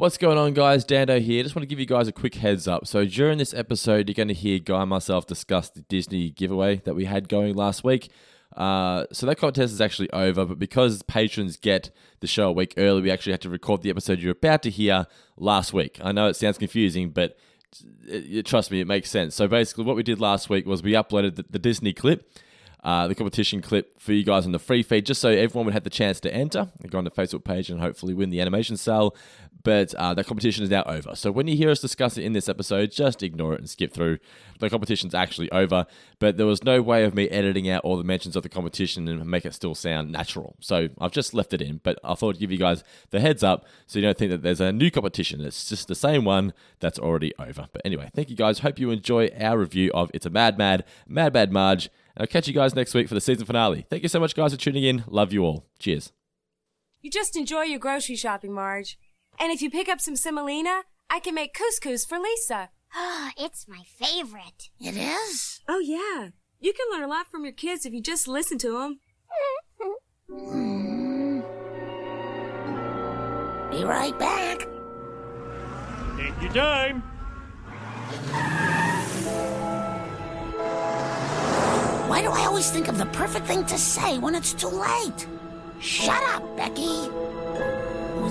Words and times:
What's 0.00 0.16
going 0.16 0.38
on, 0.38 0.54
guys? 0.54 0.82
Dando 0.86 1.20
here. 1.20 1.42
Just 1.42 1.54
want 1.54 1.64
to 1.64 1.66
give 1.66 1.78
you 1.78 1.84
guys 1.84 2.08
a 2.08 2.12
quick 2.12 2.36
heads 2.36 2.66
up. 2.66 2.86
So, 2.86 3.04
during 3.04 3.36
this 3.36 3.52
episode, 3.52 4.08
you're 4.08 4.14
going 4.14 4.28
to 4.28 4.34
hear 4.34 4.58
Guy 4.58 4.80
and 4.80 4.88
myself 4.88 5.26
discuss 5.26 5.68
the 5.68 5.82
Disney 5.82 6.30
giveaway 6.30 6.76
that 6.86 6.94
we 6.94 7.04
had 7.04 7.28
going 7.28 7.54
last 7.54 7.84
week. 7.84 8.10
Uh, 8.56 9.04
so, 9.12 9.26
that 9.26 9.36
contest 9.36 9.74
is 9.74 9.80
actually 9.82 10.10
over, 10.12 10.46
but 10.46 10.58
because 10.58 11.02
patrons 11.02 11.58
get 11.58 11.90
the 12.20 12.26
show 12.26 12.48
a 12.48 12.52
week 12.52 12.72
early, 12.78 13.02
we 13.02 13.10
actually 13.10 13.32
had 13.32 13.42
to 13.42 13.50
record 13.50 13.82
the 13.82 13.90
episode 13.90 14.20
you're 14.20 14.32
about 14.32 14.62
to 14.62 14.70
hear 14.70 15.06
last 15.36 15.74
week. 15.74 16.00
I 16.02 16.12
know 16.12 16.28
it 16.28 16.36
sounds 16.36 16.56
confusing, 16.56 17.10
but 17.10 17.36
it, 18.08 18.38
it, 18.38 18.46
trust 18.46 18.70
me, 18.70 18.80
it 18.80 18.86
makes 18.86 19.10
sense. 19.10 19.34
So, 19.34 19.48
basically, 19.48 19.84
what 19.84 19.96
we 19.96 20.02
did 20.02 20.18
last 20.18 20.48
week 20.48 20.64
was 20.64 20.82
we 20.82 20.92
uploaded 20.92 21.34
the, 21.34 21.44
the 21.50 21.58
Disney 21.58 21.92
clip 21.92 22.26
uh, 22.82 23.06
the 23.08 23.14
competition 23.14 23.60
clip 23.60 24.00
for 24.00 24.12
you 24.12 24.24
guys 24.24 24.46
on 24.46 24.52
the 24.52 24.58
free 24.58 24.82
feed, 24.82 25.04
just 25.04 25.20
so 25.20 25.28
everyone 25.28 25.66
would 25.66 25.74
have 25.74 25.84
the 25.84 25.90
chance 25.90 26.18
to 26.20 26.32
enter 26.32 26.70
go 26.88 26.98
on 26.98 27.04
the 27.04 27.10
Facebook 27.10 27.44
page 27.44 27.70
and 27.70 27.80
hopefully 27.80 28.14
win 28.14 28.30
the 28.30 28.40
animation 28.40 28.76
sale. 28.76 29.14
But 29.62 29.94
uh, 29.94 30.14
that 30.14 30.26
competition 30.26 30.64
is 30.64 30.70
now 30.70 30.82
over. 30.86 31.14
So 31.14 31.30
when 31.30 31.46
you 31.46 31.56
hear 31.56 31.70
us 31.70 31.80
discuss 31.80 32.16
it 32.16 32.24
in 32.24 32.32
this 32.32 32.48
episode, 32.48 32.92
just 32.92 33.22
ignore 33.22 33.54
it 33.54 33.60
and 33.60 33.68
skip 33.68 33.92
through. 33.92 34.18
The 34.58 34.70
competition's 34.70 35.14
actually 35.14 35.50
over, 35.52 35.86
but 36.18 36.36
there 36.36 36.46
was 36.46 36.64
no 36.64 36.80
way 36.82 37.04
of 37.04 37.14
me 37.14 37.28
editing 37.28 37.68
out 37.68 37.82
all 37.84 37.96
the 37.96 38.04
mentions 38.04 38.36
of 38.36 38.42
the 38.42 38.48
competition 38.48 39.08
and 39.08 39.24
make 39.26 39.44
it 39.44 39.54
still 39.54 39.74
sound 39.74 40.12
natural. 40.12 40.56
So 40.60 40.88
I've 40.98 41.12
just 41.12 41.34
left 41.34 41.52
it 41.52 41.62
in, 41.62 41.80
but 41.82 41.98
I 42.04 42.14
thought 42.14 42.36
I'd 42.36 42.40
give 42.40 42.52
you 42.52 42.58
guys 42.58 42.84
the 43.10 43.20
heads 43.20 43.42
up 43.42 43.66
so 43.86 43.98
you 43.98 44.04
don't 44.04 44.16
think 44.16 44.30
that 44.30 44.42
there's 44.42 44.60
a 44.60 44.72
new 44.72 44.90
competition. 44.90 45.40
It's 45.40 45.68
just 45.68 45.88
the 45.88 45.94
same 45.94 46.24
one 46.24 46.52
that's 46.78 46.98
already 46.98 47.32
over. 47.38 47.68
But 47.72 47.82
anyway, 47.84 48.10
thank 48.14 48.30
you 48.30 48.36
guys. 48.36 48.60
Hope 48.60 48.78
you 48.78 48.90
enjoy 48.90 49.28
our 49.38 49.58
review 49.58 49.90
of 49.92 50.10
It's 50.14 50.26
a 50.26 50.30
Mad, 50.30 50.58
Mad, 50.58 50.84
Mad, 51.06 51.34
Mad 51.34 51.52
Marge. 51.52 51.90
And 52.16 52.22
I'll 52.22 52.26
catch 52.26 52.48
you 52.48 52.54
guys 52.54 52.74
next 52.74 52.94
week 52.94 53.08
for 53.08 53.14
the 53.14 53.20
season 53.20 53.46
finale. 53.46 53.86
Thank 53.88 54.02
you 54.02 54.08
so 54.08 54.20
much, 54.20 54.34
guys, 54.34 54.52
for 54.52 54.58
tuning 54.58 54.84
in. 54.84 55.04
Love 55.06 55.32
you 55.32 55.44
all. 55.44 55.66
Cheers. 55.78 56.12
You 57.02 57.10
just 57.10 57.34
enjoy 57.36 57.62
your 57.62 57.78
grocery 57.78 58.16
shopping, 58.16 58.52
Marge. 58.52 58.98
And 59.40 59.50
if 59.50 59.62
you 59.62 59.70
pick 59.70 59.88
up 59.88 60.02
some 60.02 60.16
semolina, 60.16 60.82
I 61.08 61.18
can 61.18 61.34
make 61.34 61.54
couscous 61.54 62.04
for 62.04 62.18
Lisa. 62.18 62.68
Oh, 62.94 63.30
it's 63.38 63.66
my 63.66 63.82
favorite. 63.86 64.68
It 64.78 64.96
is? 64.96 65.60
Oh, 65.66 65.78
yeah. 65.78 66.28
You 66.60 66.74
can 66.74 66.86
learn 66.92 67.02
a 67.02 67.08
lot 67.08 67.26
from 67.30 67.44
your 67.44 67.54
kids 67.54 67.86
if 67.86 67.94
you 67.94 68.02
just 68.02 68.28
listen 68.28 68.58
to 68.58 68.72
them. 68.78 69.00
Hmm. 70.30 71.40
Be 73.70 73.84
right 73.84 74.18
back. 74.18 74.68
Take 76.18 76.42
your 76.42 76.52
time. 76.52 77.02
Why 82.08 82.20
do 82.20 82.30
I 82.30 82.44
always 82.44 82.70
think 82.70 82.88
of 82.88 82.98
the 82.98 83.06
perfect 83.06 83.46
thing 83.46 83.64
to 83.64 83.78
say 83.78 84.18
when 84.18 84.34
it's 84.34 84.52
too 84.52 84.68
late? 84.68 85.26
Shut 85.80 86.22
up, 86.34 86.56
Becky. 86.58 87.08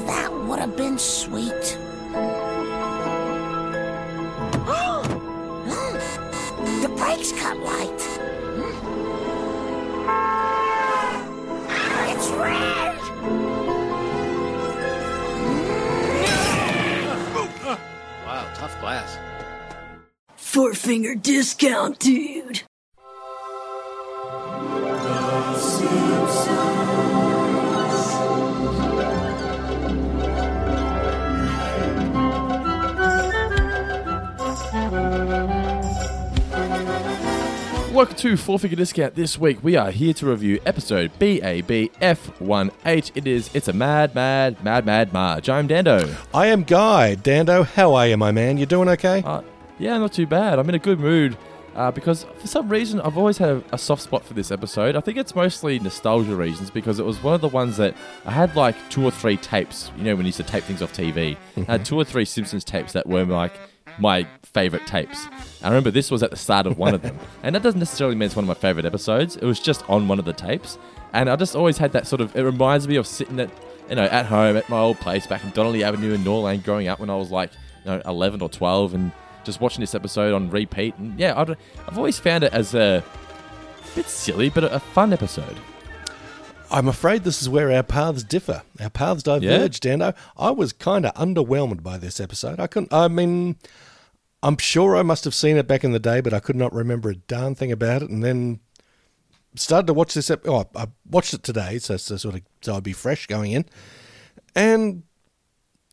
That 0.06 0.32
would 0.46 0.60
have 0.60 0.76
been 0.78 0.98
sweet. 0.98 1.50
the 6.82 6.90
brakes 6.96 7.32
cut 7.34 7.58
light. 7.60 8.02
It's 12.12 12.30
red! 12.32 13.00
Wow, 18.26 18.48
tough 18.56 18.80
glass. 18.80 19.18
Four 20.36 20.74
finger 20.74 21.16
discount, 21.16 22.00
dude. 22.00 22.64
Welcome 38.00 38.16
to 38.16 38.38
Four 38.38 38.58
Figure 38.60 38.78
Discount. 38.78 39.16
This 39.16 39.38
week 39.38 39.62
we 39.62 39.76
are 39.76 39.92
here 39.92 40.14
to 40.14 40.26
review 40.26 40.62
episode 40.66 41.12
BABF18. 41.20 43.12
It 43.14 43.28
is 43.28 43.54
It's 43.54 43.68
a 43.68 43.74
Mad, 43.74 44.16
Mad, 44.16 44.64
Mad, 44.64 44.86
Mad 44.86 45.12
Marge. 45.12 45.50
I'm 45.50 45.68
Dando. 45.68 46.16
I 46.34 46.46
am 46.46 46.64
Guy. 46.64 47.16
Dando, 47.16 47.64
how 47.64 47.96
are 47.96 48.08
you, 48.08 48.16
my 48.16 48.32
man? 48.32 48.58
You 48.58 48.66
doing 48.66 48.88
okay? 48.88 49.22
Uh, 49.26 49.42
yeah, 49.80 49.98
not 49.98 50.14
too 50.14 50.26
bad. 50.26 50.60
I'm 50.60 50.70
in 50.70 50.76
a 50.76 50.80
good 50.80 51.02
mood 51.02 51.38
uh, 51.76 51.92
because 51.92 52.26
for 52.38 52.48
some 52.48 52.70
reason 52.70 53.02
I've 53.02 53.18
always 53.18 53.38
had 53.38 53.50
a, 53.50 53.64
a, 53.74 53.78
soft 53.78 54.04
spot 54.04 54.24
for 54.24 54.34
this 54.34 54.50
episode. 54.50 54.96
I 54.96 55.02
think 55.02 55.18
it's 55.18 55.36
mostly 55.36 55.78
nostalgia 55.80 56.38
reasons 56.38 56.70
because 56.70 57.00
it 57.00 57.06
was 57.06 57.22
one 57.22 57.34
of 57.34 57.42
the 57.42 57.50
ones 57.50 57.76
that 57.76 57.96
I 58.26 58.32
had 58.32 58.56
like 58.56 58.78
two 58.90 59.04
or 59.04 59.12
three 59.12 59.36
tapes. 59.36 59.92
You 59.98 60.06
know, 60.06 60.16
when 60.16 60.26
you 60.26 60.28
used 60.30 60.38
to 60.38 60.44
tape 60.44 60.64
things 60.64 60.82
off 60.82 60.94
TV, 60.94 61.36
I 61.58 61.72
had 61.74 61.84
two 61.84 61.98
or 61.98 62.06
three 62.06 62.24
Simpsons 62.24 62.64
tapes 62.64 62.94
that 62.94 63.08
were 63.08 63.26
like 63.26 63.52
my 64.00 64.28
favorite 64.44 64.86
tapes. 64.88 65.28
I 65.62 65.68
remember 65.68 65.92
this 65.92 66.12
was 66.12 66.24
at 66.24 66.32
the 66.32 66.38
start 66.38 66.66
of 66.66 66.78
one 66.78 66.94
of 66.94 67.02
them. 67.02 67.18
and 67.44 67.56
that 67.56 67.64
doesn't 67.64 67.80
necessarily 67.80 68.16
mean 68.16 68.28
it's 68.28 68.36
one 68.36 68.44
of 68.44 68.48
my 68.48 68.54
favorite 68.54 68.86
episodes. 68.86 69.36
It 69.36 69.44
was 69.46 69.60
just 69.60 69.88
on 69.90 70.08
one 70.08 70.20
of 70.20 70.26
the 70.26 70.34
tapes. 70.34 70.78
And 71.14 71.30
I 71.30 71.36
just 71.36 71.56
always 71.56 71.78
had 71.78 71.92
that 71.94 72.08
sort 72.08 72.22
of, 72.22 72.36
it 72.36 72.44
reminds 72.44 72.88
me 72.88 72.96
of 72.96 73.08
sitting 73.08 73.40
at, 73.40 73.50
you 73.90 73.96
know, 73.96 74.06
at 74.06 74.26
home 74.26 74.58
at 74.58 74.70
my 74.70 74.80
old 74.80 75.00
place 75.00 75.26
back 75.28 75.44
in 75.44 75.50
Donnelly 75.52 75.84
Avenue 75.84 76.14
in 76.14 76.24
Norlane 76.24 76.64
growing 76.64 76.88
up 76.88 77.00
when 77.00 77.10
I 77.10 77.16
was 77.16 77.32
like, 77.32 77.52
you 77.86 77.92
know, 77.92 78.02
11 78.06 78.42
or 78.42 78.50
12 78.50 78.94
and 78.94 79.12
just 79.44 79.62
watching 79.62 79.82
this 79.82 79.96
episode 79.96 80.34
on 80.34 80.50
repeat. 80.50 80.96
And 80.98 81.20
yeah, 81.20 81.40
I'd, 81.40 81.50
I've 81.88 81.98
always 81.98 82.20
found 82.20 82.44
it 82.44 82.54
as 82.54 82.76
a, 82.76 83.04
bit 83.96 84.08
silly, 84.08 84.50
but 84.50 84.64
a 84.64 84.80
fun 84.80 85.14
episode. 85.14 85.58
I'm 86.72 86.88
afraid 86.88 87.24
this 87.24 87.42
is 87.42 87.50
where 87.50 87.72
our 87.72 87.84
paths 87.84 88.24
differ. 88.24 88.62
Our 88.80 88.90
paths 88.90 89.24
diverge, 89.24 89.44
yeah. 89.84 89.92
Dano. 89.92 90.14
I 90.38 90.52
was 90.52 90.72
kind 90.72 91.06
of 91.06 91.14
underwhelmed 91.16 91.82
by 91.82 91.98
this 91.98 92.20
episode. 92.20 92.60
I 92.60 92.68
couldn't. 92.68 92.94
I 92.94 93.08
mean, 93.08 93.58
I'm 94.42 94.58
sure 94.58 94.96
I 94.96 95.04
must 95.04 95.26
have 95.26 95.34
seen 95.34 95.58
it 95.58 95.68
back 95.68 95.84
in 95.84 95.92
the 95.92 96.00
day, 96.00 96.22
but 96.22 96.34
I 96.34 96.40
could 96.40 96.56
not 96.56 96.74
remember 96.74 97.10
a 97.10 97.16
darn 97.16 97.56
thing 97.56 97.72
about 97.72 98.04
it. 98.04 98.10
And 98.10 98.24
then 98.24 98.60
started 99.56 99.88
to 99.88 99.94
watch 99.94 100.14
this. 100.14 100.30
Ep- 100.30 100.48
oh, 100.48 100.66
I 100.76 100.88
watched 101.10 101.34
it 101.34 101.44
today, 101.44 101.80
so, 101.80 101.98
so 101.98 102.18
sort 102.18 102.36
of 102.36 102.42
so 102.62 102.76
I'd 102.76 102.84
be 102.84 102.94
fresh 102.94 103.28
going 103.28 103.52
in. 103.52 103.66
And 104.56 105.04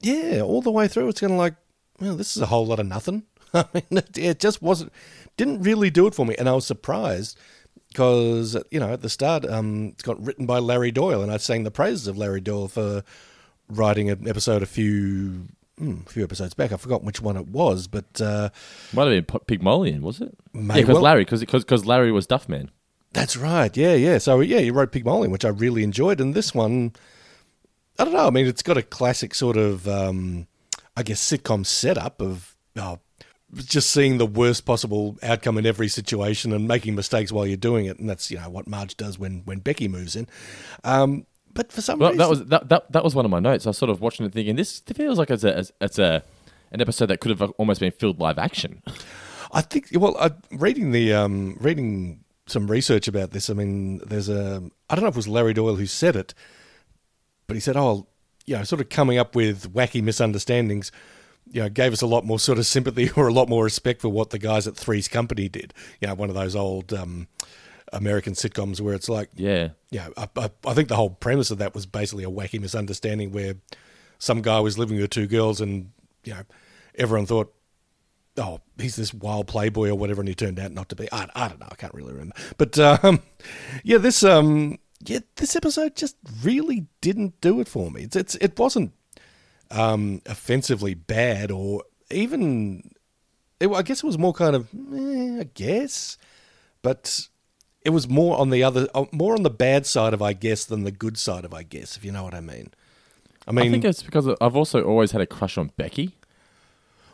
yeah, 0.00 0.40
all 0.42 0.62
the 0.62 0.70
way 0.70 0.88
through, 0.88 1.08
it's 1.08 1.20
kind 1.20 1.32
of 1.32 1.38
like, 1.38 1.54
well, 2.00 2.14
this 2.14 2.36
is 2.36 2.42
a 2.42 2.46
whole 2.46 2.66
lot 2.66 2.78
of 2.78 2.86
nothing. 2.86 3.24
I 3.54 3.64
mean, 3.74 4.02
it, 4.16 4.38
just 4.38 4.62
wasn't, 4.62 4.92
didn't 5.36 5.62
really 5.62 5.90
do 5.90 6.06
it 6.06 6.14
for 6.14 6.26
me. 6.26 6.36
And 6.38 6.48
I 6.48 6.52
was 6.52 6.66
surprised 6.66 7.38
because 7.88 8.56
you 8.70 8.78
know 8.78 8.92
at 8.92 9.00
the 9.00 9.08
start 9.08 9.46
um, 9.46 9.88
it's 9.94 10.02
got 10.02 10.22
written 10.22 10.46
by 10.46 10.58
Larry 10.58 10.90
Doyle, 10.90 11.22
and 11.22 11.32
I 11.32 11.38
sang 11.38 11.64
the 11.64 11.70
praises 11.70 12.06
of 12.06 12.18
Larry 12.18 12.40
Doyle 12.40 12.68
for 12.68 13.02
writing 13.68 14.10
an 14.10 14.28
episode 14.28 14.62
a 14.62 14.66
few 14.66 15.48
mm, 15.80 16.06
a 16.06 16.10
few 16.10 16.24
episodes 16.24 16.54
back. 16.54 16.72
I 16.72 16.76
forgot 16.76 17.04
which 17.04 17.20
one 17.20 17.36
it 17.36 17.48
was, 17.48 17.86
but 17.86 18.20
uh, 18.20 18.50
might 18.92 19.12
have 19.12 19.26
been 19.26 19.40
Pygmoelian, 19.46 20.02
was 20.02 20.20
it? 20.20 20.36
yeah, 20.54 20.60
because 20.74 20.94
well, 20.94 21.02
Larry, 21.02 21.24
because 21.24 21.40
because 21.40 21.86
Larry 21.86 22.12
was 22.12 22.26
Duffman. 22.26 22.68
That's 23.12 23.36
right. 23.36 23.74
Yeah, 23.76 23.94
yeah. 23.94 24.18
So 24.18 24.40
yeah, 24.40 24.58
you 24.58 24.72
wrote 24.72 24.92
Pygmoelian, 24.92 25.30
which 25.30 25.44
I 25.44 25.48
really 25.48 25.82
enjoyed, 25.82 26.20
and 26.20 26.34
this 26.34 26.54
one, 26.54 26.92
I 27.98 28.04
don't 28.04 28.12
know. 28.12 28.26
I 28.26 28.30
mean, 28.30 28.46
it's 28.46 28.62
got 28.62 28.76
a 28.76 28.82
classic 28.82 29.34
sort 29.34 29.56
of, 29.56 29.88
um, 29.88 30.46
I 30.96 31.02
guess, 31.02 31.20
sitcom 31.20 31.64
setup 31.64 32.20
of. 32.20 32.54
Oh, 32.78 32.98
just 33.54 33.90
seeing 33.90 34.18
the 34.18 34.26
worst 34.26 34.66
possible 34.66 35.16
outcome 35.22 35.56
in 35.56 35.64
every 35.64 35.88
situation 35.88 36.52
and 36.52 36.66
making 36.66 36.94
mistakes 36.94 37.30
while 37.32 37.46
you're 37.46 37.56
doing 37.56 37.86
it, 37.86 37.98
and 37.98 38.08
that's 38.08 38.30
you 38.30 38.38
know 38.38 38.50
what 38.50 38.66
Marge 38.66 38.96
does 38.96 39.18
when 39.18 39.42
when 39.44 39.60
Becky 39.60 39.88
moves 39.88 40.16
in. 40.16 40.26
Um, 40.84 41.26
but 41.56 41.72
for 41.72 41.80
some 41.80 41.98
well, 41.98 42.10
reason, 42.10 42.18
that 42.18 42.28
was 42.28 42.44
that, 42.46 42.68
that 42.68 42.92
that 42.92 43.04
was 43.04 43.14
one 43.14 43.24
of 43.24 43.30
my 43.30 43.40
notes. 43.40 43.66
I 43.66 43.70
was 43.70 43.78
sort 43.78 43.90
of 43.90 44.00
watching 44.00 44.26
it, 44.26 44.32
thinking 44.32 44.56
this 44.56 44.80
feels 44.80 45.18
like 45.18 45.30
it's 45.30 45.44
a 45.44 45.64
it's 45.80 45.98
a 45.98 46.22
an 46.72 46.80
episode 46.80 47.06
that 47.06 47.20
could 47.20 47.38
have 47.38 47.50
almost 47.52 47.80
been 47.80 47.92
filled 47.92 48.20
live 48.20 48.38
action. 48.38 48.82
I 49.52 49.62
think. 49.62 49.88
Well, 49.92 50.16
I, 50.18 50.30
reading 50.50 50.92
the 50.92 51.12
um, 51.12 51.56
reading 51.60 52.24
some 52.46 52.70
research 52.70 53.08
about 53.08 53.30
this. 53.30 53.50
I 53.50 53.54
mean, 53.54 53.98
there's 53.98 54.28
a 54.28 54.62
I 54.90 54.94
don't 54.94 55.02
know 55.02 55.08
if 55.08 55.14
it 55.14 55.16
was 55.16 55.28
Larry 55.28 55.54
Doyle 55.54 55.76
who 55.76 55.86
said 55.86 56.16
it, 56.16 56.34
but 57.46 57.54
he 57.54 57.60
said, 57.60 57.76
"Oh, 57.76 58.06
you 58.44 58.56
know, 58.56 58.64
sort 58.64 58.80
of 58.80 58.88
coming 58.88 59.18
up 59.18 59.34
with 59.34 59.72
wacky 59.72 60.02
misunderstandings." 60.02 60.92
you 61.48 61.62
know, 61.62 61.68
gave 61.68 61.92
us 61.92 62.02
a 62.02 62.06
lot 62.06 62.24
more 62.24 62.40
sort 62.40 62.58
of 62.58 62.66
sympathy 62.66 63.08
or 63.16 63.28
a 63.28 63.32
lot 63.32 63.48
more 63.48 63.64
respect 63.64 64.02
for 64.02 64.08
what 64.08 64.30
the 64.30 64.38
guys 64.38 64.66
at 64.66 64.76
Three's 64.76 65.08
Company 65.08 65.48
did. 65.48 65.72
You 66.00 66.08
know, 66.08 66.14
one 66.14 66.28
of 66.28 66.34
those 66.34 66.56
old 66.56 66.92
um, 66.92 67.28
American 67.96 68.34
sitcoms 68.34 68.80
where 68.80 68.94
it's 68.94 69.08
like, 69.08 69.30
yeah, 69.34 69.70
yeah. 69.90 70.08
I, 70.16 70.28
I, 70.36 70.50
I, 70.66 70.74
think 70.74 70.88
the 70.88 70.96
whole 70.96 71.10
premise 71.10 71.50
of 71.50 71.58
that 71.58 71.74
was 71.74 71.86
basically 71.86 72.24
a 72.24 72.30
wacky 72.30 72.60
misunderstanding 72.60 73.32
where 73.32 73.54
some 74.18 74.42
guy 74.42 74.60
was 74.60 74.78
living 74.78 74.98
with 74.98 75.10
two 75.10 75.26
girls, 75.26 75.60
and 75.60 75.90
you 76.24 76.34
know, 76.34 76.42
everyone 76.94 77.26
thought, 77.26 77.52
oh, 78.36 78.60
he's 78.78 78.96
this 78.96 79.14
wild 79.14 79.46
playboy 79.46 79.88
or 79.88 79.94
whatever, 79.94 80.20
and 80.20 80.28
he 80.28 80.34
turned 80.34 80.60
out 80.60 80.72
not 80.72 80.88
to 80.90 80.96
be. 80.96 81.08
I, 81.12 81.28
I 81.34 81.48
don't 81.48 81.60
know. 81.60 81.68
I 81.70 81.74
can't 81.74 81.94
really 81.94 82.12
remember. 82.12 82.36
But 82.58 82.78
um, 82.78 83.22
yeah, 83.82 83.98
this 83.98 84.22
um, 84.22 84.78
yeah, 85.04 85.20
this 85.36 85.56
episode 85.56 85.96
just 85.96 86.16
really 86.42 86.86
didn't 87.00 87.40
do 87.40 87.60
it 87.60 87.68
for 87.68 87.90
me. 87.90 88.02
It's, 88.02 88.16
it's 88.16 88.34
it 88.36 88.58
wasn't 88.58 88.92
um, 89.70 90.22
offensively 90.26 90.94
bad 90.94 91.50
or 91.50 91.84
even. 92.10 92.90
It, 93.58 93.68
I 93.68 93.80
guess 93.80 94.02
it 94.02 94.06
was 94.06 94.18
more 94.18 94.34
kind 94.34 94.54
of, 94.54 94.68
eh, 94.74 95.40
I 95.40 95.48
guess, 95.54 96.18
but 96.82 97.28
it 97.86 97.90
was 97.90 98.08
more 98.08 98.36
on 98.36 98.50
the 98.50 98.64
other, 98.64 98.88
uh, 98.96 99.04
more 99.12 99.34
on 99.34 99.44
the 99.44 99.50
bad 99.50 99.86
side 99.86 100.12
of 100.12 100.20
I 100.20 100.32
guess 100.32 100.64
than 100.64 100.82
the 100.82 100.90
good 100.90 101.16
side 101.16 101.44
of 101.44 101.54
I 101.54 101.62
guess, 101.62 101.96
if 101.96 102.04
you 102.04 102.10
know 102.10 102.24
what 102.24 102.34
I 102.34 102.40
mean. 102.40 102.74
I 103.46 103.52
mean, 103.52 103.68
I 103.68 103.70
think 103.70 103.84
it's 103.84 104.02
because 104.02 104.26
I've 104.40 104.56
also 104.56 104.82
always 104.82 105.12
had 105.12 105.20
a 105.20 105.26
crush 105.26 105.56
on 105.56 105.70
Becky. 105.76 106.16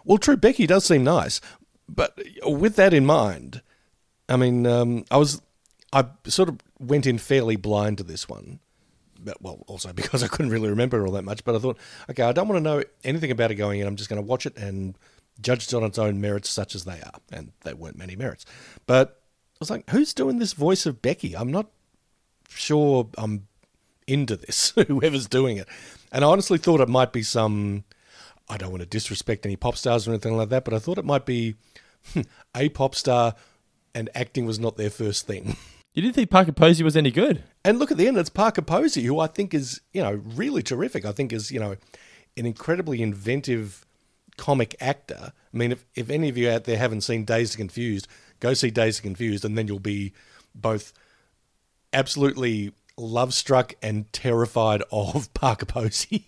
Well, 0.07 0.17
true, 0.17 0.39
Becky 0.39 0.67
does 0.67 0.87
seem 0.87 1.05
nice, 1.05 1.43
but 1.87 2.19
with 2.45 2.77
that 2.77 2.95
in 2.95 3.05
mind, 3.05 3.61
I 4.31 4.37
mean, 4.37 4.67
um, 4.67 5.05
I 5.11 5.19
was, 5.19 5.43
I 5.93 6.07
sort 6.25 6.49
of 6.49 6.59
went 6.81 7.07
in 7.07 7.19
fairly 7.19 7.57
blind 7.57 7.99
to 7.99 8.05
this 8.05 8.27
one. 8.27 8.59
But, 9.21 9.43
well, 9.43 9.63
also 9.67 9.93
because 9.93 10.23
I 10.23 10.29
couldn't 10.29 10.51
really 10.51 10.71
remember 10.71 11.07
all 11.07 11.13
that 11.13 11.23
much, 11.23 11.45
but 11.45 11.55
I 11.55 11.59
thought, 11.59 11.77
okay, 12.09 12.23
I 12.23 12.33
don't 12.33 12.49
want 12.49 12.65
to 12.65 12.71
know 12.71 12.83
anything 13.05 13.31
about 13.31 13.51
it 13.51 13.57
going 13.57 13.81
in. 13.81 13.87
I'm 13.87 13.97
just 13.97 14.09
going 14.09 14.21
to 14.21 14.27
watch 14.27 14.47
it 14.47 14.57
and 14.57 14.97
judge 15.43 15.67
it 15.67 15.75
on 15.75 15.85
its 15.85 15.99
own 15.99 16.23
merits, 16.23 16.49
such 16.49 16.75
as 16.75 16.85
they 16.85 17.01
are, 17.03 17.21
and 17.31 17.53
there 17.63 17.77
weren't 17.77 17.99
many 17.99 18.17
merits. 18.17 18.47
But 18.87 19.22
was 19.62 19.70
like, 19.70 19.88
who's 19.91 20.12
doing 20.12 20.38
this 20.38 20.53
voice 20.53 20.87
of 20.87 21.03
Becky? 21.03 21.37
I'm 21.37 21.50
not 21.50 21.70
sure 22.49 23.09
I'm 23.17 23.47
into 24.06 24.37
this, 24.37 24.70
whoever's 24.88 25.29
doing 25.29 25.56
it. 25.56 25.69
And 26.11 26.25
I 26.25 26.29
honestly 26.29 26.59
thought 26.59 26.81
it 26.81 26.88
might 26.88 27.12
be 27.12 27.23
some 27.23 27.85
I 28.49 28.56
don't 28.56 28.70
want 28.70 28.82
to 28.82 28.88
disrespect 28.88 29.47
any 29.47 29.56
pop 29.56 29.76
stars 29.76 30.06
or 30.06 30.11
anything 30.11 30.37
like 30.37 30.50
that, 30.50 30.64
but 30.64 30.75
I 30.75 30.79
thought 30.79 30.99
it 30.99 31.05
might 31.05 31.25
be 31.25 31.55
hmm, 32.12 32.23
a 32.55 32.69
pop 32.69 32.94
star 32.94 33.35
and 33.94 34.11
acting 34.14 34.47
was 34.47 34.59
not 34.59 34.76
their 34.76 34.91
first 34.91 35.26
thing. 35.26 35.56
You 35.94 36.00
didn't 36.00 36.15
think 36.15 36.31
Parker 36.31 36.53
Posey 36.53 36.82
was 36.82 36.97
any 36.97 37.11
good? 37.11 37.44
And 37.67 37.79
look 37.79 37.91
at 37.91 37.99
the 37.99 38.08
end, 38.08 38.17
it's 38.17 38.31
Parker 38.31 38.62
Posey, 38.62 39.03
who 39.03 39.20
I 39.20 39.26
think 39.26 39.53
is, 39.53 39.82
you 39.93 40.03
know, 40.03 40.23
really 40.25 40.62
terrific. 40.62 41.05
I 41.05 41.12
think 41.12 41.35
is, 41.35 41.50
you 41.50 41.61
know, 41.61 41.76
an 42.35 42.47
incredibly 42.47 43.03
inventive 43.03 43.85
comic 44.38 44.75
actor. 44.81 45.35
I 45.53 45.56
mean, 45.56 45.70
if, 45.70 45.85
if 45.94 46.08
any 46.08 46.31
of 46.31 46.38
you 46.38 46.49
out 46.49 46.65
there 46.65 46.79
haven't 46.79 47.03
seen 47.03 47.26
Dazed 47.26 47.55
and 47.55 47.69
Confused, 47.69 48.08
go 48.43 48.55
see 48.55 48.71
Dazed 48.71 48.99
and 48.99 49.15
Confused, 49.15 49.44
and 49.44 49.56
then 49.56 49.69
you'll 49.69 49.79
be 49.79 50.12
both 50.55 50.93
absolutely 51.93 52.73
love 52.99 53.33
struck 53.33 53.75
and 53.83 54.12
terrified 54.12 54.83
of 54.91 55.33
Parker 55.35 55.65
Posey. 55.65 56.27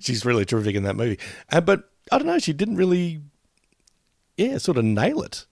She's 0.00 0.24
really 0.24 0.44
terrific 0.44 0.74
in 0.74 0.82
that 0.82 0.96
movie. 0.96 1.18
Uh, 1.50 1.60
but 1.60 1.90
I 2.12 2.18
don't 2.18 2.26
know, 2.26 2.38
she 2.38 2.52
didn't 2.52 2.76
really, 2.76 3.22
yeah, 4.36 4.58
sort 4.58 4.76
of 4.76 4.84
nail 4.84 5.22
it 5.22 5.46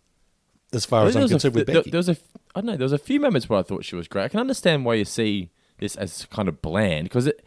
as 0.72 0.84
far 0.84 1.06
as 1.06 1.16
I'm 1.16 1.28
concerned 1.28 1.54
a, 1.54 1.58
with 1.58 1.66
there, 1.66 1.76
Becky. 1.76 1.90
There 1.90 1.98
was 1.98 2.08
a, 2.08 2.16
I 2.54 2.60
don't 2.60 2.66
know, 2.66 2.76
there 2.76 2.84
was 2.84 2.92
a 2.92 2.98
few 2.98 3.20
moments 3.20 3.48
where 3.48 3.58
I 3.58 3.62
thought 3.62 3.84
she 3.84 3.96
was 3.96 4.08
great. 4.08 4.24
I 4.24 4.28
can 4.28 4.40
understand 4.40 4.84
why 4.84 4.94
you 4.94 5.04
see 5.04 5.50
this 5.78 5.96
as 5.96 6.26
kind 6.26 6.48
of 6.48 6.60
bland 6.60 7.04
because 7.04 7.26
it, 7.26 7.44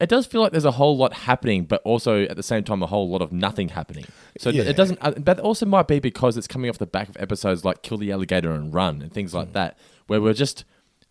it 0.00 0.08
does 0.08 0.26
feel 0.26 0.40
like 0.40 0.52
there's 0.52 0.64
a 0.64 0.70
whole 0.72 0.96
lot 0.96 1.12
happening, 1.12 1.64
but 1.64 1.82
also 1.84 2.22
at 2.24 2.36
the 2.36 2.42
same 2.42 2.62
time 2.64 2.82
a 2.82 2.86
whole 2.86 3.08
lot 3.10 3.20
of 3.22 3.32
nothing 3.32 3.70
happening. 3.70 4.04
So 4.38 4.50
Yeah. 4.50 4.62
it 4.62 4.76
doesn't. 4.76 4.98
uh, 5.02 5.12
But 5.12 5.40
also 5.40 5.66
might 5.66 5.88
be 5.88 5.98
because 5.98 6.36
it's 6.36 6.46
coming 6.46 6.70
off 6.70 6.78
the 6.78 6.86
back 6.86 7.08
of 7.08 7.16
episodes 7.18 7.64
like 7.64 7.82
Kill 7.82 7.98
the 7.98 8.12
Alligator 8.12 8.52
and 8.52 8.72
Run 8.72 9.02
and 9.02 9.12
things 9.12 9.34
like 9.34 9.52
that, 9.54 9.76
where 10.06 10.20
we're 10.20 10.34
just 10.34 10.64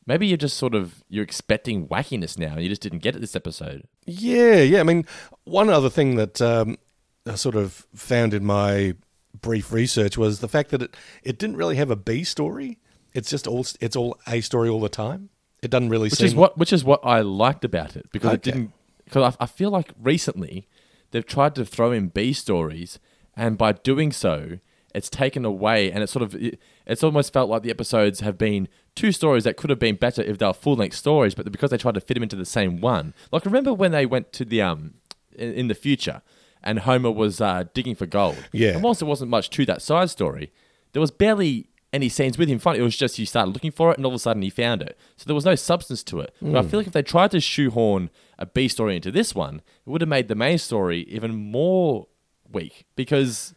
maybe 0.06 0.26
you're 0.26 0.38
just 0.38 0.56
sort 0.58 0.74
of 0.74 1.04
you're 1.10 1.24
expecting 1.24 1.88
wackiness 1.88 2.38
now, 2.38 2.54
and 2.54 2.64
you 2.64 2.70
just 2.70 2.82
didn't 2.82 3.00
get 3.00 3.16
it 3.16 3.20
this 3.20 3.36
episode. 3.36 3.84
Yeah, 4.06 4.62
yeah. 4.62 4.80
I 4.80 4.84
mean, 4.84 5.06
one 5.44 5.70
other 5.70 5.90
thing 5.90 6.16
that 6.16 6.42
um, 6.42 6.78
I 7.26 7.36
sort 7.36 7.56
of 7.56 7.86
found 7.94 8.34
in 8.34 8.46
my 8.46 8.96
brief 9.42 9.72
research 9.74 10.18
was 10.18 10.40
the 10.40 10.48
fact 10.48 10.72
that 10.72 10.82
it, 10.82 10.96
it 11.24 11.38
didn't 11.38 11.58
really 11.58 11.76
have 11.76 11.92
a 11.92 11.96
B 11.98 12.24
story. 12.24 12.80
It's 13.14 13.30
just 13.30 13.48
all 13.48 13.66
it's 13.82 13.96
all 13.98 14.18
A 14.28 14.40
story 14.42 14.70
all 14.70 14.80
the 14.80 14.88
time. 14.90 15.30
It 15.62 15.72
doesn't 15.72 15.90
really 15.90 16.06
which 16.06 16.14
seem 16.20 16.28
is 16.28 16.36
what 16.36 16.58
which 16.58 16.72
is 16.72 16.84
what 16.86 17.02
I 17.04 17.22
liked 17.22 17.66
about 17.66 17.96
it 17.98 18.06
because 18.12 18.34
it 18.36 18.44
didn't 18.44 18.72
because 19.08 19.36
I, 19.40 19.44
I 19.44 19.48
feel 19.48 19.70
like 19.72 19.92
recently 20.02 20.68
they've 21.12 21.26
tried 21.26 21.56
to 21.56 21.66
throw 21.66 21.92
in 21.92 22.08
B 22.10 22.34
stories 22.34 23.00
and 23.36 23.58
by 23.58 23.72
doing 23.72 24.12
so 24.12 24.60
it's 24.96 25.10
taken 25.10 25.46
away 25.46 25.92
and 25.92 26.02
it's 26.04 26.12
sort 26.12 26.24
of 26.24 26.34
it, 26.36 26.60
it's 26.86 27.04
almost 27.04 27.32
felt 27.34 27.50
like 27.50 27.62
the 27.64 27.70
episodes 27.70 28.20
have 28.22 28.38
been 28.38 28.68
two 28.96 29.12
stories 29.12 29.44
that 29.44 29.58
could 29.58 29.70
have 29.70 29.80
been 29.80 29.96
better 29.96 30.22
if 30.24 30.38
they 30.40 30.46
were 30.46 30.54
full 30.54 30.76
length 30.76 30.96
stories 30.96 31.36
but 31.36 31.52
because 31.52 31.70
they 31.72 31.78
tried 31.78 31.94
to 31.94 32.02
fit 32.02 32.16
them 32.16 32.24
into 32.24 32.36
the 32.36 32.46
same 32.46 32.82
one 32.82 33.14
like 33.32 33.46
remember 33.46 33.74
when 33.74 33.92
they 33.92 34.06
went 34.06 34.32
to 34.34 34.44
the 34.46 34.62
um 34.62 34.94
in, 35.36 35.54
in 35.54 35.68
the 35.68 35.76
future 35.76 36.22
and 36.64 36.80
Homer 36.80 37.12
was 37.12 37.40
uh, 37.40 37.64
digging 37.74 37.96
for 37.96 38.06
gold 38.08 38.44
Yeah. 38.52 38.72
and 38.74 38.84
whilst 38.84 39.00
there 39.02 39.08
wasn't 39.08 39.30
much 39.30 39.50
to 39.52 39.66
that 39.66 39.82
side 39.82 40.10
story 40.10 40.52
there 40.94 41.02
was 41.02 41.12
barely 41.12 41.70
any 41.94 42.10
scenes 42.10 42.38
with 42.38 42.50
him 42.50 42.60
fun. 42.60 42.76
It 42.76 42.82
was 42.82 42.98
just 42.98 43.18
you 43.18 43.26
started 43.26 43.52
looking 43.54 43.72
for 43.72 43.92
it 43.92 43.98
and 43.98 44.06
all 44.06 44.12
of 44.12 44.16
a 44.16 44.20
sudden 44.20 44.42
he 44.42 44.50
found 44.50 44.82
it. 44.82 44.98
So 45.16 45.24
there 45.26 45.34
was 45.36 45.46
no 45.46 45.56
substance 45.56 46.04
to 46.04 46.20
it. 46.20 46.34
But 46.42 46.56
I 46.58 46.62
Hmm. 46.62 46.68
feel 46.68 46.80
like 46.82 46.88
if 46.88 46.94
they 46.94 47.02
tried 47.02 47.32
to 47.32 47.40
shoehorn 47.40 48.10
a 48.40 48.46
B 48.46 48.68
story 48.68 48.96
into 48.96 49.12
this 49.12 49.34
one, 49.34 49.62
it 49.86 49.90
would 49.90 50.02
have 50.02 50.10
made 50.10 50.28
the 50.28 50.36
main 50.36 50.58
story 50.58 51.02
even 51.10 51.36
more 51.36 52.08
weak 52.52 52.86
because 52.96 53.54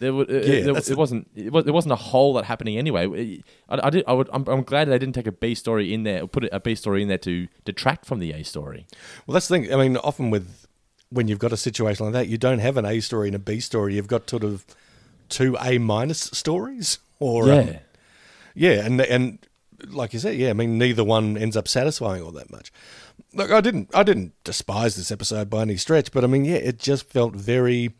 there 0.00 0.14
would 0.14 0.30
it, 0.30 0.64
there, 0.64 0.76
it 0.76 0.96
wasn't 0.96 1.28
it, 1.34 1.52
was, 1.52 1.64
there 1.64 1.74
wasn't 1.74 1.92
a 1.92 1.96
whole 1.96 2.34
lot 2.34 2.46
happening 2.46 2.78
anyway. 2.78 3.42
I, 3.68 3.86
I 3.86 3.90
did 3.90 4.04
I 4.06 4.14
would 4.14 4.28
I'm, 4.32 4.46
I'm 4.48 4.62
glad 4.62 4.88
they 4.88 4.98
didn't 4.98 5.14
take 5.14 5.26
a 5.26 5.32
B 5.32 5.54
story 5.54 5.92
in 5.92 6.04
there 6.04 6.22
or 6.22 6.26
put 6.26 6.48
a 6.50 6.60
B 6.60 6.74
story 6.74 7.02
in 7.02 7.08
there 7.08 7.18
to 7.18 7.48
detract 7.64 8.06
from 8.06 8.18
the 8.18 8.32
A 8.32 8.42
story. 8.42 8.86
Well, 9.26 9.34
that's 9.34 9.48
the 9.48 9.58
thing. 9.58 9.72
I 9.72 9.76
mean, 9.76 9.96
often 9.98 10.30
with 10.30 10.66
when 11.10 11.28
you've 11.28 11.38
got 11.38 11.52
a 11.52 11.56
situation 11.56 12.06
like 12.06 12.12
that, 12.14 12.28
you 12.28 12.38
don't 12.38 12.60
have 12.60 12.76
an 12.76 12.86
A 12.86 13.00
story 13.00 13.28
and 13.28 13.36
a 13.36 13.38
B 13.38 13.60
story. 13.60 13.96
You've 13.96 14.08
got 14.08 14.28
sort 14.30 14.44
of 14.44 14.64
two 15.28 15.56
A 15.60 15.78
minus 15.78 16.20
stories, 16.20 16.98
or 17.18 17.52
um, 17.52 17.76
yeah, 18.54 18.84
and 18.84 19.00
and 19.00 19.38
like 19.88 20.12
you 20.12 20.18
said, 20.18 20.36
yeah. 20.36 20.50
I 20.50 20.52
mean, 20.54 20.78
neither 20.78 21.04
one 21.04 21.36
ends 21.36 21.56
up 21.56 21.68
satisfying 21.68 22.22
all 22.22 22.32
that 22.32 22.50
much. 22.50 22.72
Look, 23.34 23.50
I 23.50 23.60
didn't, 23.60 23.90
I 23.94 24.02
didn't 24.02 24.32
despise 24.44 24.96
this 24.96 25.10
episode 25.10 25.50
by 25.50 25.62
any 25.62 25.76
stretch, 25.76 26.12
but 26.12 26.24
I 26.24 26.26
mean, 26.26 26.44
yeah, 26.44 26.56
it 26.56 26.78
just 26.78 27.08
felt 27.08 27.34
very 27.34 27.94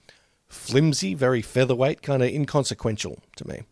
flimsy, 0.48 1.14
very 1.14 1.42
featherweight, 1.42 2.02
kind 2.02 2.22
of 2.22 2.28
inconsequential 2.28 3.18
to 3.36 3.48
me. 3.48 3.62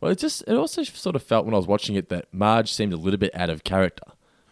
Well, 0.00 0.10
it 0.10 0.18
just 0.18 0.42
it 0.48 0.56
also 0.56 0.82
sort 0.82 1.14
of 1.14 1.22
felt 1.22 1.44
when 1.44 1.54
I 1.54 1.58
was 1.58 1.66
watching 1.66 1.94
it 1.94 2.08
that 2.08 2.26
Marge 2.32 2.72
seemed 2.72 2.92
a 2.92 2.96
little 2.96 3.18
bit 3.18 3.34
out 3.34 3.50
of 3.50 3.62
character. 3.62 4.04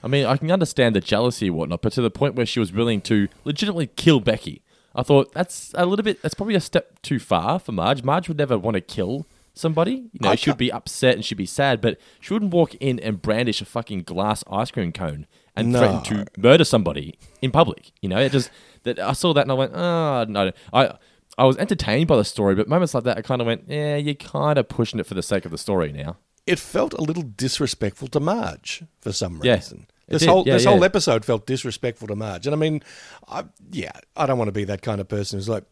I 0.03 0.09
mean, 0.09 0.25
I 0.25 0.37
can 0.37 0.51
understand 0.51 0.95
the 0.95 1.01
jealousy 1.01 1.49
and 1.49 1.57
whatnot, 1.57 1.83
but 1.83 1.93
to 1.95 2.03
the 2.03 2.11
point 2.11 2.37
where 2.37 2.47
she 2.47 2.61
was 2.61 2.73
willing 2.73 3.01
to 3.03 3.29
legitimately 3.45 3.89
kill 3.89 4.21
Becky, 4.21 4.63
I 4.95 5.03
thought 5.03 5.33
that's 5.33 5.73
a 5.75 5.87
little 5.87 6.05
bit. 6.05 6.23
That's 6.23 6.35
probably 6.35 6.55
a 6.55 6.61
step 6.61 7.03
too 7.03 7.19
far 7.19 7.59
for 7.59 7.73
Marge. 7.73 8.03
Marge 8.03 8.29
would 8.29 8.39
never 8.39 8.57
want 8.57 8.77
to 8.77 8.81
kill 8.81 9.27
somebody. 9.53 10.09
You 10.13 10.21
know, 10.21 10.37
she 10.37 10.51
would 10.51 10.57
be 10.57 10.73
upset 10.73 11.17
and 11.17 11.25
she'd 11.25 11.35
be 11.35 11.47
sad, 11.47 11.81
but 11.81 11.99
she 12.21 12.33
wouldn't 12.33 12.55
walk 12.55 12.75
in 12.77 12.99
and 13.01 13.21
brandish 13.21 13.61
a 13.61 13.65
fucking 13.65 14.05
glass 14.05 14.43
ice 14.51 14.71
cream 14.71 14.93
cone 14.93 15.27
and 15.61 15.73
No. 15.73 15.79
threaten 15.79 16.03
to 16.03 16.41
murder 16.41 16.65
somebody 16.65 17.19
in 17.43 17.51
public. 17.51 17.93
You 18.01 18.09
know, 18.09 18.19
it 18.19 18.33
just 18.33 18.51
that 18.83 18.99
I 18.99 19.13
saw 19.13 19.33
that 19.35 19.43
and 19.43 19.53
I 19.53 19.55
went, 19.55 19.73
oh 19.75 20.25
no, 20.29 20.53
I. 20.73 20.95
I 21.39 21.45
was 21.45 21.57
entertained 21.57 22.07
by 22.07 22.17
the 22.17 22.25
story, 22.25 22.55
but 22.55 22.69
moments 22.69 22.93
like 22.93 23.05
that, 23.05 23.17
I 23.17 23.23
kind 23.23 23.41
of 23.41 23.47
went, 23.47 23.65
"Yeah, 23.67 23.97
you're 23.97 24.15
kind 24.15 24.59
of 24.59 24.69
pushing 24.69 25.01
it 25.01 25.07
for 25.07 25.15
the 25.15 25.23
sake 25.23 25.47
of 25.47 25.53
the 25.53 25.57
story 25.57 25.91
now." 25.91 26.19
It 26.47 26.59
felt 26.59 26.93
a 26.93 27.01
little 27.01 27.23
disrespectful 27.23 28.09
to 28.09 28.21
Marge 28.21 28.83
for 29.01 29.11
some 29.13 29.41
Yeah, 29.43 29.55
reason. 29.55 29.87
it 30.07 30.13
This 30.15 30.21
did. 30.23 30.29
whole 30.29 30.45
Yeah, 30.47 30.55
this 30.55 30.65
yeah. 30.65 30.71
whole 30.71 30.85
episode 30.85 31.25
felt 31.25 31.47
disrespectful 31.47 32.09
to 32.09 32.17
Marge, 32.17 32.47
and 32.47 32.55
I 32.55 32.59
mean, 32.59 32.83
I, 33.27 33.45
yeah, 33.71 33.93
I 34.17 34.27
don't 34.27 34.37
want 34.37 34.49
to 34.49 34.53
be 34.53 34.65
that 34.65 34.83
kind 34.83 35.01
of 35.01 35.09
person 35.09 35.39
who's 35.39 35.49
like, 35.49 35.65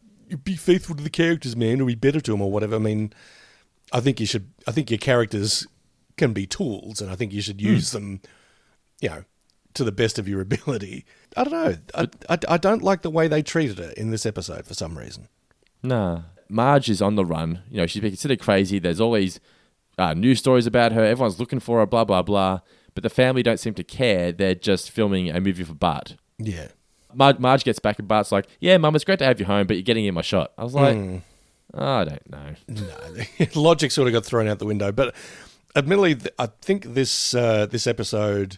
be 0.43 0.55
faithful 0.55 0.95
to 0.95 1.03
the 1.03 1.09
characters, 1.09 1.55
man, 1.55 1.81
or 1.81 1.85
be 1.85 1.93
better 1.93 2.21
to 2.21 2.31
them, 2.31 2.41
or 2.41 2.51
whatever." 2.51 2.77
I 2.77 2.79
mean, 2.79 3.13
I 3.91 3.99
think 3.99 4.19
you 4.19 4.25
should. 4.25 4.49
I 4.65 4.71
think 4.71 4.89
your 4.89 4.97
characters 4.97 5.67
can 6.17 6.33
be 6.33 6.47
tools, 6.47 6.99
and 6.99 7.11
I 7.11 7.15
think 7.15 7.31
you 7.31 7.41
should 7.41 7.59
hmm. 7.61 7.67
use 7.67 7.91
them, 7.91 8.21
you 9.01 9.09
know, 9.09 9.23
to 9.75 9.83
the 9.83 9.91
best 9.91 10.17
of 10.19 10.27
your 10.27 10.41
ability. 10.47 11.05
I 11.37 11.43
don't 11.43 11.53
know. 11.53 11.75
I, 11.95 12.07
I, 12.29 12.37
I 12.49 12.57
don't 12.57 12.81
like 12.83 13.01
the 13.01 13.09
way 13.09 13.27
they 13.27 13.41
treated 13.41 13.77
her 13.79 13.91
in 13.97 14.09
this 14.11 14.25
episode 14.25 14.65
for 14.65 14.73
some 14.73 14.97
reason. 14.97 15.27
Nah. 15.83 16.21
Marge 16.49 16.89
is 16.89 17.01
on 17.01 17.15
the 17.15 17.25
run. 17.25 17.61
You 17.69 17.77
know, 17.77 17.85
she's 17.87 18.01
been 18.01 18.11
considered 18.11 18.39
crazy. 18.39 18.79
There's 18.79 18.99
always 18.99 19.39
uh, 19.97 20.13
news 20.15 20.39
stories 20.39 20.65
about 20.65 20.91
her. 20.93 21.03
Everyone's 21.03 21.39
looking 21.39 21.59
for 21.59 21.79
her, 21.79 21.85
blah, 21.85 22.03
blah, 22.05 22.23
blah. 22.23 22.61
But 22.95 23.03
the 23.03 23.09
family 23.09 23.43
don't 23.43 23.59
seem 23.59 23.75
to 23.75 23.83
care. 23.83 24.31
They're 24.31 24.55
just 24.55 24.89
filming 24.89 25.29
a 25.29 25.39
movie 25.39 25.63
for 25.63 25.75
Bart. 25.75 26.15
Yeah. 26.39 26.69
Marge, 27.13 27.37
Marge 27.39 27.63
gets 27.63 27.79
back 27.79 27.99
and 27.99 28.07
Bart's 28.07 28.31
like, 28.31 28.47
Yeah, 28.59 28.77
Mum, 28.77 28.95
it's 28.95 29.03
great 29.05 29.19
to 29.19 29.25
have 29.25 29.39
you 29.39 29.45
home, 29.45 29.67
but 29.67 29.75
you're 29.75 29.83
getting 29.83 30.05
in 30.05 30.13
my 30.15 30.21
shot. 30.21 30.51
I 30.57 30.63
was 30.63 30.73
like, 30.73 30.95
Hmm. 30.95 31.17
"Oh, 31.73 31.93
I 31.97 32.03
don't 32.05 32.29
know. 32.29 32.55
no, 32.67 33.45
logic 33.61 33.91
sort 33.91 34.07
of 34.07 34.13
got 34.13 34.25
thrown 34.25 34.47
out 34.47 34.57
the 34.59 34.65
window. 34.65 34.91
But 34.91 35.13
admittedly, 35.75 36.17
I 36.39 36.47
think 36.61 36.93
this 36.93 37.33
uh, 37.35 37.65
this 37.67 37.85
episode 37.87 38.57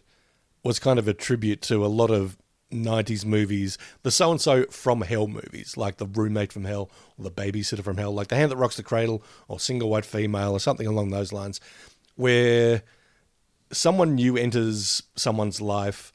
was 0.64 0.80
kind 0.80 1.00
of 1.00 1.08
a 1.08 1.14
tribute 1.14 1.62
to 1.64 1.86
a 1.86 1.88
lot 1.88 2.12
of 2.12 2.38
'90s 2.72 3.26
movies, 3.26 3.78
the 4.04 4.12
so 4.12 4.32
and 4.32 4.40
so 4.40 4.66
from 4.66 5.02
hell 5.02 5.28
movies, 5.28 5.76
like 5.78 5.98
the 5.98 6.06
roommate 6.06 6.54
from 6.54 6.66
hell 6.66 6.90
or 7.18 7.24
the 7.24 7.32
babysitter 7.32 7.84
from 7.84 7.98
hell, 7.98 8.14
like 8.14 8.28
the 8.28 8.36
hand 8.36 8.52
that 8.52 8.58
rocks 8.58 8.78
the 8.78 8.84
cradle 8.84 9.24
or 9.48 9.60
single 9.60 9.90
white 9.90 10.06
female 10.06 10.52
or 10.52 10.60
something 10.60 10.88
along 10.88 11.10
those 11.10 11.34
lines, 11.34 11.60
where 12.16 12.84
someone 13.72 14.16
new 14.16 14.38
enters 14.38 15.04
someone's 15.16 15.62
life. 15.62 16.14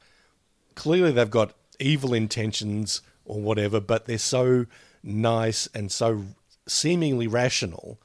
Clearly, 0.75 1.11
they've 1.11 1.29
got 1.29 1.53
evil 1.79 2.13
intentions 2.13 3.01
or 3.25 3.41
whatever, 3.41 3.79
but 3.79 4.05
they're 4.05 4.17
so 4.17 4.65
nice 5.03 5.67
and 5.73 5.91
so 5.91 6.23
seemingly 6.67 7.27
rational 7.27 7.99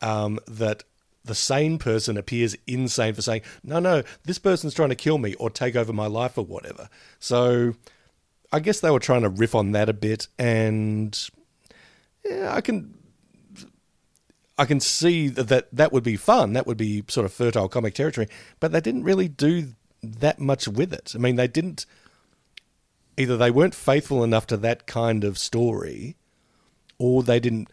um, 0.00 0.38
that 0.46 0.84
the 1.24 1.34
sane 1.34 1.78
person 1.78 2.16
appears 2.16 2.56
insane 2.66 3.14
for 3.14 3.22
saying, 3.22 3.42
no, 3.62 3.78
no, 3.78 4.02
this 4.24 4.38
person's 4.38 4.74
trying 4.74 4.88
to 4.88 4.94
kill 4.94 5.18
me 5.18 5.34
or 5.34 5.50
take 5.50 5.76
over 5.76 5.92
my 5.92 6.06
life 6.06 6.38
or 6.38 6.44
whatever. 6.44 6.88
So 7.18 7.74
I 8.52 8.60
guess 8.60 8.80
they 8.80 8.90
were 8.90 8.98
trying 8.98 9.22
to 9.22 9.28
riff 9.28 9.54
on 9.54 9.72
that 9.72 9.88
a 9.88 9.92
bit, 9.92 10.28
and 10.38 11.18
yeah, 12.24 12.54
I 12.54 12.60
can. 12.60 12.94
I 14.60 14.64
can 14.64 14.80
see 14.80 15.28
that, 15.28 15.68
that 15.72 15.92
would 15.92 16.02
be 16.02 16.16
fun. 16.16 16.54
That 16.54 16.66
would 16.66 16.76
be 16.76 17.04
sort 17.06 17.24
of 17.24 17.32
fertile 17.32 17.68
comic 17.68 17.94
territory, 17.94 18.26
but 18.58 18.72
they 18.72 18.80
didn't 18.80 19.04
really 19.04 19.28
do 19.28 19.74
that 20.02 20.40
much 20.40 20.66
with 20.66 20.92
it. 20.92 21.12
I 21.14 21.18
mean, 21.18 21.36
they 21.36 21.46
didn't 21.46 21.86
either 23.16 23.36
they 23.36 23.52
weren't 23.52 23.74
faithful 23.74 24.24
enough 24.24 24.48
to 24.48 24.56
that 24.56 24.86
kind 24.88 25.22
of 25.22 25.38
story, 25.38 26.16
or 26.98 27.22
they 27.22 27.38
didn't. 27.38 27.68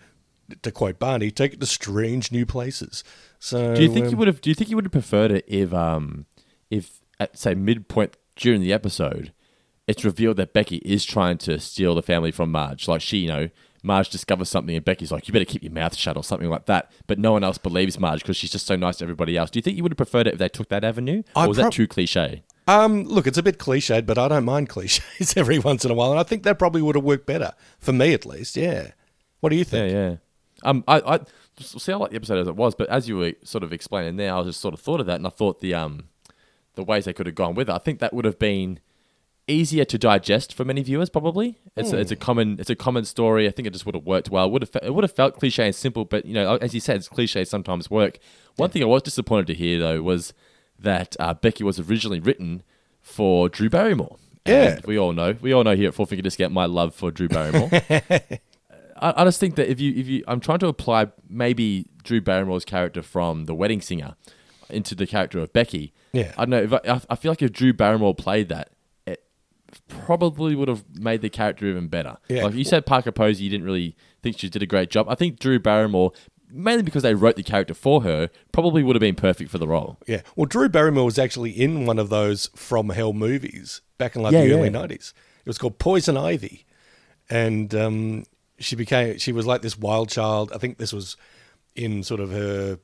To 0.61 0.71
quote 0.71 0.99
Barney, 0.99 1.31
take 1.31 1.53
it 1.53 1.59
to 1.61 1.65
strange 1.65 2.31
new 2.31 2.45
places. 2.45 3.03
So, 3.45 3.75
Do 3.75 3.83
you 3.83 3.89
think 3.89 4.05
you 4.07 4.13
um, 4.13 4.17
would 4.17 4.27
have? 4.27 4.41
Do 4.41 4.49
you 4.49 4.55
think 4.55 4.71
you 4.71 4.75
would 4.75 4.85
have 4.85 4.91
preferred 4.91 5.29
it 5.29 5.45
if, 5.47 5.71
um, 5.71 6.25
if 6.71 6.99
at 7.19 7.37
say 7.37 7.53
midpoint 7.53 8.17
during 8.35 8.59
the 8.59 8.73
episode, 8.73 9.33
it's 9.85 10.03
revealed 10.03 10.37
that 10.37 10.51
Becky 10.51 10.77
is 10.77 11.05
trying 11.05 11.37
to 11.39 11.59
steal 11.59 11.93
the 11.93 12.01
family 12.01 12.31
from 12.31 12.51
Marge? 12.51 12.87
Like 12.87 13.01
she, 13.01 13.19
you 13.19 13.27
know, 13.27 13.49
Marge 13.83 14.09
discovers 14.09 14.49
something, 14.49 14.75
and 14.75 14.83
Becky's 14.83 15.11
like, 15.11 15.27
"You 15.27 15.31
better 15.31 15.45
keep 15.45 15.61
your 15.61 15.71
mouth 15.71 15.95
shut" 15.95 16.17
or 16.17 16.23
something 16.23 16.49
like 16.49 16.65
that. 16.65 16.91
But 17.05 17.19
no 17.19 17.33
one 17.33 17.43
else 17.43 17.59
believes 17.59 17.99
Marge 17.99 18.23
because 18.23 18.35
she's 18.35 18.49
just 18.49 18.65
so 18.65 18.75
nice 18.75 18.97
to 18.97 19.05
everybody 19.05 19.37
else. 19.37 19.51
Do 19.51 19.59
you 19.59 19.61
think 19.61 19.77
you 19.77 19.83
would 19.83 19.91
have 19.91 19.97
preferred 19.97 20.25
it 20.25 20.33
if 20.33 20.39
they 20.39 20.49
took 20.49 20.69
that 20.69 20.83
avenue, 20.83 21.21
or 21.35 21.43
I 21.43 21.45
was 21.45 21.57
prob- 21.57 21.71
that 21.71 21.75
too 21.75 21.85
cliche? 21.85 22.41
Um, 22.67 23.03
look, 23.03 23.27
it's 23.27 23.37
a 23.37 23.43
bit 23.43 23.59
cliched, 23.59 24.07
but 24.07 24.17
I 24.17 24.27
don't 24.27 24.45
mind 24.45 24.69
cliches 24.75 25.37
every 25.37 25.59
once 25.59 25.85
in 25.85 25.91
a 25.91 25.93
while, 25.93 26.09
and 26.09 26.19
I 26.19 26.23
think 26.23 26.41
that 26.45 26.57
probably 26.57 26.81
would 26.81 26.95
have 26.95 27.03
worked 27.05 27.27
better 27.27 27.53
for 27.77 27.93
me, 27.93 28.11
at 28.15 28.25
least. 28.25 28.57
Yeah. 28.57 28.93
What 29.41 29.49
do 29.49 29.55
you 29.55 29.63
think? 29.63 29.93
Yeah, 29.93 30.09
yeah. 30.09 30.15
Um, 30.63 30.83
I, 30.87 30.99
I 30.99 31.19
see. 31.59 31.91
how 31.91 31.99
like 31.99 32.11
the 32.11 32.17
episode 32.17 32.39
as 32.39 32.47
it 32.47 32.55
was, 32.55 32.75
but 32.75 32.89
as 32.89 33.07
you 33.07 33.17
were 33.17 33.33
sort 33.43 33.63
of 33.63 33.73
explaining 33.73 34.17
there, 34.17 34.33
I 34.33 34.43
just 34.43 34.61
sort 34.61 34.73
of 34.73 34.79
thought 34.79 34.99
of 34.99 35.05
that, 35.05 35.15
and 35.15 35.27
I 35.27 35.29
thought 35.29 35.61
the 35.61 35.73
um, 35.73 36.09
the 36.75 36.83
ways 36.83 37.05
they 37.05 37.13
could 37.13 37.25
have 37.25 37.35
gone 37.35 37.55
with 37.55 37.69
it. 37.69 37.73
I 37.73 37.77
think 37.77 37.99
that 37.99 38.13
would 38.13 38.25
have 38.25 38.39
been 38.39 38.79
easier 39.47 39.85
to 39.85 39.97
digest 39.97 40.53
for 40.53 40.65
many 40.65 40.81
viewers. 40.83 41.09
Probably, 41.09 41.57
it's 41.75 41.91
a, 41.91 41.99
it's 41.99 42.11
a 42.11 42.15
common 42.15 42.59
it's 42.59 42.69
a 42.69 42.75
common 42.75 43.05
story. 43.05 43.47
I 43.47 43.51
think 43.51 43.67
it 43.67 43.73
just 43.73 43.85
would 43.85 43.95
have 43.95 44.05
worked 44.05 44.29
well. 44.29 44.45
It 44.45 44.51
would 44.51 44.61
have 44.61 44.83
it 44.83 44.93
would 44.93 45.03
have 45.03 45.13
felt 45.13 45.39
cliche 45.39 45.65
and 45.65 45.75
simple, 45.75 46.05
but 46.05 46.25
you 46.25 46.33
know, 46.33 46.57
as 46.57 46.73
you 46.73 46.79
said, 46.79 47.07
cliches 47.09 47.49
sometimes 47.49 47.89
work. 47.89 48.19
One 48.55 48.69
thing 48.69 48.83
I 48.83 48.87
was 48.87 49.03
disappointed 49.03 49.47
to 49.47 49.53
hear 49.53 49.79
though 49.79 50.01
was 50.01 50.33
that 50.79 51.15
uh, 51.19 51.33
Becky 51.33 51.63
was 51.63 51.79
originally 51.79 52.19
written 52.19 52.63
for 53.01 53.49
Drew 53.49 53.69
Barrymore. 53.69 54.17
Yeah. 54.45 54.75
And 54.75 54.85
we 54.85 54.97
all 54.97 55.13
know. 55.13 55.35
We 55.41 55.53
all 55.53 55.63
know 55.63 55.75
here 55.75 55.87
at 55.89 55.95
Four 55.95 56.05
Finger 56.05 56.21
Discount 56.21 56.53
my 56.53 56.65
love 56.65 56.93
for 56.93 57.11
Drew 57.11 57.27
Barrymore. 57.27 57.69
I, 58.97 59.13
I 59.21 59.23
just 59.25 59.39
think 59.39 59.55
that 59.55 59.69
if 59.69 59.79
you 59.79 59.93
if 59.95 60.07
you 60.07 60.23
I'm 60.27 60.39
trying 60.39 60.59
to 60.59 60.67
apply 60.67 61.07
maybe 61.29 61.87
Drew 62.03 62.21
Barrymore's 62.21 62.65
character 62.65 63.01
from 63.01 63.45
The 63.45 63.55
Wedding 63.55 63.81
Singer 63.81 64.15
into 64.69 64.95
the 64.95 65.05
character 65.07 65.39
of 65.39 65.51
Becky. 65.53 65.93
Yeah. 66.13 66.33
I 66.37 66.45
don't 66.45 66.49
know. 66.49 66.63
If 66.63 66.73
I, 66.73 67.01
I- 67.13 67.15
feel 67.15 67.31
like 67.31 67.41
if 67.41 67.51
Drew 67.51 67.73
Barrymore 67.73 68.15
played 68.15 68.49
that, 68.49 68.69
it 69.05 69.23
probably 69.87 70.55
would 70.55 70.67
have 70.67 70.83
made 70.99 71.21
the 71.21 71.29
character 71.29 71.65
even 71.67 71.87
better. 71.87 72.17
Yeah. 72.29 72.45
Like 72.45 72.53
you 72.55 72.63
said, 72.63 72.85
Parker 72.85 73.11
Posey, 73.11 73.43
you 73.43 73.49
didn't 73.49 73.65
really 73.65 73.95
think 74.23 74.39
she 74.39 74.49
did 74.49 74.63
a 74.63 74.65
great 74.65 74.89
job. 74.89 75.07
I 75.09 75.15
think 75.15 75.39
Drew 75.39 75.59
Barrymore, 75.59 76.13
mainly 76.49 76.83
because 76.83 77.03
they 77.03 77.13
wrote 77.13 77.35
the 77.35 77.43
character 77.43 77.73
for 77.73 78.01
her, 78.03 78.29
probably 78.53 78.81
would 78.81 78.95
have 78.95 79.01
been 79.01 79.15
perfect 79.15 79.51
for 79.51 79.57
the 79.57 79.67
role. 79.67 79.97
Yeah. 80.07 80.21
Well, 80.35 80.45
Drew 80.45 80.69
Barrymore 80.69 81.05
was 81.05 81.19
actually 81.19 81.51
in 81.51 81.85
one 81.85 81.99
of 81.99 82.09
those 82.09 82.49
From 82.55 82.89
Hell 82.89 83.13
movies 83.13 83.81
back 83.97 84.15
in 84.15 84.21
like 84.23 84.33
Yeah, 84.33 84.41
the 84.41 84.47
yeah. 84.47 84.55
early 84.55 84.69
90s. 84.69 85.13
It 85.45 85.47
was 85.49 85.57
called 85.57 85.77
Poison 85.77 86.17
Ivy. 86.17 86.65
And 87.29 87.73
um, 87.75 88.23
she 88.65 88.75
became, 88.75 89.17
she 89.17 89.31
was 89.31 89.45
like 89.45 89.61
this 89.61 89.77
wild 89.77 90.09
child. 90.09 90.51
I 90.53 90.57
think 90.57 90.77
this 90.77 90.91
was 90.91 91.15
in 91.75 92.03
sort 92.03 92.19
of 92.19 92.31
her 92.31 92.79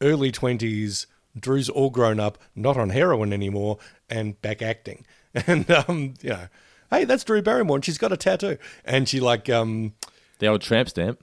early 0.00 0.32
20s. 0.32 1.06
Drew's 1.38 1.68
all 1.68 1.90
grown 1.90 2.18
up, 2.18 2.38
not 2.54 2.76
on 2.78 2.90
heroin 2.90 3.32
anymore, 3.32 3.78
and 4.08 4.40
back 4.40 4.62
acting. 4.62 5.04
And, 5.46 5.70
um, 5.70 6.14
you 6.22 6.30
know, 6.30 6.48
hey, 6.90 7.04
that's 7.04 7.22
Drew 7.22 7.42
Barrymore, 7.42 7.76
and 7.76 7.84
she's 7.84 7.98
got 7.98 8.10
a 8.10 8.16
tattoo. 8.16 8.56
And 8.86 9.06
she, 9.06 9.20
like, 9.20 9.50
um, 9.50 9.92
The 10.38 10.46
old 10.46 10.62
tramp 10.62 10.88
stamp. 10.88 11.22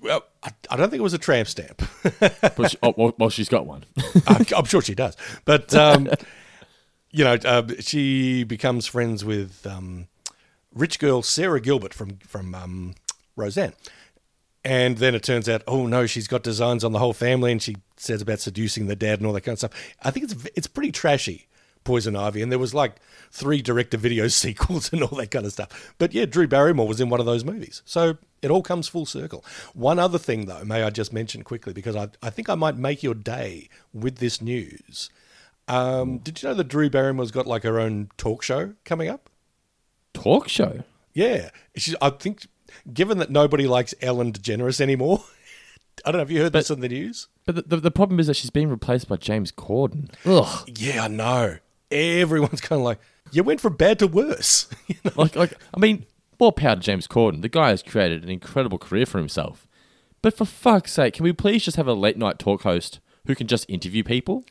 well, 0.00 0.24
I, 0.42 0.76
don't 0.76 0.90
think 0.90 0.98
it 0.98 1.04
was 1.04 1.14
a 1.14 1.18
tramp 1.18 1.46
stamp. 1.46 1.80
But 2.56 2.72
she, 2.72 2.78
oh, 2.82 3.14
well, 3.18 3.30
she's 3.30 3.48
got 3.48 3.64
one. 3.64 3.84
I'm, 4.26 4.44
I'm 4.56 4.64
sure 4.64 4.82
she 4.82 4.96
does. 4.96 5.16
But 5.44 5.72
um, 5.76 6.10
you 7.12 7.22
know, 7.22 7.34
uh, 7.34 7.68
she 7.78 8.42
becomes 8.42 8.88
friends 8.88 9.24
with 9.24 9.64
um, 9.64 10.08
rich 10.74 10.98
girl 10.98 11.22
Sara 11.22 11.60
Gilbert 11.60 11.94
from 11.94 12.18
from 12.26 12.54
um, 12.54 12.94
Roseanne, 13.36 13.74
and 14.64 14.98
then 14.98 15.14
it 15.14 15.22
turns 15.22 15.48
out, 15.48 15.62
oh 15.66 15.86
no, 15.86 16.06
she's 16.06 16.28
got 16.28 16.42
designs 16.42 16.84
on 16.84 16.92
the 16.92 16.98
whole 16.98 17.12
family, 17.12 17.52
and 17.52 17.62
she 17.62 17.76
says 17.96 18.22
about 18.22 18.40
seducing 18.40 18.86
the 18.86 18.96
dad 18.96 19.18
and 19.18 19.26
all 19.26 19.32
that 19.32 19.42
kind 19.42 19.54
of 19.54 19.58
stuff. 19.58 19.94
I 20.02 20.10
think 20.10 20.30
it's 20.30 20.48
it's 20.54 20.66
pretty 20.66 20.92
trashy. 20.92 21.48
Poison 21.84 22.14
Ivy, 22.14 22.42
and 22.42 22.52
there 22.52 22.60
was 22.60 22.74
like 22.74 22.96
three 23.32 23.60
direct-to-video 23.60 24.28
sequels 24.28 24.92
and 24.92 25.02
all 25.02 25.16
that 25.18 25.32
kind 25.32 25.44
of 25.44 25.52
stuff. 25.52 25.94
But 25.98 26.14
yeah, 26.14 26.26
Drew 26.26 26.46
Barrymore 26.46 26.86
was 26.86 27.00
in 27.00 27.08
one 27.08 27.18
of 27.18 27.26
those 27.26 27.44
movies, 27.44 27.82
so 27.84 28.18
it 28.40 28.52
all 28.52 28.62
comes 28.62 28.86
full 28.86 29.04
circle. 29.04 29.44
One 29.74 29.98
other 29.98 30.18
thing, 30.18 30.46
though, 30.46 30.64
may 30.64 30.84
I 30.84 30.90
just 30.90 31.12
mention 31.12 31.42
quickly 31.42 31.72
because 31.72 31.96
I 31.96 32.08
I 32.22 32.30
think 32.30 32.48
I 32.48 32.54
might 32.54 32.76
make 32.76 33.02
your 33.02 33.14
day 33.14 33.68
with 33.92 34.18
this 34.18 34.40
news. 34.40 35.10
Um, 35.68 36.18
did 36.18 36.42
you 36.42 36.48
know 36.48 36.54
that 36.54 36.68
Drew 36.68 36.90
Barrymore's 36.90 37.30
got 37.30 37.46
like 37.46 37.62
her 37.62 37.80
own 37.80 38.10
talk 38.16 38.42
show 38.42 38.74
coming 38.84 39.08
up? 39.08 39.30
Talk 40.12 40.48
show. 40.48 40.84
Yeah, 41.14 41.50
she, 41.76 41.94
I 42.00 42.10
think 42.10 42.46
given 42.92 43.18
that 43.18 43.30
nobody 43.30 43.66
likes 43.66 43.94
Ellen 44.00 44.32
DeGeneres 44.32 44.80
anymore, 44.80 45.24
I 46.04 46.10
don't 46.10 46.14
know. 46.14 46.18
Have 46.20 46.30
you 46.30 46.40
heard 46.42 46.52
this 46.52 46.70
on 46.70 46.80
the 46.80 46.88
news? 46.88 47.28
But 47.44 47.54
the, 47.56 47.62
the, 47.62 47.76
the 47.76 47.90
problem 47.90 48.18
is 48.20 48.26
that 48.26 48.34
she's 48.34 48.50
being 48.50 48.68
replaced 48.68 49.08
by 49.08 49.16
James 49.16 49.52
Corden. 49.52 50.10
Ugh. 50.24 50.68
Yeah, 50.76 51.04
I 51.04 51.08
know. 51.08 51.56
Everyone's 51.90 52.60
kind 52.60 52.80
of 52.80 52.84
like, 52.84 52.98
you 53.30 53.42
went 53.42 53.60
from 53.60 53.76
bad 53.76 53.98
to 54.00 54.06
worse. 54.06 54.68
You 54.88 54.96
know? 55.04 55.12
like, 55.16 55.36
like 55.36 55.54
I 55.74 55.78
mean, 55.78 56.06
more 56.40 56.52
power 56.52 56.74
to 56.76 56.80
James 56.80 57.06
Corden. 57.06 57.42
The 57.42 57.48
guy 57.48 57.68
has 57.70 57.82
created 57.82 58.24
an 58.24 58.30
incredible 58.30 58.78
career 58.78 59.06
for 59.06 59.18
himself. 59.18 59.66
But 60.22 60.36
for 60.36 60.44
fuck's 60.44 60.92
sake, 60.92 61.14
can 61.14 61.24
we 61.24 61.32
please 61.32 61.64
just 61.64 61.76
have 61.76 61.86
a 61.88 61.94
late 61.94 62.16
night 62.16 62.38
talk 62.38 62.62
host 62.62 63.00
who 63.26 63.34
can 63.34 63.46
just 63.46 63.68
interview 63.68 64.02
people? 64.02 64.44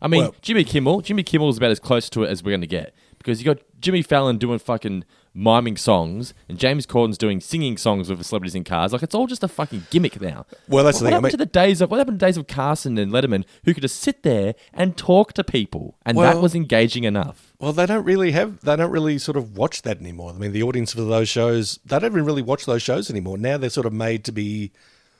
I 0.00 0.08
mean, 0.08 0.22
Well- 0.22 0.34
Jimmy 0.42 0.64
Kimmel. 0.64 1.00
Jimmy 1.02 1.22
Kimmel 1.22 1.48
is 1.50 1.56
about 1.58 1.70
as 1.70 1.80
close 1.80 2.08
to 2.10 2.22
it 2.24 2.30
as 2.30 2.42
we're 2.42 2.50
going 2.52 2.60
to 2.62 2.66
get 2.66 2.94
because 3.18 3.40
you 3.40 3.44
got 3.44 3.58
Jimmy 3.80 4.02
Fallon 4.02 4.38
doing 4.38 4.58
fucking 4.58 5.04
miming 5.38 5.76
songs 5.76 6.32
and 6.48 6.58
James 6.58 6.86
Corden's 6.86 7.18
doing 7.18 7.40
singing 7.42 7.76
songs 7.76 8.08
with 8.08 8.24
celebrities 8.24 8.54
in 8.54 8.64
cars. 8.64 8.94
Like 8.94 9.02
it's 9.02 9.14
all 9.14 9.26
just 9.26 9.42
a 9.44 9.48
fucking 9.48 9.86
gimmick 9.90 10.18
now. 10.18 10.46
Well, 10.66 10.82
that's 10.82 10.98
the 10.98 11.04
what 11.04 11.08
thing, 11.08 11.12
I 11.12 11.16
happened 11.16 11.22
mean- 11.24 11.30
to 11.32 11.36
the 11.36 11.46
days 11.46 11.80
of 11.82 11.90
what 11.90 11.98
happened 11.98 12.18
to 12.18 12.24
the 12.24 12.28
days 12.28 12.36
of 12.38 12.46
Carson 12.46 12.96
and 12.96 13.12
Letterman 13.12 13.44
who 13.64 13.74
could 13.74 13.82
just 13.82 14.00
sit 14.00 14.22
there 14.22 14.54
and 14.72 14.96
talk 14.96 15.34
to 15.34 15.44
people, 15.44 15.98
and 16.06 16.16
that 16.18 16.40
was 16.40 16.54
engaging 16.54 17.04
enough. 17.04 17.52
Well, 17.60 17.74
they 17.74 17.84
don't 17.86 18.04
really 18.04 18.30
have, 18.32 18.60
they 18.60 18.76
don't 18.76 18.90
really 18.90 19.18
sort 19.18 19.36
of 19.36 19.56
watch 19.58 19.82
that 19.82 20.00
anymore. 20.00 20.30
I 20.30 20.38
mean, 20.38 20.52
the 20.52 20.62
audience 20.62 20.94
for 20.94 21.02
those 21.02 21.28
shows, 21.28 21.80
they 21.84 21.98
don't 21.98 22.12
even 22.12 22.24
really 22.24 22.42
watch 22.42 22.64
those 22.64 22.82
shows 22.82 23.10
anymore. 23.10 23.36
Now 23.36 23.58
they're 23.58 23.68
sort 23.70 23.86
of 23.86 23.92
made 23.92 24.24
to 24.24 24.32
be 24.32 24.72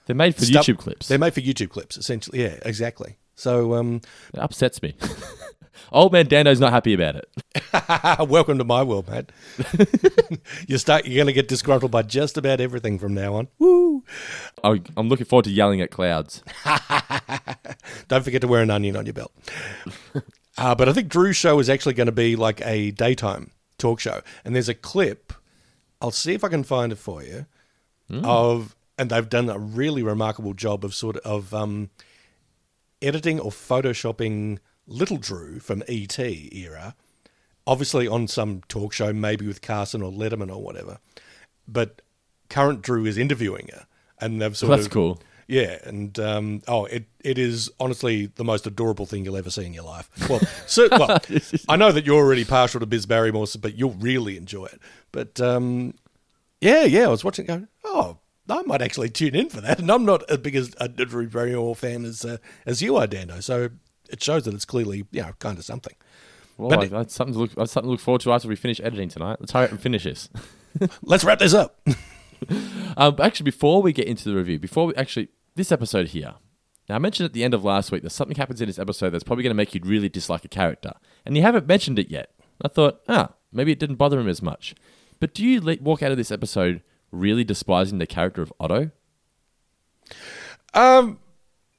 They're 0.06 0.16
made 0.16 0.34
for 0.34 0.46
stuff- 0.46 0.64
YouTube 0.66 0.78
clips. 0.78 1.08
They're 1.08 1.18
made 1.18 1.34
for 1.34 1.40
YouTube 1.42 1.68
clips, 1.70 1.98
essentially. 1.98 2.42
Yeah, 2.42 2.56
exactly. 2.64 3.18
So, 3.34 3.74
um, 3.74 4.00
It 4.32 4.40
upsets 4.40 4.80
me. 4.80 4.94
Old 5.92 6.12
man 6.12 6.26
Dando's 6.26 6.60
not 6.60 6.72
happy 6.72 6.94
about 6.94 7.16
it. 7.16 7.28
welcome 8.28 8.58
to 8.58 8.64
my 8.64 8.82
world, 8.82 9.08
mate. 9.08 9.30
you 10.66 10.78
start, 10.78 11.06
you're 11.06 11.16
going 11.16 11.26
to 11.26 11.32
get 11.32 11.48
disgruntled 11.48 11.90
by 11.90 12.02
just 12.02 12.36
about 12.36 12.60
everything 12.60 12.98
from 12.98 13.14
now 13.14 13.34
on. 13.34 13.48
Woo! 13.58 14.04
I- 14.64 14.82
I'm 14.96 15.08
looking 15.08 15.26
forward 15.26 15.44
to 15.44 15.50
yelling 15.50 15.80
at 15.80 15.90
clouds. 15.90 16.42
Don't 18.08 18.24
forget 18.24 18.40
to 18.42 18.48
wear 18.48 18.62
an 18.62 18.70
onion 18.70 18.96
on 18.96 19.06
your 19.06 19.12
belt. 19.14 19.32
uh, 20.58 20.74
but 20.74 20.88
I 20.88 20.92
think 20.92 21.08
Drew's 21.08 21.36
show 21.36 21.58
is 21.58 21.68
actually 21.68 21.94
going 21.94 22.06
to 22.06 22.12
be 22.12 22.36
like 22.36 22.60
a 22.64 22.90
daytime 22.92 23.50
talk 23.78 24.00
show. 24.00 24.22
And 24.44 24.54
there's 24.54 24.68
a 24.68 24.74
clip, 24.74 25.32
I'll 26.00 26.10
see 26.10 26.34
if 26.34 26.44
I 26.44 26.48
can 26.48 26.64
find 26.64 26.92
it 26.92 26.96
for 26.98 27.22
you, 27.22 27.46
of, 28.10 28.76
and 28.98 29.10
they've 29.10 29.28
done 29.28 29.48
a 29.50 29.58
really 29.58 30.02
remarkable 30.02 30.54
job 30.54 30.84
of 30.84 30.94
sort 30.94 31.16
of 31.18 31.52
um, 31.52 31.90
editing 33.02 33.40
or 33.40 33.50
photoshopping 33.50 34.58
Little 34.86 35.16
Drew 35.16 35.58
from 35.58 35.82
ET 35.88 36.18
era, 36.18 36.94
obviously 37.66 38.06
on 38.06 38.28
some 38.28 38.62
talk 38.68 38.92
show, 38.92 39.12
maybe 39.12 39.46
with 39.46 39.62
Carson 39.62 40.02
or 40.02 40.12
Letterman 40.12 40.50
or 40.50 40.62
whatever. 40.62 40.98
But 41.66 42.02
current 42.48 42.82
Drew 42.82 43.04
is 43.06 43.18
interviewing 43.18 43.68
her. 43.72 43.86
And 44.18 44.40
they've 44.40 44.56
sort 44.56 44.70
That's 44.70 44.86
of 44.86 44.92
cool. 44.92 45.20
yeah, 45.46 45.78
and 45.84 46.18
um, 46.18 46.62
oh, 46.66 46.86
it 46.86 47.04
it 47.22 47.36
is 47.36 47.70
honestly 47.78 48.26
the 48.26 48.44
most 48.44 48.66
adorable 48.66 49.04
thing 49.04 49.26
you'll 49.26 49.36
ever 49.36 49.50
see 49.50 49.66
in 49.66 49.74
your 49.74 49.84
life. 49.84 50.08
Well, 50.26 50.40
so, 50.66 50.88
well 50.90 51.18
I 51.68 51.76
know 51.76 51.92
that 51.92 52.06
you're 52.06 52.16
already 52.16 52.46
partial 52.46 52.80
to 52.80 52.86
Biz 52.86 53.04
Barrymore, 53.04 53.46
but 53.60 53.76
you'll 53.76 53.92
really 53.92 54.38
enjoy 54.38 54.66
it. 54.66 54.80
But 55.12 55.38
um, 55.38 55.92
yeah, 56.62 56.84
yeah, 56.84 57.04
I 57.04 57.08
was 57.08 57.24
watching, 57.24 57.44
it 57.44 57.48
going, 57.48 57.68
oh, 57.84 58.16
I 58.48 58.62
might 58.62 58.80
actually 58.80 59.10
tune 59.10 59.34
in 59.34 59.50
for 59.50 59.60
that, 59.60 59.80
and 59.80 59.90
I'm 59.90 60.06
not 60.06 60.22
as 60.30 60.38
big 60.38 60.56
as 60.56 60.74
a 60.78 60.88
Drew 60.88 61.28
Barrymore 61.28 61.76
fan 61.76 62.06
as 62.06 62.24
uh, 62.24 62.38
as 62.64 62.80
you 62.80 62.96
are, 62.96 63.06
Dando. 63.06 63.42
So 63.42 63.68
it 64.10 64.22
shows 64.22 64.44
that 64.44 64.54
it's 64.54 64.64
clearly 64.64 65.04
you 65.10 65.22
know 65.22 65.32
kind 65.38 65.58
of 65.58 65.64
something. 65.64 65.94
Well, 66.58 66.70
But 66.70 66.78
I- 66.78 66.82
it- 66.84 66.90
that's 66.90 67.14
something 67.14 67.34
to 67.34 67.40
look. 67.40 67.54
That's 67.54 67.72
something 67.72 67.88
to 67.88 67.92
look 67.92 68.00
forward 68.00 68.20
to 68.22 68.32
after 68.32 68.48
we 68.48 68.56
finish 68.56 68.80
editing 68.80 69.08
tonight. 69.08 69.36
Let's 69.40 69.52
hurry 69.52 69.64
up 69.66 69.70
and 69.72 69.80
finish 69.80 70.04
this. 70.04 70.28
Let's 71.02 71.24
wrap 71.24 71.38
this 71.38 71.54
up. 71.54 71.80
Um, 72.98 73.16
actually, 73.20 73.44
before 73.44 73.80
we 73.80 73.94
get 73.94 74.06
into 74.06 74.28
the 74.28 74.34
review, 74.36 74.58
before 74.58 74.86
we 74.86 74.94
actually 74.94 75.28
this 75.54 75.72
episode 75.72 76.08
here. 76.08 76.34
Now, 76.86 76.96
I 76.96 76.98
mentioned 76.98 77.24
at 77.24 77.32
the 77.32 77.42
end 77.44 77.54
of 77.54 77.64
last 77.64 77.90
week 77.90 78.02
that 78.02 78.10
something 78.10 78.36
happens 78.36 78.60
in 78.60 78.66
this 78.68 78.78
episode 78.78 79.10
that's 79.10 79.24
probably 79.24 79.42
going 79.42 79.50
to 79.50 79.54
make 79.56 79.74
you 79.74 79.80
really 79.82 80.10
dislike 80.10 80.44
a 80.44 80.48
character, 80.48 80.92
and 81.24 81.34
you 81.34 81.42
haven't 81.42 81.66
mentioned 81.66 81.98
it 81.98 82.10
yet. 82.10 82.30
I 82.62 82.68
thought, 82.68 83.00
ah, 83.08 83.32
maybe 83.52 83.72
it 83.72 83.78
didn't 83.78 83.96
bother 83.96 84.20
him 84.20 84.28
as 84.28 84.42
much. 84.42 84.74
But 85.18 85.32
do 85.34 85.44
you 85.46 85.62
le- 85.62 85.78
walk 85.80 86.02
out 86.02 86.10
of 86.10 86.18
this 86.18 86.30
episode 86.30 86.82
really 87.10 87.42
despising 87.42 87.98
the 87.98 88.06
character 88.06 88.42
of 88.42 88.52
Otto? 88.60 88.90
um, 90.74 91.18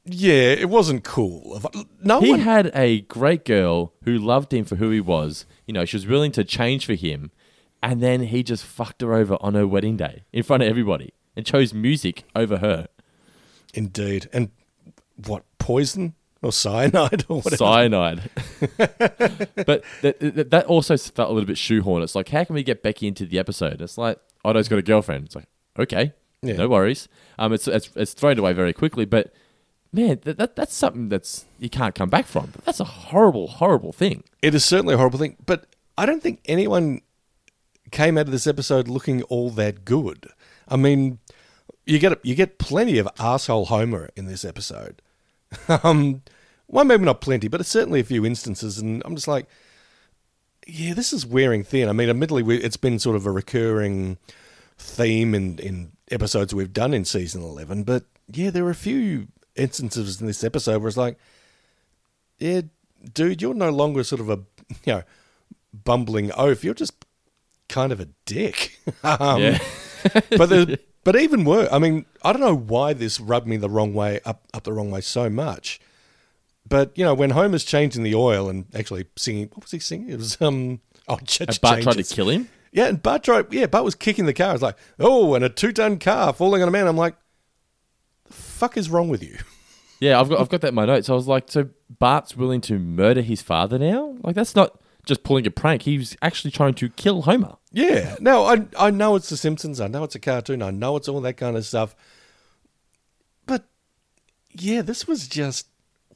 yeah, 0.08 0.54
it 0.54 0.70
wasn't 0.70 1.04
cool. 1.04 1.62
No 2.04 2.20
he 2.22 2.32
one 2.32 2.40
had 2.40 2.72
a 2.74 3.02
great 3.02 3.46
girl 3.46 3.94
who 4.04 4.18
loved 4.18 4.54
him 4.54 4.66
for 4.66 4.76
who 4.78 4.90
he 4.90 5.00
was. 5.02 5.46
You 5.66 5.74
know, 5.74 5.86
she 5.86 5.96
was 5.98 6.08
willing 6.08 6.32
to 6.34 6.44
change 6.44 6.86
for 6.86 6.94
him. 6.96 7.32
and 7.84 8.02
then 8.02 8.22
he 8.24 8.42
just 8.44 8.64
fucked 8.66 9.02
her 9.02 9.14
over 9.14 9.38
on 9.42 9.54
her 9.54 9.68
wedding 9.68 9.98
day 9.98 10.24
in 10.34 10.44
front 10.44 10.64
of 10.64 10.70
everybody 10.70 11.14
and 11.36 11.46
chose 11.46 11.74
music 11.74 12.24
over 12.36 12.58
her. 12.58 12.88
Indeed. 13.74 14.30
And 14.34 14.50
what, 15.26 15.44
poison 15.60 16.16
or 16.42 16.52
cyanide 16.52 17.26
or 17.30 17.38
whatever? 17.42 17.58
Cyanide. 17.58 18.30
but 18.78 19.84
that, 20.02 20.20
that, 20.20 20.50
that 20.52 20.66
also 20.66 20.98
felt 20.98 21.30
a 21.30 21.34
little 21.34 21.48
bit 21.48 21.58
shoehorned. 21.58 22.04
It's 22.04 22.16
like, 22.16 22.30
how 22.30 22.44
can 22.44 22.56
we 22.56 22.64
get 22.64 22.82
Becky 22.84 23.08
into 23.08 23.26
the 23.26 23.40
episode? 23.40 23.82
It's 23.82 23.98
like, 23.98 24.20
Otto's 24.46 24.68
got 24.68 24.80
a 24.80 24.84
girlfriend. 24.84 25.26
It's 25.26 25.36
like, 25.36 25.48
okay, 25.78 26.14
Yeah. 26.42 26.54
no 26.56 26.68
worries. 26.70 27.08
Um, 27.38 27.54
it's, 27.54 27.68
it's 27.68 27.90
it's 27.96 28.14
thrown 28.14 28.40
away 28.40 28.54
very 28.54 28.74
quickly, 28.74 29.06
but 29.06 29.34
man, 29.98 30.20
that, 30.24 30.38
that 30.38 30.56
that's 30.56 30.74
something 30.74 31.10
that's 31.10 31.46
you 31.60 31.70
can't 31.70 31.96
come 31.96 32.10
back 32.10 32.25
from. 32.25 32.54
That's 32.63 32.80
a 32.80 32.86
horrible, 32.86 33.48
horrible 33.48 33.92
thing. 33.92 34.24
It 34.42 34.54
is 34.54 34.63
certainly 34.63 34.94
a 34.94 34.98
horrible 34.98 35.20
thing, 35.20 35.36
but 35.46 35.66
I 35.98 36.06
don't 36.06 36.22
think 36.22 36.39
anyone 36.46 37.01
came 37.92 38.18
out 38.18 38.27
of 38.27 38.32
this 38.32 38.48
episode 38.48 38.88
looking 38.88 39.24
all 39.24 39.50
that 39.51 39.84
good. 39.84 40.27
I 40.68 40.75
mean, 40.75 41.18
you 41.86 42.00
get 42.00 42.24
you 42.24 42.36
get 42.36 42.60
plenty 42.60 43.00
of 43.00 43.10
asshole 43.20 43.66
Homer 43.66 44.10
in 44.16 44.27
this 44.27 44.46
episode. 44.46 45.01
um, 45.84 46.22
well, 46.68 46.86
maybe 46.86 47.06
not 47.06 47.22
plenty, 47.22 47.48
but 47.48 47.60
it's 47.60 47.70
certainly 47.70 48.00
a 48.00 48.06
few 48.06 48.25
instances, 48.25 48.77
and 48.77 49.01
I'm 49.04 49.16
just 49.16 49.27
like, 49.27 49.48
yeah, 50.68 50.94
this 50.94 51.12
is 51.12 51.25
wearing 51.25 51.63
thin. 51.63 51.89
I 51.89 51.94
mean, 51.94 52.10
admittedly, 52.10 52.44
we, 52.44 52.58
it's 52.58 52.77
been 52.77 53.00
sort 53.00 53.16
of 53.16 53.25
a 53.25 53.32
recurring 53.32 54.18
theme 54.77 55.34
in 55.34 55.58
in 55.58 55.94
episodes 56.12 56.54
we've 56.54 56.74
done 56.74 56.94
in 56.94 57.04
season 57.04 57.42
eleven, 57.42 57.84
but 57.84 58.04
yeah, 58.32 58.51
there 58.51 58.66
are 58.66 58.70
a 58.70 58.75
few 58.75 59.27
instances 59.58 60.22
in 60.22 60.28
this 60.28 60.44
episode 60.44 60.82
where 60.82 60.88
it's 60.88 60.98
like, 60.98 61.18
yeah, 62.40 62.62
dude, 63.14 63.42
you're 63.42 63.54
no 63.54 63.70
longer 63.70 64.04
sort 64.04 64.22
of 64.22 64.30
a 64.30 64.40
you 64.86 64.94
know 64.94 65.04
bumbling 65.74 66.32
oaf. 66.34 66.64
You're 66.64 66.74
just 66.74 66.94
kind 67.70 67.92
of 67.92 68.00
a 68.00 68.08
dick. 68.26 68.78
um, 69.04 69.42
Yeah. 69.42 69.60
but 70.38 70.50
the, 70.50 70.80
but 71.04 71.16
even 71.16 71.44
worse. 71.44 71.70
I 71.72 71.80
mean, 71.80 72.06
I 72.24 72.32
don't 72.32 72.42
know 72.42 72.56
why 72.56 72.94
this 72.94 73.20
rubbed 73.20 73.48
me 73.48 73.58
the 73.58 73.70
wrong 73.70 73.94
way 73.94 74.20
up 74.26 74.44
up 74.54 74.64
the 74.64 74.74
wrong 74.74 74.92
way 74.92 75.02
so 75.02 75.30
much. 75.30 75.80
But 76.68 76.98
you 76.98 77.06
know, 77.06 77.14
when 77.14 77.32
Homer's 77.32 77.64
changing 77.64 78.04
the 78.04 78.16
oil 78.16 78.50
and 78.50 78.66
actually 78.76 79.06
singing, 79.16 79.50
what 79.54 79.64
was 79.64 79.72
he 79.72 79.80
singing? 79.80 80.10
It 80.10 80.18
was 80.18 80.42
um 80.42 80.82
oh, 81.08 81.18
ch- 81.26 81.42
And 81.42 81.62
Bart 81.62 81.82
tried 81.82 81.94
to 81.98 82.04
kill 82.04 82.30
him. 82.30 82.50
Yeah, 82.72 82.88
and 82.88 83.02
Bart 83.02 83.24
tried. 83.24 83.52
Yeah, 83.54 83.66
Bart 83.68 83.86
was 83.86 83.96
kicking 83.96 84.26
the 84.26 84.34
car. 84.34 84.54
It's 84.54 84.62
like, 84.62 84.78
oh, 85.00 85.34
and 85.34 85.44
a 85.44 85.50
two-ton 85.50 85.98
car 86.00 86.34
falling 86.34 86.62
on 86.62 86.68
a 86.68 86.72
man. 86.72 86.86
I'm 86.88 86.98
like, 86.98 87.16
fuck 88.58 88.78
is 88.78 88.90
wrong 88.90 89.10
with 89.10 89.24
you? 89.24 89.38
Yeah, 90.00 90.20
I've 90.20 90.30
got 90.30 90.40
I've 90.40 90.50
got 90.50 90.62
that 90.62 90.70
in 90.70 90.76
my 90.76 90.86
notes. 90.86 91.10
I 91.10 91.14
was 91.14 91.28
like, 91.28 91.46
so 91.48 91.70
Bart's 91.90 92.36
willing 92.36 92.62
to 92.62 92.78
murder 92.78 93.22
his 93.22 93.42
father 93.42 93.80
now? 93.80 94.16
Like 94.22 94.36
that's 94.36 94.56
not 94.56 94.80
just 95.06 95.24
pulling 95.24 95.48
a 95.48 95.52
prank. 95.52 95.84
He's 95.84 96.16
actually 96.22 96.52
trying 96.52 96.76
to 96.76 96.90
kill 96.90 97.24
Homer. 97.24 97.56
Yeah. 97.72 98.16
No, 98.20 98.46
I 98.46 98.68
I 98.78 98.92
know 98.92 99.16
it's 99.16 99.30
The 99.30 99.38
Simpsons. 99.38 99.82
I 99.82 99.88
know 99.88 100.04
it's 100.04 100.16
a 100.16 100.20
cartoon. 100.20 100.62
I 100.62 100.72
know 100.72 100.98
it's 100.98 101.08
all 101.08 101.22
that 101.22 101.38
kind 101.38 101.58
of 101.58 101.66
stuff. 101.66 101.96
But 103.46 103.66
yeah, 104.52 104.82
this 104.82 105.08
was 105.08 105.28
just 105.28 105.68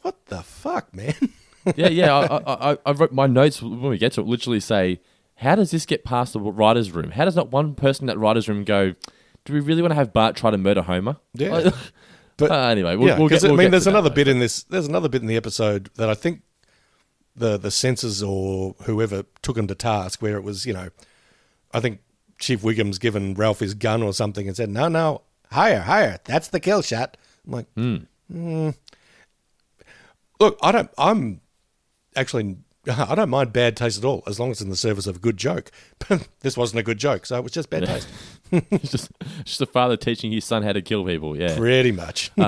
what 0.02 0.26
the 0.28 0.44
fuck, 0.44 0.94
man. 0.94 1.16
Yeah, 1.76 1.90
yeah. 1.90 2.12
I, 2.16 2.26
I, 2.38 2.72
I, 2.72 2.78
I 2.88 2.92
wrote 2.94 3.12
my 3.12 3.28
notes 3.28 3.62
when 3.62 3.84
we 3.84 4.00
get 4.00 4.14
to 4.14 4.22
it. 4.22 4.26
Literally 4.26 4.60
say, 4.60 5.00
how 5.36 5.54
does 5.54 5.70
this 5.70 5.86
get 5.86 6.04
past 6.04 6.34
the 6.34 6.40
writers' 6.40 6.92
room? 6.92 7.12
How 7.12 7.24
does 7.24 7.36
not 7.36 7.52
one 7.52 7.76
person 7.76 8.06
in 8.06 8.08
that 8.08 8.18
writers' 8.18 8.50
room 8.50 8.64
go? 8.64 8.96
Do 9.46 9.54
we 9.54 9.60
really 9.60 9.84
want 9.84 9.92
to 9.92 9.96
have 9.96 10.12
Bart 10.12 10.36
try 10.36 10.50
to 10.50 10.58
murder 10.58 10.82
Homer? 10.82 11.18
Yeah. 11.36 11.70
But 12.42 12.52
Uh, 12.52 12.68
anyway, 12.68 12.96
we'll, 12.96 13.08
yeah, 13.08 13.18
we'll 13.18 13.28
because 13.30 13.44
get. 13.44 13.48
I 13.48 13.52
we'll 13.52 13.58
mean, 13.58 13.66
get 13.68 13.72
there's 13.72 13.84
to 13.84 13.90
that, 13.92 13.96
another 13.96 14.10
though. 14.10 14.16
bit 14.16 14.28
in 14.28 14.40
this. 14.40 14.64
There's 14.64 14.88
another 14.88 15.10
bit 15.10 15.22
in 15.22 15.28
the 15.28 15.38
episode 15.38 15.90
that 15.96 16.10
I 16.10 16.14
think 16.14 16.42
the 17.36 17.58
the 17.58 17.72
censors 17.72 18.22
or 18.22 18.76
whoever 18.84 19.24
took 19.42 19.58
him 19.58 19.68
to 19.68 19.76
task, 19.76 20.22
where 20.22 20.36
it 20.36 20.44
was, 20.44 20.66
you 20.66 20.74
know, 20.74 20.90
I 21.74 21.80
think 21.80 22.02
Chief 22.40 22.62
Wiggum's 22.62 23.00
given 23.00 23.34
Ralph 23.36 23.60
his 23.60 23.74
gun 23.74 24.04
or 24.04 24.14
something 24.14 24.48
and 24.48 24.56
said, 24.58 24.70
"No, 24.70 24.88
no, 24.88 25.22
higher, 25.52 25.80
higher. 25.82 26.20
That's 26.26 26.50
the 26.50 26.60
kill 26.60 26.82
shot." 26.82 27.16
I'm 27.46 27.52
like, 27.54 27.68
"Hmm." 27.76 28.70
look, 30.40 30.58
I 30.62 30.72
don't. 30.72 30.90
I'm 30.98 31.42
actually. 32.16 32.58
I 32.88 33.14
don't 33.14 33.30
mind 33.30 33.54
bad 33.54 33.78
taste 33.78 34.00
at 34.00 34.06
all, 34.06 34.24
as 34.26 34.40
long 34.40 34.50
as 34.50 34.56
it's 34.56 34.62
in 34.62 34.70
the 34.70 34.76
service 34.76 35.06
of 35.06 35.18
a 35.18 35.20
good 35.20 35.38
joke. 35.38 35.70
But 36.10 36.28
this 36.40 36.58
wasn't 36.58 36.80
a 36.80 36.84
good 36.84 36.98
joke, 36.98 37.26
so 37.28 37.38
it 37.38 37.44
was 37.44 37.52
just 37.52 37.70
bad 37.70 37.86
taste. 37.86 38.08
It's 38.72 38.92
just, 38.92 39.12
it's 39.22 39.52
just 39.52 39.62
a 39.62 39.66
father 39.66 39.98
teaching 39.98 40.32
his 40.32 40.46
son 40.46 40.64
how 40.64 40.74
to 40.74 40.82
kill 40.82 41.06
people. 41.06 41.38
Yeah. 41.38 41.58
Pretty 41.58 41.92
much. 41.92 42.32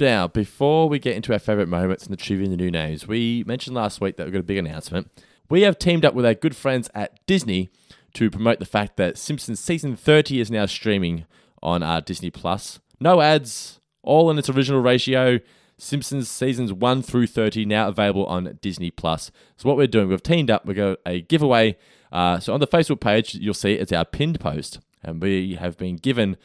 Now, 0.00 0.28
before 0.28 0.88
we 0.88 0.98
get 0.98 1.14
into 1.14 1.34
our 1.34 1.38
favorite 1.38 1.68
moments 1.68 2.04
and 2.04 2.12
the 2.12 2.16
trivia 2.16 2.44
and 2.44 2.52
the 2.52 2.56
new 2.56 2.70
names, 2.70 3.06
we 3.06 3.44
mentioned 3.46 3.76
last 3.76 4.00
week 4.00 4.16
that 4.16 4.24
we've 4.24 4.32
got 4.32 4.38
a 4.40 4.44
big 4.44 4.56
announcement. 4.56 5.10
We 5.50 5.60
have 5.62 5.78
teamed 5.78 6.06
up 6.06 6.14
with 6.14 6.24
our 6.24 6.32
good 6.32 6.56
friends 6.56 6.88
at 6.94 7.18
Disney 7.26 7.68
to 8.14 8.30
promote 8.30 8.60
the 8.60 8.64
fact 8.64 8.96
that 8.96 9.18
Simpsons 9.18 9.60
season 9.60 9.96
30 9.96 10.40
is 10.40 10.50
now 10.50 10.64
streaming 10.64 11.26
on 11.62 11.82
uh, 11.82 12.00
Disney 12.00 12.30
Plus. 12.30 12.80
No 12.98 13.20
ads, 13.20 13.78
all 14.02 14.30
in 14.30 14.38
its 14.38 14.48
original 14.48 14.80
ratio. 14.80 15.38
Simpsons 15.76 16.30
seasons 16.30 16.72
1 16.72 17.02
through 17.02 17.26
30 17.26 17.66
now 17.66 17.88
available 17.88 18.24
on 18.24 18.58
Disney 18.62 18.90
Plus. 18.90 19.30
So 19.58 19.68
what 19.68 19.76
we're 19.76 19.86
doing, 19.86 20.08
we've 20.08 20.22
teamed 20.22 20.50
up, 20.50 20.64
we've 20.64 20.76
got 20.76 20.98
a 21.04 21.20
giveaway. 21.20 21.76
Uh, 22.10 22.38
so 22.38 22.54
on 22.54 22.60
the 22.60 22.66
Facebook 22.66 23.00
page, 23.00 23.34
you'll 23.34 23.52
see 23.52 23.74
it's 23.74 23.92
our 23.92 24.06
pinned 24.06 24.40
post. 24.40 24.80
And 25.02 25.20
we 25.22 25.54
have 25.54 25.76
been 25.76 25.96
given 25.96 26.36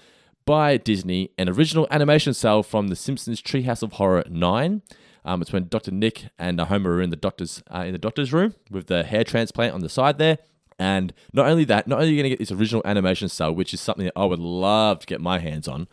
by 0.46 0.78
Disney 0.78 1.32
an 1.38 1.50
original 1.50 1.88
animation 1.89 2.34
cell 2.34 2.63
from 2.63 2.88
The 2.88 2.96
Simpsons 2.96 3.41
Treehouse 3.41 3.84
of 3.84 3.94
Horror 3.94 4.24
9. 4.30 4.82
Um, 5.26 5.41
it's 5.41 5.52
when 5.52 5.68
Dr. 5.68 5.91
Nick 5.91 6.26
and 6.38 6.60
Homer 6.60 6.96
are 6.96 7.02
in 7.02 7.10
the 7.10 7.15
doctor's 7.15 7.63
uh, 7.74 7.80
in 7.80 7.94
the 7.94 7.98
doctor's 7.98 8.32
room 8.32 8.54
with 8.70 8.88
the 8.88 9.04
hair 9.04 9.24
transplant 9.24 9.74
on 9.74 9.82
the 9.82 9.89
side 9.89 10.20
there. 10.20 10.38
And 10.78 11.13
not 11.34 11.48
only 11.48 11.63
that, 11.65 11.88
not 11.88 12.00
only 12.00 12.10
are 12.10 12.12
you 12.12 12.18
going 12.18 12.26
to 12.26 12.30
get 12.30 12.39
this 12.39 12.52
original 12.52 12.82
animation 12.86 13.30
cell, 13.30 13.54
which 13.54 13.74
is 13.74 13.82
something 13.82 14.06
that 14.06 14.13
I 14.15 14.26
would 14.26 14.39
love 14.39 15.00
to 15.00 15.08
get 15.08 15.22
my 15.22 15.39
hands 15.39 15.68
on. 15.68 15.88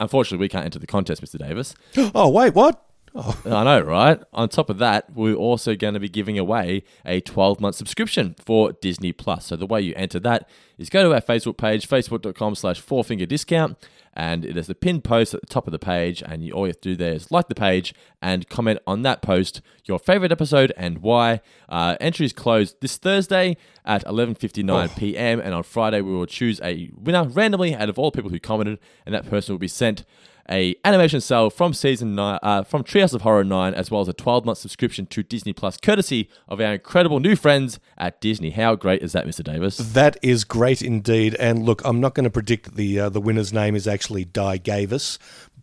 Unfortunately, 0.00 0.38
we 0.44 0.48
can't 0.48 0.64
enter 0.64 0.80
the 0.80 0.86
contest, 0.86 1.22
Mr. 1.22 1.38
Davis. 1.38 1.74
oh 2.14 2.28
wait, 2.28 2.54
what? 2.54 2.84
Oh, 3.14 3.38
I 3.44 3.64
know, 3.64 3.80
right? 3.80 4.20
On 4.32 4.48
top 4.48 4.70
of 4.70 4.78
that, 4.78 5.14
we're 5.14 5.34
also 5.34 5.76
going 5.76 5.92
to 5.94 6.00
be 6.00 6.08
giving 6.08 6.38
away 6.38 6.82
a 7.04 7.20
12 7.20 7.60
month 7.60 7.74
subscription 7.74 8.34
for 8.38 8.72
Disney 8.72 9.12
Plus. 9.12 9.46
So 9.46 9.56
the 9.56 9.66
way 9.66 9.82
you 9.82 9.92
enter 9.96 10.18
that 10.20 10.48
is 10.78 10.88
go 10.88 11.02
to 11.02 11.14
our 11.14 11.20
Facebook 11.20 11.58
page, 11.58 11.86
facebook.com 11.86 12.54
slash 12.54 12.80
four 12.80 13.04
finger 13.04 13.26
discount, 13.26 13.76
and 14.14 14.46
it 14.46 14.56
is 14.56 14.66
the 14.66 14.74
pinned 14.74 15.04
post 15.04 15.34
at 15.34 15.42
the 15.42 15.46
top 15.46 15.66
of 15.66 15.72
the 15.72 15.78
page. 15.78 16.22
And 16.24 16.42
you, 16.42 16.52
all 16.52 16.66
you 16.66 16.70
have 16.70 16.80
to 16.80 16.90
do 16.90 16.96
there 16.96 17.12
is 17.12 17.30
like 17.30 17.48
the 17.48 17.54
page 17.54 17.94
and 18.22 18.48
comment 18.48 18.78
on 18.86 19.02
that 19.02 19.20
post 19.20 19.60
your 19.84 19.98
favorite 19.98 20.32
episode 20.32 20.72
and 20.76 20.98
why. 20.98 21.42
Uh, 21.68 21.96
entries 22.00 22.32
closed 22.32 22.76
this 22.80 22.96
Thursday 22.96 23.58
at 23.84 24.02
11.59 24.06 24.96
p.m. 24.96 25.38
And 25.38 25.52
on 25.52 25.64
Friday, 25.64 26.00
we 26.00 26.12
will 26.12 26.26
choose 26.26 26.62
a 26.62 26.90
winner 26.94 27.24
randomly 27.24 27.74
out 27.74 27.90
of 27.90 27.98
all 27.98 28.10
the 28.10 28.16
people 28.16 28.30
who 28.30 28.40
commented, 28.40 28.78
and 29.04 29.14
that 29.14 29.28
person 29.28 29.52
will 29.52 29.58
be 29.58 29.68
sent 29.68 30.04
a 30.50 30.74
animation 30.84 31.20
cell 31.20 31.50
from 31.50 31.74
season 31.74 32.14
nine, 32.14 32.38
uh, 32.42 32.62
from 32.62 32.84
Treehouse 32.84 33.14
of 33.14 33.22
Horror 33.22 33.44
nine, 33.44 33.74
as 33.74 33.90
well 33.90 34.00
as 34.00 34.08
a 34.08 34.12
12 34.12 34.44
month 34.44 34.58
subscription 34.58 35.06
to 35.06 35.22
Disney 35.22 35.52
Plus, 35.52 35.76
courtesy 35.76 36.28
of 36.48 36.60
our 36.60 36.74
incredible 36.74 37.20
new 37.20 37.36
friends 37.36 37.78
at 37.98 38.20
Disney. 38.20 38.50
How 38.50 38.74
great 38.74 39.02
is 39.02 39.12
that, 39.12 39.26
Mr. 39.26 39.42
Davis? 39.42 39.78
That 39.78 40.16
is 40.22 40.44
great 40.44 40.82
indeed. 40.82 41.34
And 41.36 41.64
look, 41.64 41.82
I'm 41.84 42.00
not 42.00 42.14
going 42.14 42.24
to 42.24 42.30
predict 42.30 42.76
the 42.76 43.00
uh, 43.00 43.08
the 43.08 43.20
winner's 43.20 43.52
name 43.52 43.74
is 43.74 43.86
actually 43.86 44.24
Di 44.24 44.58
Gavis, 44.58 45.18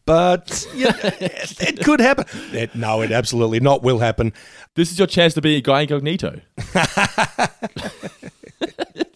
but 0.06 0.68
yeah, 0.74 0.96
it, 1.04 1.62
it 1.62 1.84
could 1.84 2.00
happen. 2.00 2.26
It, 2.54 2.76
no, 2.76 3.02
it 3.02 3.12
absolutely 3.12 3.60
not 3.60 3.84
will 3.84 4.00
happen. 4.00 4.34
This 4.76 4.92
is 4.92 4.98
your 4.98 5.08
chance 5.08 5.34
to 5.36 5.42
be 5.42 5.58
a 5.58 5.62
guy 5.62 5.82
incognito. 5.82 6.42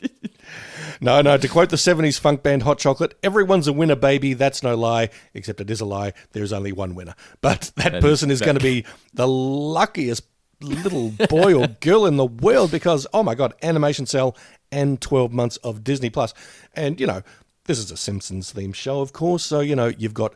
No, 1.01 1.21
no. 1.21 1.37
To 1.37 1.47
quote 1.47 1.69
the 1.69 1.75
'70s 1.75 2.19
funk 2.19 2.43
band 2.43 2.63
Hot 2.63 2.79
Chocolate, 2.79 3.17
"Everyone's 3.23 3.67
a 3.67 3.73
winner, 3.73 3.95
baby." 3.95 4.33
That's 4.33 4.63
no 4.63 4.75
lie, 4.75 5.09
except 5.33 5.61
it 5.61 5.69
is 5.69 5.81
a 5.81 5.85
lie. 5.85 6.13
There 6.31 6.43
is 6.43 6.53
only 6.53 6.71
one 6.71 6.95
winner, 6.95 7.15
but 7.41 7.71
that, 7.75 7.93
That 7.93 8.01
person 8.01 8.29
is 8.31 8.41
is 8.41 8.45
going 8.45 8.57
to 8.57 8.63
be 8.63 8.85
the 9.13 9.27
luckiest 9.27 10.23
little 10.61 11.11
boy 11.29 11.53
or 11.53 11.67
girl 11.81 12.05
in 12.05 12.17
the 12.17 12.25
world 12.25 12.71
because 12.71 13.05
oh 13.13 13.23
my 13.23 13.35
god, 13.35 13.53
animation 13.61 14.05
cell 14.05 14.35
and 14.71 14.99
12 15.01 15.31
months 15.31 15.57
of 15.57 15.83
Disney 15.83 16.09
Plus. 16.09 16.33
And 16.73 16.99
you 16.99 17.07
know 17.07 17.21
this 17.65 17.79
is 17.79 17.91
a 17.91 17.97
Simpsons 17.97 18.53
themed 18.53 18.75
show, 18.75 19.01
of 19.01 19.13
course. 19.13 19.43
So 19.43 19.59
you 19.59 19.75
know 19.75 19.87
you've 19.87 20.13
got 20.13 20.33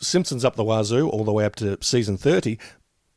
Simpsons 0.00 0.44
up 0.44 0.56
the 0.56 0.64
wazoo 0.64 1.08
all 1.08 1.24
the 1.24 1.32
way 1.32 1.44
up 1.44 1.56
to 1.56 1.78
season 1.82 2.16
30, 2.16 2.58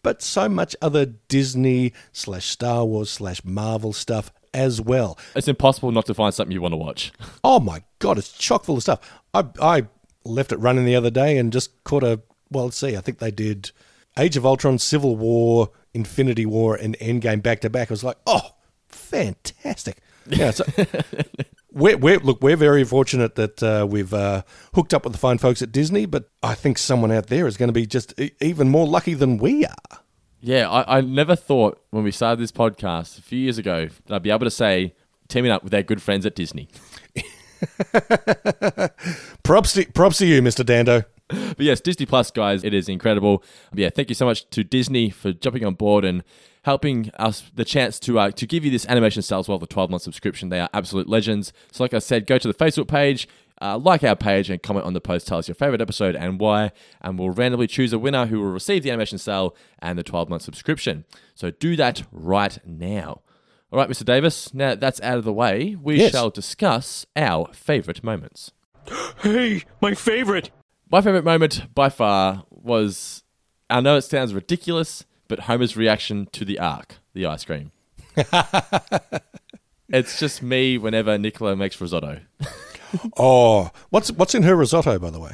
but 0.01 0.21
so 0.21 0.49
much 0.49 0.75
other 0.81 1.05
Disney 1.05 1.93
slash 2.11 2.47
Star 2.47 2.85
Wars 2.85 3.09
slash 3.09 3.43
Marvel 3.43 3.93
stuff 3.93 4.31
as 4.53 4.81
well. 4.81 5.17
It's 5.35 5.47
impossible 5.47 5.91
not 5.91 6.05
to 6.07 6.13
find 6.13 6.33
something 6.33 6.51
you 6.51 6.61
want 6.61 6.73
to 6.73 6.77
watch. 6.77 7.11
Oh 7.43 7.59
my 7.59 7.83
god, 7.99 8.17
it's 8.17 8.31
chock 8.31 8.63
full 8.63 8.77
of 8.77 8.83
stuff. 8.83 8.99
I 9.33 9.45
I 9.61 9.87
left 10.23 10.51
it 10.51 10.57
running 10.57 10.85
the 10.85 10.95
other 10.95 11.09
day 11.09 11.37
and 11.37 11.51
just 11.51 11.83
caught 11.83 12.03
a 12.03 12.21
well. 12.49 12.65
Let's 12.65 12.77
see. 12.77 12.95
I 12.95 13.01
think 13.01 13.19
they 13.19 13.31
did 13.31 13.71
Age 14.17 14.37
of 14.37 14.45
Ultron, 14.45 14.77
Civil 14.79 15.15
War, 15.17 15.71
Infinity 15.93 16.45
War, 16.45 16.75
and 16.75 16.97
Endgame 16.99 17.41
back 17.43 17.61
to 17.61 17.69
back. 17.69 17.89
I 17.89 17.93
was 17.93 18.03
like, 18.03 18.17
oh, 18.25 18.51
fantastic. 18.87 19.97
Yeah. 20.27 20.51
So 20.51 20.63
we're, 21.71 21.97
we're 21.97 22.19
look, 22.19 22.41
we're 22.41 22.55
very 22.55 22.83
fortunate 22.83 23.35
that 23.35 23.61
uh, 23.63 23.85
we've 23.89 24.13
uh, 24.13 24.43
hooked 24.75 24.93
up 24.93 25.03
with 25.03 25.13
the 25.13 25.19
fine 25.19 25.37
folks 25.37 25.61
at 25.61 25.71
Disney, 25.71 26.05
but 26.05 26.29
I 26.41 26.55
think 26.55 26.77
someone 26.77 27.11
out 27.11 27.27
there 27.27 27.47
is 27.47 27.57
going 27.57 27.69
to 27.69 27.73
be 27.73 27.85
just 27.85 28.17
e- 28.19 28.31
even 28.41 28.69
more 28.69 28.87
lucky 28.87 29.13
than 29.15 29.37
we 29.37 29.65
are. 29.65 29.99
Yeah, 30.45 30.69
I, 30.69 30.97
I 30.97 31.01
never 31.01 31.38
thought 31.38 31.82
when 31.91 32.03
we 32.03 32.12
started 32.12 32.38
this 32.41 32.51
podcast 32.51 33.17
a 33.17 33.21
few 33.21 33.39
years 33.39 33.58
ago 33.58 33.88
that 34.08 34.15
I'd 34.15 34.23
be 34.23 34.29
able 34.29 34.43
to 34.43 34.51
say 34.51 34.93
teaming 35.29 35.51
up 35.51 35.63
with 35.63 35.73
our 35.73 35.84
good 35.84 36.01
friends 36.01 36.25
at 36.25 36.36
Disney. 36.36 36.67
Props 39.43 39.71
to, 39.71 39.86
props 39.93 40.17
to 40.17 40.25
you, 40.25 40.41
Mr. 40.41 40.65
Dando. 40.65 41.06
But 41.29 41.62
yes, 41.62 41.79
Disney 41.79 42.06
Plus, 42.06 42.29
guys, 42.29 42.65
it 42.65 42.73
is 42.73 42.89
incredible. 42.89 43.41
But 43.69 43.79
yeah, 43.79 43.89
thank 43.89 44.10
you 44.10 44.15
so 44.15 44.25
much 44.25 44.49
to 44.49 44.65
Disney 44.65 45.10
for 45.10 45.32
jumping 45.32 45.63
on 45.63 45.75
board 45.75 46.03
and 46.03 46.25
helping 46.63 47.10
us 47.17 47.49
the 47.56 47.63
chance 47.63 47.97
to 48.01 48.19
uh, 48.19 48.32
to 48.32 48.45
give 48.45 48.65
you 48.65 48.71
this 48.71 48.86
animation 48.88 49.21
sales 49.21 49.47
well 49.47 49.60
the 49.60 49.65
12 49.65 49.91
month 49.91 50.03
subscription. 50.03 50.49
They 50.49 50.60
are 50.60 50.69
absolute 50.73 51.08
legends. 51.08 51.53
So, 51.71 51.86
like 51.86 51.93
I 51.93 51.99
said, 51.99 52.27
go 52.27 52.38
to 52.38 52.47
the 52.49 52.53
Facebook 52.53 52.89
page, 52.89 53.29
uh, 53.61 53.77
like 53.77 54.03
our 54.03 54.15
page, 54.15 54.49
and 54.49 54.61
comment 54.61 54.85
on 54.85 54.93
the 54.93 55.01
post. 55.01 55.27
Tell 55.27 55.37
us 55.37 55.47
your 55.47 55.55
favorite 55.55 55.81
episode 55.81 56.15
and 56.15 56.39
why, 56.39 56.71
and 57.01 57.17
we'll 57.17 57.29
randomly 57.31 57.67
choose 57.67 57.93
a 57.93 57.99
winner 57.99 58.25
who 58.25 58.39
will 58.39 58.51
receive 58.51 58.83
the 58.83 58.89
animation 58.91 59.17
sale 59.17 59.55
and 59.79 59.97
the 59.97 60.03
12 60.03 60.29
month 60.29 60.41
subscription. 60.41 61.05
So, 61.35 61.51
do 61.51 61.75
that 61.75 62.03
right 62.11 62.57
now. 62.65 63.21
All 63.71 63.79
right, 63.79 63.89
Mr. 63.89 64.05
Davis, 64.05 64.53
now 64.53 64.75
that's 64.75 65.01
out 65.01 65.17
of 65.17 65.23
the 65.23 65.33
way, 65.33 65.75
we 65.81 65.97
Yes. 65.97 66.11
shall 66.11 66.29
discuss 66.29 67.05
our 67.15 67.49
favorite 67.53 68.03
moments. 68.03 68.51
Hey, 69.21 69.63
my 69.81 69.93
favorite. 69.95 70.51
My 70.91 71.01
favorite 71.01 71.23
moment 71.23 71.73
by 71.73 71.89
far 71.89 72.43
was 72.51 73.23
I 73.69 73.79
know 73.79 73.95
it 73.97 74.01
sounds 74.03 74.33
ridiculous, 74.33 75.05
but 75.27 75.39
Homer's 75.41 75.75
reaction 75.77 76.27
to 76.33 76.43
the 76.45 76.59
arc, 76.59 76.97
the 77.13 77.25
ice 77.25 77.45
cream. 77.45 77.71
it's 79.89 80.19
just 80.19 80.43
me 80.43 80.77
whenever 80.77 81.17
Nicola 81.17 81.55
makes 81.55 81.79
risotto. 81.81 82.19
Oh, 83.17 83.69
what's 83.89 84.12
what's 84.12 84.36
in 84.36 84.43
her 84.43 84.56
risotto, 84.56 84.99
by 84.99 85.10
the 85.10 85.19
way? 85.19 85.34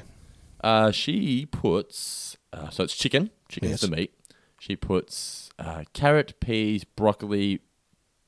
Uh, 0.63 0.91
she 0.91 1.45
puts, 1.45 2.38
uh, 2.52 2.69
so 2.69 2.84
it's 2.84 2.95
chicken, 2.95 3.30
chicken 3.48 3.69
Yes. 3.69 3.84
is 3.84 3.89
the 3.89 3.95
meat. 3.95 4.13
She 4.60 4.76
puts 4.76 5.50
uh, 5.58 5.84
carrot, 5.93 6.39
peas, 6.41 6.84
broccoli, 6.84 7.62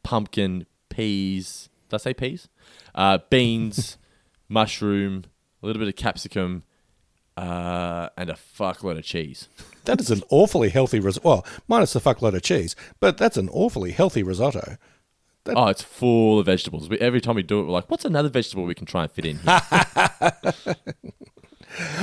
pumpkin, 0.03 0.65
peas. 0.89 1.69
Did 1.89 1.95
I 1.95 1.97
say 1.97 2.13
peas? 2.13 2.47
Uh, 2.95 3.17
beans, 3.29 3.97
mushroom, 4.49 5.25
a 5.61 5.65
little 5.65 5.79
bit 5.81 5.89
of 5.89 5.95
capsicum, 5.97 6.63
uh, 7.35 8.09
and 8.17 8.29
a 8.29 8.33
fuckload 8.57 8.97
of 8.97 9.03
cheese. 9.03 9.49
That 9.85 9.99
is 9.99 10.09
an 10.11 10.21
awfully 10.29 10.69
healthy 10.69 10.99
risotto. 11.01 11.27
Well, 11.27 11.45
minus 11.67 11.93
the 11.93 11.99
fuckload 11.99 12.33
of 12.35 12.43
cheese, 12.43 12.75
but 13.01 13.17
that's 13.17 13.35
an 13.37 13.49
awfully 13.49 13.91
healthy 13.91 14.23
risotto. 14.23 14.77
Oh, 15.47 15.67
it's 15.67 15.81
full 15.81 16.39
of 16.39 16.45
vegetables. 16.45 16.87
We, 16.89 16.99
every 16.99 17.19
time 17.21 17.35
we 17.35 17.43
do 17.43 17.59
it, 17.59 17.63
we're 17.63 17.71
like, 17.71 17.89
what's 17.89 18.05
another 18.05 18.29
vegetable 18.29 18.63
we 18.65 18.75
can 18.75 18.85
try 18.85 19.03
and 19.03 19.11
fit 19.11 19.25
in 19.25 19.39
here? 19.39 19.61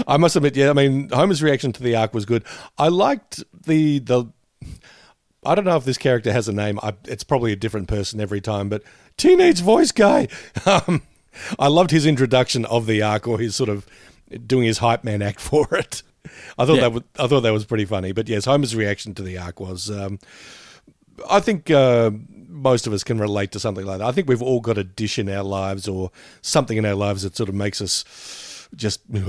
I 0.06 0.16
must 0.16 0.34
admit, 0.36 0.56
yeah, 0.56 0.70
I 0.70 0.72
mean, 0.72 1.10
Homer's 1.10 1.42
reaction 1.42 1.72
to 1.72 1.82
the 1.82 1.94
arc 1.94 2.14
was 2.14 2.24
good. 2.24 2.42
I 2.78 2.88
liked 2.88 3.44
the 3.66 3.98
the. 3.98 4.26
I 5.44 5.54
don't 5.54 5.64
know 5.64 5.76
if 5.76 5.84
this 5.84 5.98
character 5.98 6.32
has 6.32 6.48
a 6.48 6.52
name. 6.52 6.80
I, 6.82 6.94
it's 7.04 7.22
probably 7.22 7.52
a 7.52 7.56
different 7.56 7.86
person 7.88 8.20
every 8.20 8.40
time, 8.40 8.68
but 8.68 8.82
teenage 9.16 9.60
voice 9.60 9.92
guy. 9.92 10.28
Um, 10.66 11.02
I 11.58 11.68
loved 11.68 11.92
his 11.92 12.04
introduction 12.04 12.64
of 12.64 12.86
the 12.86 13.00
arc, 13.02 13.28
or 13.28 13.38
his 13.38 13.54
sort 13.54 13.68
of 13.68 13.86
doing 14.46 14.64
his 14.66 14.78
hype 14.78 15.04
man 15.04 15.22
act 15.22 15.38
for 15.48 15.68
it. 15.76 16.02
I 16.58 16.66
thought 16.66 16.76
Yeah. 16.76 16.80
that 16.80 16.92
was, 16.92 17.02
I 17.18 17.26
thought 17.28 17.42
that 17.42 17.52
was 17.52 17.64
pretty 17.64 17.84
funny. 17.84 18.10
But 18.12 18.28
yes, 18.28 18.46
Homer's 18.46 18.74
reaction 18.74 19.14
to 19.14 19.22
the 19.22 19.38
arc 19.38 19.60
was. 19.60 19.88
Um, 19.90 20.18
I 21.30 21.38
think 21.40 21.70
uh, 21.70 22.10
most 22.58 22.86
of 22.86 22.92
us 22.92 23.04
can 23.04 23.18
relate 23.18 23.52
to 23.52 23.60
something 23.60 23.84
like 23.86 23.98
that. 23.98 24.06
I 24.06 24.12
think 24.12 24.28
we've 24.28 24.42
all 24.42 24.60
got 24.60 24.78
a 24.78 24.84
dish 24.84 25.18
in 25.18 25.28
our 25.28 25.42
lives 25.42 25.88
or 25.88 26.10
something 26.42 26.76
in 26.76 26.84
our 26.86 26.94
lives 26.94 27.22
that 27.22 27.36
sort 27.36 27.48
of 27.48 27.54
makes 27.54 27.80
us 27.80 28.68
just 28.76 29.00
yeah 29.10 29.20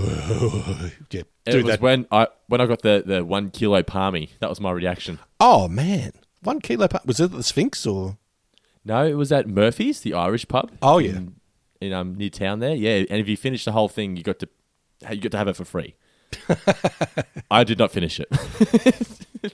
It 1.46 1.56
was 1.56 1.66
that. 1.66 1.80
when 1.82 2.06
I 2.12 2.28
when 2.48 2.60
I 2.62 2.66
got 2.66 2.82
the, 2.82 3.04
the 3.06 3.24
one 3.24 3.52
kilo 3.52 3.82
palmy. 3.84 4.30
That 4.40 4.50
was 4.50 4.60
my 4.60 4.72
reaction. 4.72 5.20
Oh 5.40 5.68
man, 5.68 6.12
one 6.42 6.60
kilo. 6.60 6.88
Pa- 6.88 7.02
was 7.06 7.20
it 7.20 7.32
the 7.32 7.44
Sphinx 7.44 7.86
or? 7.86 8.18
No, 8.86 9.06
it 9.06 9.14
was 9.14 9.32
at 9.32 9.48
Murphy's, 9.48 10.02
the 10.02 10.14
Irish 10.14 10.48
pub. 10.48 10.72
Oh, 10.82 10.98
yeah. 11.00 11.12
in, 11.18 11.36
in 11.82 11.94
um 11.94 12.16
near 12.16 12.30
town 12.30 12.60
there. 12.60 12.76
Yeah, 12.76 13.06
and 13.10 13.20
if 13.20 13.28
you 13.28 13.38
finish 13.38 13.64
the 13.66 13.72
whole 13.72 13.88
thing, 13.90 14.16
you 14.18 14.24
got 14.24 14.40
to 14.40 14.50
you 15.10 15.18
got 15.18 15.32
to 15.32 15.38
have 15.38 15.48
it 15.48 15.56
for 15.56 15.66
free. 15.66 15.96
I 17.52 17.64
did 17.64 17.80
not 17.80 17.92
finish 17.92 18.20
it. 18.20 18.28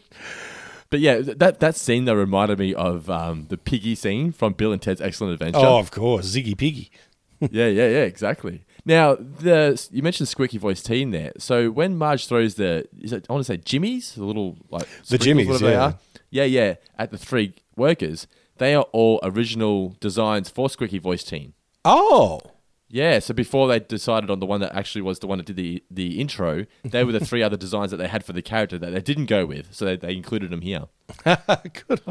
But 0.95 1.01
yeah, 1.01 1.19
that 1.19 1.59
that 1.59 1.75
scene 1.75 2.05
though 2.05 2.13
reminded 2.13 2.57
me 2.57 2.73
of 2.73 3.09
um, 3.09 3.47
the 3.49 3.57
piggy 3.57 3.95
scene 3.95 4.31
from 4.31 4.53
Bill 4.53 4.71
and 4.71 4.81
Ted's 4.81 5.01
Excellent 5.01 5.33
Adventure. 5.33 5.59
Oh, 5.59 5.77
of 5.77 5.91
course, 5.91 6.33
Ziggy 6.33 6.57
Piggy. 6.57 6.89
yeah, 7.41 7.67
yeah, 7.67 7.89
yeah, 7.89 8.03
exactly. 8.03 8.63
Now, 8.85 9.15
the 9.15 9.85
you 9.91 10.01
mentioned 10.01 10.29
squeaky 10.29 10.57
voice 10.57 10.81
teen 10.81 11.11
there. 11.11 11.33
So 11.37 11.69
when 11.69 11.97
Marge 11.97 12.29
throws 12.29 12.55
the, 12.55 12.87
is 12.97 13.11
it, 13.11 13.25
I 13.29 13.33
want 13.33 13.45
to 13.45 13.51
say 13.51 13.57
Jimmys, 13.57 14.13
the 14.13 14.23
little 14.23 14.55
like 14.69 14.87
The 15.09 15.17
they 15.17 15.33
yeah. 15.33 15.83
are. 15.83 15.99
Yeah, 16.29 16.45
yeah. 16.45 16.75
At 16.97 17.11
the 17.11 17.17
three 17.17 17.55
workers, 17.75 18.25
they 18.55 18.73
are 18.73 18.85
all 18.93 19.19
original 19.21 19.97
designs 19.99 20.49
for 20.49 20.69
squeaky 20.69 20.99
voice 20.99 21.25
teen. 21.25 21.55
Oh, 21.83 22.39
Yeah, 22.87 23.17
so 23.19 23.33
before 23.33 23.67
they 23.67 23.79
decided 23.79 24.29
on 24.29 24.39
the 24.39 24.45
one 24.45 24.61
that 24.61 24.75
actually 24.75 25.01
was 25.01 25.17
the 25.19 25.25
one 25.27 25.39
that 25.39 25.47
did 25.47 25.55
the 25.55 25.83
the 25.89 26.19
intro, 26.21 26.65
they 26.83 27.03
were 27.03 27.11
the 27.11 27.19
three 27.25 27.41
other 27.41 27.57
designs 27.57 27.89
that 27.91 27.97
they 27.97 28.07
had 28.07 28.23
for 28.23 28.31
the 28.33 28.43
character 28.43 28.77
that 28.77 28.91
they 28.93 29.01
didn't 29.01 29.25
go 29.25 29.45
with, 29.45 29.73
so 29.73 29.85
they, 29.85 29.95
they 29.95 30.13
included 30.15 30.51
them 30.51 30.61
here. 30.61 30.83
good. 31.25 32.01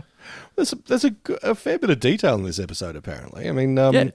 There's 0.57 0.73
a, 0.73 0.77
there's 0.87 1.05
a, 1.05 1.15
a 1.43 1.55
fair 1.55 1.79
bit 1.79 1.91
of 1.91 2.01
detail 2.01 2.35
in 2.35 2.43
this 2.43 2.59
episode. 2.59 2.97
Apparently, 2.97 3.49
I 3.49 3.53
mean, 3.53 3.79
um, 3.79 3.95
Yeah. 3.95 4.11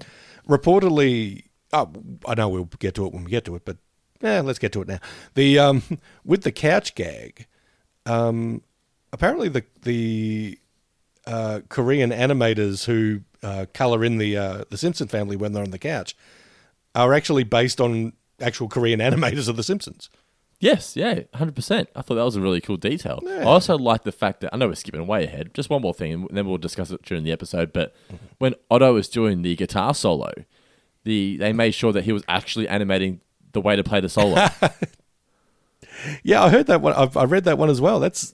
reportedly, 0.50 1.44
oh, 1.72 1.92
I 2.28 2.36
know 2.36 2.50
we'll 2.50 2.66
get 2.80 2.96
to 2.96 3.06
it 3.06 3.14
when 3.14 3.24
we 3.24 3.32
get 3.32 3.46
to 3.46 3.56
it, 3.56 3.64
but 3.66 3.78
yeah, 4.22 4.42
let's 4.42 4.60
get 4.60 4.74
to 4.74 4.82
it 4.82 4.88
now. 4.88 5.00
The 5.36 5.60
um, 5.60 5.84
with 6.26 6.44
the 6.44 6.52
couch 6.52 6.94
gag, 6.96 7.48
um, 8.06 8.62
apparently 9.14 9.48
the 9.50 9.64
the 9.84 10.60
uh, 11.26 11.62
Korean 11.70 12.12
animators 12.12 12.86
who 12.86 13.22
uh, 13.44 13.66
color 13.74 14.04
in 14.04 14.18
the 14.18 14.36
uh, 14.38 14.64
the 14.70 14.78
Simpson 14.78 15.08
family 15.08 15.36
when 15.38 15.54
they're 15.54 15.64
on 15.64 15.72
the 15.72 15.80
couch 15.80 16.16
are 16.96 17.14
actually 17.14 17.44
based 17.44 17.80
on 17.82 18.14
actual 18.42 18.68
Korean 18.68 19.00
animators 19.10 19.48
of 19.48 19.56
the 19.56 19.64
Simpsons. 19.64 20.10
Yes, 20.62 20.98
yeah, 20.98 21.22
hundred 21.34 21.56
percent. 21.56 21.88
I 21.96 22.02
thought 22.02 22.16
that 22.16 22.26
was 22.26 22.36
a 22.36 22.42
really 22.42 22.60
cool 22.60 22.76
detail. 22.76 23.22
I 23.26 23.44
also 23.44 23.78
like 23.78 24.04
the 24.04 24.12
fact 24.12 24.42
that 24.42 24.54
I 24.54 24.58
know 24.58 24.68
we're 24.68 24.76
skipping 24.76 25.08
way 25.08 25.24
ahead. 25.24 25.54
Just 25.54 25.70
one 25.70 25.82
more 25.82 25.94
thing, 25.94 26.12
and 26.12 26.28
then 26.38 26.46
we'll 26.48 26.58
discuss 26.58 26.92
it 26.92 27.02
during 27.04 27.24
the 27.24 27.32
episode. 27.32 27.72
But 27.72 27.96
when 28.40 28.56
Otto 28.70 28.94
was 28.94 29.08
doing 29.08 29.42
the 29.42 29.56
guitar 29.56 29.94
solo, 29.94 30.34
the 31.06 31.38
they 31.38 31.54
made 31.54 31.72
sure 31.72 31.94
that 31.94 32.04
he 32.04 32.12
was 32.12 32.24
actually 32.28 32.68
animating 32.68 33.22
the 33.54 33.62
way 33.62 33.78
to 33.78 33.84
play 33.86 34.02
the 34.02 34.10
solo. 34.10 34.48
Yeah, 36.24 36.44
I 36.44 36.50
heard 36.50 36.68
that 36.68 36.82
one. 36.82 36.94
I've, 36.94 37.18
I 37.18 37.26
read 37.26 37.44
that 37.46 37.58
one 37.58 37.70
as 37.70 37.82
well. 37.82 38.00
That's 38.00 38.34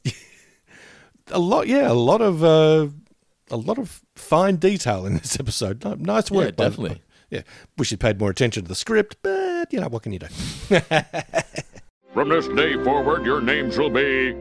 a 1.31 1.39
lot. 1.39 1.67
Yeah, 1.67 1.91
a 1.91 1.93
lot 1.93 2.21
of 2.21 2.43
uh, 2.43 2.87
a 3.49 3.57
lot 3.57 3.77
of 3.79 4.01
fine 4.15 4.57
detail 4.57 5.05
in 5.05 5.17
this 5.17 5.39
episode. 5.39 5.83
Nice 5.99 6.29
work, 6.31 6.55
Yeah, 6.57 6.69
definitely. 6.69 7.01
Yeah, 7.35 7.41
wish 7.77 7.91
you'd 7.91 7.99
paid 7.99 8.17
more 8.17 8.29
attention 8.29 8.63
to 8.63 8.69
the 8.69 8.75
script, 8.75 9.17
but 9.21 9.73
you 9.73 9.81
know 9.81 9.89
what 9.89 10.03
can 10.03 10.13
you 10.13 10.19
do? 10.19 10.27
From 12.13 12.29
this 12.29 12.47
day 12.47 12.81
forward, 12.81 13.25
your 13.25 13.41
names 13.41 13.77
will 13.77 13.89
be. 13.89 14.33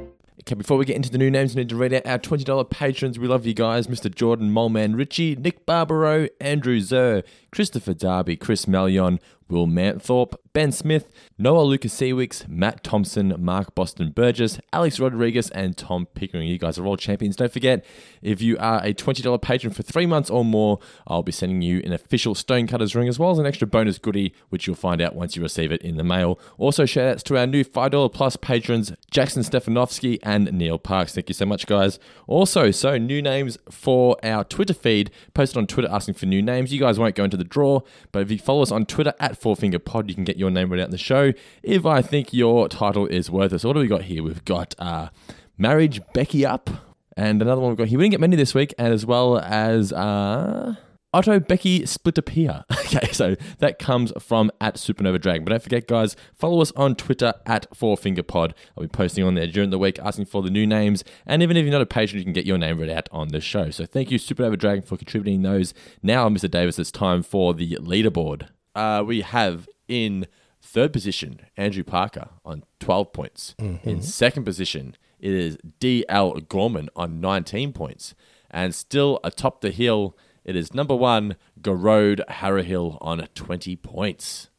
Okay, 0.42 0.54
before 0.54 0.76
we 0.76 0.84
get 0.84 0.94
into 0.94 1.10
the 1.10 1.18
new 1.18 1.30
names, 1.30 1.56
we 1.56 1.62
need 1.62 1.70
to 1.70 1.76
read 1.76 1.92
out 1.92 2.06
our 2.06 2.20
$20 2.20 2.70
patrons. 2.70 3.18
We 3.18 3.26
love 3.26 3.46
you 3.46 3.54
guys 3.54 3.88
Mr. 3.88 4.14
Jordan, 4.14 4.50
Moleman 4.50 4.96
Ritchie, 4.96 5.34
Nick 5.34 5.66
Barbaro, 5.66 6.28
Andrew 6.40 6.78
Zer, 6.78 7.24
Christopher 7.54 7.94
Darby, 7.94 8.34
Chris 8.34 8.66
Malion, 8.66 9.20
Will 9.48 9.66
Manthorpe, 9.66 10.34
Ben 10.52 10.72
Smith, 10.72 11.10
Noah 11.36 11.62
Lucas 11.62 11.92
Seawicks, 11.94 12.48
Matt 12.48 12.82
Thompson, 12.82 13.34
Mark 13.38 13.74
Boston 13.74 14.10
Burgess, 14.10 14.58
Alex 14.72 14.98
Rodriguez, 14.98 15.50
and 15.50 15.76
Tom 15.76 16.06
Pickering. 16.14 16.48
You 16.48 16.58
guys 16.58 16.78
are 16.78 16.86
all 16.86 16.96
champions. 16.96 17.36
Don't 17.36 17.52
forget, 17.52 17.84
if 18.22 18.40
you 18.40 18.56
are 18.58 18.82
a 18.84 18.94
$20 18.94 19.42
patron 19.42 19.72
for 19.72 19.82
three 19.82 20.06
months 20.06 20.30
or 20.30 20.44
more, 20.44 20.78
I'll 21.06 21.22
be 21.22 21.32
sending 21.32 21.60
you 21.60 21.80
an 21.84 21.92
official 21.92 22.34
Stonecutters 22.34 22.94
ring 22.94 23.08
as 23.08 23.18
well 23.18 23.30
as 23.30 23.38
an 23.38 23.46
extra 23.46 23.66
bonus 23.66 23.98
goodie, 23.98 24.32
which 24.48 24.66
you'll 24.66 24.76
find 24.76 25.00
out 25.00 25.14
once 25.14 25.36
you 25.36 25.42
receive 25.42 25.72
it 25.72 25.82
in 25.82 25.96
the 25.96 26.04
mail. 26.04 26.38
Also, 26.56 26.86
shout 26.86 27.08
outs 27.08 27.22
to 27.24 27.36
our 27.36 27.46
new 27.46 27.64
$5 27.64 28.12
plus 28.12 28.36
patrons, 28.36 28.92
Jackson 29.10 29.42
Stefanovsky 29.42 30.18
and 30.22 30.52
Neil 30.52 30.78
Parks. 30.78 31.14
Thank 31.14 31.28
you 31.28 31.34
so 31.34 31.46
much, 31.46 31.66
guys. 31.66 31.98
Also, 32.26 32.70
so 32.70 32.96
new 32.96 33.20
names 33.20 33.58
for 33.70 34.16
our 34.24 34.44
Twitter 34.44 34.74
feed, 34.74 35.10
posted 35.34 35.58
on 35.58 35.66
Twitter 35.66 35.88
asking 35.90 36.14
for 36.14 36.26
new 36.26 36.42
names. 36.42 36.72
You 36.72 36.80
guys 36.80 36.98
won't 36.98 37.14
go 37.14 37.24
into 37.24 37.36
the 37.36 37.43
draw, 37.44 37.80
but 38.12 38.22
if 38.22 38.30
you 38.30 38.38
follow 38.38 38.62
us 38.62 38.72
on 38.72 38.86
Twitter 38.86 39.14
at 39.20 39.36
Four 39.38 39.56
Finger 39.56 39.78
Pod, 39.78 40.08
you 40.08 40.14
can 40.14 40.24
get 40.24 40.36
your 40.36 40.50
name 40.50 40.70
read 40.70 40.80
out 40.80 40.86
in 40.86 40.90
the 40.90 40.98
show 40.98 41.32
if 41.62 41.86
I 41.86 42.02
think 42.02 42.32
your 42.32 42.68
title 42.68 43.06
is 43.06 43.30
worth 43.30 43.52
it. 43.52 43.60
So, 43.60 43.68
what 43.68 43.74
do 43.74 43.80
we 43.80 43.86
got 43.86 44.02
here? 44.02 44.22
We've 44.22 44.44
got 44.44 44.74
uh, 44.78 45.08
Marriage 45.58 46.00
Becky 46.12 46.44
Up, 46.44 46.70
and 47.16 47.40
another 47.40 47.60
one 47.60 47.70
we've 47.70 47.78
got 47.78 47.88
here. 47.88 47.98
We 47.98 48.04
didn't 48.04 48.12
get 48.12 48.20
many 48.20 48.36
this 48.36 48.54
week, 48.54 48.74
and 48.78 48.92
as 48.92 49.06
well 49.06 49.38
as. 49.38 49.92
Uh, 49.92 50.76
Otto 51.14 51.38
Becky 51.40 51.80
Splitterpeer. 51.82 52.64
Okay, 52.94 53.10
so 53.12 53.34
that 53.58 53.80
comes 53.80 54.12
from 54.20 54.52
at 54.60 54.76
Supernova 54.76 55.20
Dragon. 55.20 55.42
But 55.44 55.50
don't 55.50 55.62
forget, 55.62 55.88
guys, 55.88 56.14
follow 56.32 56.60
us 56.60 56.70
on 56.76 56.94
Twitter 56.94 57.32
at 57.44 57.66
Four 57.74 57.96
Finger 57.96 58.22
Pod. 58.22 58.54
I'll 58.76 58.84
be 58.84 58.88
posting 58.88 59.24
on 59.24 59.34
there 59.34 59.48
during 59.48 59.70
the 59.70 59.78
week 59.80 59.98
asking 59.98 60.26
for 60.26 60.42
the 60.42 60.50
new 60.50 60.64
names. 60.64 61.02
And 61.26 61.42
even 61.42 61.56
if 61.56 61.64
you're 61.64 61.72
not 61.72 61.80
a 61.80 61.86
patron, 61.86 62.18
you 62.18 62.24
can 62.24 62.32
get 62.32 62.46
your 62.46 62.56
name 62.58 62.78
read 62.78 62.90
out 62.90 63.08
on 63.10 63.28
the 63.28 63.40
show. 63.40 63.70
So 63.70 63.84
thank 63.84 64.12
you, 64.12 64.18
Supernova 64.18 64.56
Dragon, 64.58 64.82
for 64.84 64.96
contributing 64.96 65.42
those. 65.42 65.74
Now, 66.04 66.28
Mr. 66.28 66.48
Davis, 66.48 66.78
it's 66.78 66.92
time 66.92 67.24
for 67.24 67.52
the 67.52 67.76
leaderboard. 67.80 68.48
Uh, 68.76 69.02
we 69.04 69.22
have 69.22 69.68
in 69.88 70.26
third 70.62 70.92
position 70.92 71.40
Andrew 71.56 71.82
Parker 71.82 72.28
on 72.44 72.62
12 72.78 73.12
points. 73.12 73.54
In 73.58 74.02
second 74.02 74.44
position, 74.44 74.94
it 75.18 75.32
is 75.32 75.58
D.L. 75.80 76.34
Gorman 76.48 76.90
on 76.94 77.20
19 77.20 77.72
points. 77.72 78.14
And 78.50 78.72
still 78.72 79.18
atop 79.24 79.62
the 79.62 79.72
hill 79.72 80.16
It 80.44 80.56
is 80.56 80.74
number 80.74 80.94
one, 80.94 81.36
Garode 81.60 82.20
Harrahill 82.28 82.98
on 83.00 83.26
20 83.34 83.76
points. 83.76 84.50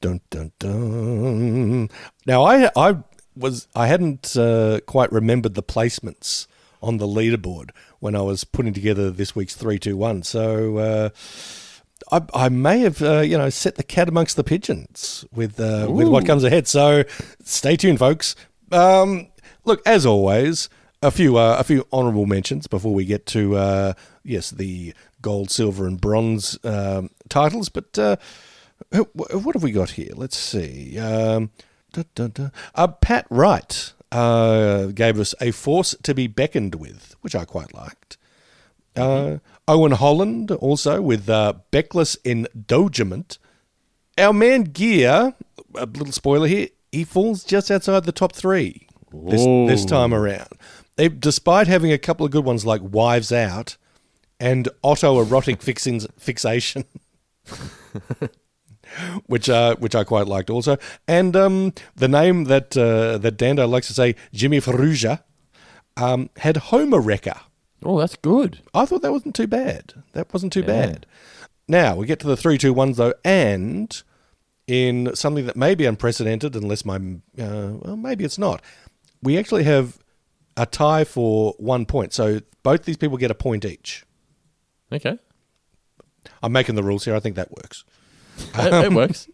Dun 0.00 0.20
dun 0.30 0.52
dun. 0.58 1.88
Now 2.26 2.42
I 2.42 2.70
I 2.74 2.96
was 3.36 3.68
I 3.76 3.86
hadn't 3.86 4.36
uh, 4.36 4.80
quite 4.86 5.12
remembered 5.12 5.54
the 5.54 5.62
placements 5.62 6.48
on 6.82 6.96
the 6.96 7.06
leaderboard 7.06 7.70
when 8.00 8.16
I 8.16 8.22
was 8.22 8.42
putting 8.42 8.72
together 8.72 9.10
this 9.12 9.36
week's 9.36 9.54
three 9.54 9.78
two 9.78 9.96
one. 9.96 10.24
So 10.24 10.78
uh, 10.78 11.10
I 12.10 12.22
I 12.34 12.48
may 12.48 12.80
have 12.80 13.00
uh, 13.00 13.20
you 13.20 13.38
know 13.38 13.48
set 13.48 13.76
the 13.76 13.84
cat 13.84 14.08
amongst 14.08 14.34
the 14.34 14.42
pigeons 14.42 15.24
with 15.32 15.60
uh, 15.60 15.86
with 15.88 16.08
what 16.08 16.26
comes 16.26 16.42
ahead. 16.42 16.66
So 16.66 17.04
stay 17.44 17.76
tuned, 17.76 18.00
folks. 18.00 18.34
Um, 18.72 19.28
look, 19.64 19.82
as 19.86 20.04
always, 20.04 20.68
a 21.02 21.10
few 21.10 21.36
uh, 21.36 21.56
a 21.58 21.64
few 21.64 21.86
honourable 21.92 22.26
mentions 22.26 22.66
before 22.66 22.94
we 22.94 23.04
get 23.04 23.26
to 23.26 23.56
uh, 23.56 23.92
yes 24.24 24.50
the 24.50 24.94
gold, 25.20 25.50
silver, 25.50 25.86
and 25.86 26.00
bronze 26.00 26.58
um, 26.64 27.10
titles, 27.28 27.68
but. 27.68 27.98
Uh, 27.98 28.16
wh- 28.92 29.16
what 29.16 29.54
have 29.54 29.62
we 29.62 29.72
got 29.72 29.90
here? 29.90 30.12
Let's 30.14 30.36
see. 30.36 30.98
Um, 30.98 31.50
da, 31.92 32.02
da, 32.14 32.28
da. 32.28 32.48
Uh, 32.74 32.88
Pat 32.88 33.26
Wright 33.30 33.92
uh, 34.10 34.86
gave 34.86 35.18
us 35.18 35.34
a 35.40 35.50
force 35.50 35.94
to 36.02 36.14
be 36.14 36.26
beckoned 36.26 36.74
with, 36.74 37.16
which 37.20 37.34
I 37.34 37.44
quite 37.44 37.74
liked. 37.74 38.16
Uh, 38.94 39.38
Owen 39.66 39.92
Holland 39.92 40.50
also 40.50 41.00
with 41.00 41.28
uh, 41.30 41.54
Beckless 41.70 42.16
Endogement. 42.24 43.38
Our 44.18 44.34
man 44.34 44.64
Gear, 44.64 45.34
a 45.74 45.86
little 45.86 46.12
spoiler 46.12 46.46
here, 46.46 46.68
he 46.90 47.04
falls 47.04 47.42
just 47.42 47.70
outside 47.70 48.04
the 48.04 48.12
top 48.12 48.34
three 48.34 48.86
this, 49.12 49.44
this 49.70 49.84
time 49.86 50.12
around. 50.12 50.48
They, 50.96 51.08
despite 51.08 51.66
having 51.68 51.92
a 51.92 51.98
couple 51.98 52.26
of 52.26 52.32
good 52.32 52.44
ones 52.44 52.66
like 52.66 52.80
Wives 52.82 53.32
Out 53.32 53.76
and 54.38 54.68
Autoerotic 54.84 55.62
fixings, 55.62 56.06
Fixation 56.18 56.84
which 59.26 59.48
uh, 59.48 59.76
which 59.76 59.94
I 59.94 60.04
quite 60.04 60.26
liked 60.26 60.50
also. 60.50 60.76
And 61.08 61.34
um, 61.36 61.72
the 61.94 62.08
name 62.08 62.44
that 62.44 62.76
uh, 62.76 63.18
that 63.18 63.36
Dando 63.36 63.66
likes 63.66 63.86
to 63.88 63.94
say, 63.94 64.14
Jimmy 64.32 64.60
Ferrugia, 64.60 65.22
um, 65.96 66.30
had 66.38 66.56
Homer 66.56 67.00
Wrecker. 67.00 67.40
Oh, 67.84 67.98
that's 67.98 68.16
good. 68.16 68.60
I 68.74 68.84
thought 68.84 69.02
that 69.02 69.12
wasn't 69.12 69.34
too 69.34 69.46
bad. 69.46 69.94
That 70.12 70.32
wasn't 70.32 70.52
too 70.52 70.62
bad. 70.62 71.06
Now 71.66 71.96
we 71.96 72.06
get 72.06 72.20
to 72.20 72.26
the 72.26 72.36
three 72.36 72.58
two 72.58 72.72
ones 72.72 72.96
though, 72.96 73.14
and 73.24 74.02
in 74.66 75.14
something 75.14 75.46
that 75.46 75.56
may 75.56 75.74
be 75.74 75.86
unprecedented, 75.86 76.54
unless 76.54 76.84
my 76.84 76.96
uh, 76.96 77.72
well 77.80 77.96
maybe 77.96 78.24
it's 78.24 78.38
not. 78.38 78.62
We 79.22 79.38
actually 79.38 79.64
have 79.64 80.01
a 80.56 80.66
tie 80.66 81.04
for 81.04 81.54
one 81.58 81.86
point, 81.86 82.12
so 82.12 82.40
both 82.62 82.84
these 82.84 82.96
people 82.96 83.16
get 83.16 83.30
a 83.30 83.34
point 83.34 83.64
each. 83.64 84.04
Okay. 84.92 85.18
I'm 86.42 86.52
making 86.52 86.74
the 86.74 86.82
rules 86.82 87.04
here. 87.04 87.14
I 87.14 87.20
think 87.20 87.36
that 87.36 87.50
works. 87.50 87.84
It, 88.54 88.72
it 88.72 88.92
works. 88.92 89.28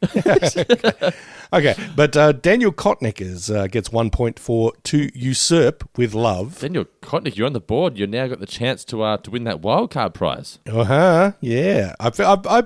Okay, 1.51 1.75
but 1.97 2.15
uh, 2.15 2.33
Daniel 2.33 2.73
Kotnik 2.73 3.23
is, 3.23 3.51
uh, 3.51 3.69
gets 3.69 3.91
one 3.91 4.11
point 4.11 4.39
for 4.39 4.73
to 4.85 5.09
usurp 5.15 5.89
with 5.97 6.13
love. 6.13 6.61
Daniel 6.61 6.85
Kotnik, 7.01 7.37
you're 7.37 7.47
on 7.47 7.55
the 7.55 7.61
board. 7.61 7.97
You've 7.97 8.11
now 8.11 8.27
got 8.27 8.41
the 8.41 8.47
chance 8.47 8.85
to 8.87 9.03
uh, 9.03 9.17
to 9.19 9.31
win 9.31 9.45
that 9.45 9.61
wild 9.61 9.91
card 9.91 10.13
prize. 10.13 10.59
Uh 10.67 10.85
huh. 10.85 11.33
Yeah, 11.41 11.95
I, 11.99 12.11
I, 12.19 12.59
I 12.59 12.63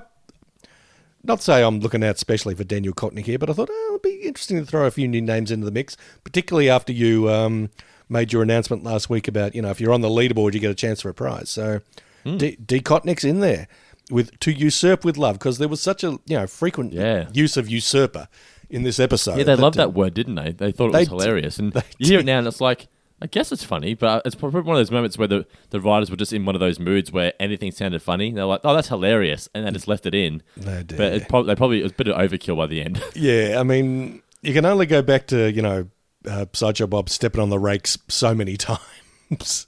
not 1.23 1.41
say 1.41 1.63
I'm 1.63 1.79
looking 1.79 2.03
out 2.03 2.19
specially 2.19 2.55
for 2.55 2.65
Daniel 2.65 2.93
Kotnik 2.93 3.25
here, 3.25 3.39
but 3.39 3.49
I 3.49 3.53
thought 3.53 3.69
oh, 3.71 3.87
it'd 3.91 4.01
be 4.01 4.27
interesting 4.27 4.57
to 4.57 4.65
throw 4.65 4.85
a 4.85 4.91
few 4.91 5.07
new 5.07 5.21
names 5.21 5.49
into 5.49 5.63
the 5.65 5.71
mix, 5.71 5.95
particularly 6.25 6.69
after 6.69 6.91
you 6.91 7.29
um, 7.29 7.69
made 8.09 8.31
your 8.33 8.41
announcement 8.43 8.83
last 8.83 9.09
week 9.09 9.27
about 9.27 9.55
you 9.55 9.61
know 9.61 9.69
if 9.69 9.79
you're 9.81 9.93
on 9.93 10.01
the 10.01 10.09
leaderboard 10.09 10.53
you 10.53 10.59
get 10.59 10.71
a 10.71 10.75
chance 10.75 11.01
for 11.01 11.09
a 11.09 11.13
prize. 11.13 11.49
So 11.49 11.81
D, 12.25 12.57
D 12.65 12.79
Kotnik's 12.79 13.23
in 13.23 13.39
there 13.39 13.67
with 14.11 14.37
to 14.39 14.51
usurp 14.51 15.03
with 15.05 15.17
love 15.17 15.39
because 15.39 15.57
there 15.57 15.67
was 15.67 15.81
such 15.81 16.03
a 16.03 16.11
you 16.25 16.37
know 16.37 16.47
frequent 16.47 16.93
Yeah. 16.93 17.27
use 17.33 17.57
of 17.57 17.69
usurper 17.69 18.27
in 18.69 18.83
this 18.83 18.99
episode. 18.99 19.37
Yeah, 19.37 19.43
they 19.43 19.55
loved 19.55 19.77
uh, 19.77 19.85
that 19.85 19.93
word, 19.93 20.13
didn't 20.13 20.35
they? 20.35 20.51
They 20.51 20.71
thought 20.71 20.87
it 20.87 20.93
was 20.93 21.07
d- 21.07 21.09
hilarious. 21.15 21.59
And 21.59 21.73
you 21.97 22.07
hear 22.07 22.19
it 22.19 22.25
now, 22.25 22.39
and 22.39 22.47
it's 22.47 22.59
like, 22.61 22.87
I 23.21 23.27
guess 23.27 23.51
it's 23.51 23.63
funny, 23.63 23.93
but 23.93 24.23
it's 24.25 24.35
probably 24.35 24.61
one 24.61 24.75
of 24.75 24.79
those 24.79 24.89
moments 24.91 25.17
where 25.17 25.27
the, 25.27 25.45
the 25.69 25.79
writers 25.79 26.09
were 26.09 26.15
just 26.17 26.33
in 26.33 26.43
one 26.45 26.55
of 26.55 26.59
those 26.59 26.79
moods 26.79 27.11
where 27.11 27.33
anything 27.39 27.71
sounded 27.71 28.01
funny. 28.01 28.31
They're 28.31 28.45
like, 28.45 28.61
oh, 28.63 28.73
that's 28.73 28.87
hilarious. 28.87 29.47
And 29.53 29.67
they 29.67 29.71
just 29.71 29.87
left 29.87 30.05
it 30.07 30.15
in. 30.15 30.41
Did. 30.59 30.87
But 30.97 30.99
it 31.13 31.19
they 31.29 31.55
probably, 31.55 31.79
it 31.81 31.83
was 31.83 31.91
a 31.91 31.95
bit 31.95 32.07
of 32.07 32.17
overkill 32.17 32.57
by 32.57 32.65
the 32.67 32.81
end. 32.81 33.01
Yeah, 33.15 33.57
I 33.59 33.63
mean, 33.63 34.21
you 34.41 34.53
can 34.53 34.65
only 34.65 34.85
go 34.87 35.01
back 35.03 35.27
to 35.27 35.51
you 35.51 35.61
know 35.61 35.87
uh, 36.27 36.45
Sideshow 36.53 36.87
Bob 36.87 37.09
stepping 37.09 37.41
on 37.41 37.49
the 37.49 37.59
rakes 37.59 37.97
so 38.07 38.33
many 38.35 38.57
times. 39.29 39.67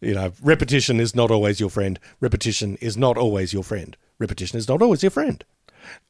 you 0.00 0.14
know, 0.14 0.32
repetition 0.42 1.00
is 1.00 1.14
not 1.14 1.30
always 1.30 1.60
your 1.60 1.70
friend. 1.70 1.98
Repetition 2.20 2.76
is 2.80 2.96
not 2.96 3.16
always 3.16 3.52
your 3.52 3.62
friend. 3.64 3.96
Repetition 4.18 4.58
is 4.58 4.68
not 4.68 4.80
always 4.82 5.02
your 5.02 5.10
friend. 5.10 5.44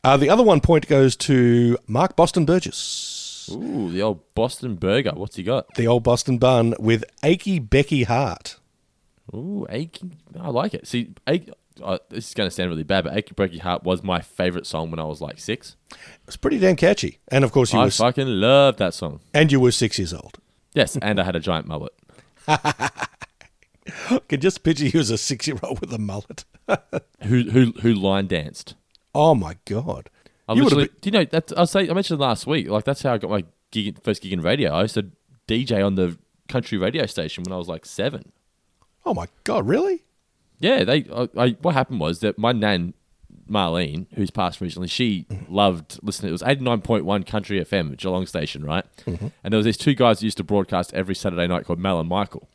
Uh, 0.03 0.17
the 0.17 0.31
other 0.31 0.43
one 0.43 0.61
point 0.61 0.87
goes 0.89 1.17
to 1.17 1.77
Mark 1.87 2.17
Boston 2.17 2.45
Burgess, 2.47 3.49
Ooh, 3.53 3.91
the 3.93 4.01
old 4.03 4.21
Boston 4.35 4.75
burger. 4.77 5.13
What's 5.15 5.37
he 5.37 5.43
got? 5.43 5.75
the 5.75 5.87
old 5.87 6.03
Boston 6.03 6.39
bun 6.39 6.75
with 6.79 7.05
achy 7.23 7.59
Becky 7.59 8.05
Hart. 8.05 8.57
Ooh, 9.35 9.67
Achy. 9.69 10.11
I 10.39 10.49
like 10.51 10.73
it. 10.73 10.87
See, 10.87 11.13
Achy, 11.27 11.53
uh, 11.83 11.99
this 12.09 12.29
is 12.29 12.35
going 12.35 12.49
to 12.49 12.55
sound 12.55 12.71
really 12.71 12.83
bad, 12.83 13.05
but 13.05 13.17
Achy 13.17 13.35
Breaky 13.35 13.61
Heart 13.61 13.85
was 13.85 14.03
my 14.03 14.21
favorite 14.21 14.67
song 14.67 14.91
when 14.91 14.99
I 15.01 15.05
was 15.05 15.21
like 15.21 15.39
six. 15.39 15.77
It's 16.27 16.37
pretty 16.37 16.59
damn 16.59 16.77
catchy, 16.77 17.19
and 17.29 17.45
of 17.45 17.53
course 17.53 17.73
you 17.73 17.79
I 17.81 17.85
were 17.85 17.91
fucking 17.91 18.27
love 18.29 18.77
that 18.79 18.95
song. 18.95 19.21
and 19.35 19.51
you 19.53 19.61
were 19.61 19.71
six 19.73 19.99
years 19.99 20.13
old. 20.15 20.39
Yes, 20.75 20.97
and 21.01 21.19
I 21.21 21.25
had 21.25 21.37
a 21.37 21.41
giant 21.41 21.67
mullet. 21.67 21.93
I 22.49 24.21
can 24.29 24.41
just 24.41 24.63
picture 24.63 24.87
you 24.87 25.01
as 25.01 25.11
a 25.11 25.19
six-year-old 25.19 25.81
with 25.81 25.93
a 25.93 25.99
mullet. 25.99 26.45
Who 27.23 27.43
who 27.51 27.73
who 27.81 27.95
line 27.95 28.27
danced? 28.27 28.75
Oh 29.15 29.35
my 29.35 29.57
god! 29.65 30.11
I 30.49 30.55
You 30.55 30.65
literally, 30.65 30.89
do 31.01 31.09
you 31.09 31.13
know 31.13 31.25
that 31.25 31.53
I 31.57 31.65
say 31.65 31.89
I 31.89 31.93
mentioned 31.93 32.19
last 32.21 32.47
week. 32.47 32.69
Like 32.69 32.85
that's 32.85 33.03
how 33.03 33.15
I 33.15 33.19
got 33.19 33.31
my 33.31 33.45
gig, 33.71 34.03
first 34.03 34.23
gig 34.23 34.33
in 34.33 34.41
radio. 34.41 34.73
I 34.73 34.83
used 34.83 34.95
to 34.95 35.11
DJ 35.47 35.85
on 35.85 35.95
the 35.95 36.19
country 36.49 36.77
radio 36.79 37.07
station 37.07 37.45
when 37.45 37.53
I 37.53 37.57
was 37.57 37.69
like 37.69 37.87
seven. 37.87 38.33
Oh 39.05 39.15
my 39.15 39.29
god! 39.45 39.67
Really? 39.69 40.05
Yeah, 40.59 40.85
they. 40.85 41.07
I, 41.15 41.29
I, 41.37 41.51
what 41.61 41.75
happened 41.75 42.01
was 42.01 42.21
that 42.21 42.39
my 42.39 42.53
nan 42.53 42.95
Marlene, 43.49 44.07
who's 44.15 44.31
passed 44.31 44.61
recently, 44.61 44.89
she 44.89 45.27
loved 45.49 45.99
listening. 46.03 46.31
It 46.31 46.33
was 46.33 46.43
eighty 46.43 46.63
nine 46.63 46.81
point 46.81 47.05
one 47.05 47.23
Country 47.23 47.61
FM, 47.61 47.97
Geelong 47.97 48.27
station, 48.27 48.65
right? 48.65 48.85
Mm-hmm. 49.07 49.29
And 49.45 49.53
there 49.53 49.59
was 49.59 49.65
these 49.65 49.77
two 49.77 49.95
guys 49.95 50.19
that 50.19 50.25
used 50.25 50.39
to 50.39 50.45
broadcast 50.45 50.93
every 50.95 51.15
Saturday 51.15 51.47
night 51.47 51.67
called 51.67 51.79
Mel 51.79 52.01
and 52.01 52.09
Michael. 52.09 52.49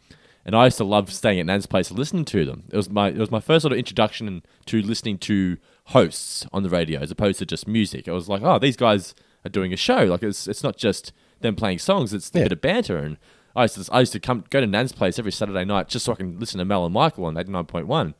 And 0.43 0.55
I 0.55 0.65
used 0.65 0.77
to 0.77 0.83
love 0.83 1.13
staying 1.13 1.39
at 1.39 1.45
Nan's 1.45 1.67
place 1.67 1.89
and 1.89 1.99
listening 1.99 2.25
to 2.25 2.45
them. 2.45 2.63
It 2.71 2.75
was 2.75 2.89
my 2.89 3.09
it 3.09 3.17
was 3.17 3.31
my 3.31 3.39
first 3.39 3.61
sort 3.61 3.73
of 3.73 3.77
introduction 3.77 4.43
to 4.65 4.81
listening 4.81 5.17
to 5.19 5.57
hosts 5.85 6.45
on 6.51 6.63
the 6.63 6.69
radio 6.69 6.99
as 6.99 7.11
opposed 7.11 7.39
to 7.39 7.45
just 7.45 7.67
music. 7.67 8.07
I 8.07 8.11
was 8.11 8.27
like, 8.27 8.41
oh, 8.41 8.57
these 8.59 8.77
guys 8.77 9.13
are 9.45 9.49
doing 9.49 9.71
a 9.71 9.77
show. 9.77 10.03
Like 10.03 10.23
it's 10.23 10.47
it's 10.47 10.63
not 10.63 10.77
just 10.77 11.13
them 11.41 11.55
playing 11.55 11.79
songs; 11.79 12.13
it's 12.13 12.29
a 12.29 12.33
bit 12.33 12.51
of 12.51 12.61
banter. 12.61 12.97
And 12.97 13.17
I 13.55 13.63
used 13.63 13.83
to 13.85 13.93
I 13.93 13.99
used 13.99 14.13
to 14.13 14.19
come 14.19 14.43
go 14.49 14.61
to 14.61 14.67
Nan's 14.67 14.91
place 14.93 15.19
every 15.19 15.31
Saturday 15.31 15.65
night 15.65 15.87
just 15.87 16.05
so 16.05 16.13
I 16.13 16.15
can 16.15 16.39
listen 16.39 16.59
to 16.59 16.65
Mel 16.65 16.85
and 16.85 16.93
Michael 16.93 17.25
on 17.25 17.37
eighty 17.37 17.51
nine 17.51 17.65
point 17.65 17.87
one. 17.87 18.13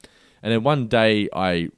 And 0.44 0.52
then 0.52 0.64
one 0.64 0.88
day 0.88 1.30
I 1.34 1.70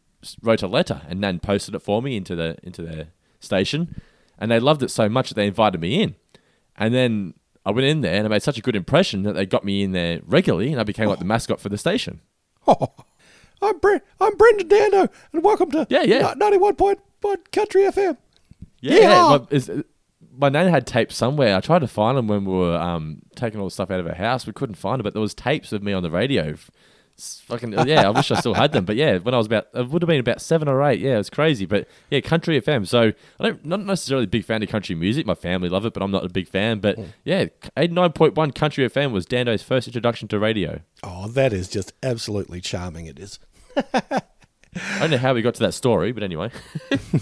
wrote 0.42 0.63
a 0.63 0.68
letter 0.68 1.02
and 1.08 1.20
Nan 1.20 1.39
posted 1.39 1.76
it 1.76 1.80
for 1.80 2.02
me 2.02 2.16
into 2.18 2.36
the 2.36 2.58
into 2.63 2.82
their 2.82 3.08
station, 3.39 4.02
and 4.39 4.50
they 4.50 4.60
loved 4.60 4.82
it 4.84 4.89
so 4.89 5.08
much 5.10 5.30
that 5.30 5.36
they 5.36 5.48
invited 5.48 5.82
me 5.82 6.02
in. 6.02 6.16
And 6.78 6.94
then 6.94 7.34
I 7.66 7.72
went 7.72 7.86
in 7.88 8.02
there 8.02 8.16
and 8.16 8.26
I 8.26 8.30
made 8.30 8.44
such 8.44 8.58
a 8.58 8.62
good 8.62 8.76
impression 8.76 9.24
that 9.24 9.34
they 9.34 9.46
got 9.46 9.63
me 9.63 9.84
in 9.84 9.92
there 9.92 10.22
regularly, 10.26 10.72
and 10.72 10.80
I 10.80 10.84
became 10.84 11.08
like 11.10 11.20
the 11.20 11.26
mascot 11.26 11.60
for 11.60 11.70
the 11.70 11.78
station. 11.78 12.22
Oh, 12.66 12.94
I'm 13.62 13.78
Bre- 13.80 13.98
I'm 14.22 14.36
Brendan 14.38 14.68
Dando, 14.68 15.10
and 15.32 15.44
welcome 15.44 15.70
to 15.72 15.86
Yeah, 15.89 16.04
yeah. 16.04 16.34
ninety 16.38 16.58
one 16.58 16.76
point 16.76 17.00
one 17.22 17.38
Country 17.52 17.84
FM. 17.84 18.18
Yeah, 18.82 18.96
Yeah. 19.00 19.38
Is, 19.52 19.70
my 20.38 20.50
nan 20.50 20.67
had 20.67 20.88
tapes 20.88 21.15
somewhere. 21.15 21.56
I 21.56 21.60
tried 21.60 21.80
to 21.80 21.88
find 21.88 22.17
them 22.17 22.28
when 22.28 22.46
we 22.46 22.54
were 22.54 22.78
um, 22.78 23.22
taking 23.36 23.60
all 23.60 23.67
the 23.67 23.72
stuff 23.72 23.91
out 23.91 24.00
of 24.00 24.06
her 24.06 24.15
house. 24.15 24.48
We 24.48 24.54
couldn't 24.54 24.76
find 24.76 25.00
them, 25.00 25.04
but 25.04 25.13
there 25.13 25.22
was 25.22 25.34
tapes 25.34 25.72
of 25.72 25.84
me 25.84 25.93
on 25.93 26.04
the 26.04 26.12
radio. 26.12 26.56
It's 27.15 27.41
fucking 27.41 27.74
yeah, 27.88 28.08
I 28.08 28.10
wish 28.10 28.32
I 28.32 28.39
still 28.39 28.56
had 28.56 28.72
them. 28.72 28.86
But 28.86 28.96
yeah, 28.96 29.19
when 29.19 29.36
I 29.36 29.38
was 29.38 29.46
about, 29.46 29.67
it 29.76 29.88
would 29.88 30.02
have 30.02 30.08
been 30.08 30.19
about 30.19 30.41
seven 30.41 30.67
or 30.67 30.82
eight. 30.84 31.00
Yeah, 31.00 31.15
it 31.15 31.17
was 31.17 31.30
crazy. 31.30 31.65
But 31.67 31.88
yeah, 32.10 32.22
country 32.22 32.60
FM. 32.60 32.88
So 32.88 33.13
I 33.39 33.43
don't 33.43 33.63
not 33.63 33.82
necessarily 33.82 34.24
a 34.24 34.28
big 34.28 34.46
fan 34.46 34.63
of 34.63 34.69
country 34.69 34.96
music. 34.96 35.28
My 35.28 35.36
family 35.36 35.69
love 35.69 35.86
it, 35.86 35.93
but 35.93 36.02
I'm 36.02 36.10
not 36.10 36.26
a 36.26 36.30
big 36.30 36.48
fan. 36.48 36.80
But 36.80 36.98
yeah, 37.24 37.46
eighty 37.78 37.93
nine 37.93 38.13
point 38.13 38.36
one 38.36 38.52
country 38.52 38.88
FM 38.89 39.12
was 39.12 39.28
Dando's 39.28 39.62
first 39.62 39.88
introduction 39.88 40.28
to 40.30 40.39
radio. 40.39 40.82
Oh, 41.04 41.28
that 41.28 41.54
is 41.54 41.67
just 41.67 41.93
absolutely 42.02 42.62
charming. 42.62 43.06
It 43.06 43.19
is. 43.19 43.38
I 44.76 45.00
don't 45.00 45.12
know 45.12 45.18
how 45.18 45.34
we 45.34 45.42
got 45.42 45.56
to 45.56 45.60
that 45.62 45.74
story, 45.74 46.12
but 46.12 46.24
anyway. 46.24 46.50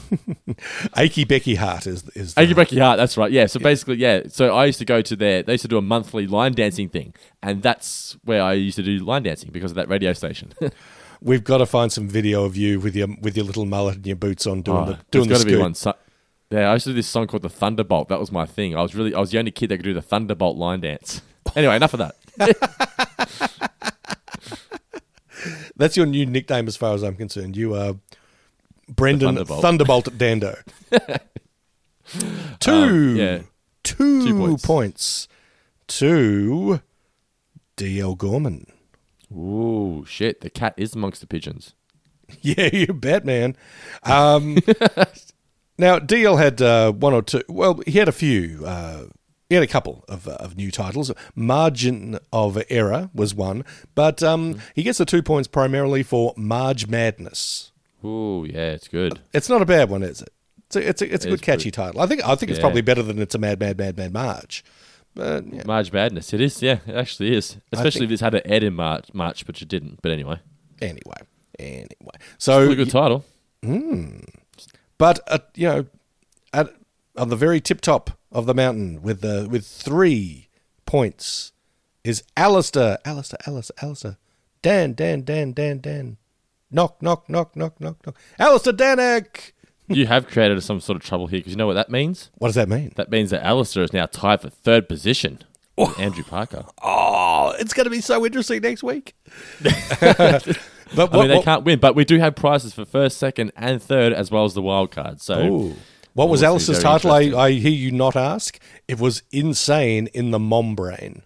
Achy 0.98 1.26
Becky 1.26 1.56
Hart 1.56 1.88
is 1.88 2.08
is 2.10 2.34
the, 2.34 2.42
Achy 2.42 2.54
Breaky 2.54 2.80
Heart, 2.80 2.98
that's 2.98 3.18
right. 3.18 3.32
Yeah. 3.32 3.46
So 3.46 3.60
basically, 3.60 3.96
yeah. 3.98 4.24
So 4.28 4.56
I 4.56 4.66
used 4.66 4.80
to 4.80 4.86
go 4.86 5.02
to 5.02 5.16
their, 5.16 5.44
they 5.44 5.54
used 5.54 5.64
to 5.64 5.68
do 5.68 5.78
a 5.78 5.82
monthly 5.82 6.28
line 6.28 6.54
dancing 6.54 6.90
thing. 6.90 7.14
And 7.42 7.62
that's 7.62 8.18
where 8.24 8.42
I 8.42 8.54
used 8.54 8.78
to 8.78 8.84
do 8.84 8.98
line 9.00 9.24
dancing 9.24 9.52
because 9.52 9.72
of 9.72 9.76
that 9.76 9.90
radio 9.90 10.14
station. 10.14 10.54
We've 11.22 11.44
got 11.44 11.60
to 11.60 11.66
find 11.66 11.92
some 11.92 12.08
video 12.08 12.46
of 12.46 12.56
you 12.56 12.80
with 12.80 12.96
your 12.96 13.08
with 13.22 13.36
your 13.38 13.46
little 13.46 13.66
mullet 13.66 13.98
and 13.98 14.08
your 14.08 14.16
boots 14.16 14.48
on 14.48 14.62
doing 14.62 14.78
oh, 14.78 14.86
the 14.86 14.94
Oh, 14.94 15.00
doing 15.12 15.28
the 15.28 15.36
got 15.36 15.42
to 15.42 15.48
be 15.48 15.58
one. 15.58 15.76
So, 15.76 15.94
yeah, 16.50 16.70
I 16.70 16.74
used 16.74 16.86
to 16.86 16.92
do 16.92 16.96
this 16.96 17.08
song 17.08 17.28
called 17.28 17.44
the 17.44 17.50
Thunderbolt. 17.50 18.10
That 18.10 18.20
was 18.20 18.32
my 18.32 18.46
thing. 18.46 18.76
I 18.76 18.82
was 18.82 18.96
really, 18.96 19.14
I 19.14 19.20
was 19.20 19.32
the 19.32 19.40
only 19.40 19.52
kid 19.52 19.70
that 19.70 19.78
could 19.78 19.86
do 19.86 19.94
the 19.94 20.02
Thunderbolt 20.02 20.58
line 20.58 20.82
dance. 20.82 21.22
Anyway, 21.54 21.76
enough 21.76 21.94
of 21.94 22.00
that. 22.38 23.91
That's 25.76 25.96
your 25.98 26.06
new 26.06 26.26
nickname, 26.26 26.68
as 26.68 26.78
far 26.78 26.94
as 26.94 27.04
I'm 27.04 27.16
concerned. 27.16 27.56
You 27.58 27.76
are 27.76 27.96
Brendan 28.90 29.36
Thunderbolt. 29.36 29.62
Thunderbolt, 29.62 30.18
Dando. 30.18 30.56
two, 32.60 32.72
Um, 32.72 33.16
yeah. 33.16 33.42
two, 33.84 34.26
Two 34.28 34.38
points. 34.38 34.66
points. 34.66 35.28
to 35.88 36.82
D.L. 37.76 38.16
Gorman. 38.16 38.68
Ooh, 39.32 40.06
shit. 40.08 40.42
The 40.42 40.50
cat 40.50 40.74
is 40.78 40.94
amongst 40.96 41.22
the 41.22 41.28
pigeons. 41.28 41.74
Yeah, 42.42 42.70
you 42.72 42.88
bet, 42.94 43.26
man. 43.26 43.58
Um, 44.04 44.56
now, 45.78 46.00
DL 46.00 46.38
had 46.38 46.62
uh, 46.62 46.94
one 46.94 47.12
or 47.14 47.22
two. 47.22 47.42
Well, 47.50 47.82
he 47.86 47.98
had 48.00 48.08
a 48.08 48.14
few. 48.14 48.64
Uh, 48.66 49.08
he 49.52 49.56
had 49.56 49.64
a 49.66 49.68
couple 49.68 50.06
of, 50.08 50.30
uh, 50.30 50.38
of 50.40 50.56
new 50.56 50.72
titles. 50.72 51.12
Margin 51.36 52.18
of 52.32 52.58
Error 52.70 53.10
was 53.14 53.36
one, 53.36 53.66
but 53.96 54.24
um, 54.24 54.60
he 54.74 54.82
gets 54.82 54.98
the 54.98 55.04
two 55.04 55.22
points 55.22 55.50
primarily 55.50 56.04
for 56.04 56.34
Marge 56.38 56.88
Madness. 56.88 57.74
Ooh, 58.06 58.48
yeah, 58.50 58.72
it's 58.72 58.88
good. 58.88 59.20
It's 59.34 59.50
not 59.50 59.62
a 59.62 59.66
bad 59.66 59.90
one, 59.90 60.04
is 60.04 60.22
it? 60.22 60.30
It's 60.68 60.76
a, 60.78 60.88
it's 60.88 61.02
a, 61.02 61.14
it's 61.14 61.26
a 61.26 61.28
It 61.28 61.32
good 61.32 61.42
catchy 61.42 61.64
pretty- 61.64 61.72
title. 61.72 62.00
I 62.00 62.06
think 62.08 62.24
I 62.26 62.36
think 62.36 62.50
it's 62.50 62.60
Yeah. 62.60 62.64
probably 62.64 62.82
better 62.82 63.04
than 63.04 63.20
it's 63.20 63.36
a 63.36 63.38
Mad 63.40 63.60
Mad 63.60 63.78
Mad 63.78 63.98
Mad 63.98 64.14
Marge. 64.14 64.64
But 65.16 65.54
yeah, 65.54 65.64
March 65.66 65.92
Madness. 65.92 66.34
It 66.34 66.40
is, 66.40 66.62
yeah, 66.62 66.80
it 66.88 66.96
actually 66.96 67.36
is. 67.36 67.58
Especially 67.74 68.06
if 68.06 68.12
it's 68.12 68.22
had 68.22 68.34
an 68.36 68.42
Ed 68.46 68.64
in 68.64 68.74
March, 68.74 69.10
March, 69.14 69.46
but 69.46 69.62
it 69.62 69.68
didn't. 69.68 70.02
But 70.02 70.14
anyway, 70.14 70.38
anyway, 70.82 71.18
anyway. 71.60 72.16
So 72.38 72.62
really 72.62 72.76
good 72.78 72.90
title. 72.90 73.26
But 74.98 75.20
uh, 75.28 75.40
you 75.56 75.68
know, 75.68 75.86
at 76.54 76.74
on 77.18 77.30
the 77.30 77.36
very 77.36 77.60
tip 77.60 77.82
top 77.82 78.12
of 78.32 78.46
the 78.46 78.54
mountain 78.54 79.02
with 79.02 79.22
the 79.22 79.48
with 79.50 79.66
three 79.66 80.50
points 80.86 81.52
is 82.04 82.24
Alistair, 82.36 82.98
Alistair, 83.06 83.40
Alistair, 83.46 83.76
Alistair, 83.82 84.18
Dan, 84.62 84.94
Dan, 84.94 85.24
Dan, 85.24 85.54
Dan, 85.54 85.80
Dan. 85.80 86.18
Knock, 86.72 87.02
knock, 87.02 87.30
knock, 87.30 87.56
knock, 87.56 87.80
knock, 87.82 88.06
knock. 88.06 88.16
Alistair 88.40 88.74
Danek. 88.74 89.52
you 89.88 90.08
have 90.08 90.28
created 90.28 90.62
some 90.64 90.80
sort 90.80 90.96
of 90.96 91.04
trouble 91.04 91.28
here 91.28 91.40
because 91.40 91.52
you 91.52 91.58
know 91.58 91.68
what 91.68 91.74
that 91.74 91.90
means? 91.90 92.32
What 92.38 92.48
does 92.48 92.56
that 92.56 92.70
mean? 92.70 92.94
That 92.96 93.12
means 93.12 93.30
that 93.32 93.46
Alistair 93.46 93.84
is 93.84 93.92
now 93.92 94.06
tied 94.06 94.42
for 94.42 94.50
third 94.50 94.88
position. 94.88 95.44
with 95.78 95.90
oh. 95.90 96.02
Andrew 96.02 96.24
Parker. 96.24 96.66
Oh, 96.82 97.54
it's 97.60 97.74
going 97.74 97.86
to 97.86 97.90
be 97.90 98.02
so 98.02 98.26
interesting 98.26 98.62
next 98.62 98.84
week. 98.84 99.16
but 99.62 101.14
I 101.14 101.18
mean, 101.18 101.28
they 101.28 101.36
what- 101.36 101.46
can't 101.46 101.64
win, 101.66 101.80
but 101.80 101.96
we 101.96 102.06
do 102.06 102.20
have 102.20 102.36
prizes 102.36 102.74
for 102.74 102.86
first, 102.86 103.18
second, 103.18 103.52
and 103.56 103.82
third, 103.82 104.14
as 104.14 104.32
well 104.32 104.46
as 104.46 104.54
the 104.54 104.62
wild 104.62 104.92
card. 104.92 105.22
So, 105.22 105.42
Ooh. 105.42 105.76
What 106.14 106.30
was 106.30 106.42
We'll 106.42 106.60
see. 106.60 106.80
Title? 106.82 107.12
I. 107.12 107.20
I 107.48 107.52
hear 107.52 107.72
you 107.72 107.92
not 107.92 108.16
ask. 108.16 108.60
It 108.88 109.00
was 109.00 109.24
insane 109.32 110.08
in 110.14 110.32
the 110.32 110.40
mom 110.40 110.76
brain. 110.76 111.24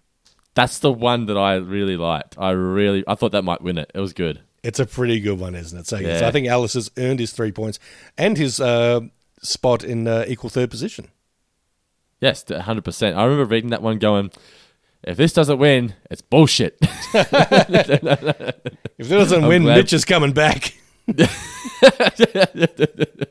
that's 0.54 0.78
the 0.78 0.92
one 0.92 1.26
that 1.26 1.36
I 1.36 1.54
really 1.56 1.96
liked. 1.96 2.36
I 2.38 2.50
really, 2.50 3.04
I 3.06 3.14
thought 3.14 3.32
that 3.32 3.42
might 3.42 3.62
win 3.62 3.78
it. 3.78 3.90
It 3.94 4.00
was 4.00 4.12
good. 4.12 4.40
It's 4.62 4.80
a 4.80 4.86
pretty 4.86 5.20
good 5.20 5.38
one, 5.38 5.54
isn't 5.54 5.78
it? 5.78 5.86
So 5.86 5.98
yes, 5.98 6.20
Yeah. 6.22 6.28
I 6.28 6.30
think 6.32 6.46
Alice 6.48 6.74
has 6.74 6.90
earned 6.96 7.20
his 7.20 7.32
three 7.32 7.52
points 7.52 7.78
and 8.16 8.36
his 8.38 8.58
uh, 8.60 9.00
spot 9.42 9.84
in 9.84 10.08
uh, 10.08 10.24
equal 10.26 10.50
third 10.50 10.70
position. 10.70 11.08
Yes, 12.20 12.44
hundred 12.50 12.84
percent. 12.84 13.16
I 13.16 13.24
remember 13.24 13.44
reading 13.44 13.70
that 13.70 13.82
one, 13.82 13.98
going, 13.98 14.30
"If 15.04 15.18
this 15.18 15.32
doesn't 15.34 15.58
win, 15.58 15.94
it's 16.10 16.22
bullshit." 16.22 16.78
If 18.98 19.12
it 19.12 19.14
doesn't 19.14 19.42
I'm 19.42 19.48
win, 19.48 19.62
glad- 19.64 19.76
Mitch 19.76 19.92
is 19.92 20.06
coming 20.06 20.32
back. 20.32 20.72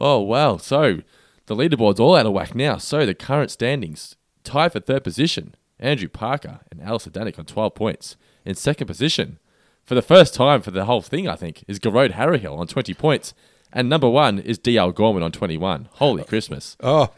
oh 0.00 0.20
wow! 0.20 0.56
So 0.56 1.00
the 1.46 1.56
leaderboard's 1.56 2.00
all 2.00 2.16
out 2.16 2.26
of 2.26 2.32
whack 2.32 2.54
now. 2.54 2.78
So 2.78 3.04
the 3.04 3.14
current 3.14 3.50
standings 3.50 4.16
tied 4.44 4.72
for 4.72 4.80
third 4.80 5.04
position: 5.04 5.54
Andrew 5.78 6.08
Parker 6.08 6.60
and 6.70 6.80
Alistair 6.80 7.12
Danik 7.12 7.38
on 7.38 7.46
twelve 7.46 7.74
points. 7.74 8.16
In 8.44 8.54
second 8.54 8.86
position, 8.86 9.38
for 9.84 9.94
the 9.94 10.02
first 10.02 10.34
time 10.34 10.62
for 10.62 10.70
the 10.70 10.86
whole 10.86 11.02
thing, 11.02 11.28
I 11.28 11.36
think, 11.36 11.64
is 11.68 11.78
Garode 11.78 12.12
Harryhill 12.12 12.58
on 12.58 12.66
twenty 12.66 12.94
points, 12.94 13.34
and 13.72 13.88
number 13.88 14.08
one 14.08 14.38
is 14.38 14.58
D.L. 14.58 14.92
Gorman 14.92 15.22
on 15.22 15.32
twenty-one. 15.32 15.88
Holy 15.92 16.24
Christmas! 16.24 16.76
Oh, 16.80 17.10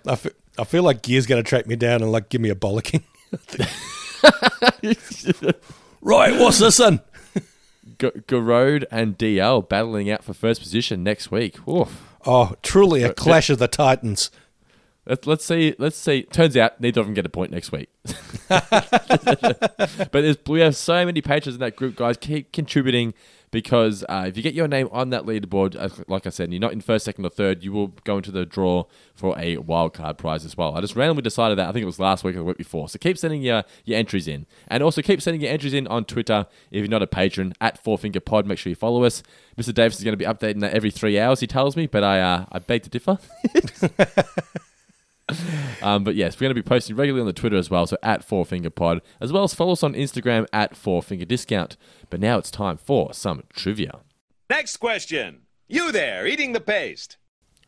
I 0.58 0.64
feel 0.64 0.82
like 0.82 1.02
Gear's 1.02 1.26
going 1.26 1.42
to 1.42 1.48
track 1.48 1.66
me 1.66 1.76
down 1.76 2.02
and 2.02 2.12
like 2.12 2.28
give 2.28 2.40
me 2.40 2.50
a 2.50 2.54
bollocking. 2.54 3.02
right, 6.02 6.38
what's 6.38 6.58
this 6.58 6.78
one? 6.78 7.00
G- 7.98 8.10
Garode 8.26 8.84
and 8.90 9.16
DL 9.16 9.68
battling 9.68 10.10
out 10.10 10.24
for 10.24 10.34
first 10.34 10.60
position 10.60 11.02
next 11.02 11.30
week. 11.30 11.66
Oof. 11.66 12.11
Oh, 12.24 12.54
truly 12.62 13.02
a 13.02 13.10
uh, 13.10 13.12
clash 13.14 13.50
of 13.50 13.58
the 13.58 13.68
titans. 13.68 14.30
Let's, 15.06 15.26
let's 15.26 15.44
see. 15.44 15.74
Let's 15.78 15.96
see. 15.96 16.22
Turns 16.22 16.56
out 16.56 16.80
neither 16.80 17.00
of 17.00 17.06
them 17.06 17.14
get 17.14 17.26
a 17.26 17.28
point 17.28 17.50
next 17.50 17.72
week. 17.72 17.88
but 18.48 20.38
we 20.46 20.60
have 20.60 20.76
so 20.76 21.04
many 21.04 21.20
patrons 21.20 21.56
in 21.56 21.60
that 21.60 21.74
group, 21.76 21.96
guys. 21.96 22.16
Keep 22.16 22.52
contributing 22.52 23.14
because 23.52 24.02
uh, 24.08 24.24
if 24.26 24.36
you 24.36 24.42
get 24.42 24.54
your 24.54 24.66
name 24.66 24.88
on 24.90 25.10
that 25.10 25.24
leaderboard, 25.24 26.04
like 26.08 26.26
I 26.26 26.30
said, 26.30 26.44
and 26.44 26.54
you're 26.54 26.60
not 26.60 26.72
in 26.72 26.80
first, 26.80 27.04
second, 27.04 27.24
or 27.24 27.28
third, 27.28 27.62
you 27.62 27.70
will 27.70 27.88
go 28.04 28.16
into 28.16 28.32
the 28.32 28.44
draw 28.44 28.84
for 29.14 29.38
a 29.38 29.58
wild 29.58 29.92
card 29.92 30.18
prize 30.18 30.44
as 30.44 30.56
well. 30.56 30.74
I 30.74 30.80
just 30.80 30.96
randomly 30.96 31.22
decided 31.22 31.58
that. 31.58 31.68
I 31.68 31.72
think 31.72 31.82
it 31.82 31.86
was 31.86 32.00
last 32.00 32.24
week 32.24 32.34
or 32.34 32.38
the 32.38 32.44
week 32.44 32.56
before. 32.56 32.88
So 32.88 32.98
keep 32.98 33.18
sending 33.18 33.42
your, 33.42 33.62
your 33.84 33.98
entries 33.98 34.26
in. 34.26 34.46
And 34.68 34.82
also 34.82 35.02
keep 35.02 35.20
sending 35.20 35.42
your 35.42 35.52
entries 35.52 35.74
in 35.74 35.86
on 35.86 36.06
Twitter 36.06 36.46
if 36.70 36.78
you're 36.78 36.88
not 36.88 37.02
a 37.02 37.06
patron 37.06 37.52
at 37.60 37.82
Four 37.84 37.98
Finger 37.98 38.20
Pod. 38.20 38.46
Make 38.46 38.58
sure 38.58 38.70
you 38.70 38.76
follow 38.76 39.04
us. 39.04 39.22
Mr. 39.58 39.74
Davis 39.74 39.98
is 39.98 40.04
going 40.04 40.14
to 40.14 40.16
be 40.16 40.24
updating 40.24 40.60
that 40.60 40.72
every 40.72 40.90
three 40.90 41.20
hours, 41.20 41.40
he 41.40 41.46
tells 41.46 41.76
me, 41.76 41.86
but 41.86 42.02
I, 42.02 42.20
uh, 42.20 42.46
I 42.50 42.58
beg 42.58 42.82
to 42.84 42.90
differ. 42.90 43.18
Um, 45.82 46.04
but 46.04 46.14
yes, 46.14 46.36
we're 46.36 46.44
going 46.44 46.54
to 46.54 46.62
be 46.62 46.68
posting 46.68 46.94
regularly 46.94 47.22
on 47.22 47.26
the 47.26 47.32
Twitter 47.32 47.56
as 47.56 47.68
well, 47.68 47.88
so 47.88 47.96
at 48.04 48.22
Four 48.22 48.44
Finger 48.46 48.70
Pod, 48.70 49.02
as 49.20 49.32
well 49.32 49.42
as 49.42 49.52
follow 49.52 49.72
us 49.72 49.82
on 49.82 49.94
Instagram 49.94 50.46
at 50.52 50.76
Four 50.76 51.02
Finger 51.02 51.24
Discount. 51.24 51.76
But 52.08 52.20
now 52.20 52.38
it's 52.38 52.52
time 52.52 52.76
for 52.76 53.12
some 53.12 53.42
trivia. 53.52 54.00
Next 54.48 54.76
question. 54.76 55.40
You 55.66 55.90
there, 55.90 56.24
eating 56.24 56.52
the 56.52 56.60
paste. 56.60 57.16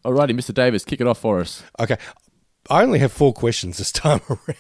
Alrighty, 0.05 0.31
Mr. 0.31 0.55
Davis, 0.55 0.85
kick 0.85 1.01
it 1.01 1.09
off 1.09 1.19
for 1.19 1.41
us. 1.41 1.65
Okay, 1.81 1.97
I 2.71 2.83
only 2.85 3.01
have 3.01 3.11
four 3.13 3.33
questions 3.33 3.79
this 3.79 3.91
time 3.93 4.21
around. 4.31 4.57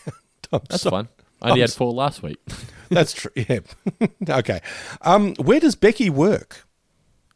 I'm 0.52 0.60
That's 0.68 0.82
so- 0.82 0.90
fun. 0.90 1.08
I 1.42 1.50
only 1.50 1.60
I'm 1.62 1.68
had 1.68 1.72
four 1.76 1.92
last 1.92 2.22
week. 2.22 2.38
That's 2.88 3.12
true. 3.12 3.30
Yeah. 3.36 3.60
okay. 4.28 4.60
Um, 5.02 5.34
where 5.36 5.60
does 5.60 5.74
Becky 5.76 6.08
work? 6.10 6.66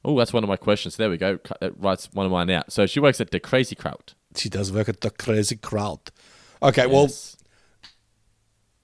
oh, 0.05 0.17
that's 0.17 0.33
one 0.33 0.43
of 0.43 0.49
my 0.49 0.57
questions. 0.57 0.97
There 0.97 1.11
we 1.11 1.19
go. 1.19 1.39
That 1.61 1.79
writes 1.79 2.09
one 2.13 2.25
of 2.25 2.33
mine 2.33 2.49
out. 2.49 2.73
So 2.73 2.87
she 2.87 2.99
works 3.01 3.21
at 3.21 3.31
the 3.31 3.39
Crazy 3.41 3.75
Kraut. 3.77 4.15
She 4.37 4.49
does 4.49 4.71
work 4.73 4.89
at 4.89 5.01
the 5.01 5.11
Crazy 5.11 5.57
Crowd. 5.57 6.01
Okay. 6.63 6.87
Well, 6.87 7.09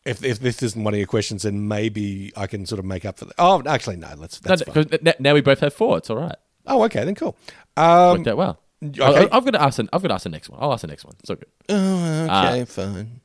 if 0.04 0.22
if 0.24 0.38
this 0.38 0.62
isn't 0.62 0.82
one 0.84 0.94
of 0.94 0.98
your 0.98 1.06
questions, 1.06 1.42
then 1.42 1.66
maybe 1.68 2.32
I 2.36 2.46
can 2.46 2.66
sort 2.66 2.78
of 2.78 2.84
make 2.84 3.04
up 3.04 3.18
for 3.18 3.24
that. 3.26 3.34
Oh, 3.38 3.62
actually, 3.66 3.96
no. 3.96 4.10
Let's. 4.16 4.38
That's 4.40 4.66
no, 4.66 4.72
fine. 4.72 4.84
'cause 4.84 4.98
n- 5.04 5.14
now 5.18 5.34
we 5.34 5.40
both 5.40 5.60
have 5.60 5.72
four. 5.74 5.98
It's 5.98 6.10
all 6.10 6.16
right. 6.16 6.36
Oh, 6.66 6.82
okay. 6.84 7.04
Then 7.04 7.14
cool. 7.14 7.36
Um, 7.76 8.18
Worked 8.18 8.28
out 8.28 8.36
well. 8.36 8.60
okay. 8.84 9.02
I, 9.02 9.36
I've 9.36 9.44
got 9.44 9.52
to 9.52 9.62
ask. 9.62 9.78
An, 9.78 9.88
I've 9.92 10.02
got 10.02 10.08
to 10.08 10.14
ask 10.14 10.24
the 10.24 10.30
next 10.30 10.48
one. 10.50 10.60
I'll 10.62 10.72
ask 10.72 10.82
the 10.82 10.88
next 10.88 11.04
one. 11.04 11.14
So 11.24 11.36
good. 11.36 11.48
oh, 11.68 12.26
Uh, 12.28 12.50
okay. 12.52 12.64
fine. 12.64 13.20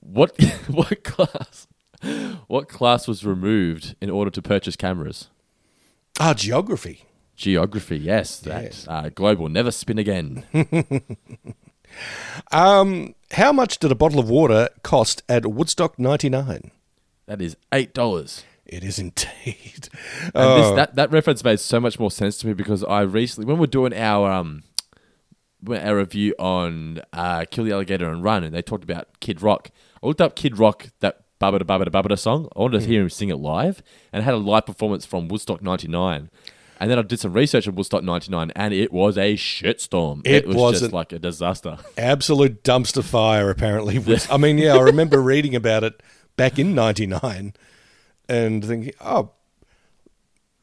What 0.00 0.40
what 0.68 1.04
class? 1.04 1.66
What 2.46 2.68
class 2.68 3.08
was 3.08 3.24
removed 3.24 3.94
in 4.00 4.10
order 4.10 4.30
to 4.30 4.42
purchase 4.42 4.76
cameras? 4.76 5.28
Ah, 6.20 6.32
geography. 6.34 7.04
Geography, 7.36 7.98
yes. 7.98 8.38
That 8.40 8.84
uh, 8.88 9.08
globe 9.10 9.38
will 9.38 9.48
never 9.50 9.70
spin 9.70 9.98
again. 9.98 10.44
Um, 12.52 13.14
how 13.32 13.52
much 13.52 13.78
did 13.78 13.90
a 13.90 13.94
bottle 13.94 14.18
of 14.20 14.28
water 14.28 14.68
cost 14.82 15.22
at 15.28 15.46
Woodstock 15.46 15.98
'99? 15.98 16.70
that 17.26 17.40
is 17.40 17.56
eight 17.72 17.94
dollars. 17.94 18.44
It 18.66 18.82
is 18.84 18.98
indeed. 18.98 19.88
And 20.24 20.32
Oh, 20.34 20.56
this, 20.56 20.76
that 20.76 20.96
that 20.96 21.10
reference 21.10 21.42
made 21.44 21.60
so 21.60 21.80
much 21.80 21.98
more 21.98 22.10
sense 22.10 22.36
to 22.38 22.46
me 22.48 22.52
because 22.52 22.84
I 22.84 23.02
recently, 23.02 23.46
when 23.50 23.58
we're 23.58 23.66
doing 23.66 23.94
our 23.94 24.30
um, 24.30 24.64
our 25.68 25.96
review 25.96 26.34
on 26.38 27.00
uh, 27.12 27.44
Kill 27.50 27.64
the 27.64 27.72
Alligator 27.72 28.10
and 28.10 28.22
Run, 28.22 28.44
and 28.44 28.54
they 28.54 28.62
talked 28.62 28.84
about 28.84 29.20
Kid 29.20 29.40
Rock. 29.40 29.70
I 30.02 30.06
looked 30.06 30.20
up 30.20 30.36
Kid 30.36 30.58
Rock, 30.58 30.88
that 31.00 31.22
Bubba 31.40 31.60
da 31.60 31.64
Bubba 31.64 31.90
da 31.90 32.02
Bubba 32.02 32.08
da 32.08 32.14
song. 32.16 32.48
I 32.56 32.60
wanted 32.60 32.80
to 32.80 32.86
hear 32.86 33.02
him 33.02 33.10
sing 33.10 33.28
it 33.28 33.36
live, 33.36 33.82
and 34.12 34.20
it 34.20 34.24
had 34.24 34.34
a 34.34 34.38
live 34.38 34.66
performance 34.66 35.06
from 35.06 35.28
Woodstock 35.28 35.62
'99. 35.62 36.30
And 36.78 36.90
then 36.90 36.98
I 36.98 37.02
did 37.02 37.20
some 37.20 37.32
research 37.32 37.66
on 37.66 37.74
Woodstock 37.74 38.02
'99, 38.02 38.52
and 38.54 38.74
it 38.74 38.92
was 38.92 39.16
a 39.16 39.34
shitstorm. 39.34 40.26
It 40.26 40.46
was 40.46 40.56
wasn't- 40.56 40.82
just 40.84 40.92
like 40.92 41.12
a 41.12 41.18
disaster. 41.18 41.78
absolute 41.98 42.62
dumpster 42.62 43.02
fire. 43.02 43.50
Apparently, 43.50 43.98
Was- 44.06 44.30
I 44.30 44.36
mean, 44.36 44.58
yeah, 44.58 44.74
I 44.76 44.80
remember 44.80 45.20
reading 45.22 45.54
about 45.54 45.84
it 45.84 46.02
back 46.36 46.58
in 46.58 46.74
'99 46.74 47.54
and 48.28 48.64
thinking, 48.64 48.92
oh, 49.00 49.30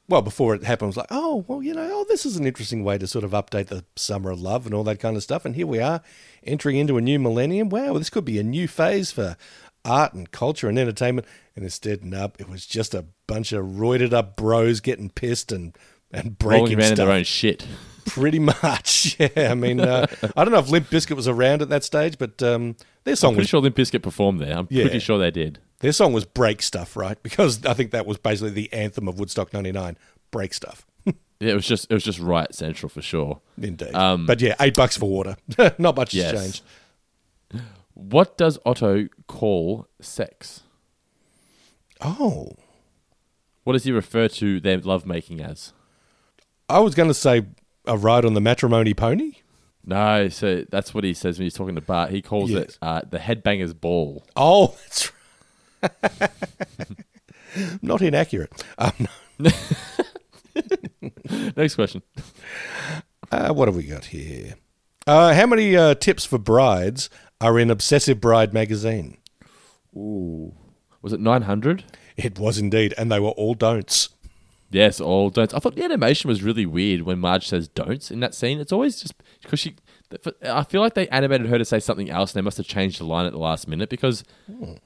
well, 0.09 0.21
before 0.21 0.53
it 0.53 0.63
happened, 0.63 0.87
I 0.87 0.89
was 0.89 0.97
like, 0.97 1.07
oh, 1.11 1.45
well, 1.47 1.63
you 1.63 1.73
know, 1.73 1.89
oh, 1.91 2.05
this 2.09 2.25
is 2.25 2.35
an 2.35 2.45
interesting 2.45 2.83
way 2.83 2.97
to 2.97 3.07
sort 3.07 3.23
of 3.23 3.31
update 3.31 3.67
the 3.67 3.85
summer 3.95 4.31
of 4.31 4.41
love 4.41 4.65
and 4.65 4.75
all 4.75 4.83
that 4.83 4.99
kind 4.99 5.15
of 5.15 5.23
stuff. 5.23 5.45
And 5.45 5.55
here 5.55 5.65
we 5.65 5.79
are, 5.79 6.01
entering 6.43 6.75
into 6.75 6.97
a 6.97 7.01
new 7.01 7.17
millennium. 7.19 7.69
Wow, 7.69 7.93
this 7.97 8.09
could 8.09 8.25
be 8.25 8.37
a 8.37 8.43
new 8.43 8.67
phase 8.67 9.11
for 9.11 9.37
art 9.85 10.13
and 10.13 10.29
culture 10.29 10.67
and 10.67 10.77
entertainment. 10.77 11.25
And 11.55 11.63
instead, 11.63 12.03
nope, 12.03 12.35
it 12.39 12.49
was 12.49 12.65
just 12.65 12.93
a 12.93 13.05
bunch 13.27 13.53
of 13.53 13.65
roided 13.65 14.11
up 14.13 14.35
bros 14.35 14.81
getting 14.81 15.09
pissed 15.09 15.51
and 15.53 15.75
and 16.13 16.35
Rolling 16.41 16.65
breaking 16.65 16.79
around 16.79 16.89
in 16.91 16.95
stuff. 16.95 16.97
their 17.07 17.11
own 17.15 17.23
shit. 17.23 17.65
Pretty 18.05 18.39
much, 18.39 19.15
yeah. 19.19 19.49
I 19.51 19.55
mean, 19.55 19.79
uh, 19.79 20.05
I 20.35 20.43
don't 20.43 20.51
know 20.51 20.59
if 20.59 20.69
Limp 20.69 20.89
Bizkit 20.89 21.15
was 21.15 21.27
around 21.27 21.61
at 21.61 21.69
that 21.69 21.83
stage, 21.83 22.17
but 22.17 22.41
um, 22.43 22.75
their 23.05 23.15
song 23.15 23.29
I'm 23.29 23.35
pretty 23.35 23.43
was 23.43 23.49
sure 23.49 23.61
Limp 23.61 23.75
Bizkit 23.77 24.01
performed 24.03 24.39
there. 24.41 24.57
I'm 24.57 24.67
Yeah. 24.69 24.83
pretty 24.83 24.99
sure 24.99 25.17
they 25.17 25.31
did. 25.31 25.59
Their 25.79 25.93
song 25.93 26.11
was 26.13 26.25
Break 26.25 26.61
Stuff, 26.61 26.95
right? 26.97 27.21
Because 27.23 27.65
I 27.65 27.73
think 27.73 27.91
that 27.91 28.05
was 28.05 28.17
basically 28.17 28.51
the 28.51 28.71
anthem 28.73 29.07
of 29.07 29.19
Woodstock 29.19 29.53
99. 29.53 29.97
Break 30.31 30.53
Stuff. 30.53 30.85
Yeah, 31.39 31.51
it 31.51 31.55
was 31.55 31.67
just 31.67 31.87
it 31.91 31.93
was 31.93 32.05
just 32.05 32.19
right 32.19 32.53
central 32.55 32.87
for 32.89 33.01
sure. 33.01 33.41
Indeed. 33.61 33.93
Um, 33.93 34.25
but 34.25 34.39
yeah, 34.39 34.55
eight 34.61 34.75
bucks 34.75 34.95
for 34.95 35.09
water. 35.09 35.35
Not 35.77 35.97
much 35.97 36.13
Yes. 36.13 36.31
has 36.31 36.41
changed. 37.51 37.63
What 37.95 38.37
does 38.37 38.57
Otto 38.65 39.07
call 39.27 39.87
sex? 39.99 40.61
Oh. 41.99 42.53
What 43.65 43.73
does 43.73 43.83
he 43.83 43.91
refer 43.91 44.29
to 44.29 44.59
their 44.61 44.77
lovemaking 44.77 45.41
as? 45.41 45.73
I 46.73 46.79
was 46.79 46.95
going 46.95 47.09
to 47.09 47.13
say 47.13 47.45
a 47.85 47.97
ride 47.97 48.25
on 48.25 48.33
the 48.33 48.41
matrimony 48.41 48.93
pony. 48.93 49.33
No, 49.85 50.29
so 50.29 50.63
that's 50.69 50.93
what 50.93 51.03
he 51.03 51.13
says 51.13 51.37
when 51.37 51.43
he's 51.43 51.53
talking 51.53 51.75
to 51.75 51.81
Bart. 51.81 52.09
He 52.11 52.21
calls 52.21 52.49
Yes. 52.51 52.61
it 52.63 52.77
uh, 52.81 53.01
the 53.09 53.19
headbanger's 53.19 53.73
ball. 53.73 54.25
Oh, 54.35 54.75
that's 54.83 55.11
right. 55.83 56.31
Not 57.81 58.01
inaccurate. 58.01 58.51
Um, 58.77 59.07
Next 61.55 61.75
question. 61.75 62.01
uh, 63.31 63.53
what 63.53 63.67
have 63.67 63.75
we 63.75 63.83
got 63.83 64.05
here? 64.05 64.55
Uh, 65.05 65.33
how 65.33 65.45
many 65.45 65.75
uh, 65.75 65.95
tips 65.95 66.25
for 66.25 66.37
brides 66.37 67.09
are 67.41 67.59
in 67.59 67.69
Obsessive 67.69 68.21
Bride 68.21 68.53
magazine? 68.53 69.17
Ooh. 69.95 70.53
Was 71.01 71.11
it 71.13 71.19
900? 71.19 71.83
It 72.15 72.39
was 72.39 72.57
indeed, 72.57 72.93
and 72.97 73.11
they 73.11 73.19
were 73.19 73.29
all 73.29 73.53
don'ts. 73.53 74.09
Yes, 74.73 74.99
all 74.99 75.29
don'ts. 75.29 75.53
I 75.53 75.59
thought 75.59 75.75
the 75.75 75.83
animation 75.83 76.27
was 76.27 76.43
really 76.43 76.65
weird 76.65 77.03
when 77.03 77.19
Marge 77.19 77.47
says 77.47 77.67
don'ts 77.67 78.11
in 78.11 78.19
that 78.21 78.33
scene. 78.35 78.59
It's 78.59 78.71
always 78.71 78.99
just 79.01 79.13
because 79.41 79.59
she. 79.59 79.75
I 80.43 80.63
feel 80.63 80.81
like 80.81 80.93
they 80.93 81.07
animated 81.07 81.47
her 81.47 81.57
to 81.57 81.65
say 81.65 81.79
something 81.79 82.09
else 82.09 82.33
and 82.33 82.41
they 82.41 82.43
must 82.43 82.57
have 82.57 82.67
changed 82.67 82.99
the 82.99 83.03
line 83.05 83.25
at 83.25 83.31
the 83.31 83.39
last 83.39 83.67
minute 83.67 83.89
because 83.89 84.23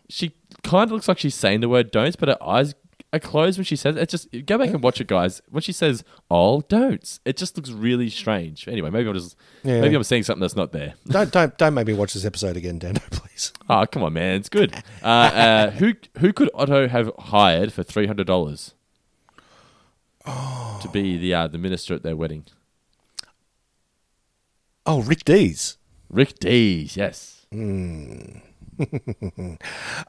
she 0.09 0.33
kind 0.63 0.85
of 0.89 0.91
looks 0.93 1.07
like 1.09 1.17
she's 1.19 1.35
saying 1.35 1.59
the 1.61 1.67
word 1.69 1.91
don'ts, 1.91 2.15
but 2.15 2.29
her 2.29 2.41
eyes 2.41 2.75
are 3.13 3.19
closed 3.19 3.57
when 3.57 3.65
she 3.65 3.75
says 3.75 3.95
it. 3.95 4.01
It's 4.03 4.11
just 4.11 4.45
go 4.45 4.57
back 4.57 4.69
and 4.69 4.81
watch 4.81 4.99
it, 5.01 5.07
guys. 5.07 5.41
When 5.49 5.61
she 5.61 5.71
says 5.73 6.03
all 6.29 6.61
don'ts, 6.61 7.19
it 7.25 7.35
just 7.38 7.55
looks 7.57 7.69
really 7.71 8.09
strange. 8.09 8.67
Anyway, 8.67 8.89
maybe 8.89 9.07
I'm 9.09 9.15
just 9.15 9.35
Yeah. 9.63 9.81
maybe 9.81 9.95
I'm 9.95 10.03
seeing 10.03 10.23
something 10.23 10.41
that's 10.41 10.55
not 10.55 10.71
there. 10.71 10.93
Don't 11.07 11.31
don't 11.38 11.57
don't 11.57 11.73
make 11.73 11.88
me 11.88 11.93
watch 11.93 12.13
this 12.13 12.25
episode 12.25 12.55
again, 12.57 12.79
Dando, 12.79 13.01
please. 13.11 13.51
Oh, 13.69 13.85
come 13.85 14.03
on, 14.03 14.13
man, 14.13 14.35
it's 14.35 14.49
good. 14.49 14.73
Uh, 15.03 15.07
uh, 15.07 15.71
who 15.71 15.93
who 16.19 16.31
could 16.33 16.49
Otto 16.53 16.88
have 16.88 17.11
hired 17.19 17.71
for 17.73 17.83
three 17.83 18.07
hundred 18.07 18.27
dollars 18.27 18.73
to 20.82 20.89
be 20.91 21.17
the 21.17 21.34
uh, 21.34 21.47
the 21.47 21.57
minister 21.57 21.93
at 21.93 22.03
their 22.03 22.15
wedding? 22.15 22.45
Oh, 24.86 25.01
Rick 25.01 25.25
Dees. 25.25 25.78
Rick 26.09 26.39
Dees, 26.39 26.95
yes. 26.95 27.45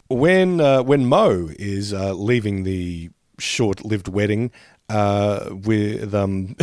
when 0.09 0.61
uh, 0.61 0.83
when 0.83 1.07
Moe 1.07 1.51
is 1.59 1.93
uh, 1.93 2.13
leaving 2.13 2.63
the 2.65 3.11
short-lived 3.39 4.09
wedding 4.09 4.51
uh, 4.89 5.49
with 5.51 6.15
um 6.15 6.57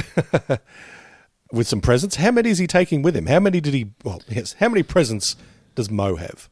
with 1.52 1.68
some 1.68 1.82
presents, 1.82 2.16
how 2.18 2.32
many 2.32 2.50
is 2.50 2.58
he 2.58 2.68
taking 2.68 3.02
with 3.02 3.16
him? 3.16 3.26
How 3.26 3.40
many 3.40 3.60
did 3.60 3.74
he? 3.74 3.92
Well, 4.04 4.22
yes. 4.28 4.54
How 4.60 4.70
many 4.70 4.84
presents 4.84 5.36
does 5.76 5.90
Moe 5.90 6.16
have? 6.16 6.50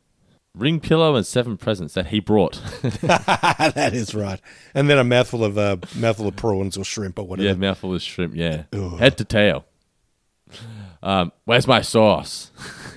Ring 0.56 0.80
pillow 0.80 1.16
and 1.16 1.26
seven 1.26 1.58
presents 1.58 1.96
that 1.96 2.08
he 2.08 2.20
brought. 2.20 2.62
that 3.02 3.92
is 3.94 4.14
right. 4.14 4.40
And 4.76 4.88
then 4.88 5.00
a 5.00 5.04
mouthful 5.04 5.44
of 5.44 5.58
uh, 5.58 5.78
mouthful 5.96 6.28
of 6.28 6.36
prawns 6.36 6.78
or 6.78 6.84
shrimp 6.84 7.18
or 7.18 7.26
whatever. 7.26 7.48
yeah, 7.50 7.56
mouthful 7.56 7.94
of 7.96 8.02
shrimp. 8.02 8.36
Yeah, 8.36 8.64
head 9.00 9.18
to 9.18 9.26
tail. 9.26 9.66
Um, 11.02 11.32
where's 11.46 11.68
my 11.68 11.82
sauce? 11.82 12.52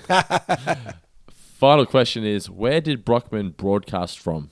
Final 1.30 1.86
question 1.86 2.24
is: 2.24 2.50
Where 2.50 2.82
did 2.82 3.04
Brockman 3.04 3.50
broadcast 3.50 4.18
from 4.18 4.50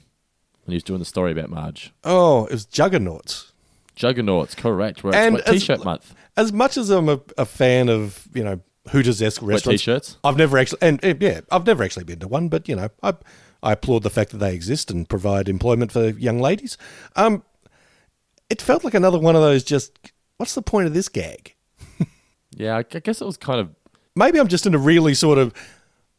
when 0.65 0.73
he 0.73 0.77
was 0.77 0.83
doing 0.83 0.99
the 0.99 1.05
story 1.05 1.33
about 1.33 1.51
Marge? 1.51 1.93
Oh, 2.05 2.47
it 2.47 2.53
was 2.53 2.65
Juggernauts. 2.65 3.53
Juggernauts, 3.95 4.55
correct. 4.55 5.05
We're 5.05 5.15
And 5.15 5.43
T-shirt 5.47 5.85
month. 5.85 6.15
As 6.37 6.53
much 6.53 6.77
as 6.77 6.91
I'm 6.91 7.09
a, 7.09 7.21
a 7.37 7.45
fan 7.45 7.89
of 7.89 8.27
you 8.33 8.43
know 8.43 8.61
Hooters 8.91 9.23
esque 9.23 9.43
restaurants, 9.43 9.83
t-shirts? 9.83 10.19
I've 10.23 10.37
never 10.37 10.59
actually 10.59 10.79
and 10.83 11.05
uh, 11.05 11.15
yeah, 11.21 11.41
I've 11.51 11.67
never 11.67 11.83
actually 11.83 12.05
been 12.05 12.21
to 12.21 12.29
one, 12.29 12.49
but 12.49 12.69
you 12.69 12.77
know, 12.77 12.89
I 13.03 13.15
I 13.63 13.73
applaud 13.73 14.03
the 14.03 14.11
fact 14.11 14.31
that 14.33 14.39
they 14.39 14.55
exist 14.55 14.91
and 14.91 15.09
provide 15.09 15.49
employment 15.49 15.91
for 15.91 16.09
young 16.11 16.39
ladies. 16.39 16.77
Um, 17.17 17.43
it 18.51 18.61
felt 18.61 18.85
like 18.85 18.95
another 18.95 19.19
one 19.19 19.35
of 19.35 19.43
those. 19.43 19.65
Just 19.65 19.99
what's 20.37 20.55
the 20.55 20.63
point 20.63 20.87
of 20.87 20.95
this 20.95 21.09
gag? 21.09 21.55
Yeah, 22.57 22.77
I 22.77 22.79
I 22.79 23.01
guess 23.01 23.21
it 23.21 23.25
was 23.25 23.37
kind 23.37 23.59
of. 23.59 23.71
Maybe 24.15 24.39
I'm 24.39 24.47
just 24.47 24.65
in 24.65 24.75
a 24.75 24.79
really 24.79 25.15
sort 25.15 25.39
of. 25.39 25.53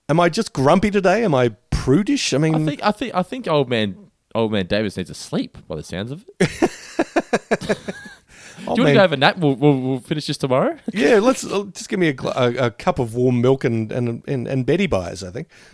Am 0.09 0.19
I 0.19 0.27
just 0.27 0.51
grumpy 0.51 0.91
today? 0.91 1.23
Am 1.23 1.33
I 1.33 1.49
prudish? 1.69 2.33
I 2.33 2.37
mean, 2.39 2.55
I 2.55 2.65
think 2.65 2.83
I 2.83 2.91
think 2.91 3.15
I 3.15 3.23
think 3.23 3.47
old 3.47 3.69
man 3.69 4.11
old 4.33 4.51
man 4.51 4.65
Davis 4.65 4.97
needs 4.97 5.09
to 5.09 5.13
sleep 5.13 5.57
by 5.65 5.77
the 5.77 5.83
sounds 5.83 6.11
of 6.11 6.25
it. 6.39 7.77
Do 8.59 8.69
old 8.69 8.77
you 8.77 8.83
want 8.83 8.89
to 8.91 8.93
go 8.95 9.01
have 9.01 9.11
a 9.11 9.17
nap? 9.17 9.37
We'll, 9.37 9.55
we'll, 9.55 9.79
we'll 9.79 9.99
finish 9.99 10.27
this 10.27 10.37
tomorrow. 10.37 10.77
yeah, 10.93 11.19
let's 11.19 11.45
uh, 11.45 11.65
just 11.73 11.89
give 11.89 11.99
me 11.99 12.09
a, 12.09 12.15
a, 12.23 12.65
a 12.67 12.71
cup 12.71 12.99
of 12.99 13.15
warm 13.15 13.41
milk 13.41 13.63
and 13.63 13.91
and 13.91 14.23
and, 14.27 14.47
and 14.47 14.65
Betty 14.65 14.87
buys. 14.87 15.23
I 15.23 15.31
think. 15.31 15.49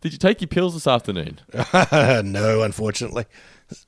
Did 0.00 0.12
you 0.12 0.18
take 0.18 0.40
your 0.40 0.48
pills 0.48 0.74
this 0.74 0.86
afternoon? 0.86 1.40
no, 1.82 2.62
unfortunately. 2.62 3.26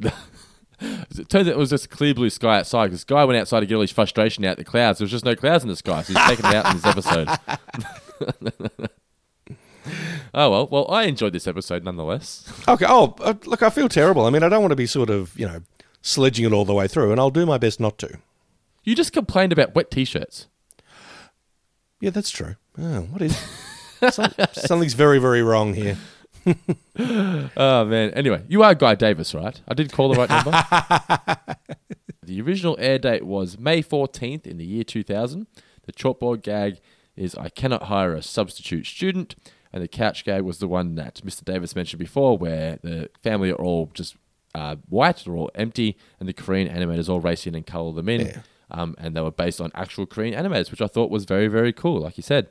It 0.01 1.29
turns 1.29 1.49
out 1.49 1.55
it 1.55 1.57
was 1.57 1.71
just 1.71 1.89
clear 1.89 2.15
blue 2.15 2.31
sky 2.31 2.59
outside 2.59 2.87
because 2.87 3.05
Guy 3.05 3.25
went 3.25 3.39
outside 3.39 3.61
to 3.61 3.67
get 3.67 3.77
all 3.77 3.81
his 3.81 3.93
frustration 3.93 4.45
out 4.45 4.57
the 4.57 4.65
clouds. 4.65 4.99
There 4.99 5.05
was 5.05 5.13
just 5.13 5.25
no 5.25 5.37
clouds 5.37 5.63
in 5.63 5.71
the 5.71 5.77
sky, 5.77 6.03
so 6.03 6.13
he's 6.13 6.27
taking 6.27 6.47
it 6.47 6.55
out 6.55 6.67
in 6.67 6.77
this 6.77 6.87
episode. 6.87 7.29
oh 10.35 10.51
well, 10.51 10.69
well 10.71 10.91
I 10.91 11.05
enjoyed 11.05 11.33
this 11.33 11.47
episode 11.47 11.85
nonetheless. 11.85 12.53
Okay. 12.67 12.87
Oh, 12.89 13.15
uh, 13.21 13.35
look, 13.45 13.63
I 13.63 13.71
feel 13.71 13.89
terrible. 13.89 14.27
I 14.27 14.31
mean, 14.31 14.43
I 14.43 14.49
don't 14.49 14.61
want 14.61 14.73
to 14.73 14.77
be 14.77 14.87
sort 14.87 15.11
of, 15.11 15.39
you 15.39 15.47
know, 15.47 15.63
sledging 16.07 16.45
it 16.45 16.53
all 16.53 16.65
the 16.65 16.75
way 16.75 16.89
through, 16.89 17.11
and 17.11 17.21
I'll 17.21 17.31
do 17.31 17.45
my 17.45 17.59
best 17.59 17.81
not 17.81 17.99
to. 17.99 18.19
You 18.85 18.95
just 18.95 19.13
complained 19.13 19.53
about 19.53 19.75
wet 19.75 19.91
t-shirts. 19.91 20.47
Yeah, 22.01 22.11
that's 22.11 22.31
true. 22.31 22.57
Oh, 22.79 23.01
what 23.03 23.23
is? 23.23 23.37
Some, 24.11 24.33
something's 24.53 24.93
very, 24.93 25.19
very 25.19 25.43
wrong 25.43 25.75
here. 25.75 25.97
Oh 26.97 27.85
man. 27.85 28.11
Anyway, 28.11 28.43
you 28.47 28.63
are 28.63 28.73
Guy 28.73 28.95
Davis, 28.95 29.35
right? 29.35 29.61
I 29.67 29.75
did 29.75 29.91
call 29.91 30.11
the 30.13 30.19
right 30.19 30.29
number. 30.31 30.53
the 32.23 32.41
original 32.41 32.77
air 32.79 32.99
date 32.99 33.25
was 33.25 33.59
May 33.59 33.83
14th 33.83 34.47
in 34.47 34.57
the 34.57 34.65
year 34.65 34.85
2000. 34.85 35.49
The 35.87 35.93
chalkboard 35.93 36.43
gag 36.43 36.79
is 37.17 37.35
I 37.35 37.49
cannot 37.49 37.85
hire 37.85 38.15
a 38.15 38.23
substitute 38.23 38.87
student, 38.87 39.35
and 39.73 39.83
the 39.83 39.89
couch 39.89 40.25
gag 40.25 40.43
was 40.43 40.59
the 40.59 40.69
one 40.69 40.95
that 40.95 41.21
Mr. 41.25 41.45
Davis 41.45 41.75
mentioned 41.75 41.99
before, 41.99 42.39
where 42.39 42.79
the 42.81 43.11
family 43.25 43.51
are 43.51 43.57
all 43.57 43.91
just 43.93 44.15
uh, 44.57 44.77
white, 44.89 45.23
they're 45.25 45.37
all 45.37 45.51
empty, 45.55 45.97
and 46.19 46.29
the 46.29 46.33
Korean 46.33 46.69
animators 46.69 47.09
all 47.09 47.21
race 47.21 47.47
in 47.47 47.55
and 47.55 47.67
color 47.67 47.93
them 47.93 48.09
in. 48.09 48.43
Um, 48.71 48.95
and 48.99 49.15
they 49.15 49.21
were 49.21 49.31
based 49.31 49.61
on 49.61 49.71
actual 49.75 50.07
Korean 50.07 50.35
animators, 50.35 50.71
which 50.71 50.81
I 50.83 50.87
thought 50.89 51.11
was 51.11 51.25
very, 51.25 51.47
very 51.47 51.73
cool, 51.73 52.01
like 52.01 52.17
you 52.17 52.23
said. 52.23 52.49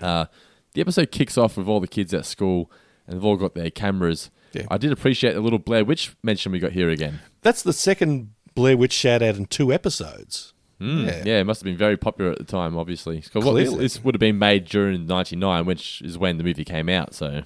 Uh, 0.00 0.26
the 0.74 0.80
episode 0.80 1.10
kicks 1.10 1.36
off 1.36 1.56
with 1.56 1.66
all 1.68 1.80
the 1.80 1.88
kids 1.88 2.12
at 2.14 2.24
school, 2.26 2.70
and 3.06 3.16
they've 3.16 3.24
all 3.24 3.36
got 3.36 3.54
their 3.54 3.70
cameras. 3.70 4.30
Yeah. 4.52 4.66
I 4.70 4.78
did 4.78 4.92
appreciate 4.92 5.32
the 5.32 5.40
little 5.40 5.58
Blair 5.58 5.84
Witch 5.84 6.14
mention 6.22 6.52
we 6.52 6.58
got 6.60 6.72
here 6.72 6.90
again. 6.90 7.20
That's 7.42 7.62
the 7.62 7.72
second 7.72 8.30
Blair 8.54 8.76
Witch 8.76 8.92
shout 8.92 9.22
out 9.22 9.34
in 9.36 9.46
two 9.46 9.72
episodes. 9.72 10.52
Mm, 10.80 11.24
yeah. 11.24 11.40
it 11.40 11.44
must 11.44 11.60
have 11.60 11.64
been 11.64 11.76
very 11.76 11.96
popular 11.96 12.30
at 12.32 12.38
the 12.38 12.44
time, 12.44 12.76
obviously. 12.76 13.16
what- 13.32 13.42
this, 13.42 13.42
Clearly. 13.42 13.78
this 13.78 14.04
would 14.04 14.14
have 14.14 14.20
been 14.20 14.38
made 14.38 14.66
during 14.66 15.06
'99, 15.06 15.64
which 15.66 16.02
is 16.02 16.18
when 16.18 16.36
the 16.38 16.44
movie 16.44 16.64
came 16.64 16.88
out. 16.88 17.14
So 17.14 17.42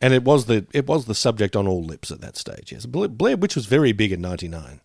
And 0.00 0.14
it 0.14 0.24
was 0.24 0.46
the 0.46 0.66
it 0.72 0.86
was 0.86 1.04
the 1.04 1.14
subject 1.14 1.54
on 1.56 1.66
all 1.68 1.82
lips 1.84 2.10
at 2.10 2.20
that 2.22 2.36
stage. 2.36 2.72
Yes, 2.72 2.86
Blair, 2.86 3.36
Witch 3.36 3.54
was 3.54 3.66
very 3.66 3.92
big 3.92 4.12
in 4.12 4.20
'99. 4.20 4.80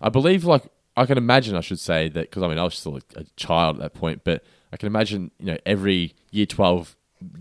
I 0.00 0.08
believe, 0.08 0.44
like, 0.44 0.64
I 0.96 1.06
can 1.06 1.18
imagine, 1.18 1.56
I 1.56 1.60
should 1.60 1.80
say 1.80 2.08
that 2.08 2.30
because 2.30 2.42
I 2.42 2.48
mean, 2.48 2.58
I 2.58 2.64
was 2.64 2.76
still 2.76 2.96
a, 2.96 3.20
a 3.20 3.24
child 3.36 3.76
at 3.76 3.82
that 3.82 3.94
point, 3.98 4.22
but 4.22 4.44
I 4.72 4.76
can 4.76 4.86
imagine, 4.86 5.30
you 5.40 5.46
know, 5.46 5.58
every 5.66 6.14
year 6.30 6.46
12 6.46 6.94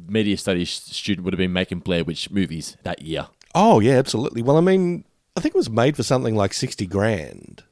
media 0.07 0.38
studies 0.38 0.70
student 0.72 1.26
would 1.26 1.34
have 1.34 1.38
been 1.39 1.51
making 1.53 1.80
Blair 1.80 2.03
Witch 2.03 2.32
movies 2.32 2.78
that 2.84 3.01
year. 3.01 3.28
Oh 3.53 3.80
yeah, 3.80 3.93
absolutely. 3.93 4.41
Well, 4.41 4.57
I 4.57 4.61
mean, 4.61 5.03
I 5.36 5.41
think 5.41 5.53
it 5.53 5.57
was 5.57 5.70
made 5.70 5.95
for 5.95 6.03
something 6.03 6.36
like 6.36 6.53
sixty 6.53 6.88
grand 6.88 7.64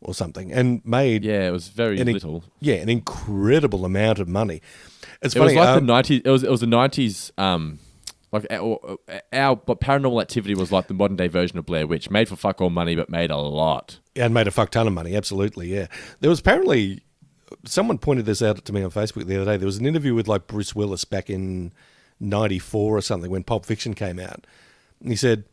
or 0.00 0.12
something, 0.14 0.52
and 0.52 0.84
made 0.84 1.24
Yeah, 1.24 1.46
it 1.46 1.52
was 1.52 1.68
very 1.68 2.00
an 2.00 2.12
little. 2.12 2.42
yeah, 2.58 2.76
an 2.76 2.88
incredible 2.88 3.84
amount 3.84 4.18
of 4.18 4.26
money. 4.28 4.60
It's 5.20 5.36
It 5.36 5.38
funny. 5.38 5.54
was 5.56 5.64
like 5.66 5.76
um, 5.76 5.86
the 5.86 5.92
90s. 5.92 6.22
It 6.24 6.30
was 6.30 6.42
it 6.42 6.50
was 6.50 6.60
the 6.60 6.66
90s. 6.66 7.30
Um, 7.38 7.78
like 8.32 8.46
our, 8.50 8.96
our 9.32 9.56
but 9.56 9.80
paranormal 9.80 10.20
activity 10.20 10.54
was 10.54 10.72
like 10.72 10.88
the 10.88 10.94
modern 10.94 11.16
day 11.16 11.28
version 11.28 11.58
of 11.58 11.66
Blair 11.66 11.86
Witch, 11.86 12.10
made 12.10 12.28
for 12.28 12.36
fuck 12.36 12.60
all 12.60 12.70
money, 12.70 12.96
but 12.96 13.10
made 13.10 13.30
a 13.30 13.36
lot. 13.36 13.98
Yeah, 14.14 14.24
and 14.24 14.34
made 14.34 14.48
a 14.48 14.50
fuck 14.50 14.70
ton 14.70 14.86
of 14.86 14.94
money. 14.94 15.14
Absolutely, 15.14 15.72
yeah. 15.72 15.86
There 16.20 16.30
was 16.30 16.40
apparently 16.40 17.02
someone 17.66 17.98
pointed 17.98 18.24
this 18.24 18.40
out 18.40 18.64
to 18.64 18.72
me 18.72 18.82
on 18.82 18.90
Facebook 18.90 19.26
the 19.26 19.36
other 19.36 19.52
day. 19.52 19.56
There 19.58 19.66
was 19.66 19.76
an 19.76 19.86
interview 19.86 20.14
with 20.14 20.28
like 20.28 20.46
Bruce 20.46 20.74
Willis 20.74 21.04
back 21.04 21.28
in 21.28 21.72
'94 22.20 22.96
or 22.96 23.00
something 23.02 23.30
when 23.30 23.44
Pulp 23.44 23.66
Fiction 23.66 23.92
came 23.94 24.18
out, 24.18 24.46
and 25.00 25.10
he 25.10 25.16
said, 25.16 25.44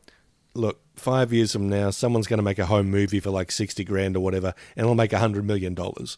"Look, 0.54 0.80
five 0.96 1.34
years 1.34 1.52
from 1.52 1.68
now, 1.68 1.90
someone's 1.90 2.28
going 2.28 2.40
to 2.40 2.44
make 2.44 2.60
a 2.60 2.68
home 2.68 2.90
movie 2.90 3.20
for 3.20 3.30
like 3.30 3.52
sixty 3.52 3.84
grand 3.84 4.16
or 4.16 4.22
whatever, 4.22 4.54
and 4.78 4.86
it'll 4.86 4.96
make 4.96 5.14
a 5.14 5.20
hundred 5.20 5.44
million 5.46 5.74
dollars." 5.74 6.18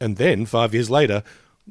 And 0.00 0.16
then 0.16 0.46
five 0.46 0.74
years 0.74 0.90
later, 0.90 1.22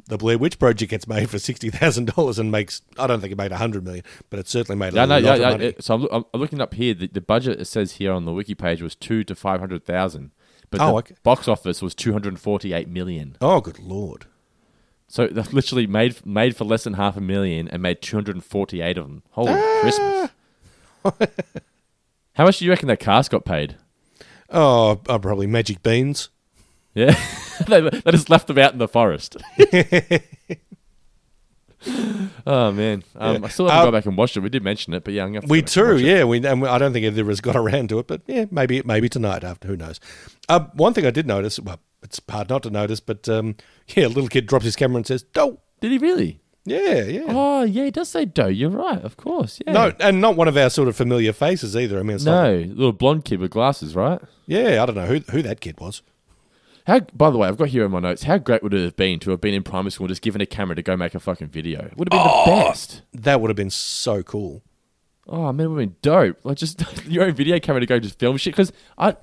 the 0.07 0.17
Blair 0.17 0.37
Witch 0.37 0.59
Project 0.59 0.89
gets 0.89 1.07
made 1.07 1.29
for 1.29 1.39
sixty 1.39 1.69
thousand 1.69 2.13
dollars 2.15 2.37
and 2.39 2.51
makes 2.51 2.81
I 2.99 3.07
don't 3.07 3.21
think 3.21 3.31
it 3.31 3.37
made 3.37 3.51
a 3.51 3.57
hundred 3.57 3.83
million, 3.85 4.03
but 4.29 4.39
it 4.39 4.47
certainly 4.47 4.77
made 4.77 4.93
a 4.93 4.95
Yeah, 4.97 5.05
lot 5.05 5.21
no, 5.21 5.33
of 5.33 5.39
yeah. 5.39 5.49
money. 5.51 5.73
so 5.79 6.07
I'm, 6.11 6.25
I'm 6.33 6.39
looking 6.41 6.61
up 6.61 6.73
here. 6.73 6.93
The, 6.93 7.07
the 7.07 7.21
budget 7.21 7.59
it 7.61 7.65
says 7.65 7.93
here 7.93 8.11
on 8.11 8.25
the 8.25 8.33
wiki 8.33 8.55
page 8.55 8.81
was 8.81 8.95
two 8.95 9.23
to 9.23 9.35
five 9.35 9.59
hundred 9.59 9.85
thousand, 9.85 10.31
but 10.69 10.81
Oh, 10.81 10.87
the 10.87 10.93
okay. 10.97 11.15
box 11.23 11.47
office 11.47 11.81
was 11.81 11.95
two 11.95 12.11
hundred 12.13 12.39
forty-eight 12.39 12.87
million. 12.89 13.37
oh, 13.41 13.61
good 13.61 13.79
lord! 13.79 14.25
So 15.07 15.27
that's 15.27 15.53
literally 15.53 15.87
made 15.87 16.25
made 16.25 16.57
for 16.57 16.65
less 16.65 16.83
than 16.83 16.93
half 16.95 17.15
a 17.15 17.21
million 17.21 17.67
and 17.67 17.81
made 17.81 18.01
two 18.01 18.17
hundred 18.17 18.43
forty-eight 18.43 18.97
of 18.97 19.05
them. 19.07 19.23
Holy 19.31 19.53
Ah. 19.53 19.79
Christmas! 19.81 20.29
How 22.33 22.43
much 22.43 22.57
do 22.59 22.65
you 22.65 22.71
reckon 22.71 22.87
that 22.89 22.99
cast 22.99 23.31
got 23.31 23.45
paid? 23.45 23.77
Oh, 24.49 24.99
oh, 25.07 25.19
probably 25.19 25.47
magic 25.47 25.81
beans. 25.83 26.29
Yeah, 26.93 27.15
they, 27.67 27.81
they 27.81 28.11
just 28.11 28.29
left 28.29 28.47
them 28.47 28.57
out 28.57 28.73
in 28.73 28.79
the 28.79 28.87
forest. 28.87 29.37
oh 32.47 32.71
man, 32.71 33.03
um, 33.15 33.43
I 33.43 33.49
still 33.49 33.67
haven't 33.67 33.79
Uh, 33.81 33.83
gone 33.85 33.93
back 33.93 34.05
and 34.05 34.17
watched 34.17 34.37
it. 34.37 34.39
We 34.39 34.49
did 34.49 34.63
mention 34.63 34.93
it, 34.93 35.03
but 35.03 35.13
yeah, 35.13 35.23
I'm 35.23 35.29
gonna 35.29 35.37
have 35.41 35.43
to 35.45 35.51
We 35.51 35.61
go 35.61 35.65
back 35.65 35.77
and 35.77 35.99
too, 35.99 36.05
yeah. 36.05 36.23
We 36.23 36.37
and 36.45 36.65
I 36.67 36.77
don't 36.77 36.93
think 36.93 37.05
either 37.05 37.21
of 37.21 37.29
us 37.29 37.41
got 37.41 37.55
around 37.55 37.89
to 37.89 37.99
it, 37.99 38.07
but 38.07 38.21
yeah, 38.27 38.45
maybe 38.51 38.81
maybe 38.83 39.07
tonight. 39.09 39.43
After 39.43 39.67
who 39.67 39.77
knows? 39.77 39.99
Uh, 40.49 40.61
one 40.73 40.93
thing 40.93 41.05
I 41.05 41.11
did 41.11 41.27
notice. 41.27 41.59
Well, 41.59 41.79
it's 42.01 42.19
hard 42.29 42.49
not 42.49 42.63
to 42.63 42.69
notice, 42.69 42.99
but 42.99 43.27
um, 43.29 43.55
yeah, 43.89 44.07
a 44.07 44.09
little 44.09 44.27
kid 44.29 44.47
drops 44.47 44.65
his 44.65 44.75
camera 44.75 44.97
and 44.97 45.07
says, 45.07 45.23
"Doe." 45.23 45.59
Did 45.81 45.91
he 45.91 45.97
really? 45.99 46.39
Yeah, 46.67 47.03
yeah. 47.03 47.25
Oh 47.27 47.63
yeah, 47.63 47.85
he 47.85 47.91
does 47.91 48.09
say 48.09 48.25
dough. 48.25 48.47
You're 48.47 48.71
right, 48.71 49.03
of 49.03 49.17
course. 49.17 49.59
Yeah. 49.67 49.73
No, 49.73 49.93
and 49.99 50.19
not 50.19 50.35
one 50.35 50.47
of 50.47 50.57
our 50.57 50.71
sort 50.71 50.87
of 50.87 50.95
familiar 50.95 51.31
faces 51.31 51.75
either. 51.77 51.99
I 51.99 52.01
mean, 52.01 52.15
it's 52.15 52.25
not- 52.25 52.43
no, 52.47 52.57
little 52.57 52.91
blonde 52.91 53.25
kid 53.25 53.39
with 53.39 53.51
glasses, 53.51 53.95
right? 53.95 54.19
yeah, 54.47 54.81
I 54.81 54.85
don't 54.87 54.95
know 54.95 55.05
who 55.05 55.19
who 55.31 55.43
that 55.43 55.59
kid 55.61 55.79
was. 55.79 56.01
How? 56.85 56.99
By 56.99 57.29
the 57.29 57.37
way, 57.37 57.47
I've 57.47 57.57
got 57.57 57.69
here 57.69 57.85
in 57.85 57.91
my 57.91 57.99
notes. 57.99 58.23
How 58.23 58.37
great 58.37 58.61
would 58.61 58.73
it 58.73 58.83
have 58.83 58.95
been 58.95 59.19
to 59.19 59.31
have 59.31 59.41
been 59.41 59.53
in 59.53 59.63
primary 59.63 59.91
school, 59.91 60.05
and 60.05 60.11
just 60.11 60.21
given 60.21 60.41
a 60.41 60.45
camera 60.45 60.75
to 60.75 60.83
go 60.83 60.95
make 60.95 61.15
a 61.15 61.19
fucking 61.19 61.47
video? 61.47 61.85
It 61.85 61.97
would 61.97 62.11
have 62.11 62.21
been 62.21 62.53
the 62.55 62.61
best. 62.63 63.01
That 63.13 63.41
would 63.41 63.49
have 63.49 63.57
been 63.57 63.71
so 63.71 64.21
cool. 64.23 64.63
Oh 65.27 65.51
man, 65.51 65.65
it 65.65 65.69
would 65.69 65.81
have 65.81 65.89
been 65.89 65.97
dope. 66.01 66.37
Like 66.43 66.57
just 66.57 66.83
your 67.07 67.25
own 67.25 67.33
video 67.33 67.59
camera 67.59 67.79
to 67.79 67.87
go 67.87 67.99
just 67.99 68.19
film 68.19 68.37
shit. 68.37 68.53
Because 68.53 68.71
I, 68.97 69.15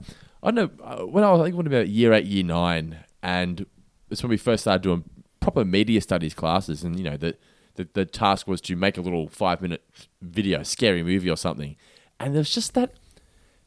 I 0.42 0.50
don't 0.50 0.54
know 0.54 0.84
uh, 0.84 1.06
when 1.06 1.22
I 1.22 1.30
was 1.30 1.40
I 1.40 1.44
think 1.44 1.56
when 1.56 1.66
about 1.66 1.88
year 1.88 2.12
eight, 2.12 2.26
year 2.26 2.44
nine, 2.44 2.98
and 3.22 3.64
it's 4.10 4.22
when 4.22 4.30
we 4.30 4.36
first 4.36 4.64
started 4.64 4.82
doing 4.82 5.04
proper 5.40 5.64
media 5.64 6.00
studies 6.00 6.34
classes, 6.34 6.82
and 6.82 6.98
you 6.98 7.04
know 7.04 7.16
the 7.16 7.36
the, 7.76 7.88
the 7.92 8.04
task 8.04 8.48
was 8.48 8.60
to 8.62 8.74
make 8.74 8.98
a 8.98 9.00
little 9.00 9.28
five 9.28 9.62
minute 9.62 9.84
video, 10.20 10.64
scary 10.64 11.04
movie 11.04 11.30
or 11.30 11.36
something, 11.36 11.76
and 12.18 12.34
there's 12.34 12.52
just 12.52 12.74
that 12.74 12.94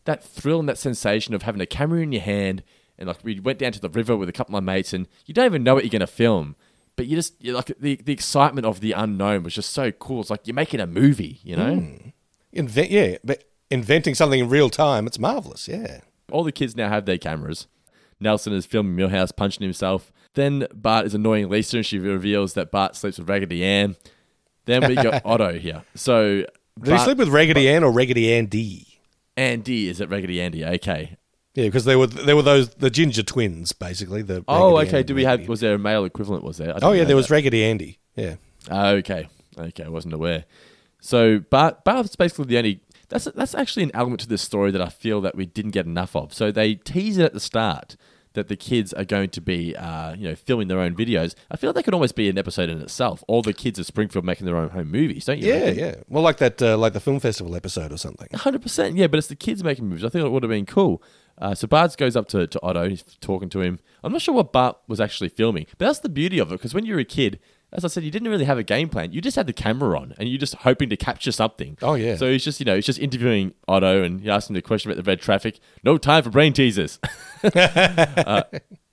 that 0.03 0.23
thrill 0.23 0.59
and 0.59 0.69
that 0.69 0.77
sensation 0.77 1.33
of 1.33 1.43
having 1.43 1.61
a 1.61 1.65
camera 1.65 2.01
in 2.01 2.11
your 2.11 2.21
hand, 2.21 2.61
and 2.97 3.07
like 3.07 3.17
we 3.23 3.39
went 3.39 3.59
down 3.59 3.71
to 3.73 3.79
the 3.79 3.89
river 3.89 4.15
with 4.15 4.29
a 4.29 4.33
couple 4.33 4.55
of 4.55 4.63
my 4.63 4.73
mates, 4.73 4.93
and 4.93 5.07
you 5.25 5.33
don't 5.33 5.45
even 5.45 5.63
know 5.63 5.75
what 5.75 5.83
you're 5.83 5.91
gonna 5.91 6.07
film. 6.07 6.55
But 6.95 7.07
you 7.07 7.15
just 7.15 7.33
you're 7.43 7.55
like 7.55 7.71
the 7.79 7.95
the 7.95 8.13
excitement 8.13 8.65
of 8.65 8.79
the 8.79 8.93
unknown 8.93 9.43
was 9.43 9.53
just 9.53 9.71
so 9.71 9.91
cool. 9.91 10.21
It's 10.21 10.29
like 10.29 10.47
you're 10.47 10.53
making 10.55 10.79
a 10.79 10.87
movie, 10.87 11.39
you 11.43 11.55
know. 11.55 11.75
Hmm. 11.75 12.09
Invent, 12.53 12.89
yeah, 12.89 13.17
but 13.23 13.43
inventing 13.69 14.15
something 14.15 14.39
in 14.39 14.49
real 14.49 14.69
time, 14.69 15.07
it's 15.07 15.19
marvelous. 15.19 15.67
Yeah. 15.67 15.99
All 16.31 16.43
the 16.43 16.51
kids 16.51 16.75
now 16.75 16.89
have 16.89 17.05
their 17.05 17.17
cameras. 17.17 17.67
Nelson 18.19 18.53
is 18.53 18.65
filming 18.65 18.95
Milhouse 18.95 19.35
punching 19.35 19.61
himself. 19.63 20.11
Then 20.33 20.67
Bart 20.73 21.05
is 21.05 21.13
annoying 21.13 21.49
Lisa 21.49 21.77
and 21.77 21.85
she 21.85 21.99
reveals 21.99 22.53
that 22.53 22.71
Bart 22.71 22.95
sleeps 22.95 23.17
with 23.17 23.29
Raggedy 23.29 23.63
Ann. 23.63 23.95
Then 24.65 24.87
we 24.87 24.95
got 24.95 25.21
Otto 25.25 25.59
here. 25.59 25.83
So 25.95 26.45
Did 26.81 26.93
he 26.93 26.97
sleep 26.99 27.17
with 27.17 27.29
Raggedy 27.29 27.69
Ann 27.69 27.83
or 27.83 27.91
Raggedy 27.91 28.33
Andy? 28.33 28.99
Andy 29.37 29.89
is 29.89 29.99
it 29.99 30.09
Raggedy 30.09 30.41
Andy? 30.41 30.65
Okay. 30.65 31.17
Yeah, 31.55 31.65
because 31.65 31.85
they 31.85 31.95
were 31.95 32.07
there 32.07 32.35
were 32.35 32.41
those 32.41 32.69
the 32.75 32.89
ginger 32.89 33.23
twins 33.23 33.71
basically. 33.71 34.21
The 34.21 34.43
Oh, 34.47 34.77
Raggedy 34.77 34.89
okay. 34.89 34.99
Ann 34.99 35.05
Do 35.05 35.15
we 35.15 35.23
have? 35.23 35.47
Was 35.47 35.61
there 35.61 35.73
a 35.75 35.79
male 35.79 36.05
equivalent? 36.05 36.43
Was 36.43 36.57
there? 36.57 36.69
I 36.69 36.73
Oh 36.73 36.73
didn't 36.73 36.95
yeah, 36.95 37.01
know 37.03 37.07
there 37.07 37.15
was 37.15 37.27
that. 37.27 37.33
Raggedy 37.33 37.63
Andy. 37.63 37.99
Yeah. 38.15 38.35
Ah, 38.69 38.89
okay. 38.89 39.27
Okay, 39.57 39.83
I 39.83 39.89
wasn't 39.89 40.13
aware. 40.13 40.45
So 40.99 41.39
Bart, 41.39 41.83
Bart's 41.85 42.15
basically 42.15 42.45
the 42.45 42.57
only. 42.57 42.81
That's 43.09 43.25
that's 43.25 43.55
actually 43.55 43.83
an 43.83 43.91
element 43.93 44.21
to 44.21 44.27
this 44.27 44.41
story 44.41 44.71
that 44.71 44.81
I 44.81 44.89
feel 44.89 45.21
that 45.21 45.35
we 45.35 45.45
didn't 45.45 45.71
get 45.71 45.85
enough 45.85 46.15
of. 46.15 46.33
So 46.33 46.51
they 46.51 46.75
tease 46.75 47.17
it 47.17 47.23
at 47.25 47.33
the 47.33 47.39
start 47.39 47.95
that 48.33 48.49
the 48.49 48.57
kids 48.57 48.91
are 48.93 49.05
going 49.05 49.29
to 49.29 49.39
be, 49.39 49.73
uh, 49.77 50.13
you 50.15 50.27
know, 50.27 50.35
filming 50.35 50.67
their 50.67 50.79
own 50.79 50.93
videos. 50.93 51.35
I 51.49 51.55
feel 51.55 51.69
like 51.69 51.75
that 51.75 51.83
could 51.83 51.93
almost 51.93 52.15
be 52.15 52.27
an 52.27 52.37
episode 52.37 52.69
in 52.69 52.81
itself. 52.81 53.23
All 53.29 53.41
the 53.41 53.53
kids 53.53 53.79
of 53.79 53.85
Springfield 53.85 54.25
making 54.25 54.45
their 54.45 54.57
own 54.57 54.69
home 54.71 54.91
movies, 54.91 55.23
don't 55.23 55.39
you? 55.39 55.53
Yeah, 55.53 55.69
yeah. 55.69 55.95
Well, 56.09 56.21
like 56.21 56.37
that, 56.37 56.61
uh, 56.61 56.77
like 56.77 56.91
the 56.91 56.99
film 56.99 57.21
festival 57.21 57.55
episode 57.55 57.93
or 57.93 57.97
something. 57.97 58.27
Hundred 58.33 58.61
percent, 58.61 58.97
yeah. 58.97 59.07
But 59.07 59.19
it's 59.19 59.27
the 59.27 59.37
kids 59.37 59.63
making 59.63 59.87
movies. 59.87 60.03
I 60.03 60.09
think 60.09 60.25
it 60.25 60.29
would 60.29 60.43
have 60.43 60.49
been 60.49 60.65
cool. 60.65 61.01
Uh, 61.37 61.53
so 61.53 61.67
Bart 61.67 61.95
goes 61.97 62.15
up 62.15 62.27
to, 62.29 62.47
to 62.47 62.61
Otto. 62.61 62.89
He's 62.89 63.03
talking 63.19 63.49
to 63.49 63.61
him. 63.61 63.79
I'm 64.03 64.11
not 64.11 64.21
sure 64.21 64.33
what 64.33 64.53
Bart 64.53 64.77
was 64.87 65.01
actually 65.01 65.29
filming, 65.29 65.65
but 65.77 65.85
that's 65.87 65.99
the 65.99 66.09
beauty 66.09 66.39
of 66.39 66.51
it. 66.51 66.55
Because 66.55 66.73
when 66.73 66.85
you're 66.85 66.99
a 66.99 67.05
kid, 67.05 67.39
as 67.73 67.83
I 67.83 67.89
said, 67.89 68.03
you 68.03 68.11
didn't 68.11 68.29
really 68.29 68.45
have 68.45 68.57
a 68.57 68.63
game 68.63 68.87
plan. 68.87 69.11
You 69.11 69.19
just 69.19 69.35
had 69.35 69.47
the 69.47 69.53
camera 69.53 69.99
on, 69.99 70.13
and 70.17 70.29
you're 70.29 70.37
just 70.37 70.55
hoping 70.55 70.89
to 70.89 70.97
capture 70.97 71.31
something. 71.31 71.77
Oh, 71.81 71.95
yeah. 71.95 72.15
So 72.15 72.31
he's 72.31 72.43
just 72.43 72.59
you 72.59 72.65
know 72.65 72.75
he's 72.75 72.85
just 72.85 72.99
interviewing 72.99 73.53
Otto, 73.67 74.01
and 74.01 74.21
he 74.21 74.29
asks 74.29 74.49
him 74.49 74.53
the 74.53 74.61
question 74.61 74.91
about 74.91 75.03
the 75.03 75.09
red 75.09 75.19
traffic. 75.19 75.59
No 75.83 75.97
time 75.97 76.23
for 76.23 76.29
brain 76.29 76.53
teasers. 76.53 76.99
uh, 77.43 78.43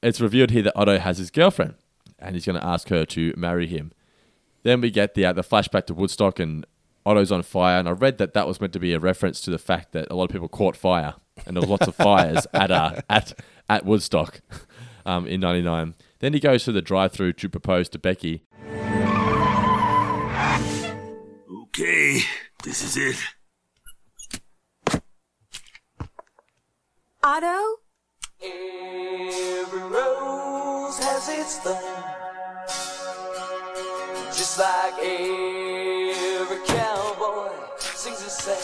it's 0.02 0.20
revealed 0.20 0.50
here 0.50 0.62
that 0.62 0.76
Otto 0.76 0.98
has 0.98 1.18
his 1.18 1.30
girlfriend, 1.30 1.74
and 2.18 2.34
he's 2.34 2.44
going 2.44 2.60
to 2.60 2.66
ask 2.66 2.88
her 2.88 3.04
to 3.04 3.32
marry 3.36 3.68
him. 3.68 3.92
Then 4.64 4.80
we 4.80 4.90
get 4.90 5.14
the 5.14 5.26
uh, 5.26 5.32
the 5.32 5.42
flashback 5.42 5.86
to 5.86 5.94
Woodstock 5.94 6.40
and 6.40 6.66
Otto's 7.06 7.30
on 7.30 7.42
fire, 7.42 7.78
and 7.78 7.88
I 7.88 7.92
read 7.92 8.18
that 8.18 8.32
that 8.34 8.48
was 8.48 8.60
meant 8.60 8.72
to 8.72 8.80
be 8.80 8.94
a 8.94 8.98
reference 8.98 9.40
to 9.42 9.50
the 9.50 9.58
fact 9.58 9.92
that 9.92 10.08
a 10.10 10.14
lot 10.14 10.24
of 10.24 10.30
people 10.30 10.48
caught 10.48 10.76
fire, 10.76 11.14
and 11.46 11.56
there 11.56 11.60
was 11.60 11.70
lots 11.70 11.88
of 11.88 11.94
fires 11.94 12.46
at 12.52 12.70
uh, 12.70 13.00
at 13.08 13.32
at 13.68 13.84
Woodstock 13.84 14.40
um, 15.06 15.26
in 15.26 15.40
'99. 15.40 15.94
Then 16.20 16.32
he 16.32 16.40
goes 16.40 16.64
to 16.64 16.72
the 16.72 16.82
drive-through 16.82 17.32
to 17.34 17.48
propose 17.48 17.88
to 17.90 17.98
Becky. 17.98 18.44
Okay, 21.74 22.20
this 22.62 22.82
is 22.84 22.96
it. 22.96 23.16
Otto? 27.24 27.76
Every 28.42 29.80
rose 29.80 30.98
has 30.98 31.28
its 31.28 31.58
thorn. 31.58 31.78
Just 34.26 34.58
like 34.58 34.94
every 35.00 36.66
cowboy 36.66 37.52
sings 37.78 38.22
a 38.22 38.30
sad, 38.30 38.58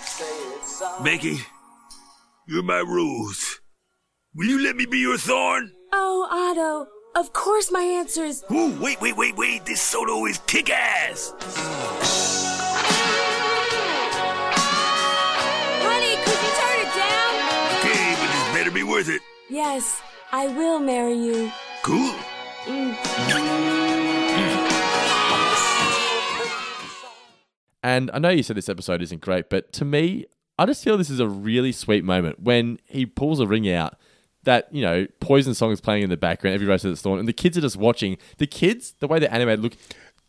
sad 0.00 0.64
song. 0.64 1.04
Becky, 1.04 1.40
you're 2.46 2.62
my 2.62 2.80
rose. 2.80 3.60
Will 4.34 4.46
you 4.46 4.62
let 4.62 4.76
me 4.76 4.86
be 4.86 4.98
your 4.98 5.18
thorn? 5.18 5.72
Oh, 5.92 6.26
Otto. 6.30 6.88
Of 7.14 7.32
course 7.32 7.70
my 7.70 7.82
answer 7.82 8.24
is. 8.24 8.42
Ooh, 8.50 8.76
wait, 8.80 9.00
wait, 9.00 9.16
wait, 9.16 9.36
wait. 9.36 9.66
This 9.66 9.80
solo 9.80 10.26
is 10.26 10.38
kick 10.46 10.70
ass. 10.70 11.34
Honey, 15.82 16.16
could 16.24 16.40
you 16.42 16.52
turn 16.58 16.78
it 16.80 16.90
down? 16.96 17.32
Okay, 17.78 18.14
but 18.18 18.28
this 18.32 18.44
better 18.56 18.70
be 18.70 18.82
worth 18.82 19.08
it. 19.08 19.20
Yes, 19.50 20.00
I 20.32 20.48
will 20.48 20.80
marry 20.80 21.14
you. 21.14 21.52
Cool. 21.82 22.14
Mm. 22.64 22.96
And 27.84 28.10
I 28.14 28.18
know 28.18 28.30
you 28.30 28.42
said 28.42 28.56
this 28.56 28.68
episode 28.68 29.02
isn't 29.02 29.20
great, 29.20 29.50
but 29.50 29.72
to 29.74 29.84
me, 29.84 30.24
I 30.62 30.66
just 30.66 30.84
feel 30.84 30.96
this 30.96 31.10
is 31.10 31.20
a 31.20 31.28
really 31.28 31.72
sweet 31.72 32.04
moment 32.04 32.40
when 32.40 32.78
he 32.84 33.04
pulls 33.06 33.40
a 33.40 33.46
ring 33.46 33.68
out. 33.70 33.96
That 34.44 34.68
you 34.72 34.82
know, 34.82 35.06
Poison 35.20 35.54
song 35.54 35.70
is 35.70 35.80
playing 35.80 36.02
in 36.02 36.10
the 36.10 36.16
background. 36.16 36.54
Every 36.54 36.66
rose 36.66 36.82
has 36.82 36.92
its 36.92 37.02
thorn, 37.02 37.18
and 37.20 37.28
the 37.28 37.32
kids 37.32 37.56
are 37.56 37.60
just 37.60 37.76
watching. 37.76 38.18
The 38.38 38.46
kids, 38.46 38.94
the 38.98 39.06
way 39.06 39.20
they're 39.20 39.32
animated, 39.32 39.60
look, 39.60 39.74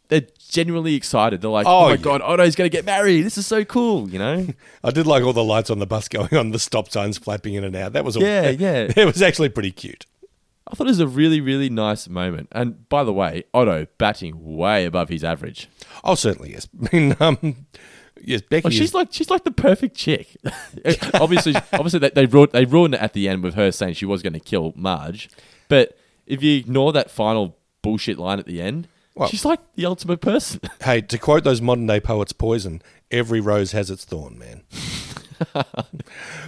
they're 0.09 0.27
genuinely 0.49 0.93
excited. 0.93 1.41
They're 1.41 1.49
like, 1.49 1.65
"Oh, 1.65 1.79
Oh, 1.79 1.83
my 1.85 1.91
yeah. 1.91 1.97
god, 1.97 2.21
Otto's 2.21 2.55
going 2.55 2.69
to 2.69 2.75
get 2.77 2.85
married! 2.85 3.23
This 3.25 3.39
is 3.39 3.47
so 3.47 3.65
cool!" 3.65 4.07
You 4.09 4.19
know? 4.19 4.47
I 4.83 4.91
did 4.91 5.07
like 5.07 5.23
all 5.23 5.33
the 5.33 5.43
lights 5.43 5.71
on 5.71 5.79
the 5.79 5.87
bus 5.87 6.07
going 6.07 6.31
on, 6.35 6.51
the 6.51 6.59
stop 6.59 6.89
signs 6.91 7.17
flapping 7.17 7.55
in 7.55 7.63
and 7.63 7.75
out. 7.75 7.93
That 7.93 8.05
was 8.05 8.15
all, 8.15 8.21
Yeah, 8.23 8.49
yeah. 8.49 8.91
It 8.95 9.05
was 9.05 9.21
actually 9.23 9.49
pretty 9.49 9.71
cute. 9.71 10.05
I 10.67 10.75
thought 10.75 10.85
it 10.87 10.91
was 10.91 10.99
a 10.99 11.07
really, 11.07 11.41
really 11.41 11.69
nice 11.69 12.07
moment. 12.07 12.49
And 12.51 12.87
by 12.89 13.03
the 13.03 13.13
way, 13.13 13.43
Otto 13.53 13.87
batting 13.97 14.55
way 14.55 14.85
above 14.85 15.09
his 15.09 15.23
average. 15.23 15.67
Oh, 16.03 16.13
certainly 16.15 16.51
yes. 16.51 16.67
I 16.91 16.95
mean, 16.95 17.15
um, 17.19 17.65
yes, 18.25 18.41
Becky. 18.41 18.63
Like, 18.65 18.73
is- 18.73 18.77
she's 18.79 18.93
like 18.93 19.07
she's 19.11 19.29
like 19.29 19.43
the 19.43 19.51
perfect 19.51 19.95
chick. 19.95 20.35
obviously, 21.13 21.55
obviously 21.73 21.99
they 21.99 22.09
they 22.09 22.25
ruined, 22.25 22.51
they 22.51 22.65
ruined 22.65 22.93
it 22.95 23.01
at 23.01 23.13
the 23.13 23.27
end 23.29 23.43
with 23.43 23.55
her 23.55 23.71
saying 23.71 23.93
she 23.95 24.05
was 24.05 24.21
going 24.21 24.33
to 24.33 24.39
kill 24.39 24.73
Marge. 24.75 25.29
But 25.69 25.97
if 26.25 26.41
you 26.43 26.57
ignore 26.57 26.93
that 26.93 27.11
final 27.11 27.57
bullshit 27.81 28.17
line 28.17 28.39
at 28.39 28.45
the 28.45 28.61
end, 28.61 28.87
Well- 29.15 29.29
she's 29.29 29.45
like 29.45 29.59
the 29.75 29.85
ultimate 29.85 30.21
person. 30.21 30.61
hey, 30.83 31.01
to 31.01 31.17
quote 31.17 31.43
those 31.43 31.61
modern 31.61 31.87
day 31.87 31.99
poets, 31.99 32.33
Poison, 32.33 32.81
every 33.11 33.39
rose 33.41 33.71
has 33.73 33.89
its 33.91 34.05
thorn, 34.05 34.37
man. 34.39 34.63
that 35.53 35.65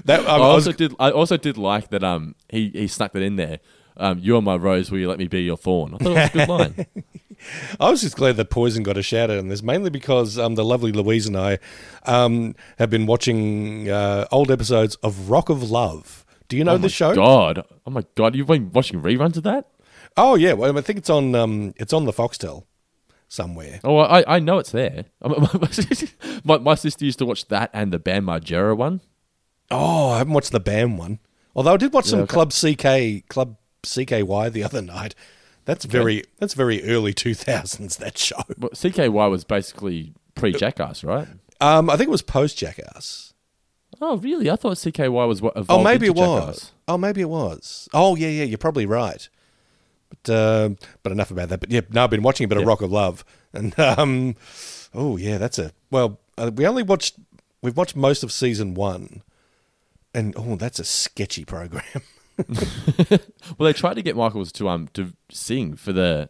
I 0.09 0.13
um, 0.23 0.25
I 0.27 0.37
was- 0.37 0.67
also 0.67 0.71
did 0.71 0.93
I 0.99 1.11
also 1.11 1.37
did 1.37 1.57
like 1.57 1.89
that 1.89 2.03
um 2.03 2.35
he 2.49 2.69
he 2.69 2.87
snuck 2.87 3.11
that 3.13 3.21
in 3.21 3.35
there. 3.35 3.59
Um, 3.97 4.19
you're 4.19 4.41
my 4.41 4.55
rose, 4.55 4.91
will 4.91 4.99
you 4.99 5.07
let 5.07 5.19
me 5.19 5.27
be 5.27 5.43
your 5.43 5.57
thorn? 5.57 5.95
I 5.95 5.97
thought 5.97 6.11
it 6.11 6.15
was 6.15 6.29
a 6.29 6.33
good 6.33 6.49
line. 6.49 6.85
I 7.79 7.89
was 7.89 8.01
just 8.01 8.15
glad 8.15 8.37
that 8.37 8.49
Poison 8.49 8.83
got 8.83 8.97
a 8.97 9.03
shout 9.03 9.29
out 9.29 9.37
on 9.37 9.47
this, 9.47 9.61
mainly 9.61 9.89
because 9.89 10.37
um, 10.37 10.55
the 10.55 10.65
lovely 10.65 10.91
Louise 10.91 11.27
and 11.27 11.37
I 11.37 11.59
um, 12.03 12.55
have 12.77 12.89
been 12.89 13.05
watching 13.05 13.89
uh, 13.89 14.25
old 14.31 14.51
episodes 14.51 14.95
of 14.95 15.29
Rock 15.29 15.49
of 15.49 15.69
Love. 15.69 16.25
Do 16.47 16.57
you 16.57 16.63
know 16.63 16.73
oh 16.73 16.77
my 16.77 16.87
show? 16.87 17.15
God, 17.15 17.65
oh 17.85 17.91
my 17.91 18.03
god, 18.15 18.35
you've 18.35 18.47
been 18.47 18.71
watching 18.71 19.01
reruns 19.01 19.37
of 19.37 19.43
that? 19.43 19.67
Oh 20.17 20.35
yeah, 20.35 20.53
well 20.53 20.77
I 20.77 20.81
think 20.81 20.99
it's 20.99 21.09
on 21.09 21.35
um 21.35 21.73
it's 21.77 21.91
on 21.91 22.05
the 22.05 22.13
Foxtel 22.13 22.65
somewhere. 23.27 23.79
Oh, 23.83 23.97
I, 23.97 24.35
I 24.35 24.39
know 24.39 24.59
it's 24.59 24.71
there. 24.71 25.05
my, 26.43 26.57
my 26.57 26.75
sister 26.75 27.05
used 27.05 27.19
to 27.19 27.25
watch 27.25 27.47
that 27.47 27.69
and 27.73 27.91
the 27.91 27.99
Bam 27.99 28.25
Margera 28.25 28.77
one. 28.77 29.01
Oh, 29.71 30.11
I 30.11 30.19
haven't 30.19 30.33
watched 30.33 30.51
the 30.51 30.59
BAM 30.59 30.97
one. 30.97 31.19
Although 31.55 31.73
I 31.73 31.77
did 31.77 31.93
watch 31.93 32.05
some 32.05 32.21
okay. 32.21 32.33
Club 32.33 32.51
CK 32.51 33.27
Club 33.29 33.57
CKY 33.85 34.51
the 34.51 34.63
other 34.63 34.81
night. 34.81 35.15
That's 35.65 35.85
very 35.85 36.23
that's 36.37 36.53
very 36.53 36.83
early 36.83 37.13
two 37.13 37.33
thousands 37.33 37.97
that 37.97 38.17
show. 38.17 38.43
But 38.57 38.73
CKY 38.73 39.29
was 39.29 39.43
basically 39.43 40.13
pre 40.35 40.53
Jackass, 40.53 41.03
right? 41.03 41.27
Um, 41.59 41.89
I 41.89 41.97
think 41.97 42.07
it 42.09 42.11
was 42.11 42.21
post 42.21 42.57
Jackass. 42.57 43.33
Oh, 44.01 44.17
really? 44.17 44.49
I 44.49 44.57
thought 44.57 44.75
CKY 44.77 45.27
was 45.27 45.41
what 45.41 45.53
Oh, 45.69 45.81
maybe 45.81 46.05
it 46.07 46.15
was. 46.15 46.45
Jackass. 46.55 46.71
Oh, 46.87 46.97
maybe 46.97 47.21
it 47.21 47.29
was. 47.29 47.87
Oh, 47.93 48.15
yeah, 48.15 48.27
yeah. 48.27 48.43
You're 48.43 48.57
probably 48.57 48.85
right. 48.85 49.27
But 50.09 50.35
um, 50.35 50.77
but 51.01 51.11
enough 51.11 51.31
about 51.31 51.49
that. 51.49 51.59
But 51.59 51.71
yeah, 51.71 51.81
no, 51.89 52.03
I've 52.03 52.09
been 52.09 52.21
watching 52.23 52.45
a 52.45 52.47
bit 52.47 52.57
of. 52.57 52.65
Rock 52.65 52.81
of 52.81 52.91
Love, 52.91 53.25
and 53.53 53.77
um, 53.79 54.35
oh 54.93 55.17
yeah, 55.17 55.37
that's 55.37 55.57
a 55.57 55.71
well. 55.89 56.19
Uh, 56.37 56.51
we 56.53 56.67
only 56.67 56.83
watched 56.83 57.15
we've 57.61 57.75
watched 57.75 57.95
most 57.95 58.23
of 58.23 58.31
season 58.31 58.75
one, 58.75 59.23
and 60.13 60.33
oh, 60.37 60.55
that's 60.55 60.79
a 60.79 60.83
sketchy 60.85 61.43
program. 61.43 61.83
Well, 63.57 63.65
they 63.67 63.73
tried 63.73 63.93
to 63.95 64.01
get 64.01 64.15
Michaels 64.15 64.51
to 64.53 64.67
um 64.69 64.89
to 64.93 65.13
sing 65.29 65.75
for 65.75 65.93
the 65.93 66.29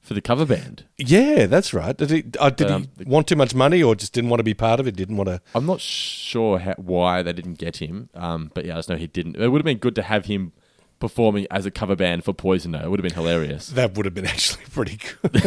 for 0.00 0.14
the 0.14 0.20
cover 0.20 0.46
band. 0.46 0.84
yeah, 0.96 1.46
that's 1.46 1.74
right. 1.74 1.96
Did 1.96 2.10
he? 2.10 2.24
Uh, 2.38 2.50
did 2.50 2.70
um, 2.70 2.88
he 2.96 3.04
want 3.04 3.26
too 3.26 3.34
much 3.34 3.54
money, 3.54 3.82
or 3.82 3.96
just 3.96 4.12
didn't 4.12 4.30
want 4.30 4.38
to 4.38 4.44
be 4.44 4.54
part 4.54 4.78
of 4.78 4.86
it? 4.86 4.94
Didn't 4.94 5.16
want 5.16 5.28
to. 5.28 5.40
I'm 5.54 5.66
not 5.66 5.80
sure 5.80 6.60
how, 6.60 6.74
why 6.76 7.22
they 7.22 7.32
didn't 7.32 7.54
get 7.54 7.78
him, 7.78 8.08
um, 8.14 8.52
but 8.54 8.64
yeah, 8.64 8.74
I 8.74 8.78
just 8.78 8.88
know 8.88 8.96
he 8.96 9.08
didn't. 9.08 9.36
It 9.36 9.48
would 9.48 9.58
have 9.58 9.64
been 9.64 9.78
good 9.78 9.96
to 9.96 10.02
have 10.02 10.26
him 10.26 10.52
performing 11.00 11.46
as 11.50 11.66
a 11.66 11.72
cover 11.72 11.96
band 11.96 12.22
for 12.22 12.32
Poison. 12.32 12.70
Though 12.70 12.78
it 12.80 12.90
would 12.90 13.00
have 13.00 13.04
been 13.04 13.14
hilarious. 13.14 13.68
That 13.70 13.96
would 13.96 14.06
have 14.06 14.14
been 14.14 14.26
actually 14.34 14.64
pretty 14.70 14.98
good. 15.22 15.40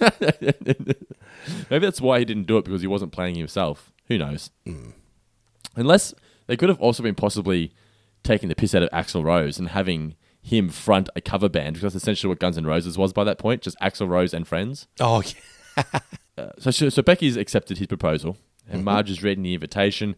Maybe 1.70 1.86
that's 1.86 2.00
why 2.00 2.18
he 2.18 2.24
didn't 2.24 2.48
do 2.48 2.58
it 2.58 2.64
because 2.64 2.80
he 2.80 2.88
wasn't 2.88 3.12
playing 3.12 3.36
himself. 3.36 3.92
Who 4.08 4.18
knows? 4.18 4.50
Mm. 4.66 4.94
Unless 5.76 6.12
they 6.48 6.56
could 6.56 6.68
have 6.68 6.80
also 6.80 7.04
been 7.04 7.14
possibly 7.14 7.72
taking 8.22 8.48
the 8.48 8.54
piss 8.54 8.74
out 8.74 8.82
of 8.82 8.90
Axl 8.90 9.24
Rose 9.24 9.58
and 9.58 9.68
having 9.68 10.16
him 10.40 10.68
front 10.70 11.08
a 11.14 11.20
cover 11.20 11.48
band 11.48 11.74
because 11.74 11.92
that's 11.92 12.02
essentially 12.02 12.28
what 12.28 12.38
Guns 12.40 12.58
N' 12.58 12.66
Roses 12.66 12.98
was 12.98 13.12
by 13.12 13.24
that 13.24 13.38
point, 13.38 13.62
just 13.62 13.78
Axl 13.80 14.08
Rose 14.08 14.34
and 14.34 14.46
friends. 14.46 14.86
oh 15.00 15.22
yeah. 15.76 15.82
Uh, 16.38 16.48
so, 16.58 16.70
so, 16.70 16.88
so 16.88 17.02
Becky's 17.02 17.36
accepted 17.36 17.76
his 17.76 17.86
proposal, 17.86 18.38
and 18.66 18.76
Mm-hmm. 18.76 18.84
Marge 18.86 19.10
is 19.10 19.22
reading 19.22 19.44
the 19.44 19.52
invitation. 19.52 20.16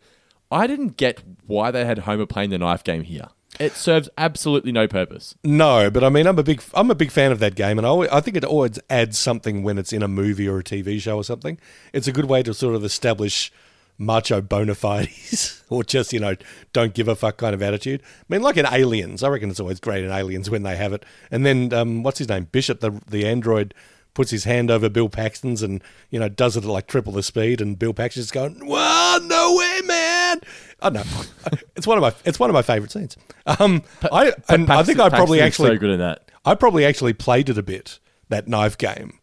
I 0.48 0.68
didn't 0.68 0.96
get 0.96 1.20
why 1.44 1.72
they 1.72 1.84
had 1.84 1.98
Homer 1.98 2.24
playing 2.24 2.50
the 2.50 2.58
knife 2.58 2.84
game 2.84 3.02
here. 3.02 3.30
It 3.58 3.72
serves 3.72 4.08
absolutely 4.16 4.70
no 4.70 4.86
purpose. 4.86 5.34
No, 5.42 5.90
but 5.90 6.04
I 6.04 6.10
mean, 6.10 6.28
I'm 6.28 6.38
a 6.38 6.44
big, 6.44 6.62
I'm 6.72 6.88
a 6.88 6.94
big 6.94 7.10
fan 7.10 7.32
of 7.32 7.40
that 7.40 7.56
game, 7.56 7.78
and 7.78 7.86
I, 7.86 7.90
always, 7.90 8.10
I 8.10 8.20
think 8.20 8.36
it 8.36 8.44
always 8.44 8.78
adds 8.88 9.18
something 9.18 9.64
when 9.64 9.76
it's 9.76 9.92
in 9.92 10.04
a 10.04 10.08
movie 10.08 10.46
or 10.48 10.60
a 10.60 10.62
TV 10.62 11.00
show 11.00 11.16
or 11.16 11.24
something. 11.24 11.58
It's 11.92 12.06
a 12.06 12.12
good 12.12 12.26
way 12.26 12.44
to 12.44 12.54
sort 12.54 12.76
of 12.76 12.84
establish 12.84 13.52
macho 13.98 14.40
bona 14.40 14.74
fides, 14.74 15.62
or 15.68 15.84
just 15.84 16.12
you 16.12 16.20
know, 16.20 16.34
don't 16.72 16.94
give 16.94 17.08
a 17.08 17.16
fuck 17.16 17.36
kind 17.36 17.54
of 17.54 17.62
attitude. 17.62 18.02
I 18.04 18.24
mean, 18.28 18.42
like 18.42 18.56
in 18.56 18.66
Aliens, 18.66 19.22
I 19.22 19.28
reckon 19.28 19.50
it's 19.50 19.60
always 19.60 19.80
great 19.80 20.04
in 20.04 20.10
Aliens 20.10 20.50
when 20.50 20.62
they 20.62 20.76
have 20.76 20.92
it. 20.92 21.04
And 21.30 21.44
then, 21.44 21.72
um, 21.72 22.02
what's 22.02 22.18
his 22.18 22.28
name, 22.28 22.48
Bishop, 22.52 22.80
the 22.80 23.00
the 23.08 23.26
android, 23.26 23.74
puts 24.14 24.30
his 24.30 24.44
hand 24.44 24.70
over 24.70 24.88
Bill 24.88 25.08
Paxton's, 25.08 25.62
and 25.62 25.82
you 26.10 26.18
know, 26.18 26.28
does 26.28 26.56
it 26.56 26.64
at 26.64 26.70
like 26.70 26.86
triple 26.86 27.12
the 27.12 27.22
speed, 27.22 27.60
and 27.60 27.78
Bill 27.78 27.92
Paxton's 27.92 28.30
going, 28.30 28.66
"Well, 28.66 29.20
no 29.22 29.56
way, 29.56 29.80
man." 29.84 30.40
I 30.80 30.90
don't 30.90 31.06
know. 31.06 31.22
It's 31.76 31.88
one 31.88 31.98
of 31.98 32.02
my, 32.02 32.14
it's 32.24 32.38
one 32.38 32.48
of 32.48 32.54
my 32.54 32.62
favorite 32.62 32.92
scenes. 32.92 33.16
Um, 33.46 33.82
I 34.12 34.32
and 34.48 34.70
I 34.70 34.84
think 34.84 35.00
I 35.00 35.08
probably 35.08 35.40
Paxton's 35.40 35.66
actually 35.66 35.76
so 35.76 35.80
good 35.80 35.90
in 35.90 35.98
that. 35.98 36.30
I 36.44 36.54
probably 36.54 36.84
actually 36.84 37.14
played 37.14 37.48
it 37.48 37.58
a 37.58 37.64
bit 37.64 37.98
that 38.28 38.46
knife 38.46 38.78
game, 38.78 39.18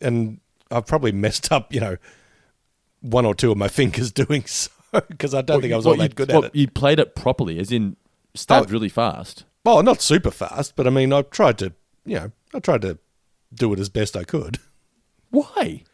and 0.00 0.40
I've 0.72 0.86
probably 0.86 1.12
messed 1.12 1.52
up, 1.52 1.72
you 1.72 1.80
know, 1.80 1.96
one 3.02 3.26
or 3.26 3.34
two 3.34 3.52
of 3.52 3.58
my 3.58 3.68
fingers 3.80 4.10
doing 4.10 4.44
so 4.46 4.70
because 5.08 5.34
I 5.34 5.42
don't 5.42 5.60
think 5.60 5.72
I 5.72 5.76
was 5.76 5.86
all 5.86 5.96
that 5.96 6.10
you- 6.10 6.14
good 6.14 6.32
what, 6.32 6.44
at 6.44 6.50
it. 6.54 6.56
You 6.58 6.68
played 6.68 6.98
it 6.98 7.14
properly, 7.14 7.58
as 7.58 7.70
in 7.70 7.96
stabbed 8.34 8.70
Oh. 8.70 8.72
really 8.72 8.88
fast. 8.88 9.44
Well, 9.64 9.82
not 9.82 10.00
super 10.02 10.30
fast, 10.30 10.74
but 10.74 10.86
I 10.86 10.90
mean, 10.90 11.12
I 11.12 11.22
tried 11.22 11.58
to, 11.58 11.72
you 12.04 12.16
know, 12.16 12.32
I 12.54 12.58
tried 12.58 12.82
to 12.82 12.98
do 13.54 13.72
it 13.72 13.78
as 13.78 13.88
best 13.88 14.16
I 14.16 14.24
could. 14.24 14.58
Why? 15.30 15.44
I 15.54 15.84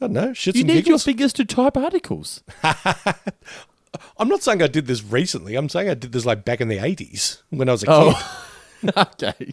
don't 0.00 0.12
know, 0.12 0.28
shits 0.30 0.54
You 0.56 0.64
need 0.64 0.86
your 0.88 0.98
fingers 0.98 1.32
to 1.34 1.44
type 1.44 1.76
articles. 1.76 2.42
I'm 4.18 4.28
not 4.28 4.42
saying 4.42 4.62
I 4.62 4.66
did 4.66 4.86
this 4.86 5.02
recently. 5.04 5.56
I'm 5.56 5.68
saying 5.68 5.88
I 5.88 5.94
did 5.94 6.12
this 6.12 6.24
like 6.24 6.44
back 6.44 6.60
in 6.60 6.68
the 6.68 6.78
80s 6.78 7.42
when 7.50 7.68
I 7.68 7.72
was 7.72 7.82
a 7.82 7.86
kid. 7.86 7.92
Oh, 7.94 8.40
okay. 8.96 9.52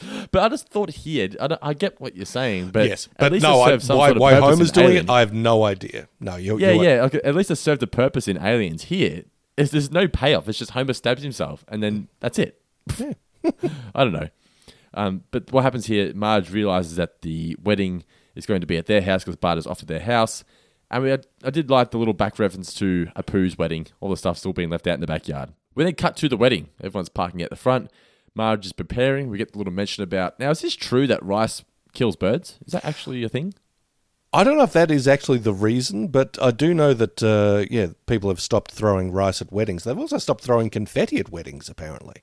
but 0.32 0.42
I 0.42 0.48
just 0.48 0.68
thought 0.68 0.90
here, 0.90 1.28
I, 1.40 1.46
don't- 1.48 1.58
I 1.62 1.74
get 1.74 2.00
what 2.00 2.16
you're 2.16 2.24
saying, 2.26 2.70
but 2.70 2.88
yes, 2.88 3.08
at 3.12 3.18
but 3.18 3.32
least 3.32 3.42
no, 3.42 3.64
it 3.66 3.68
I, 3.68 3.70
why, 3.72 3.78
sort 3.78 4.10
of 4.12 4.16
why 4.18 4.34
Homer's 4.34 4.72
doing 4.72 4.86
Alien. 4.88 5.04
it, 5.06 5.10
I 5.10 5.20
have 5.20 5.32
no 5.32 5.64
idea. 5.64 6.08
No, 6.20 6.36
you're, 6.36 6.58
yeah, 6.60 6.70
you're 6.72 6.84
yeah. 6.84 7.02
Okay, 7.04 7.20
at 7.24 7.34
least 7.34 7.50
it 7.50 7.56
served 7.56 7.82
a 7.82 7.86
purpose 7.86 8.28
in 8.28 8.36
Aliens. 8.38 8.84
Here, 8.84 9.24
it's, 9.56 9.70
there's 9.72 9.90
no 9.90 10.08
payoff. 10.08 10.48
It's 10.48 10.58
just 10.58 10.72
Homer 10.72 10.92
stabs 10.92 11.22
himself, 11.22 11.64
and 11.68 11.82
then 11.82 12.08
that's 12.20 12.38
it. 12.38 12.60
I 13.94 14.04
don't 14.04 14.12
know. 14.12 14.28
Um, 14.94 15.24
but 15.30 15.52
what 15.52 15.62
happens 15.62 15.86
here? 15.86 16.12
Marge 16.14 16.50
realizes 16.50 16.96
that 16.96 17.22
the 17.22 17.56
wedding 17.62 18.04
is 18.34 18.46
going 18.46 18.60
to 18.60 18.66
be 18.66 18.76
at 18.76 18.86
their 18.86 19.02
house 19.02 19.22
because 19.22 19.36
Bart 19.36 19.58
is 19.58 19.66
off 19.66 19.82
at 19.82 19.88
their 19.88 20.00
house. 20.00 20.44
And 20.90 21.04
we 21.04 21.10
had, 21.10 21.26
I 21.44 21.50
did 21.50 21.70
like 21.70 21.92
the 21.92 21.98
little 21.98 22.14
back 22.14 22.38
reference 22.38 22.74
to 22.74 23.06
Apu's 23.16 23.56
wedding. 23.56 23.86
All 24.00 24.10
the 24.10 24.16
stuff 24.16 24.38
still 24.38 24.52
being 24.52 24.70
left 24.70 24.86
out 24.88 24.94
in 24.94 25.00
the 25.00 25.06
backyard. 25.06 25.50
We 25.76 25.84
then 25.84 25.94
cut 25.94 26.16
to 26.16 26.28
the 26.28 26.36
wedding. 26.36 26.68
Everyone's 26.82 27.08
parking 27.08 27.42
at 27.42 27.50
the 27.50 27.56
front. 27.56 27.90
Marge 28.40 28.64
is 28.64 28.72
preparing. 28.72 29.28
We 29.28 29.36
get 29.36 29.52
the 29.52 29.58
little 29.58 29.72
mention 29.72 30.02
about 30.02 30.38
now. 30.40 30.48
Is 30.50 30.62
this 30.62 30.74
true 30.74 31.06
that 31.06 31.22
rice 31.22 31.62
kills 31.92 32.16
birds? 32.16 32.58
Is 32.64 32.72
that 32.72 32.86
actually 32.86 33.22
a 33.22 33.28
thing? 33.28 33.52
I 34.32 34.44
don't 34.44 34.56
know 34.56 34.62
if 34.64 34.72
that 34.72 34.90
is 34.90 35.06
actually 35.06 35.40
the 35.40 35.52
reason, 35.52 36.08
but 36.08 36.38
I 36.40 36.50
do 36.50 36.72
know 36.72 36.94
that 36.94 37.22
uh, 37.22 37.66
yeah, 37.70 37.88
people 38.06 38.30
have 38.30 38.40
stopped 38.40 38.70
throwing 38.70 39.12
rice 39.12 39.42
at 39.42 39.52
weddings. 39.52 39.84
They've 39.84 39.98
also 39.98 40.16
stopped 40.16 40.42
throwing 40.42 40.70
confetti 40.70 41.18
at 41.18 41.28
weddings, 41.30 41.68
apparently. 41.68 42.14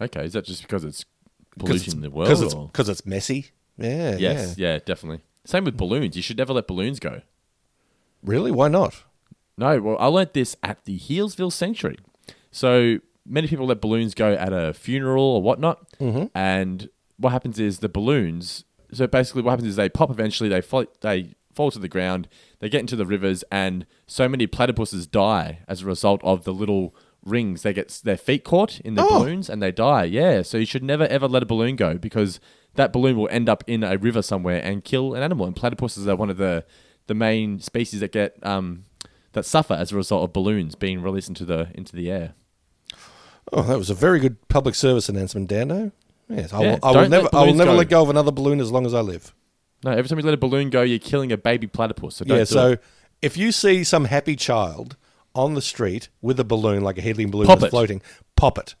Okay, 0.00 0.24
is 0.24 0.32
that 0.32 0.46
just 0.46 0.62
because 0.62 0.82
it's 0.82 1.04
'Cause 1.04 1.66
pollution 1.66 1.92
it's- 1.98 2.02
the 2.04 2.10
world? 2.10 2.72
'cause 2.72 2.88
it's, 2.88 3.00
it's 3.00 3.06
messy. 3.06 3.48
Yeah, 3.76 4.16
Yes, 4.16 4.54
yeah. 4.56 4.72
yeah. 4.74 4.78
definitely. 4.82 5.20
Same 5.44 5.64
with 5.64 5.76
balloons. 5.76 6.16
You 6.16 6.22
should 6.22 6.38
never 6.38 6.54
let 6.54 6.66
balloons 6.66 6.98
go. 7.00 7.20
Really? 8.22 8.50
Why 8.50 8.68
not? 8.68 9.04
No, 9.58 9.78
well, 9.80 9.96
I 10.00 10.06
learnt 10.06 10.32
this 10.32 10.56
at 10.62 10.84
the 10.86 10.98
Healesville 10.98 11.52
Sanctuary. 11.52 11.98
So 12.50 13.00
many 13.28 13.46
people 13.48 13.66
let 13.66 13.80
balloons 13.80 14.14
go 14.14 14.32
at 14.32 14.52
a 14.52 14.72
funeral 14.72 15.22
or 15.24 15.42
whatnot, 15.42 15.86
Mhm. 16.00 16.30
and 16.34 16.88
what 17.18 17.30
happens 17.30 17.58
is 17.58 17.78
the 17.80 17.88
balloons. 17.88 18.64
So 18.92 19.06
basically, 19.06 19.42
what 19.42 19.50
happens 19.50 19.68
is 19.68 19.76
they 19.76 19.88
pop 19.88 20.10
eventually. 20.10 20.48
They 20.48 20.60
fall, 20.62 20.86
they 21.00 21.34
fall 21.54 21.70
to 21.72 21.78
the 21.78 21.88
ground. 21.88 22.28
They 22.60 22.68
get 22.68 22.80
into 22.80 22.96
the 22.96 23.04
rivers, 23.06 23.44
and 23.50 23.84
so 24.06 24.28
many 24.28 24.46
platypuses 24.46 25.10
die 25.10 25.58
as 25.68 25.82
a 25.82 25.86
result 25.86 26.20
of 26.24 26.44
the 26.44 26.54
little 26.54 26.94
rings. 27.24 27.62
They 27.62 27.72
get 27.72 28.00
their 28.04 28.16
feet 28.16 28.44
caught 28.44 28.80
in 28.80 28.94
the 28.94 29.02
Oh. 29.02 29.18
balloons, 29.20 29.50
and 29.50 29.60
they 29.62 29.72
die. 29.72 30.04
Yeah, 30.04 30.42
so 30.42 30.56
you 30.56 30.64
should 30.66 30.84
never 30.84 31.04
ever 31.08 31.28
let 31.28 31.42
a 31.42 31.46
balloon 31.46 31.76
go 31.76 31.98
because 31.98 32.40
that 32.76 32.92
balloon 32.92 33.16
will 33.16 33.28
end 33.30 33.48
up 33.48 33.62
in 33.66 33.82
a 33.82 33.98
river 33.98 34.22
somewhere 34.22 34.60
and 34.62 34.84
kill 34.84 35.14
an 35.14 35.22
animal. 35.22 35.46
And 35.46 35.54
platypuses 35.56 36.06
are 36.06 36.16
one 36.16 36.30
of 36.30 36.36
the 36.38 36.64
the 37.08 37.14
main 37.14 37.58
species 37.58 38.00
that 38.00 38.12
get 38.12 38.36
um, 38.46 38.84
that 39.32 39.44
suffer 39.44 39.74
as 39.74 39.92
a 39.92 39.96
result 39.96 40.24
of 40.24 40.32
balloons 40.32 40.74
being 40.74 41.02
released 41.02 41.28
into 41.28 41.44
the 41.44 41.68
into 41.74 41.94
the 41.96 42.10
air. 42.10 42.34
Oh, 43.52 43.62
that 43.62 43.78
was 43.78 43.90
a 43.90 43.94
very 43.94 44.20
good 44.20 44.36
public 44.48 44.74
service 44.74 45.08
announcement, 45.08 45.48
Dano. 45.48 45.92
Yes, 46.28 46.52
I 46.52 46.60
Yeah, 46.62 46.70
will, 46.72 46.78
I 46.82 46.86
will 46.88 46.94
don't 46.94 47.02
let 47.02 47.10
never, 47.10 47.28
I 47.32 47.36
will 47.38 47.44
balloons 47.46 47.58
never 47.58 47.70
go. 47.72 47.76
let 47.76 47.88
go 47.88 48.02
of 48.02 48.10
another 48.10 48.32
balloon 48.32 48.60
as 48.60 48.70
long 48.70 48.84
as 48.86 48.94
I 48.94 49.00
live. 49.00 49.34
No, 49.84 49.92
every 49.92 50.08
time 50.08 50.18
you 50.18 50.24
let 50.24 50.34
a 50.34 50.38
balloon 50.38 50.70
go, 50.70 50.82
you're 50.82 50.98
killing 50.98 51.32
a 51.32 51.36
baby 51.38 51.66
platypus. 51.66 52.16
So 52.16 52.24
don't 52.24 52.36
yeah. 52.36 52.42
do 52.44 52.46
So 52.46 52.68
it. 52.72 52.82
if 53.22 53.36
you 53.36 53.52
see 53.52 53.84
some 53.84 54.06
happy 54.06 54.36
child 54.36 54.96
on 55.34 55.54
the 55.54 55.62
street 55.62 56.08
with 56.20 56.38
a 56.40 56.44
balloon, 56.44 56.82
like 56.82 56.98
a 56.98 57.00
helium 57.00 57.30
balloon 57.30 57.46
Pop 57.46 57.60
that's 57.60 57.68
it. 57.68 57.70
floating, 57.70 58.02
pop 58.36 58.58
it. 58.58 58.74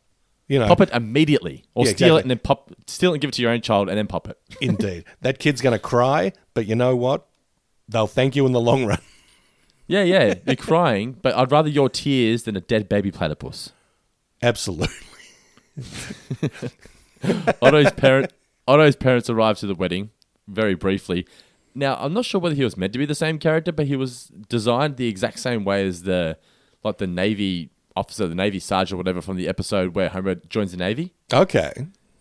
You 0.48 0.58
know, 0.58 0.66
pop 0.66 0.80
it 0.80 0.90
immediately, 0.90 1.64
or 1.74 1.84
Yeah, 1.84 1.92
steal 1.92 2.06
exactly. 2.16 2.18
it 2.18 2.22
and 2.22 2.30
then 2.30 2.38
pop, 2.38 2.72
steal 2.86 3.10
it 3.12 3.14
and 3.16 3.20
give 3.20 3.28
it 3.28 3.34
to 3.34 3.42
your 3.42 3.50
own 3.50 3.60
child, 3.60 3.88
and 3.90 3.96
then 3.98 4.06
pop 4.06 4.28
it. 4.28 4.38
Indeed, 4.60 5.04
that 5.20 5.38
kid's 5.38 5.60
going 5.60 5.74
to 5.74 5.78
cry, 5.78 6.32
but 6.54 6.66
you 6.66 6.74
know 6.74 6.96
what? 6.96 7.26
They'll 7.88 8.06
thank 8.06 8.34
you 8.34 8.44
in 8.46 8.52
the 8.52 8.60
long 8.60 8.84
run. 8.86 8.98
Yeah, 9.86 10.02
yeah, 10.02 10.34
you're 10.46 10.56
crying, 10.56 11.16
but 11.22 11.34
I'd 11.34 11.50
rather 11.50 11.68
your 11.70 11.88
tears 11.88 12.42
than 12.42 12.56
a 12.56 12.60
dead 12.60 12.88
baby 12.90 13.10
platypus. 13.10 13.72
Absolutely. 14.42 14.94
Otto's 17.62 17.92
parent, 17.92 18.32
Otto's 18.66 18.96
parents 18.96 19.28
arrived 19.30 19.60
to 19.60 19.66
the 19.66 19.74
wedding 19.74 20.10
very 20.46 20.74
briefly. 20.74 21.26
Now, 21.74 21.96
I'm 22.00 22.12
not 22.12 22.24
sure 22.24 22.40
whether 22.40 22.54
he 22.54 22.64
was 22.64 22.76
meant 22.76 22.92
to 22.94 22.98
be 22.98 23.06
the 23.06 23.14
same 23.14 23.38
character, 23.38 23.72
but 23.72 23.86
he 23.86 23.96
was 23.96 24.32
designed 24.48 24.96
the 24.96 25.08
exact 25.08 25.38
same 25.38 25.64
way 25.64 25.86
as 25.86 26.02
the 26.02 26.36
like 26.82 26.98
the 26.98 27.06
Navy 27.06 27.70
officer, 27.96 28.26
the 28.26 28.34
Navy 28.34 28.58
sergeant, 28.58 28.94
or 28.94 28.96
whatever, 28.98 29.20
from 29.20 29.36
the 29.36 29.48
episode 29.48 29.94
where 29.94 30.08
Homer 30.08 30.36
joins 30.36 30.70
the 30.72 30.76
Navy. 30.76 31.12
Okay. 31.32 31.72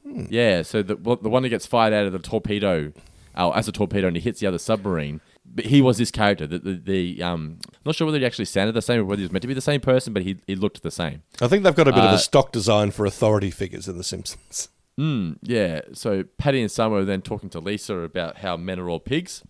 Yeah, 0.05 0.61
so 0.61 0.81
the 0.81 0.95
well, 0.95 1.15
the 1.17 1.29
one 1.29 1.43
that 1.43 1.49
gets 1.49 1.65
fired 1.65 1.93
out 1.93 2.05
of 2.05 2.13
the 2.13 2.19
torpedo, 2.19 2.91
uh, 3.35 3.49
as 3.51 3.67
a 3.67 3.71
torpedo, 3.71 4.07
and 4.07 4.15
he 4.15 4.21
hits 4.21 4.39
the 4.39 4.47
other 4.47 4.57
submarine. 4.59 5.21
But 5.53 5.65
he 5.65 5.81
was 5.81 5.97
this 5.97 6.11
character. 6.11 6.45
The, 6.45 6.59
the, 6.59 6.73
the 6.73 7.23
um, 7.23 7.57
I'm 7.63 7.81
not 7.85 7.95
sure 7.95 8.05
whether 8.05 8.19
he 8.19 8.25
actually 8.25 8.45
sounded 8.45 8.73
the 8.73 8.81
same 8.81 8.99
or 8.99 9.05
whether 9.05 9.19
he 9.19 9.23
was 9.23 9.31
meant 9.31 9.41
to 9.41 9.47
be 9.47 9.53
the 9.53 9.61
same 9.61 9.81
person, 9.81 10.13
but 10.13 10.23
he 10.23 10.37
he 10.45 10.55
looked 10.55 10.83
the 10.83 10.91
same. 10.91 11.23
I 11.41 11.47
think 11.47 11.63
they've 11.63 11.75
got 11.75 11.87
a 11.87 11.91
bit 11.93 12.03
of 12.03 12.11
Uh, 12.11 12.15
a 12.15 12.19
stock 12.19 12.51
design 12.51 12.91
for 12.91 13.05
authority 13.05 13.49
figures 13.51 13.87
in 13.87 13.97
The 13.97 14.03
Simpsons. 14.03 14.69
Mm, 14.99 15.37
yeah. 15.41 15.81
So 15.93 16.23
Patty 16.37 16.61
and 16.61 16.71
Selma 16.71 16.97
are 16.97 17.05
then 17.05 17.21
talking 17.21 17.49
to 17.51 17.59
Lisa 17.59 17.97
about 17.99 18.37
how 18.39 18.57
men 18.57 18.79
are 18.79 18.89
all 18.89 18.99
pigs, 18.99 19.43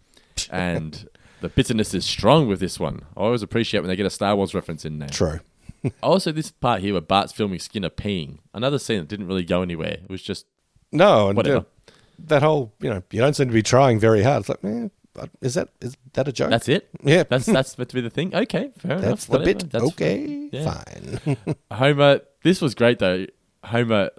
and 0.50 1.08
the 1.42 1.50
bitterness 1.50 1.94
is 1.94 2.06
strong 2.06 2.48
with 2.48 2.60
this 2.60 2.80
one. 2.80 3.02
I 3.16 3.22
always 3.22 3.42
appreciate 3.44 3.80
when 3.82 3.88
they 3.90 3.96
get 3.96 4.06
a 4.06 4.10
Star 4.10 4.36
Wars 4.36 4.54
reference 4.54 4.86
in 4.86 5.00
there. 5.00 5.10
True. 5.10 5.40
also, 6.04 6.32
this 6.32 6.52
part 6.52 6.82
here 6.82 6.94
where 6.94 7.02
Bart's 7.02 7.32
filming 7.34 7.60
Skinner 7.60 7.90
peeing. 7.90 8.40
Another 8.54 8.80
scene 8.80 9.00
that 9.00 9.08
didn't 9.08 9.28
really 9.28 9.46
go 9.46 9.62
anywhere. 9.62 9.98
It 10.04 10.10
was 10.10 10.22
just 10.22 10.46
No, 10.92 11.28
and 11.30 11.38
Whatever. 11.38 11.58
uh, 11.58 11.92
that 12.20 12.42
whole 12.42 12.74
you 12.82 12.90
know 12.90 13.04
you 13.12 13.22
don't 13.22 13.36
seem 13.36 13.48
to 13.48 13.54
be 13.54 13.62
trying 13.64 14.00
very 14.00 14.24
hard. 14.24 14.42
It's 14.42 14.50
like, 14.50 14.64
man, 14.64 14.92
is 15.42 15.54
that 15.56 15.70
is 15.82 15.96
that 16.14 16.28
a 16.28 16.32
joke? 16.32 16.50
that's 16.50 16.68
it. 16.70 16.90
Yeah, 17.04 17.24
That's 17.24 17.46
that's 17.46 17.78
meant 17.78 17.90
to 17.90 17.96
be 17.96 18.02
the 18.02 18.10
thing. 18.10 18.34
Okay, 18.36 18.72
fair 18.78 19.00
that's 19.00 19.28
enough. 19.28 19.28
the 19.28 19.32
whatever. 19.40 19.54
bit. 19.60 19.70
That's- 19.72 19.92
okay, 19.92 20.50
yeah. 20.52 20.74
fine. 20.74 21.38
Homer, 21.72 22.22
this 22.44 22.62
was 22.62 22.76
great 22.76 23.00
though. 23.00 23.26
Homer, 23.66 24.10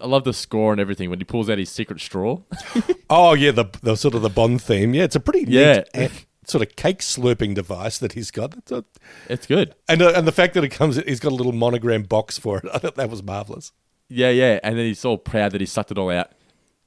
I 0.00 0.06
love 0.06 0.24
the 0.24 0.32
score 0.32 0.72
and 0.72 0.80
everything 0.80 1.10
when 1.10 1.18
he 1.18 1.24
pulls 1.24 1.48
out 1.50 1.58
his 1.58 1.70
secret 1.70 2.00
straw. 2.00 2.40
oh 3.10 3.34
yeah, 3.34 3.50
the 3.52 3.66
the 3.82 3.96
sort 3.96 4.14
of 4.14 4.22
the 4.22 4.30
Bond 4.30 4.62
theme. 4.62 4.94
Yeah, 4.94 5.04
it's 5.04 5.16
a 5.16 5.20
pretty 5.20 5.44
Yeah. 5.50 5.84
neat, 5.94 6.10
uh, 6.10 6.14
sort 6.46 6.62
of 6.62 6.76
cake 6.76 7.00
slurping 7.00 7.54
device 7.54 7.98
that 7.98 8.12
he's 8.12 8.30
got. 8.30 8.52
That's 8.52 8.72
a- 8.72 8.84
It's 9.28 9.46
good. 9.46 9.74
and 9.88 10.02
uh, 10.02 10.12
and 10.14 10.26
the 10.26 10.32
fact 10.32 10.54
that 10.54 10.64
it 10.64 10.70
comes, 10.70 10.96
he's 10.96 11.20
got 11.20 11.32
a 11.32 11.34
little 11.34 11.52
monogram 11.52 12.02
box 12.04 12.38
for 12.38 12.58
it. 12.58 12.64
I 12.74 12.78
thought 12.78 12.94
that 12.96 13.10
was 13.10 13.22
marvelous. 13.22 13.72
Yeah, 14.08 14.30
yeah. 14.30 14.60
And 14.62 14.78
then 14.78 14.84
he's 14.86 15.04
all 15.04 15.18
proud 15.18 15.52
that 15.52 15.60
he 15.60 15.66
sucked 15.66 15.90
it 15.90 15.98
all 15.98 16.10
out. 16.10 16.30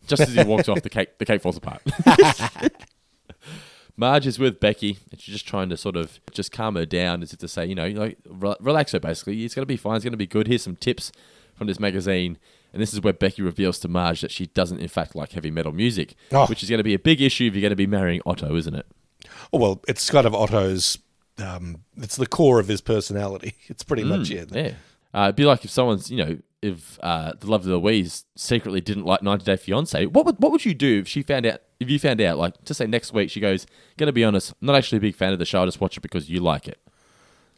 Just 0.07 0.21
as 0.23 0.33
he 0.33 0.43
walks 0.43 0.69
off, 0.69 0.81
the 0.81 0.89
cake 0.89 1.17
the 1.19 1.25
cake 1.25 1.41
falls 1.41 1.57
apart. 1.57 1.81
Marge 3.99 4.25
is 4.25 4.39
with 4.39 4.59
Becky, 4.61 4.97
and 5.11 5.19
she's 5.19 5.33
just 5.35 5.47
trying 5.47 5.67
to 5.69 5.75
sort 5.77 5.97
of 5.97 6.19
just 6.31 6.51
calm 6.53 6.75
her 6.75 6.85
down, 6.85 7.21
as 7.21 7.33
if 7.33 7.39
to 7.39 7.47
say, 7.49 7.65
you 7.65 7.75
know, 7.75 7.87
like 7.89 8.17
re- 8.27 8.55
relax 8.61 8.93
her. 8.93 8.99
Basically, 8.99 9.43
it's 9.43 9.53
going 9.53 9.63
to 9.63 9.67
be 9.67 9.75
fine. 9.77 9.97
It's 9.97 10.05
going 10.05 10.13
to 10.13 10.17
be 10.17 10.25
good. 10.27 10.47
Here's 10.47 10.63
some 10.63 10.77
tips 10.77 11.11
from 11.53 11.67
this 11.67 11.79
magazine, 11.79 12.37
and 12.71 12.81
this 12.81 12.93
is 12.93 13.01
where 13.01 13.11
Becky 13.11 13.41
reveals 13.41 13.77
to 13.79 13.87
Marge 13.89 14.21
that 14.21 14.31
she 14.31 14.45
doesn't, 14.47 14.79
in 14.79 14.87
fact, 14.87 15.15
like 15.15 15.33
heavy 15.33 15.51
metal 15.51 15.73
music, 15.73 16.15
Oh. 16.31 16.45
which 16.47 16.63
is 16.63 16.69
going 16.69 16.77
to 16.79 16.83
be 16.83 16.93
a 16.93 16.99
big 16.99 17.21
issue 17.21 17.47
if 17.47 17.53
you're 17.53 17.61
going 17.61 17.71
to 17.71 17.75
be 17.75 17.87
marrying 17.87 18.21
Otto, 18.25 18.55
isn't 18.55 18.73
it? 18.75 18.85
Oh 19.51 19.57
well, 19.59 19.81
it's 19.87 20.09
kind 20.09 20.25
of 20.25 20.33
Otto's. 20.33 20.97
Um, 21.37 21.83
it's 21.97 22.15
the 22.15 22.25
core 22.27 22.59
of 22.59 22.67
his 22.69 22.81
personality. 22.81 23.55
It's 23.67 23.83
pretty 23.83 24.03
much 24.03 24.31
it. 24.31 24.49
Yeah. 24.53 24.73
Uh, 25.13 25.23
it'd 25.25 25.35
be 25.35 25.45
like 25.45 25.65
if 25.65 25.71
someone's, 25.71 26.09
you 26.11 26.17
know, 26.23 26.37
if 26.61 26.99
uh, 27.01 27.33
the 27.39 27.47
Love 27.47 27.61
of 27.61 27.67
Louise 27.83 28.25
secretly 28.35 28.79
didn't 28.81 29.05
like 29.05 29.21
90 29.23 29.43
Day 29.45 29.55
Fiance. 29.57 30.05
What 30.07 30.25
would 30.25 30.35
what 30.39 30.51
would 30.51 30.63
you 30.65 30.73
do 30.73 30.99
if 30.99 31.07
she 31.07 31.21
found 31.21 31.45
out? 31.45 31.61
If 31.79 31.89
you 31.89 31.97
found 31.99 32.19
out, 32.21 32.37
like, 32.37 32.61
to 32.65 32.73
say 32.73 32.87
next 32.87 33.13
week, 33.13 33.29
she 33.29 33.39
goes, 33.39 33.65
"Gonna 33.97 34.11
be 34.11 34.23
honest, 34.23 34.51
I'm 34.61 34.65
not 34.67 34.75
actually 34.75 34.97
a 34.97 35.01
big 35.01 35.15
fan 35.15 35.31
of 35.33 35.39
the 35.39 35.45
show. 35.45 35.61
I 35.61 35.65
just 35.65 35.79
watch 35.79 35.95
it 35.97 36.01
because 36.01 36.29
you 36.29 36.39
like 36.41 36.67
it." 36.67 36.79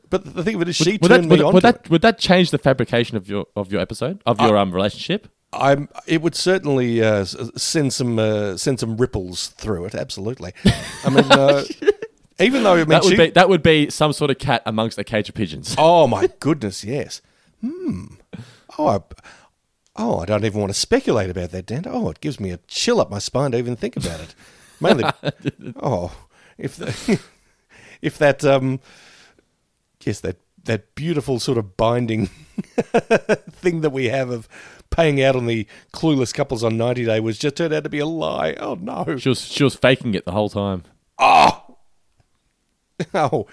But 0.10 0.36
the 0.36 0.44
thing 0.44 0.56
of 0.56 0.62
it 0.62 0.70
is, 0.70 0.76
she 0.76 0.98
would 1.02 1.10
turned 1.10 1.24
that, 1.24 1.28
me 1.28 1.38
would, 1.38 1.42
on. 1.42 1.54
would 1.54 1.62
to 1.62 1.72
that 1.72 1.90
would 1.90 2.02
that 2.02 2.20
change 2.20 2.52
the 2.52 2.58
fabrication 2.58 3.18
of 3.18 3.28
your 3.30 3.48
of 3.56 3.72
your 3.72 3.82
episode 3.82 4.22
of 4.26 4.40
your 4.42 4.58
um 4.58 4.72
relationship? 4.74 5.28
I'm. 5.54 5.90
It 6.08 6.22
would 6.22 6.36
certainly 6.36 7.02
uh, 7.04 7.26
send 7.26 7.94
some 7.94 8.20
uh, 8.20 8.58
send 8.58 8.80
some 8.80 8.98
ripples 8.98 9.48
through 9.48 9.86
it. 9.86 9.96
Absolutely. 9.96 10.54
I 11.04 11.10
mean, 11.10 11.26
uh, 11.32 11.64
even 12.40 12.64
though 12.64 12.74
I 12.74 12.78
mean, 12.78 12.90
that 12.90 13.04
would 13.04 13.12
she- 13.12 13.18
be 13.18 13.30
that 13.32 13.50
would 13.50 13.64
be 13.64 13.90
some 13.90 14.14
sort 14.14 14.32
of 14.32 14.38
cat 14.38 14.62
amongst 14.66 14.98
a 14.98 15.04
cage 15.04 15.30
of 15.30 15.36
pigeons. 15.36 15.76
Oh 15.78 16.08
my 16.08 16.30
goodness, 16.40 16.84
yes. 16.84 17.22
Hmm. 17.62 18.06
Oh, 18.78 18.88
I, 18.88 19.00
oh, 19.96 20.20
I 20.20 20.26
don't 20.26 20.46
even 20.46 20.60
want 20.60 20.74
to 20.74 20.80
speculate 20.80 21.30
about 21.30 21.52
that, 21.52 21.66
Dan. 21.66 21.86
Oh, 21.88 22.10
it 22.10 22.22
gives 22.22 22.40
me 22.40 22.52
a 22.52 22.60
chill 22.68 23.00
up 23.00 23.10
my 23.10 23.20
spine 23.20 23.52
to 23.52 23.58
even 23.58 23.76
think 23.76 23.98
about 23.98 24.20
it. 24.20 24.36
Mainly, 24.80 25.06
oh, 25.82 26.12
if 26.58 26.76
the, 26.76 27.20
if 28.02 28.18
that 28.18 28.44
um, 28.44 28.80
yes, 30.02 30.20
that 30.22 30.38
that 30.64 30.94
beautiful 30.96 31.40
sort 31.40 31.58
of 31.58 31.76
binding 31.78 32.28
thing 33.58 33.82
that 33.82 33.90
we 33.92 34.10
have 34.10 34.30
of 34.30 34.48
paying 34.90 35.22
out 35.22 35.36
on 35.36 35.46
the 35.46 35.66
clueless 35.94 36.34
couples 36.34 36.64
on 36.64 36.78
ninety 36.78 37.06
day 37.06 37.20
was 37.20 37.38
just 37.38 37.56
turned 37.56 37.74
out 37.74 37.84
to 37.84 37.90
be 37.90 38.00
a 38.00 38.06
lie. 38.06 38.54
Oh 38.60 38.76
no! 38.76 39.18
She 39.18 39.30
was 39.30 39.42
she 39.42 39.64
was 39.64 39.76
faking 39.76 40.14
it 40.14 40.26
the 40.26 40.32
whole 40.32 40.50
time. 40.50 40.84
Oh, 41.20 41.61
oh, 43.14 43.48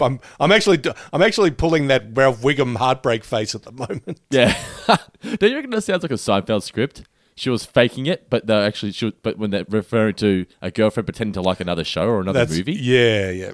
I'm, 0.00 0.20
I'm 0.40 0.52
actually 0.52 0.80
I'm 1.12 1.22
actually 1.22 1.50
pulling 1.50 1.88
that 1.88 2.06
Ralph 2.12 2.40
Wiggum 2.42 2.76
heartbreak 2.76 3.24
face 3.24 3.54
at 3.54 3.62
the 3.62 3.72
moment. 3.72 4.20
Yeah. 4.30 4.56
Don't 5.22 5.42
you 5.50 5.54
reckon 5.56 5.70
that 5.70 5.82
sounds 5.82 6.02
like 6.02 6.12
a 6.12 6.14
Seinfeld 6.14 6.62
script? 6.62 7.02
She 7.34 7.48
was 7.48 7.64
faking 7.64 8.06
it, 8.06 8.28
but 8.28 8.46
they're 8.46 8.64
actually 8.66 8.92
she 8.92 9.06
was, 9.06 9.14
but 9.22 9.38
when 9.38 9.50
they're 9.50 9.64
referring 9.68 10.14
to 10.16 10.46
a 10.60 10.70
girlfriend 10.70 11.06
pretending 11.06 11.32
to 11.34 11.40
like 11.42 11.60
another 11.60 11.84
show 11.84 12.06
or 12.06 12.20
another 12.20 12.40
That's- 12.40 12.56
movie, 12.58 12.74
Yeah, 12.74 13.30
yeah. 13.30 13.52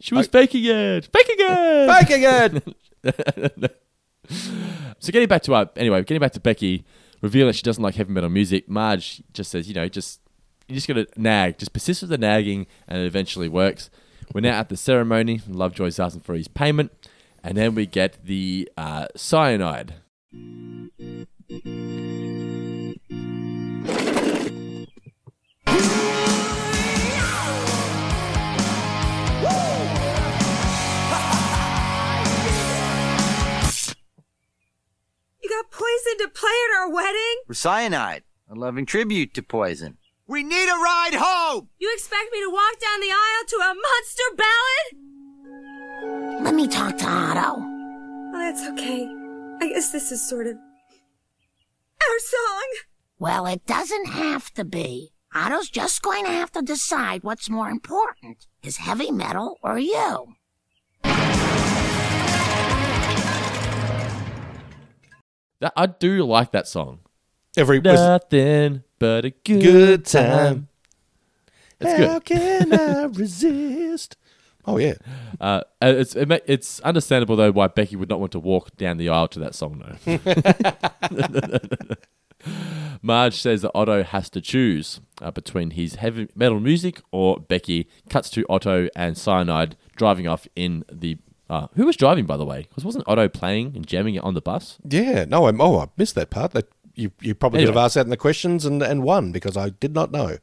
she 0.00 0.14
was 0.14 0.26
faking 0.28 0.64
it, 0.64 1.08
faking 1.12 1.36
it, 1.38 1.90
Faking 1.92 2.22
it. 3.04 3.76
so 4.98 5.12
getting 5.12 5.28
back 5.28 5.42
to 5.42 5.54
our 5.54 5.68
anyway, 5.76 6.02
getting 6.02 6.20
back 6.20 6.32
to 6.32 6.40
Becky, 6.40 6.84
revealing 7.22 7.52
she 7.52 7.62
doesn't 7.62 7.82
like 7.82 7.94
heavy 7.96 8.12
metal 8.12 8.30
music. 8.30 8.68
Marge 8.68 9.22
just 9.32 9.50
says, 9.50 9.68
you 9.68 9.74
know, 9.74 9.88
just 9.88 10.20
you 10.68 10.74
just 10.74 10.88
got 10.88 10.94
to 10.94 11.06
nag, 11.16 11.58
just 11.58 11.72
persist 11.72 12.02
with 12.02 12.10
the 12.10 12.18
nagging, 12.18 12.66
and 12.88 12.98
it 13.02 13.06
eventually 13.06 13.48
works. 13.48 13.90
We're 14.34 14.40
now 14.40 14.58
at 14.58 14.68
the 14.68 14.76
ceremony. 14.76 15.40
Lovejoy's 15.48 15.98
asking 15.98 16.22
for 16.22 16.34
his 16.34 16.48
payment, 16.48 16.92
and 17.42 17.56
then 17.56 17.74
we 17.74 17.86
get 17.86 18.18
the 18.24 18.68
uh, 18.76 19.06
cyanide. 19.16 19.94
You 35.42 35.50
got 35.50 35.70
poison 35.70 36.18
to 36.18 36.28
play 36.34 36.50
at 36.50 36.78
our 36.78 36.90
wedding? 36.90 37.36
Cyanide, 37.52 38.24
a 38.50 38.54
loving 38.54 38.84
tribute 38.84 39.32
to 39.34 39.42
poison. 39.42 39.98
We 40.28 40.42
need 40.42 40.68
a 40.68 40.74
ride 40.74 41.14
home! 41.14 41.68
You 41.78 41.88
expect 41.94 42.32
me 42.32 42.40
to 42.40 42.50
walk 42.50 42.80
down 42.80 42.98
the 43.00 43.12
aisle 43.12 43.44
to 43.46 43.56
a 43.56 43.76
monster 43.86 44.24
ballad? 44.36 44.86
Let 46.42 46.54
me 46.54 46.66
talk 46.66 46.98
to 46.98 47.06
Otto. 47.06 47.60
Well, 47.60 48.32
that's 48.32 48.66
okay. 48.70 49.06
I 49.60 49.68
guess 49.68 49.92
this 49.92 50.10
is 50.10 50.28
sort 50.28 50.48
of 50.48 50.56
our 50.56 52.18
song. 52.18 52.64
Well, 53.20 53.46
it 53.46 53.66
doesn't 53.66 54.06
have 54.06 54.52
to 54.54 54.64
be. 54.64 55.12
Otto's 55.32 55.70
just 55.70 56.02
going 56.02 56.24
to 56.24 56.32
have 56.32 56.50
to 56.52 56.62
decide 56.62 57.22
what's 57.22 57.48
more 57.48 57.68
important 57.68 58.48
his 58.60 58.78
heavy 58.78 59.12
metal 59.12 59.58
or 59.62 59.78
you. 59.78 60.34
That, 65.60 65.72
I 65.76 65.86
do 65.86 66.24
like 66.24 66.50
that 66.50 66.66
song. 66.66 67.05
Every 67.56 67.78
was, 67.78 67.94
Nothing 68.00 68.82
but 68.98 69.24
a 69.24 69.30
good, 69.30 69.62
good 69.62 70.04
time. 70.04 70.68
It's 71.80 71.90
How 71.92 72.18
good. 72.18 72.24
can 72.24 72.72
I 72.72 73.02
resist? 73.12 74.16
Oh 74.64 74.78
yeah. 74.78 74.94
Uh, 75.40 75.60
it's 75.80 76.16
it, 76.16 76.28
ma- 76.28 76.38
it's 76.46 76.80
understandable 76.80 77.36
though 77.36 77.52
why 77.52 77.68
Becky 77.68 77.94
would 77.96 78.08
not 78.08 78.18
want 78.20 78.32
to 78.32 78.40
walk 78.40 78.76
down 78.76 78.96
the 78.96 79.08
aisle 79.08 79.28
to 79.28 79.38
that 79.40 79.54
song 79.54 79.82
though. 80.04 80.18
Marge 83.02 83.34
says 83.40 83.62
that 83.62 83.70
Otto 83.74 84.02
has 84.02 84.30
to 84.30 84.40
choose 84.40 85.00
uh, 85.20 85.30
between 85.30 85.70
his 85.70 85.96
heavy 85.96 86.28
metal 86.34 86.60
music 86.60 87.00
or 87.12 87.38
Becky. 87.38 87.88
Cuts 88.08 88.30
to 88.30 88.44
Otto 88.48 88.88
and 88.96 89.16
Cyanide 89.16 89.76
driving 89.96 90.26
off 90.26 90.46
in 90.56 90.84
the. 90.90 91.18
Uh, 91.48 91.68
who 91.76 91.86
was 91.86 91.96
driving, 91.96 92.26
by 92.26 92.36
the 92.36 92.44
way? 92.44 92.62
Because 92.62 92.84
wasn't 92.84 93.04
Otto 93.06 93.28
playing 93.28 93.76
and 93.76 93.86
jamming 93.86 94.16
it 94.16 94.24
on 94.24 94.34
the 94.34 94.40
bus? 94.40 94.78
Yeah. 94.88 95.24
No, 95.26 95.46
I'm, 95.46 95.60
oh, 95.60 95.78
I 95.78 95.86
missed 95.96 96.16
that 96.16 96.30
part. 96.30 96.50
That 96.52 96.68
you 96.96 97.12
you 97.20 97.34
probably 97.34 97.60
could 97.60 97.68
have 97.68 97.76
asked 97.76 97.94
that 97.94 98.06
in 98.06 98.10
the 98.10 98.16
questions 98.16 98.64
and 98.64 98.82
and 98.82 99.02
won 99.02 99.30
because 99.30 99.56
I 99.56 99.70
did 99.70 99.94
not 99.94 100.10
know. 100.10 100.38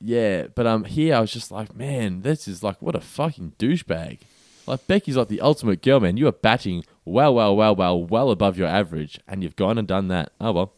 Yeah, 0.00 0.46
but 0.54 0.66
um, 0.66 0.84
here 0.84 1.14
I 1.14 1.20
was 1.20 1.32
just 1.32 1.52
like, 1.52 1.76
man, 1.76 2.22
this 2.22 2.48
is 2.48 2.62
like 2.62 2.80
what 2.80 2.96
a 2.96 3.00
fucking 3.00 3.52
douchebag. 3.58 4.18
Like 4.66 4.86
Becky's 4.86 5.16
like 5.16 5.28
the 5.28 5.40
ultimate 5.40 5.82
girl, 5.82 6.00
man. 6.00 6.16
You 6.16 6.26
are 6.26 6.32
batting 6.32 6.84
well, 7.04 7.34
well, 7.34 7.54
well, 7.54 7.76
well, 7.76 8.02
well 8.02 8.30
above 8.30 8.56
your 8.56 8.68
average, 8.68 9.20
and 9.28 9.42
you've 9.42 9.56
gone 9.56 9.78
and 9.78 9.86
done 9.86 10.08
that. 10.08 10.32
Oh 10.40 10.52
well. 10.52 10.72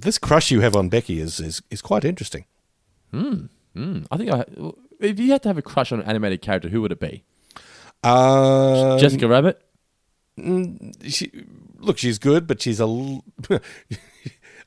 This 0.00 0.16
crush 0.16 0.52
you 0.52 0.60
have 0.60 0.76
on 0.76 0.88
Becky 0.88 1.20
is 1.20 1.40
is, 1.40 1.60
is 1.70 1.82
quite 1.82 2.04
interesting. 2.04 2.44
Mm, 3.12 4.06
I 4.10 4.16
think 4.16 4.30
I, 4.30 4.44
if 5.00 5.18
you 5.18 5.32
had 5.32 5.42
to 5.42 5.48
have 5.48 5.58
a 5.58 5.62
crush 5.62 5.92
on 5.92 6.00
an 6.00 6.06
animated 6.06 6.42
character, 6.42 6.68
who 6.68 6.80
would 6.82 6.92
it 6.92 7.00
be? 7.00 7.24
Uh, 8.02 8.98
Jessica 8.98 9.28
Rabbit. 9.28 9.60
she, 10.36 11.32
look, 11.78 11.98
she's 11.98 12.18
good, 12.18 12.46
but 12.46 12.62
she's 12.62 12.80
a. 12.80 12.86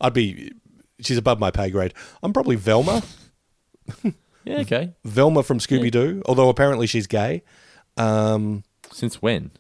I'd 0.02 0.14
be. 0.14 0.52
She's 1.00 1.18
above 1.18 1.40
my 1.40 1.52
pay 1.52 1.70
grade. 1.70 1.94
I'm 2.22 2.34
probably 2.34 2.56
Velma. 2.58 3.02
Yeah, 4.44 4.60
okay. 4.60 4.94
Velma 5.04 5.44
from 5.44 5.60
Scooby 5.60 5.92
Doo. 5.92 6.22
Although 6.26 6.50
apparently 6.50 6.88
she's 6.88 7.08
gay. 7.08 7.44
Um, 7.98 8.64
Since 8.92 9.22
when? 9.22 9.52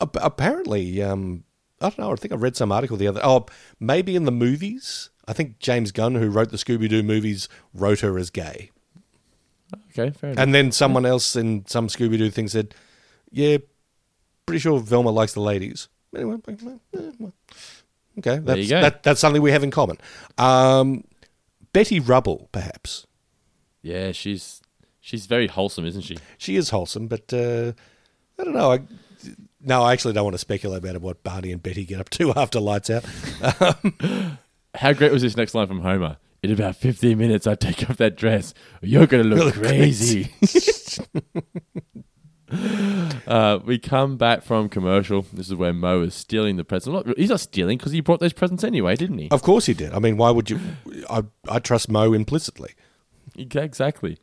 ap- 0.00 0.16
apparently, 0.20 1.02
um, 1.02 1.44
I 1.80 1.90
don't 1.90 1.98
know. 1.98 2.12
I 2.12 2.16
think 2.16 2.32
I 2.32 2.36
read 2.36 2.56
some 2.56 2.72
article 2.72 2.96
the 2.96 3.06
other. 3.08 3.20
Oh, 3.22 3.46
maybe 3.78 4.16
in 4.16 4.24
the 4.24 4.32
movies. 4.32 5.10
I 5.28 5.32
think 5.32 5.58
James 5.58 5.92
Gunn, 5.92 6.14
who 6.16 6.28
wrote 6.28 6.50
the 6.50 6.56
Scooby 6.56 6.88
Doo 6.88 7.02
movies, 7.02 7.48
wrote 7.74 8.00
her 8.00 8.18
as 8.18 8.30
gay. 8.30 8.70
Okay, 9.90 10.10
fair 10.10 10.30
enough. 10.30 10.42
And 10.42 10.54
then 10.54 10.70
someone 10.72 11.04
else 11.06 11.34
in 11.36 11.64
some 11.66 11.88
Scooby 11.88 12.18
Doo 12.18 12.30
thing 12.30 12.48
said, 12.48 12.74
"Yeah, 13.30 13.58
pretty 14.46 14.60
sure 14.60 14.78
Velma 14.78 15.10
likes 15.10 15.34
the 15.34 15.40
ladies." 15.40 15.88
Anyway, 16.14 16.36
eh, 16.48 17.10
well, 17.18 17.32
Okay, 18.18 18.36
There 18.36 18.40
that's, 18.40 18.60
you 18.60 18.68
go. 18.68 18.80
That, 18.80 19.02
that's 19.02 19.20
something 19.20 19.42
we 19.42 19.52
have 19.52 19.62
in 19.62 19.70
common. 19.70 19.98
Um, 20.38 21.04
Betty 21.72 22.00
Rubble, 22.00 22.48
perhaps. 22.52 23.06
Yeah, 23.82 24.12
she's 24.12 24.62
she's 25.00 25.26
very 25.26 25.46
wholesome, 25.46 25.84
isn't 25.86 26.02
she? 26.02 26.16
She 26.38 26.56
is 26.56 26.70
wholesome, 26.70 27.06
but 27.08 27.32
uh, 27.32 27.72
I 28.38 28.44
don't 28.44 28.54
know. 28.54 28.72
I, 28.72 28.80
no, 29.60 29.82
I 29.82 29.92
actually 29.92 30.14
don't 30.14 30.24
want 30.24 30.34
to 30.34 30.38
speculate 30.38 30.84
about 30.84 31.00
what 31.00 31.22
Barney 31.22 31.52
and 31.52 31.62
Betty 31.62 31.84
get 31.84 32.00
up 32.00 32.10
to 32.10 32.32
after 32.36 32.60
lights 32.60 32.90
out. 32.90 33.04
Um, 33.60 34.38
How 34.74 34.92
great 34.92 35.10
was 35.12 35.22
this 35.22 35.36
next 35.36 35.54
line 35.54 35.66
from 35.66 35.80
Homer? 35.80 36.18
In 36.42 36.52
about 36.52 36.76
15 36.76 37.16
minutes, 37.16 37.46
I 37.46 37.54
take 37.54 37.88
off 37.88 37.96
that 37.96 38.16
dress. 38.16 38.52
You're 38.82 39.06
going 39.06 39.22
to 39.22 39.28
look 39.28 39.56
Look 39.56 39.64
crazy. 39.64 40.32
uh, 43.26 43.58
we 43.64 43.78
come 43.78 44.16
back 44.16 44.42
from 44.42 44.68
commercial. 44.68 45.22
This 45.32 45.48
is 45.48 45.54
where 45.54 45.72
Moe 45.72 46.02
is 46.02 46.14
stealing 46.14 46.56
the 46.56 46.64
present. 46.64 46.94
Not, 46.94 47.18
he's 47.18 47.30
not 47.30 47.40
stealing 47.40 47.78
because 47.78 47.92
he 47.92 48.00
brought 48.00 48.20
those 48.20 48.32
presents 48.32 48.62
anyway, 48.62 48.94
didn't 48.94 49.18
he? 49.18 49.28
of 49.30 49.42
course 49.42 49.66
he 49.66 49.74
did. 49.74 49.92
I 49.92 49.98
mean, 49.98 50.16
why 50.16 50.30
would 50.30 50.50
you? 50.50 50.60
I, 51.10 51.24
I 51.48 51.58
trust 51.58 51.88
Moe 51.88 52.12
implicitly. 52.12 52.74
Exactly. 53.36 54.18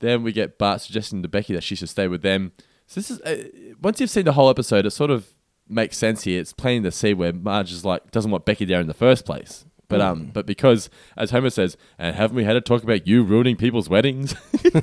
Then 0.00 0.22
we 0.22 0.32
get 0.32 0.58
Bart 0.58 0.80
suggesting 0.80 1.22
to 1.22 1.28
Becky 1.28 1.54
that 1.54 1.62
she 1.62 1.74
should 1.74 1.88
stay 1.88 2.08
with 2.08 2.22
them. 2.22 2.52
So 2.86 3.00
this 3.00 3.10
is 3.10 3.20
uh, 3.20 3.74
once 3.80 4.00
you've 4.00 4.10
seen 4.10 4.24
the 4.24 4.32
whole 4.32 4.48
episode, 4.48 4.86
it 4.86 4.90
sort 4.90 5.10
of 5.10 5.34
makes 5.68 5.98
sense 5.98 6.22
here. 6.22 6.40
It's 6.40 6.52
plain 6.52 6.82
to 6.84 6.90
see 6.90 7.14
where 7.14 7.32
Marge 7.32 7.72
is 7.72 7.84
like 7.84 8.10
doesn't 8.10 8.30
want 8.30 8.44
Becky 8.46 8.64
there 8.64 8.80
in 8.80 8.86
the 8.86 8.94
first 8.94 9.26
place. 9.26 9.64
But 9.88 10.00
um, 10.00 10.30
but 10.32 10.46
because 10.46 10.90
as 11.16 11.30
Homer 11.30 11.50
says, 11.50 11.76
and 11.98 12.16
haven't 12.16 12.36
we 12.36 12.44
had 12.44 12.56
a 12.56 12.60
talk 12.60 12.82
about 12.82 13.06
you 13.06 13.22
ruining 13.22 13.56
people's 13.56 13.88
weddings? 13.88 14.34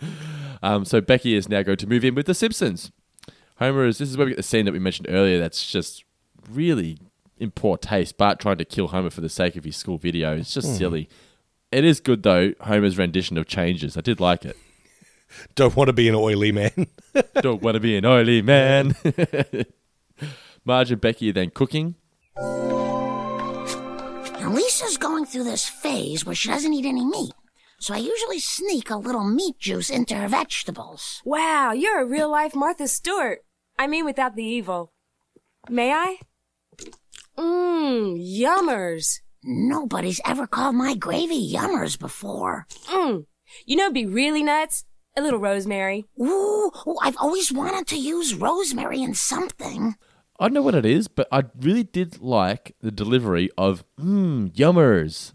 um, 0.62 0.84
so 0.84 1.00
Becky 1.00 1.34
is 1.34 1.48
now 1.48 1.62
going 1.62 1.78
to 1.78 1.86
move 1.86 2.04
in 2.04 2.14
with 2.14 2.26
the 2.26 2.34
Simpsons. 2.34 2.90
Homer 3.58 3.86
is 3.86 3.98
this 3.98 4.10
is 4.10 4.16
where 4.16 4.26
we 4.26 4.32
get 4.32 4.36
the 4.36 4.42
scene 4.42 4.64
that 4.66 4.72
we 4.72 4.78
mentioned 4.78 5.08
earlier. 5.10 5.38
That's 5.38 5.70
just 5.70 6.04
really 6.50 6.98
in 7.38 7.50
poor 7.50 7.76
taste. 7.76 8.16
Bart 8.18 8.38
trying 8.40 8.58
to 8.58 8.64
kill 8.64 8.88
Homer 8.88 9.10
for 9.10 9.20
the 9.20 9.28
sake 9.28 9.56
of 9.56 9.64
his 9.64 9.76
school 9.76 9.98
video. 9.98 10.36
It's 10.36 10.54
just 10.54 10.68
Hmm. 10.68 10.74
silly. 10.74 11.08
It 11.72 11.84
is 11.84 12.00
good 12.00 12.22
though. 12.22 12.52
Homer's 12.60 12.96
rendition 12.98 13.36
of 13.36 13.46
changes. 13.46 13.96
I 13.96 14.00
did 14.00 14.20
like 14.20 14.44
it. 14.44 14.56
Don't 15.54 15.76
want 15.76 15.88
to 15.88 15.92
be 15.92 16.08
an 16.08 16.14
oily 16.14 16.52
man. 16.52 16.86
Don't 17.42 17.62
want 17.62 17.74
to 17.74 17.80
be 17.80 17.96
an 17.96 18.04
oily 18.06 18.42
man. 18.42 18.94
Marge 20.64 20.90
and 20.92 21.00
Becky 21.00 21.30
are 21.30 21.34
then 21.34 21.50
cooking. 21.50 21.94
Now, 22.36 24.50
Lisa's 24.52 24.96
going 24.96 25.26
through 25.26 25.44
this 25.44 25.68
phase 25.68 26.24
where 26.24 26.34
she 26.34 26.48
doesn't 26.48 26.72
eat 26.72 26.86
any 26.86 27.04
meat. 27.04 27.32
So 27.80 27.94
I 27.94 27.98
usually 27.98 28.40
sneak 28.40 28.90
a 28.90 28.96
little 28.96 29.24
meat 29.24 29.58
juice 29.58 29.88
into 29.88 30.14
her 30.16 30.28
vegetables. 30.28 31.22
Wow, 31.24 31.72
you're 31.72 32.00
a 32.00 32.06
real 32.06 32.30
life 32.30 32.54
Martha 32.54 32.88
Stewart. 32.88 33.44
I 33.78 33.86
mean, 33.86 34.04
without 34.04 34.34
the 34.34 34.44
evil. 34.44 34.92
May 35.68 35.92
I? 35.92 36.18
Mmm, 37.36 38.18
yummers. 38.18 39.20
Nobody's 39.44 40.20
ever 40.26 40.48
called 40.48 40.74
my 40.74 40.94
gravy 40.94 41.52
yummers 41.52 41.96
before. 41.96 42.66
Mmm. 42.86 43.26
You 43.64 43.76
know, 43.76 43.92
be 43.92 44.06
really 44.06 44.42
nuts. 44.42 44.84
A 45.16 45.22
little 45.22 45.38
rosemary. 45.38 46.04
Ooh, 46.20 46.70
ooh, 46.86 46.96
I've 47.02 47.16
always 47.18 47.52
wanted 47.52 47.86
to 47.88 47.96
use 47.96 48.34
rosemary 48.34 49.02
in 49.02 49.14
something. 49.14 49.94
I 50.38 50.44
don't 50.44 50.54
know 50.54 50.62
what 50.62 50.74
it 50.74 50.86
is, 50.86 51.08
but 51.08 51.26
I 51.32 51.44
really 51.58 51.82
did 51.82 52.20
like 52.20 52.76
the 52.80 52.92
delivery 52.92 53.50
of 53.58 53.84
mmm 53.98 54.52
yummers. 54.54 55.32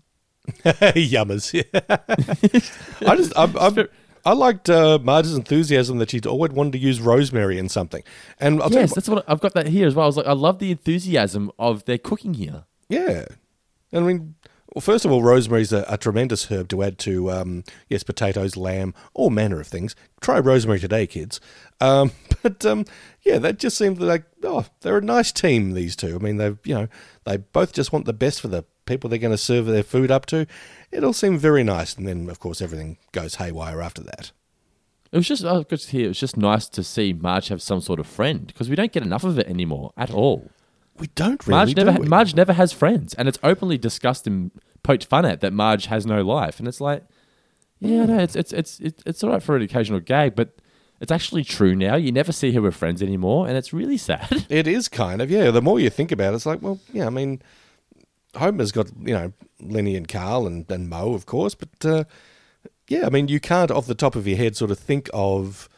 Yummers. 0.63 1.53
I 3.07 3.15
just, 3.15 3.33
I'm, 3.35 3.57
I'm, 3.57 3.87
I 4.25 4.33
liked 4.33 4.69
uh, 4.69 4.99
Marge's 5.01 5.35
enthusiasm 5.35 5.97
that 5.97 6.11
she'd 6.11 6.25
always 6.25 6.51
wanted 6.51 6.73
to 6.73 6.79
use 6.79 7.01
rosemary 7.01 7.57
in 7.57 7.69
something. 7.69 8.03
And 8.39 8.61
I'll 8.61 8.71
yes, 8.71 8.93
that's 8.93 9.09
what 9.09 9.25
I've 9.27 9.41
got 9.41 9.53
that 9.53 9.67
here 9.67 9.87
as 9.87 9.95
well. 9.95 10.05
I 10.05 10.07
was 10.07 10.17
like, 10.17 10.27
I 10.27 10.33
love 10.33 10.59
the 10.59 10.71
enthusiasm 10.71 11.51
of 11.59 11.85
their 11.85 11.97
cooking 11.97 12.33
here. 12.33 12.63
Yeah. 12.87 13.25
I 13.91 13.99
mean, 13.99 14.35
well, 14.73 14.81
first 14.81 15.05
of 15.05 15.11
all, 15.11 15.21
rosemary's 15.21 15.71
a, 15.71 15.85
a 15.87 15.97
tremendous 15.97 16.45
herb 16.45 16.69
to 16.69 16.81
add 16.83 16.97
to, 16.99 17.29
um, 17.31 17.63
yes, 17.89 18.03
potatoes, 18.03 18.57
lamb, 18.57 18.93
all 19.13 19.29
manner 19.29 19.59
of 19.59 19.67
things. 19.67 19.95
Try 20.19 20.39
rosemary 20.39 20.79
today, 20.79 21.05
kids. 21.05 21.39
Um, 21.79 22.11
but 22.41 22.65
um, 22.65 22.85
yeah, 23.23 23.37
that 23.39 23.59
just 23.59 23.77
seemed 23.77 23.99
like, 23.99 24.23
oh, 24.43 24.65
they're 24.81 24.97
a 24.97 25.01
nice 25.01 25.31
team, 25.31 25.71
these 25.71 25.95
two. 25.95 26.15
I 26.15 26.23
mean, 26.23 26.37
they've, 26.37 26.57
you 26.63 26.75
know, 26.75 26.87
they 27.25 27.37
both 27.37 27.73
just 27.73 27.91
want 27.91 28.05
the 28.05 28.13
best 28.13 28.41
for 28.41 28.47
the 28.47 28.63
people 28.85 29.09
they're 29.09 29.19
going 29.19 29.31
to 29.31 29.37
serve 29.37 29.65
their 29.65 29.83
food 29.83 30.11
up 30.11 30.25
to. 30.27 30.45
It 30.91 31.03
all 31.03 31.13
seemed 31.13 31.39
very 31.39 31.63
nice. 31.63 31.95
And 31.95 32.07
then, 32.07 32.29
of 32.29 32.39
course, 32.39 32.61
everything 32.61 32.97
goes 33.11 33.35
haywire 33.35 33.81
after 33.81 34.03
that. 34.03 34.31
It 35.11 35.17
was 35.17 35.27
just, 35.27 35.43
was 35.43 35.65
good 35.69 35.79
to 35.79 35.91
hear. 35.91 36.05
It 36.05 36.09
was 36.09 36.19
just 36.19 36.37
nice 36.37 36.67
to 36.69 36.83
see 36.83 37.13
Marge 37.13 37.49
have 37.49 37.61
some 37.61 37.81
sort 37.81 37.99
of 37.99 38.07
friend 38.07 38.47
because 38.47 38.69
we 38.69 38.75
don't 38.75 38.91
get 38.91 39.03
enough 39.03 39.23
of 39.23 39.37
it 39.37 39.47
anymore 39.47 39.93
at 39.95 40.11
all. 40.11 40.49
We 40.97 41.07
don't 41.15 41.45
really, 41.45 41.57
Marge 41.57 41.73
do 41.73 41.83
never, 41.83 41.99
we? 41.99 42.07
Marge 42.07 42.35
never 42.35 42.53
has 42.53 42.71
friends, 42.71 43.13
and 43.15 43.27
it's 43.27 43.39
openly 43.43 43.77
discussed 43.77 44.27
and 44.27 44.51
poked 44.83 45.05
fun 45.05 45.25
at 45.25 45.41
that 45.41 45.53
Marge 45.53 45.87
has 45.87 46.05
no 46.05 46.21
life, 46.21 46.59
and 46.59 46.67
it's 46.67 46.81
like, 46.81 47.03
yeah, 47.79 48.05
no, 48.05 48.19
it's 48.19 48.35
it's 48.35 48.53
it's 48.53 48.79
it's, 48.79 49.03
it's 49.05 49.23
all 49.23 49.31
right 49.31 49.41
for 49.41 49.55
an 49.55 49.63
occasional 49.63 49.99
gag, 49.99 50.35
but 50.35 50.55
it's 51.01 51.11
actually 51.11 51.43
true 51.43 51.75
now. 51.75 51.95
You 51.95 52.11
never 52.11 52.31
see 52.31 52.51
her 52.53 52.61
with 52.61 52.75
friends 52.75 53.01
anymore, 53.01 53.47
and 53.47 53.57
it's 53.57 53.73
really 53.73 53.97
sad. 54.09 54.45
It 54.49 54.67
is 54.67 54.87
kind 54.87 55.21
of, 55.21 55.29
yeah. 55.29 55.51
The 55.51 55.61
more 55.61 55.79
you 55.79 55.89
think 55.89 56.11
about 56.11 56.33
it, 56.33 56.37
it's 56.37 56.45
like, 56.45 56.61
well, 56.61 56.79
yeah, 56.91 57.07
I 57.07 57.09
mean, 57.09 57.41
Homer's 58.35 58.71
got, 58.71 58.87
you 58.99 59.13
know, 59.13 59.33
Lenny 59.59 59.95
and 59.95 60.07
Carl 60.07 60.47
and, 60.47 60.69
and 60.71 60.89
Moe, 60.89 61.13
of 61.13 61.25
course, 61.25 61.55
but 61.55 61.85
uh, 61.85 62.03
yeah, 62.87 63.05
I 63.05 63.09
mean, 63.09 63.27
you 63.27 63.39
can't 63.39 63.71
off 63.71 63.87
the 63.87 63.95
top 63.95 64.15
of 64.15 64.27
your 64.27 64.37
head 64.37 64.55
sort 64.55 64.71
of 64.71 64.79
think 64.79 65.09
of 65.13 65.69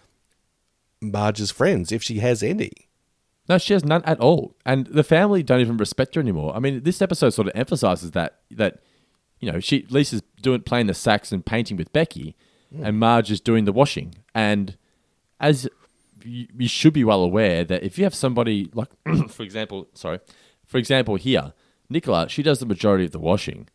Marge's 1.02 1.52
friends 1.52 1.92
if 1.92 2.02
she 2.02 2.20
has 2.20 2.42
any. 2.42 2.72
No, 3.48 3.58
she 3.58 3.74
has 3.74 3.86
none 3.86 4.04
at 4.06 4.20
all, 4.20 4.56
and 4.66 4.88
the 4.88 5.04
family 5.04 5.44
don't 5.44 5.62
even 5.62 5.78
respect 5.78 6.16
her 6.16 6.22
anymore. 6.22 6.56
I 6.56 6.60
mean, 6.60 6.82
this 6.82 7.02
episode 7.02 7.30
sort 7.30 7.48
of 7.48 7.54
emphasizes 7.56 8.12
that 8.12 8.40
that 8.50 8.80
you 9.40 9.52
know 9.52 9.60
she 9.60 9.86
Lisa's 9.92 10.24
doing 10.42 10.62
playing 10.62 10.88
the 10.88 10.96
sax 10.96 11.32
and 11.32 11.46
painting 11.46 11.78
with 11.78 11.94
Becky, 11.94 12.36
and 12.82 13.00
Marge 13.00 13.30
is 13.30 13.40
doing 13.40 13.66
the 13.66 13.72
washing. 13.72 14.16
And 14.34 14.76
as 15.40 15.70
you, 16.24 16.48
you 16.58 16.68
should 16.68 16.94
be 16.94 17.04
well 17.04 17.24
aware 17.24 17.64
that 17.64 17.84
if 17.84 18.00
you 18.00 18.04
have 18.04 18.16
somebody 18.16 18.70
like, 18.74 18.90
for 19.30 19.44
example, 19.44 19.88
sorry, 19.94 20.20
for 20.66 20.80
example 20.80 21.16
here, 21.16 21.54
Nicola, 21.90 22.28
she 22.30 22.44
does 22.44 22.60
the 22.60 22.66
majority 22.66 23.06
of 23.06 23.12
the 23.12 23.20
washing, 23.20 23.68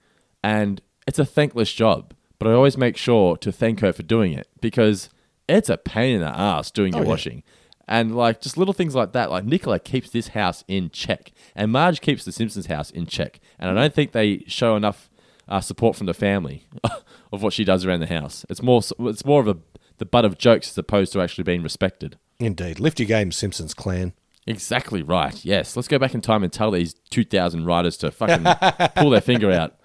and 0.43 0.81
it's 1.07 1.19
a 1.19 1.25
thankless 1.25 1.73
job. 1.73 2.15
But 2.39 2.49
I 2.49 2.53
always 2.53 2.79
make 2.79 2.97
sure 2.97 3.37
to 3.37 3.53
thank 3.53 3.81
her 3.81 3.93
for 3.93 4.03
doing 4.03 4.33
it 4.33 4.49
because 4.61 5.11
it's 5.49 5.69
a 5.69 5.77
pain 5.77 6.15
in 6.17 6.21
the 6.23 6.29
ass 6.29 6.71
doing 6.71 6.93
your 6.93 7.03
Oh, 7.03 7.05
yeah. 7.05 7.09
washing. 7.11 7.43
And 7.87 8.17
like 8.17 8.41
just 8.41 8.57
little 8.57 8.73
things 8.73 8.95
like 8.95 9.13
that, 9.13 9.31
like 9.31 9.45
Nicola 9.45 9.79
keeps 9.79 10.11
this 10.11 10.29
house 10.29 10.65
in 10.69 10.91
check, 10.91 11.33
and 11.55 11.71
Marge 11.73 12.01
keeps 12.01 12.25
the 12.25 12.33
Simpsons 12.33 12.67
house 12.67 12.91
in 12.91 13.07
check. 13.07 13.41
And 13.59 13.69
I 13.71 13.75
don't 13.75 13.93
think 13.95 14.13
they 14.13 14.45
show 14.47 14.77
enough 14.77 15.11
uh, 15.49 15.61
support 15.61 15.97
from 15.97 16.07
the 16.07 16.15
family 16.15 16.65
of 17.33 17.43
what 17.43 17.53
she 17.53 17.65
does 17.65 17.85
around 17.85 18.01
the 18.01 18.07
house. 18.07 18.47
It's 18.49 18.63
more 18.63 18.81
it's 19.01 19.25
more 19.25 19.41
of 19.41 19.49
a 19.49 19.57
the 19.99 20.07
butt 20.07 20.25
of 20.25 20.39
jokes 20.39 20.71
as 20.71 20.79
opposed 20.79 21.13
to 21.13 21.21
actually 21.21 21.45
being 21.45 21.63
respected. 21.63 22.17
Indeed. 22.39 22.81
Lift 22.81 23.01
your 23.01 23.07
game, 23.09 23.33
Simpsons 23.33 23.75
clan. 23.75 24.15
Exactly 24.47 25.03
right. 25.03 25.45
Yes, 25.45 25.77
let's 25.77 25.89
go 25.89 25.99
back 25.99 26.15
in 26.15 26.21
time 26.21 26.43
and 26.43 26.53
tell 26.53 26.71
these 26.71 26.95
two 27.11 27.25
thousand 27.25 27.67
riders 27.67 27.97
to 27.99 28.11
fucking 28.11 28.45
pull 28.97 29.11
their 29.11 29.21
finger 29.21 29.51
out. 29.53 29.77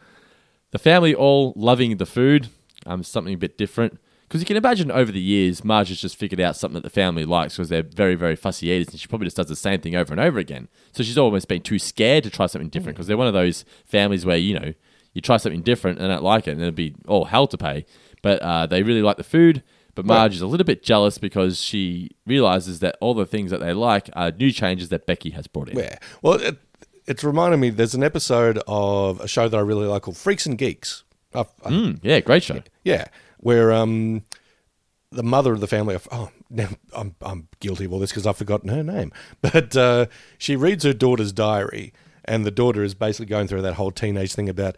The 0.72 0.80
family 0.80 1.14
all 1.14 1.53
loving 1.56 1.97
the 1.97 2.06
food, 2.06 2.49
um, 2.86 3.03
something 3.03 3.34
a 3.34 3.38
bit 3.38 3.58
different. 3.58 3.99
Because 4.28 4.41
you 4.41 4.47
can 4.47 4.58
imagine 4.58 4.89
over 4.89 5.12
the 5.12 5.22
years, 5.22 5.64
Marge 5.64 5.89
has 5.89 6.01
just 6.01 6.16
figured 6.16 6.41
out 6.41 6.56
something 6.56 6.74
that 6.74 6.84
the 6.84 6.89
family 6.89 7.26
likes 7.26 7.56
because 7.56 7.70
they're 7.70 7.84
very, 7.84 8.16
very 8.16 8.36
fussy 8.36 8.68
eaters, 8.68 8.88
and 8.89 8.99
she 8.99 9.08
probably 9.08 9.28
just 9.28 9.38
does 9.38 9.47
the 9.47 9.56
same 9.56 9.82
thing 9.82 9.95
over 9.95 10.12
and 10.12 10.20
over 10.20 10.39
again. 10.39 10.68
So 10.93 11.03
she's 11.03 11.18
almost 11.18 11.47
been 11.47 11.62
too 11.62 11.78
scared 11.78 12.24
to 12.24 12.32
try 12.32 12.47
something 12.47 12.70
different 12.70 12.95
because 12.95 13.06
they're 13.08 13.18
one 13.18 13.28
of 13.28 13.34
those 13.34 13.66
families 13.86 14.26
where 14.26 14.38
you 14.38 14.60
know 14.60 14.74
you 15.14 15.22
try 15.22 15.38
something 15.38 15.62
different 15.62 15.99
and 15.99 16.10
they 16.10 16.14
don't 16.14 16.24
like 16.24 16.47
it, 16.47 16.51
and 16.51 16.62
it'll 16.62 16.72
be 16.72 16.95
all 17.08 17.26
hell 17.26 17.45
to 17.47 17.58
pay. 17.58 17.86
But 18.24 18.41
uh, 18.41 18.66
they 18.66 18.82
really 18.82 19.03
like 19.03 19.18
the 19.18 19.24
food. 19.24 19.62
But 19.96 20.06
Marge 20.06 20.36
is 20.36 20.41
a 20.41 20.48
little 20.48 20.66
bit 20.66 20.84
jealous 20.84 21.18
because 21.18 21.60
she 21.62 22.12
realizes 22.26 22.80
that 22.82 22.98
all 23.02 23.14
the 23.14 23.26
things 23.26 23.50
that 23.52 23.60
they 23.62 23.74
like 23.74 24.10
are 24.14 24.32
new 24.32 24.52
changes 24.52 24.89
that 24.89 25.06
Becky 25.06 25.30
has 25.32 25.48
brought 25.48 25.70
in. 25.70 25.78
Yeah. 25.80 25.98
Well, 26.22 26.34
it, 26.34 26.58
it's 27.08 27.24
reminded 27.24 27.58
me 27.58 27.70
there's 27.70 27.96
an 27.96 28.04
episode 28.04 28.60
of 28.68 29.20
a 29.22 29.28
show 29.28 29.48
that 29.48 29.58
I 29.58 29.62
really 29.62 29.88
like 29.88 30.02
called 30.04 30.18
Freaks 30.18 30.46
and 30.46 30.58
Geeks. 30.58 31.04
I've- 31.34 31.50
I- 31.64 31.70
Mm, 31.70 32.00
yeah, 32.04 32.20
great 32.20 32.43
show. 32.43 32.62
Yeah, 32.84 33.06
where 33.38 33.72
um, 33.74 34.24
the 35.12 35.24
mother 35.24 35.54
of 35.54 35.60
the 35.62 35.68
family. 35.68 35.98
Oh, 36.12 36.30
now 36.50 36.70
I'm 36.93 37.16
I'm 37.22 37.48
guilty 37.60 37.86
of 37.86 37.93
all 37.93 38.00
this 38.00 38.12
because 38.12 38.28
I've 38.28 38.38
forgotten 38.38 38.70
her 38.70 38.84
name. 38.84 39.12
But 39.41 39.76
uh, 39.78 40.06
she 40.38 40.56
reads 40.56 40.84
her 40.84 40.93
daughter's 40.93 41.32
diary, 41.32 41.93
and 42.26 42.46
the 42.46 42.52
daughter 42.52 42.84
is 42.84 42.96
basically 42.96 43.28
going 43.28 43.48
through 43.48 43.62
that 43.64 43.74
whole 43.76 43.91
teenage 43.91 44.34
thing 44.34 44.50
about, 44.50 44.76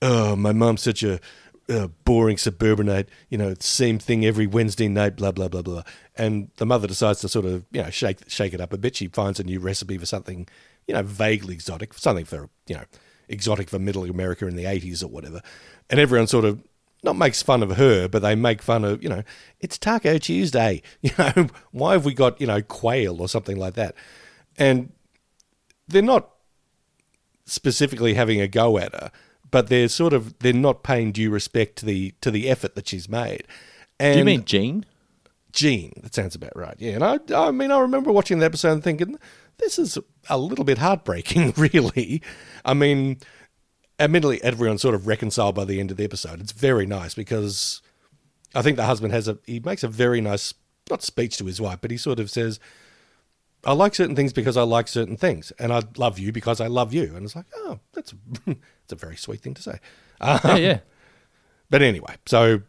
oh, 0.00 0.36
my 0.36 0.52
mom's 0.52 0.82
such 0.82 1.02
a 1.02 1.20
uh, 1.68 1.88
boring 2.04 2.36
suburbanite. 2.36 3.08
You 3.28 3.38
know, 3.38 3.54
same 3.60 3.98
thing 3.98 4.24
every 4.24 4.46
Wednesday 4.46 4.88
night. 4.88 5.16
Blah 5.16 5.32
blah 5.32 5.48
blah 5.48 5.62
blah. 5.62 5.82
And 6.16 6.50
the 6.56 6.66
mother 6.66 6.86
decides 6.86 7.20
to 7.20 7.28
sort 7.28 7.46
of 7.46 7.64
you 7.70 7.82
know 7.82 7.90
shake 7.90 8.18
shake 8.28 8.54
it 8.54 8.60
up 8.60 8.72
a 8.72 8.78
bit. 8.78 8.96
She 8.96 9.08
finds 9.08 9.40
a 9.40 9.44
new 9.44 9.60
recipe 9.60 9.98
for 9.98 10.06
something 10.06 10.46
you 10.86 10.94
know 10.94 11.02
vaguely 11.02 11.54
exotic, 11.54 11.94
something 11.94 12.24
for 12.24 12.48
you 12.66 12.76
know 12.76 12.84
exotic 13.28 13.70
for 13.70 13.78
Middle 13.78 14.04
America 14.04 14.46
in 14.46 14.56
the 14.56 14.66
eighties 14.66 15.02
or 15.02 15.08
whatever. 15.08 15.40
And 15.90 16.00
everyone 16.00 16.26
sort 16.26 16.44
of 16.44 16.62
not 17.04 17.16
makes 17.16 17.42
fun 17.42 17.62
of 17.62 17.76
her, 17.76 18.08
but 18.08 18.22
they 18.22 18.34
make 18.34 18.62
fun 18.62 18.84
of, 18.84 19.02
you 19.02 19.08
know, 19.08 19.22
it's 19.60 19.78
Taco 19.78 20.18
Tuesday. 20.18 20.82
You 21.02 21.10
know, 21.18 21.48
why 21.70 21.92
have 21.92 22.04
we 22.04 22.14
got, 22.14 22.40
you 22.40 22.46
know, 22.46 22.62
quail 22.62 23.20
or 23.20 23.28
something 23.28 23.58
like 23.58 23.74
that? 23.74 23.94
And 24.56 24.90
they're 25.86 26.00
not 26.00 26.30
specifically 27.44 28.14
having 28.14 28.40
a 28.40 28.48
go 28.48 28.78
at 28.78 28.94
her, 28.94 29.10
but 29.54 29.68
they're 29.68 29.86
sort 29.86 30.12
of 30.12 30.36
they're 30.40 30.52
not 30.52 30.82
paying 30.82 31.12
due 31.12 31.30
respect 31.30 31.76
to 31.76 31.86
the 31.86 32.12
to 32.20 32.32
the 32.32 32.50
effort 32.50 32.74
that 32.74 32.88
she's 32.88 33.08
made. 33.08 33.44
And 34.00 34.14
Do 34.14 34.18
you 34.18 34.24
mean 34.24 34.44
Jean? 34.44 34.84
Jean? 35.52 35.92
That 36.02 36.12
sounds 36.12 36.34
about 36.34 36.56
right. 36.56 36.74
Yeah, 36.80 36.94
and 36.94 37.04
I 37.04 37.20
I 37.32 37.52
mean 37.52 37.70
I 37.70 37.78
remember 37.78 38.10
watching 38.10 38.40
the 38.40 38.46
episode 38.46 38.72
and 38.72 38.82
thinking 38.82 39.16
this 39.58 39.78
is 39.78 39.96
a 40.28 40.38
little 40.38 40.64
bit 40.64 40.78
heartbreaking, 40.78 41.54
really. 41.56 42.20
I 42.64 42.74
mean, 42.74 43.18
admittedly, 44.00 44.42
everyone's 44.42 44.82
sort 44.82 44.96
of 44.96 45.06
reconciled 45.06 45.54
by 45.54 45.64
the 45.64 45.78
end 45.78 45.92
of 45.92 45.98
the 45.98 46.04
episode. 46.04 46.40
It's 46.40 46.50
very 46.50 46.84
nice 46.84 47.14
because 47.14 47.80
I 48.56 48.62
think 48.62 48.76
the 48.76 48.86
husband 48.86 49.12
has 49.12 49.28
a 49.28 49.38
he 49.46 49.60
makes 49.60 49.84
a 49.84 49.88
very 49.88 50.20
nice 50.20 50.52
not 50.90 51.04
speech 51.04 51.36
to 51.36 51.44
his 51.44 51.60
wife, 51.60 51.78
but 51.80 51.92
he 51.92 51.96
sort 51.96 52.18
of 52.18 52.28
says, 52.28 52.58
"I 53.66 53.72
like 53.72 53.94
certain 53.94 54.16
things 54.16 54.32
because 54.32 54.56
I 54.56 54.62
like 54.62 54.88
certain 54.88 55.16
things, 55.16 55.52
and 55.58 55.72
I 55.72 55.82
love 55.96 56.18
you 56.18 56.32
because 56.32 56.60
I 56.60 56.66
love 56.66 56.92
you." 56.92 57.14
And 57.14 57.24
it's 57.24 57.36
like, 57.36 57.46
oh, 57.56 57.80
that's 57.92 58.14
it's 58.46 58.92
a 58.92 58.96
very 58.96 59.16
sweet 59.16 59.40
thing 59.40 59.54
to 59.54 59.62
say. 59.62 59.78
Um, 60.20 60.40
Yeah, 60.44 60.56
yeah. 60.56 60.78
But 61.70 61.82
anyway, 61.82 62.16
so 62.26 62.62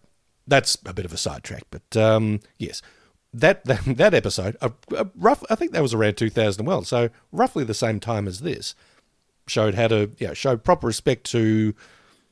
that's 0.47 0.77
a 0.85 0.93
bit 0.93 1.05
of 1.05 1.13
a 1.13 1.17
sidetrack. 1.17 1.63
But 1.69 1.97
um, 1.97 2.39
yes, 2.57 2.81
that 3.33 3.65
that, 3.65 3.83
that 3.85 4.13
episode, 4.13 4.57
a, 4.61 4.71
a 4.95 5.07
rough, 5.15 5.43
I 5.49 5.55
think 5.55 5.71
that 5.71 5.81
was 5.81 5.93
around 5.93 6.17
2000 6.17 6.65
well, 6.65 6.83
so 6.83 7.09
roughly 7.31 7.63
the 7.63 7.73
same 7.73 7.99
time 7.99 8.27
as 8.27 8.39
this, 8.39 8.75
showed 9.47 9.75
how 9.75 9.87
to 9.87 10.11
yeah 10.17 10.33
show 10.33 10.57
proper 10.57 10.87
respect 10.87 11.25
to 11.31 11.75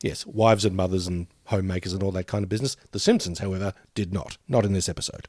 yes 0.01 0.26
wives 0.26 0.66
and 0.66 0.76
mothers 0.76 1.07
and 1.07 1.28
homemakers 1.45 1.93
and 1.93 2.01
all 2.01 2.11
that 2.11 2.28
kind 2.28 2.43
of 2.43 2.49
business. 2.49 2.76
The 2.91 2.99
Simpsons, 2.99 3.39
however, 3.39 3.74
did 3.95 4.14
not, 4.14 4.38
not 4.47 4.66
in 4.66 4.74
this 4.74 4.89
episode. 4.89 5.28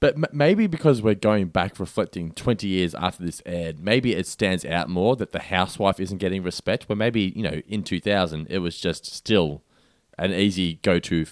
But 0.00 0.14
m- 0.14 0.24
maybe 0.32 0.66
because 0.66 1.02
we're 1.02 1.14
going 1.14 1.48
back 1.48 1.78
reflecting 1.78 2.32
20 2.32 2.66
years 2.66 2.94
after 2.94 3.22
this 3.22 3.42
aired, 3.44 3.80
maybe 3.80 4.14
it 4.14 4.26
stands 4.26 4.64
out 4.64 4.88
more 4.88 5.14
that 5.16 5.32
the 5.32 5.38
housewife 5.40 6.00
isn't 6.00 6.18
getting 6.18 6.42
respect. 6.42 6.88
But 6.88 6.96
maybe, 6.96 7.32
you 7.36 7.42
know, 7.42 7.60
in 7.68 7.82
2000, 7.82 8.46
it 8.48 8.58
was 8.58 8.80
just 8.80 9.04
still 9.06 9.62
an 10.18 10.32
easy 10.32 10.74
go 10.82 10.98
to, 11.00 11.16
you 11.16 11.26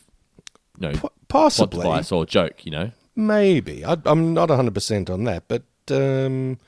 know, 0.79 0.93
plot 0.93 1.13
possibly. 1.29 1.81
device 1.81 2.13
or 2.13 2.27
joke, 2.27 2.65
you 2.67 2.71
know? 2.71 2.91
Maybe 3.17 3.85
I, 3.85 3.97
I'm 4.05 4.33
not 4.33 4.49
100 4.51 4.73
percent 4.73 5.11
on 5.11 5.25
that, 5.25 5.49
but 5.49 5.63
um, 5.91 6.59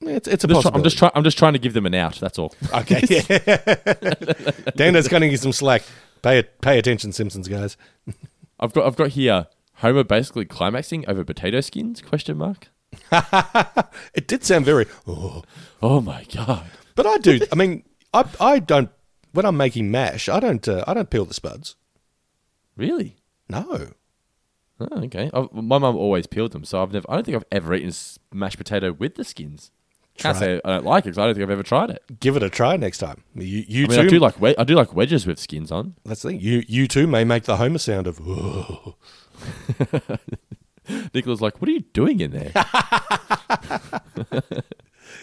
it's 0.00 0.26
it's 0.26 0.44
a 0.44 0.48
I'm 0.48 0.54
just, 0.54 0.62
try- 0.62 0.70
I'm 0.74 0.82
just 0.82 0.98
trying. 0.98 1.12
I'm 1.14 1.24
just 1.24 1.38
trying 1.38 1.52
to 1.52 1.58
give 1.58 1.74
them 1.74 1.84
an 1.86 1.94
out. 1.94 2.14
That's 2.14 2.38
all. 2.38 2.54
Okay, 2.72 3.02
yeah. 3.10 4.60
Dana's 4.76 5.08
cutting 5.08 5.30
you 5.30 5.36
some 5.36 5.52
slack. 5.52 5.82
Pay 6.22 6.44
pay 6.62 6.78
attention, 6.78 7.12
Simpsons 7.12 7.46
guys. 7.46 7.76
I've 8.60 8.72
got. 8.72 8.86
I've 8.86 8.96
got 8.96 9.08
here. 9.10 9.48
Homer 9.76 10.04
basically 10.04 10.44
climaxing 10.44 11.04
over 11.08 11.24
potato 11.24 11.60
skins? 11.60 12.00
Question 12.02 12.36
mark. 12.38 12.68
It 14.14 14.26
did 14.28 14.44
sound 14.44 14.64
very. 14.64 14.86
Oh, 15.06 15.42
Oh 15.80 16.00
my 16.00 16.24
god. 16.34 16.66
but 16.94 17.06
I 17.06 17.16
do. 17.18 17.40
I 17.50 17.54
mean, 17.54 17.84
I 18.12 18.24
I 18.40 18.58
don't. 18.58 18.90
When 19.32 19.46
I'm 19.46 19.56
making 19.56 19.90
mash, 19.90 20.28
I 20.28 20.40
don't. 20.40 20.66
Uh, 20.68 20.84
I 20.86 20.94
don't 20.94 21.08
peel 21.10 21.24
the 21.24 21.34
spuds. 21.34 21.76
Really? 22.76 23.16
No. 23.48 23.88
Oh, 24.80 24.88
okay. 25.04 25.30
i 25.32 25.48
my 25.52 25.78
mum 25.78 25.96
always 25.96 26.26
peeled 26.26 26.52
them, 26.52 26.64
so 26.64 26.82
I've 26.82 26.92
never. 26.92 27.06
I 27.10 27.14
don't 27.14 27.24
think 27.24 27.36
I've 27.36 27.44
ever 27.52 27.74
eaten 27.74 27.92
mashed 28.32 28.58
potato 28.58 28.92
with 28.92 29.14
the 29.14 29.24
skins. 29.24 29.70
Can't 30.18 30.36
say 30.36 30.60
I 30.62 30.68
don't 30.68 30.84
like 30.84 31.04
it 31.04 31.08
because 31.10 31.18
I 31.18 31.24
don't 31.24 31.34
think 31.34 31.44
I've 31.44 31.50
ever 31.50 31.62
tried 31.62 31.88
it. 31.90 32.02
Give 32.20 32.36
it 32.36 32.42
a 32.42 32.50
try 32.50 32.76
next 32.76 32.98
time. 32.98 33.22
You, 33.34 33.64
you 33.66 33.84
I 33.86 33.88
mean, 33.88 33.98
too. 33.98 34.04
I 34.04 34.08
do 34.08 34.18
like 34.18 34.40
we- 34.40 34.56
I 34.56 34.64
do 34.64 34.74
like 34.74 34.94
wedges 34.94 35.26
with 35.26 35.38
skins 35.38 35.72
on. 35.72 35.94
that's 36.04 36.20
the 36.22 36.30
thing. 36.30 36.40
You 36.40 36.62
you 36.68 36.86
too 36.86 37.06
may 37.06 37.24
make 37.24 37.44
the 37.44 37.56
Homer 37.56 37.78
sound 37.78 38.06
of. 38.06 38.20
"Oh." 38.22 38.96
Nicola's 41.14 41.40
like, 41.40 41.60
"What 41.60 41.68
are 41.68 41.72
you 41.72 41.84
doing 41.92 42.20
in 42.20 42.32
there?" 42.32 42.52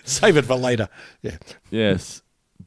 Save 0.03 0.37
it 0.37 0.45
for 0.45 0.55
later. 0.55 0.87
Yeah. 1.21 1.37
yes. 1.69 2.21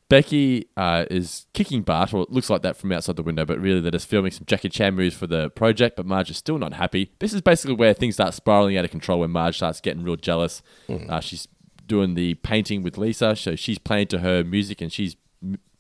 Becky 0.09 0.69
uh, 0.77 1.07
is 1.11 1.47
kicking 1.55 1.83
Bart, 1.83 2.13
or 2.13 2.25
it 2.25 2.31
looks 2.31 2.51
like 2.51 2.61
that 2.63 2.77
from 2.77 2.93
outside 2.93 3.17
the 3.17 3.23
window, 3.23 3.47
but 3.47 3.59
really 3.59 3.81
they're 3.81 3.91
just 3.91 4.07
filming 4.07 4.31
some 4.31 4.45
Jackie 4.47 4.69
Chan 4.69 4.95
movies 4.95 5.15
for 5.15 5.27
the 5.27 5.49
project, 5.51 5.97
but 5.97 6.05
Marge 6.05 6.31
is 6.31 6.37
still 6.37 6.59
not 6.59 6.75
happy. 6.75 7.13
This 7.19 7.33
is 7.33 7.41
basically 7.41 7.77
where 7.77 7.95
things 7.95 8.17
start 8.17 8.35
spiraling 8.35 8.77
out 8.77 8.85
of 8.85 8.91
control 8.91 9.21
when 9.21 9.31
Marge 9.31 9.57
starts 9.57 9.81
getting 9.81 10.03
real 10.03 10.17
jealous. 10.17 10.63
Uh, 11.09 11.21
she's 11.21 11.49
doing 11.87 12.13
the 12.15 12.35
painting 12.35 12.83
with 12.83 12.99
Lisa, 12.99 13.35
so 13.35 13.57
she's 13.57 13.79
playing 13.79 14.09
to 14.09 14.19
her 14.19 14.45
music 14.45 14.83
and 14.83 14.93
she's. 14.93 15.17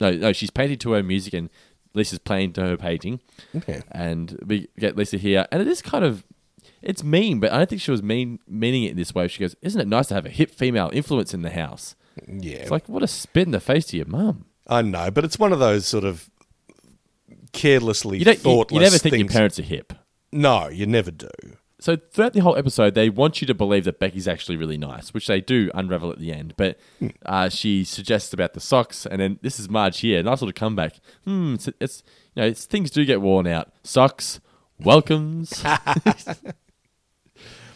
No, 0.00 0.10
no, 0.10 0.32
she's 0.32 0.50
painting 0.50 0.78
to 0.78 0.92
her 0.92 1.02
music 1.02 1.34
and 1.34 1.50
Lisa's 1.94 2.18
playing 2.18 2.52
to 2.54 2.62
her 2.62 2.76
painting. 2.76 3.20
Okay. 3.56 3.82
And 3.90 4.38
we 4.46 4.68
get 4.78 4.96
Lisa 4.96 5.18
here, 5.18 5.46
and 5.50 5.60
it 5.60 5.68
is 5.68 5.82
kind 5.82 6.04
of. 6.04 6.24
It's 6.80 7.04
mean, 7.04 7.38
but 7.38 7.52
I 7.52 7.58
don't 7.58 7.70
think 7.70 7.80
she 7.80 7.90
was 7.92 8.02
mean 8.02 8.40
meaning 8.48 8.84
it 8.84 8.92
in 8.92 8.96
this 8.96 9.14
way. 9.14 9.28
She 9.28 9.40
goes, 9.40 9.54
"Isn't 9.62 9.80
it 9.80 9.88
nice 9.88 10.08
to 10.08 10.14
have 10.14 10.26
a 10.26 10.30
hip 10.30 10.50
female 10.50 10.90
influence 10.92 11.32
in 11.32 11.42
the 11.42 11.50
house?" 11.50 11.94
Yeah. 12.26 12.56
It's 12.56 12.70
like 12.70 12.88
what 12.88 13.02
a 13.02 13.06
spit 13.06 13.46
in 13.46 13.52
the 13.52 13.60
face 13.60 13.86
to 13.86 13.96
your 13.96 14.06
mum. 14.06 14.46
I 14.66 14.82
know, 14.82 15.10
but 15.10 15.24
it's 15.24 15.38
one 15.38 15.52
of 15.52 15.58
those 15.58 15.86
sort 15.86 16.04
of 16.04 16.28
carelessly 17.52 18.18
You 18.18 18.24
don't. 18.24 18.44
You, 18.44 18.64
you 18.70 18.80
never 18.80 18.98
think 18.98 19.16
your 19.16 19.28
parents 19.28 19.58
are 19.58 19.62
hip. 19.62 19.92
No, 20.32 20.68
you 20.68 20.86
never 20.86 21.10
do. 21.10 21.28
So 21.82 21.96
throughout 21.96 22.32
the 22.32 22.40
whole 22.40 22.56
episode, 22.56 22.94
they 22.94 23.10
want 23.10 23.40
you 23.40 23.46
to 23.48 23.54
believe 23.54 23.82
that 23.84 23.98
Becky's 23.98 24.28
actually 24.28 24.56
really 24.56 24.78
nice, 24.78 25.12
which 25.12 25.26
they 25.26 25.40
do 25.40 25.68
unravel 25.74 26.12
at 26.12 26.20
the 26.20 26.32
end. 26.32 26.54
But 26.56 26.78
uh, 27.26 27.48
she 27.48 27.82
suggests 27.82 28.32
about 28.32 28.54
the 28.54 28.60
socks, 28.60 29.04
and 29.04 29.20
then 29.20 29.40
this 29.42 29.58
is 29.58 29.68
Marge 29.68 29.98
here. 29.98 30.22
Nice 30.22 30.40
little 30.42 30.52
comeback. 30.52 31.00
Hmm. 31.24 31.54
It's, 31.54 31.68
it's 31.80 32.02
you 32.34 32.42
know, 32.42 32.46
it's, 32.48 32.66
things 32.66 32.90
do 32.92 33.04
get 33.04 33.20
worn 33.20 33.48
out. 33.48 33.72
Socks, 33.82 34.38
welcomes. 34.78 35.60
I 35.64 36.36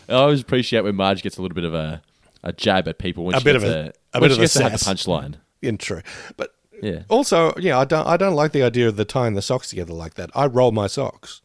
always 0.09 0.41
appreciate 0.41 0.83
when 0.85 0.95
Marge 0.95 1.23
gets 1.23 1.37
a 1.37 1.43
little 1.43 1.57
bit 1.57 1.65
of 1.65 1.75
a, 1.75 2.01
a 2.45 2.53
jab 2.53 2.87
at 2.87 2.99
people 2.99 3.25
when 3.25 3.35
A 3.35 3.39
she 3.41 3.45
bit 3.45 3.53
gets 3.55 3.65
of 3.65 3.71
a- 3.71 3.93
a, 4.15 4.19
a 4.19 4.21
bit 4.21 4.29
she 4.31 4.33
of 4.35 4.39
a 4.39 4.41
gets 4.43 4.53
to 4.55 4.63
have 4.63 4.73
the 4.73 4.79
punchline. 4.79 5.35
In 5.63 5.79
true, 5.79 6.03
but 6.37 6.55
Yeah. 6.81 7.03
also, 7.09 7.53
yeah, 7.59 7.77
I 7.79 7.85
don't. 7.85 8.07
I 8.07 8.17
don't 8.17 8.35
like 8.35 8.53
the 8.53 8.63
idea 8.63 8.87
of 8.87 8.95
the 8.97 9.05
tying 9.05 9.35
the 9.35 9.43
socks 9.43 9.71
together 9.71 9.95
like 9.95 10.15
that. 10.15 10.31
I 10.35 10.47
roll 10.47 10.71
my 10.71 10.87
socks. 10.87 11.43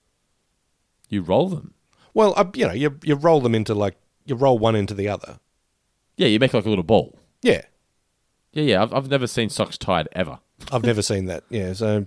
You 1.09 1.22
roll 1.24 1.49
them. 1.49 1.74
Well, 2.14 2.34
I, 2.36 2.45
you 2.55 2.68
know, 2.68 2.74
you 2.74 2.97
you 3.03 3.16
roll 3.16 3.41
them 3.41 3.55
into 3.55 3.74
like 3.74 3.95
you 4.26 4.36
roll 4.36 4.57
one 4.59 4.76
into 4.76 4.93
the 4.93 5.07
other. 5.07 5.39
Yeah, 6.18 6.28
you 6.28 6.39
make 6.39 6.53
like 6.53 6.66
a 6.66 6.70
little 6.70 6.84
ball. 6.84 7.18
Yeah, 7.41 7.62
Yeah, 8.53 8.64
yeah. 8.64 8.84
I've, 8.84 8.93
I've 8.93 9.09
never 9.09 9.26
seen 9.28 9.49
socks 9.49 9.78
tied 9.78 10.07
ever. 10.14 10.39
I've 10.72 10.84
never 10.84 11.01
seen 11.01 11.26
that. 11.26 11.43
Yeah, 11.49 11.74
so 11.74 12.05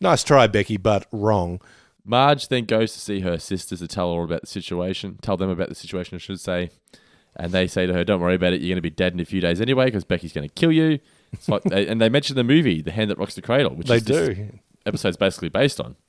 nice 0.00 0.22
try, 0.22 0.46
Becky, 0.46 0.76
but 0.76 1.06
wrong. 1.10 1.60
Marge 2.04 2.48
then 2.48 2.64
goes 2.64 2.92
to 2.94 3.00
see 3.00 3.20
her 3.20 3.38
sisters 3.38 3.80
to 3.80 3.88
tell 3.88 4.14
her 4.14 4.22
about 4.22 4.42
the 4.42 4.46
situation, 4.46 5.18
tell 5.20 5.36
them 5.36 5.50
about 5.50 5.68
the 5.68 5.74
situation, 5.74 6.14
I 6.14 6.18
should 6.18 6.40
say. 6.40 6.70
And 7.36 7.52
they 7.52 7.66
say 7.66 7.86
to 7.86 7.92
her, 7.92 8.02
"Don't 8.04 8.20
worry 8.20 8.34
about 8.34 8.52
it. 8.52 8.60
You're 8.60 8.68
going 8.70 8.76
to 8.76 8.82
be 8.82 8.90
dead 8.90 9.12
in 9.12 9.20
a 9.20 9.24
few 9.24 9.40
days 9.40 9.60
anyway, 9.60 9.86
because 9.86 10.04
Becky's 10.04 10.32
going 10.32 10.48
to 10.48 10.54
kill 10.54 10.72
you." 10.72 10.98
It's 11.32 11.48
like, 11.48 11.62
and 11.72 12.00
they 12.00 12.08
mention 12.08 12.36
the 12.36 12.44
movie, 12.44 12.80
"The 12.82 12.90
Hand 12.92 13.10
That 13.10 13.18
Rocks 13.18 13.34
the 13.34 13.42
Cradle," 13.42 13.74
which 13.74 13.88
They 13.88 14.00
do. 14.00 14.58
episode's 14.86 15.16
basically 15.16 15.48
based 15.50 15.80
on. 15.80 15.96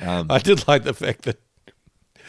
Um, 0.00 0.26
I 0.30 0.38
did 0.38 0.66
like 0.68 0.84
the 0.84 0.94
fact 0.94 1.22
that 1.22 1.40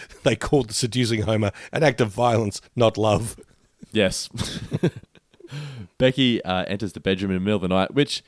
they 0.23 0.35
called 0.35 0.69
the 0.69 0.73
seducing 0.73 1.21
Homer 1.23 1.51
an 1.71 1.83
act 1.83 2.01
of 2.01 2.09
violence, 2.09 2.61
not 2.75 2.97
love. 2.97 3.35
Yes. 3.91 4.29
Becky 5.97 6.43
uh, 6.43 6.63
enters 6.65 6.93
the 6.93 6.99
bedroom 6.99 7.31
in 7.31 7.35
the 7.37 7.41
middle 7.41 7.57
of 7.57 7.61
the 7.61 7.67
night, 7.67 7.93
which, 7.93 8.23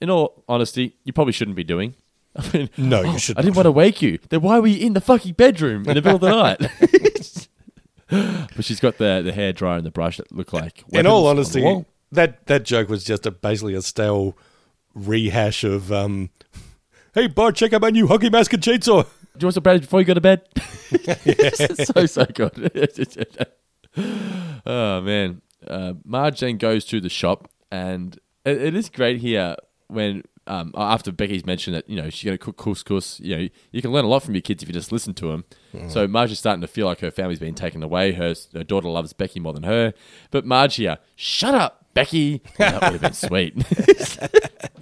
in 0.00 0.08
all 0.10 0.44
honesty, 0.48 0.96
you 1.04 1.12
probably 1.12 1.32
shouldn't 1.32 1.56
be 1.56 1.64
doing. 1.64 1.94
I 2.36 2.50
mean, 2.56 2.70
No, 2.76 3.02
you 3.02 3.08
"Oh, 3.10 3.16
should 3.18 3.38
I 3.38 3.42
didn't 3.42 3.56
want 3.56 3.66
to 3.66 3.72
wake 3.72 4.00
you. 4.02 4.18
Then 4.28 4.40
why 4.42 4.60
were 4.60 4.68
you 4.68 4.86
in 4.86 4.92
the 4.92 5.00
fucking 5.00 5.32
bedroom 5.34 5.88
in 5.88 5.94
the 5.94 6.02
middle 6.02 6.14
of 6.14 6.20
the 6.20 6.30
night? 6.30 7.48
but 8.54 8.64
she's 8.64 8.80
got 8.80 8.98
the, 8.98 9.20
the 9.24 9.32
hair 9.32 9.52
dryer 9.52 9.78
and 9.78 9.86
the 9.86 9.90
brush 9.90 10.16
that 10.18 10.30
look 10.32 10.52
like. 10.52 10.84
In 10.92 11.06
all 11.06 11.24
weapons 11.24 11.54
on 11.56 11.62
the 11.62 11.68
honesty, 11.68 11.86
that 12.12 12.46
that 12.46 12.64
joke 12.64 12.88
was 12.88 13.04
just 13.04 13.26
a, 13.26 13.30
basically 13.30 13.74
a 13.74 13.82
stale 13.82 14.36
rehash 14.94 15.64
of, 15.64 15.92
um, 15.92 16.30
"Hey 17.14 17.26
Bart, 17.26 17.56
check 17.56 17.72
out 17.72 17.80
my 17.80 17.90
new 17.90 18.06
hockey 18.06 18.30
mask 18.30 18.52
and 18.52 18.62
chainsaw." 18.62 19.06
Do 19.40 19.44
you 19.44 19.46
want 19.46 19.54
some 19.54 19.62
bread 19.62 19.80
before 19.80 20.00
you 20.00 20.06
go 20.06 20.14
to 20.14 20.20
bed? 20.20 20.42
so 21.94 22.06
so 22.06 22.26
good. 22.26 22.70
oh 24.66 25.00
man, 25.00 25.40
uh, 25.66 25.94
Marge 26.04 26.40
then 26.40 26.58
goes 26.58 26.84
to 26.86 27.00
the 27.00 27.08
shop, 27.08 27.50
and 27.70 28.18
it, 28.44 28.60
it 28.60 28.76
is 28.76 28.88
great 28.88 29.20
here 29.20 29.56
when 29.88 30.22
um, 30.46 30.72
after 30.76 31.10
Becky's 31.10 31.46
mentioned 31.46 31.74
that 31.74 31.88
you 31.88 31.96
know 31.96 32.10
she's 32.10 32.24
going 32.24 32.36
to 32.36 32.44
cook 32.44 32.58
couscous. 32.58 33.18
You 33.20 33.36
know 33.36 33.48
you 33.72 33.80
can 33.80 33.92
learn 33.92 34.04
a 34.04 34.08
lot 34.08 34.22
from 34.22 34.34
your 34.34 34.42
kids 34.42 34.62
if 34.62 34.68
you 34.68 34.72
just 34.74 34.92
listen 34.92 35.14
to 35.14 35.28
them. 35.28 35.44
So 35.88 36.06
Marge 36.06 36.32
is 36.32 36.38
starting 36.38 36.60
to 36.60 36.66
feel 36.68 36.86
like 36.86 37.00
her 37.00 37.10
family's 37.10 37.38
been 37.38 37.54
taken 37.54 37.82
away. 37.82 38.12
Her, 38.12 38.34
her 38.52 38.64
daughter 38.64 38.88
loves 38.88 39.12
Becky 39.12 39.40
more 39.40 39.52
than 39.54 39.62
her, 39.62 39.94
but 40.30 40.44
Marge 40.44 40.76
here, 40.76 40.98
shut 41.16 41.54
up, 41.54 41.79
Becky. 41.94 42.42
Well, 42.58 42.72
that 42.72 42.82
would 42.92 43.00
have 43.00 43.00
been 43.00 43.12
sweet. 43.12 43.54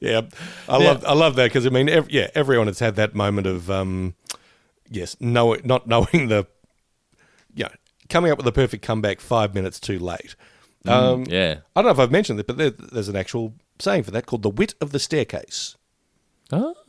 Yeah, 0.00 0.22
I 0.68 0.78
love 0.78 1.04
I 1.04 1.14
love 1.14 1.36
that 1.36 1.44
because 1.44 1.66
I 1.66 1.70
mean, 1.70 1.88
ev- 1.88 2.10
yeah, 2.10 2.28
everyone 2.34 2.66
has 2.68 2.78
had 2.78 2.96
that 2.96 3.14
moment 3.14 3.46
of, 3.46 3.70
um, 3.70 4.14
yes, 4.88 5.16
know 5.20 5.56
not 5.64 5.86
knowing 5.86 6.28
the, 6.28 6.46
yeah, 7.54 7.68
coming 8.08 8.30
up 8.32 8.38
with 8.38 8.44
the 8.46 8.52
perfect 8.52 8.82
comeback 8.82 9.20
five 9.20 9.54
minutes 9.54 9.78
too 9.80 9.98
late. 9.98 10.36
Um, 10.86 11.24
yeah. 11.28 11.60
I 11.74 11.80
don't 11.82 11.86
know 11.86 11.92
if 11.92 11.98
I've 11.98 12.10
mentioned 12.10 12.38
it, 12.40 12.46
but 12.46 12.58
there, 12.58 12.70
there's 12.70 13.08
an 13.08 13.16
actual 13.16 13.54
saying 13.78 14.02
for 14.02 14.10
that 14.10 14.26
called 14.26 14.42
the 14.42 14.50
wit 14.50 14.74
of 14.80 14.92
the 14.92 14.98
staircase. 14.98 15.76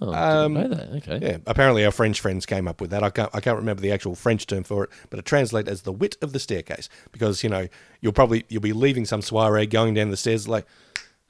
Oh, 0.01 0.13
Um, 0.13 0.53
didn't 0.53 0.69
know 0.71 0.75
that. 0.77 0.89
Okay. 1.09 1.25
Yeah, 1.27 1.37
apparently 1.47 1.85
our 1.85 1.91
French 1.91 2.19
friends 2.21 2.45
came 2.45 2.67
up 2.67 2.81
with 2.81 2.89
that. 2.91 3.03
I 3.03 3.09
can't, 3.09 3.29
I 3.33 3.39
can't 3.39 3.57
remember 3.57 3.81
the 3.81 3.91
actual 3.91 4.15
French 4.15 4.45
term 4.47 4.63
for 4.63 4.83
it, 4.85 4.89
but 5.09 5.19
it 5.19 5.25
translates 5.25 5.69
as 5.69 5.81
the 5.83 5.91
wit 5.91 6.17
of 6.21 6.33
the 6.33 6.39
staircase 6.39 6.89
because 7.11 7.43
you 7.43 7.49
know 7.49 7.67
you'll 8.01 8.13
probably 8.13 8.45
you'll 8.49 8.61
be 8.61 8.73
leaving 8.73 9.05
some 9.05 9.21
soiree, 9.21 9.65
going 9.65 9.93
down 9.93 10.09
the 10.09 10.17
stairs 10.17 10.47
like 10.47 10.65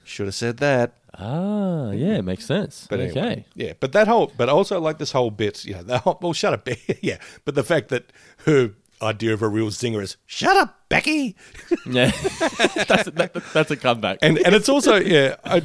should 0.04 0.28
have 0.28 0.36
said 0.36 0.58
that. 0.58 0.94
Ah, 1.18 1.92
yeah, 1.92 2.18
it 2.18 2.24
makes 2.26 2.46
sense. 2.46 2.88
But 2.90 3.00
okay. 3.00 3.46
yeah, 3.56 3.74
but 3.80 3.94
that 3.94 4.08
whole, 4.08 4.32
but 4.38 4.50
also 4.50 4.80
like 4.82 4.98
this 4.98 5.12
whole 5.14 5.32
bit, 5.32 5.64
you 5.66 5.82
know, 5.82 5.98
whole, 5.98 6.20
well, 6.22 6.34
shut 6.34 6.54
up, 6.54 6.68
yeah, 7.02 7.18
but 7.46 7.56
the 7.56 7.64
fact 7.64 7.88
that 7.90 8.12
her 8.46 8.72
idea 9.02 9.34
of 9.34 9.42
a 9.42 9.48
real 9.48 9.72
singer 9.72 10.02
is 10.02 10.18
shut 10.26 10.56
up, 10.58 10.78
Becky, 10.90 11.36
Yeah, 11.86 12.12
that's, 12.88 13.10
that, 13.12 13.32
that's 13.54 13.72
a 13.72 13.78
comeback. 13.78 14.20
and 14.22 14.38
and 14.40 14.54
it's 14.54 14.70
also 14.70 14.96
yeah, 14.98 15.36
I 15.44 15.64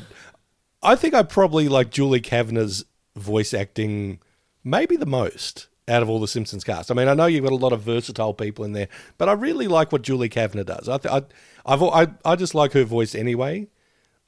I 0.83 0.97
think 0.97 1.15
I 1.15 1.23
probably 1.23 1.69
like 1.69 1.91
Julie 1.91 2.21
Kavner's 2.21 2.85
voice 3.17 3.53
acting 3.53 4.21
maybe 4.65 4.97
the 4.97 5.07
most 5.07 5.69
out 5.89 6.03
of 6.03 6.09
all 6.09 6.21
the 6.21 6.29
Simpsons 6.29 6.65
cast. 6.65 6.91
I 6.91 6.95
mean, 6.95 7.09
I 7.09 7.15
know 7.15 7.27
you've 7.27 7.45
got 7.45 7.53
a 7.53 7.57
lot 7.57 7.73
of 7.73 7.83
versatile 7.83 8.33
people 8.33 8.65
in 8.65 8.73
there, 8.73 8.89
but 9.19 9.29
I 9.29 9.33
really 9.33 9.67
like 9.67 9.93
what 9.93 10.03
Julie 10.03 10.29
Kavner 10.29 10.65
does. 10.65 10.89
I 10.89 10.99
th- 10.99 11.13
I 11.13 11.23
I've 11.67 11.83
I 11.83 12.09
I 12.25 12.37
just 12.37 12.55
like 12.55 12.73
her 12.73 12.85
voice 12.85 13.15
anyway 13.15 13.69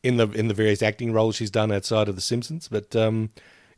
in 0.03 0.16
the 0.16 0.28
in 0.30 0.48
the 0.48 0.55
various 0.55 0.82
acting 0.82 1.12
roles 1.12 1.36
she's 1.36 1.50
done 1.50 1.72
outside 1.72 2.09
of 2.09 2.16
the 2.16 2.20
Simpsons, 2.20 2.68
but 2.68 2.94
um 2.96 3.30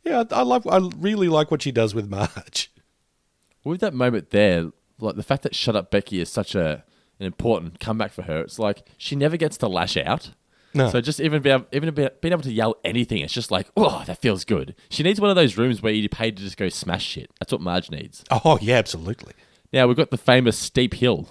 yeah, 0.03 0.23
I, 0.31 0.39
I 0.39 0.41
love 0.41 0.67
I 0.67 0.79
really 0.97 1.29
like 1.29 1.51
what 1.51 1.61
she 1.61 1.71
does 1.71 1.93
with 1.95 2.09
Marge. 2.09 2.71
with 3.63 3.81
that 3.81 3.93
moment 3.93 4.31
there, 4.31 4.71
like 4.99 5.15
the 5.15 5.23
fact 5.23 5.43
that 5.43 5.55
"Shut 5.55 5.75
Up, 5.75 5.91
Becky" 5.91 6.19
is 6.19 6.29
such 6.29 6.55
a 6.55 6.83
an 7.19 7.25
important 7.25 7.79
comeback 7.79 8.11
for 8.11 8.23
her. 8.23 8.41
It's 8.41 8.59
like 8.59 8.87
she 8.97 9.15
never 9.15 9.37
gets 9.37 9.57
to 9.57 9.67
lash 9.67 9.95
out. 9.97 10.31
No. 10.75 10.89
So 10.89 11.01
just 11.01 11.19
even 11.19 11.41
be 11.41 11.49
able, 11.49 11.65
even 11.71 11.93
being 11.93 12.09
able 12.23 12.41
to 12.43 12.51
yell 12.51 12.75
anything, 12.83 13.19
it's 13.19 13.33
just 13.33 13.49
like, 13.49 13.67
oh, 13.77 14.03
that 14.05 14.19
feels 14.21 14.43
good. 14.45 14.75
She 14.89 15.01
needs 15.03 15.19
one 15.21 15.29
of 15.29 15.35
those 15.35 15.57
rooms 15.57 15.81
where 15.81 15.93
you 15.93 16.07
paid 16.09 16.37
to 16.37 16.43
just 16.43 16.57
go 16.57 16.69
smash 16.69 17.03
shit. 17.03 17.31
That's 17.39 17.51
what 17.51 17.61
Marge 17.61 17.89
needs. 17.89 18.23
Oh 18.29 18.59
yeah, 18.61 18.75
absolutely. 18.75 19.33
Now 19.73 19.87
we've 19.87 19.97
got 19.97 20.11
the 20.11 20.17
famous 20.17 20.57
steep 20.57 20.93
hill 20.95 21.29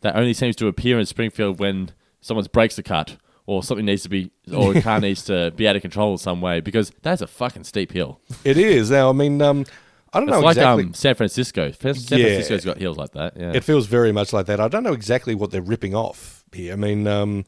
that 0.00 0.16
only 0.16 0.32
seems 0.34 0.56
to 0.56 0.66
appear 0.68 0.98
in 0.98 1.06
Springfield 1.06 1.58
when 1.58 1.90
someone's 2.20 2.48
breaks 2.48 2.78
are 2.78 2.82
cut 2.82 3.16
or 3.46 3.62
something 3.62 3.84
needs 3.84 4.02
to 4.04 4.08
be 4.08 4.30
or 4.54 4.76
a 4.76 4.80
car 4.80 5.00
needs 5.02 5.24
to 5.24 5.50
be 5.56 5.68
out 5.68 5.76
of 5.76 5.82
control 5.82 6.12
in 6.12 6.18
some 6.18 6.40
way 6.40 6.60
because 6.60 6.92
that's 7.02 7.20
a 7.20 7.26
fucking 7.26 7.64
steep 7.64 7.92
hill. 7.92 8.20
It 8.44 8.56
is 8.56 8.90
now. 8.90 9.10
I 9.10 9.12
mean, 9.12 9.42
um, 9.42 9.66
I 10.12 10.20
don't 10.20 10.28
It's 10.28 10.36
know 10.38 10.40
like 10.44 10.56
exactly. 10.56 10.84
um, 10.84 10.94
San 10.94 11.14
Francisco. 11.14 11.70
San 11.72 11.94
Yeah. 11.94 12.26
Francisco's 12.26 12.64
got 12.64 12.78
hills 12.78 12.96
like 12.96 13.12
that. 13.12 13.36
Yeah. 13.36 13.52
It 13.52 13.64
feels 13.64 13.86
very 13.86 14.12
much 14.12 14.32
like 14.32 14.46
that. 14.46 14.60
I 14.60 14.68
don't 14.68 14.82
know 14.84 14.92
exactly 14.92 15.34
what 15.34 15.50
they're 15.50 15.60
ripping 15.60 15.94
off 15.94 16.44
here. 16.52 16.72
I 16.72 16.76
mean, 16.76 17.06
um, 17.06 17.44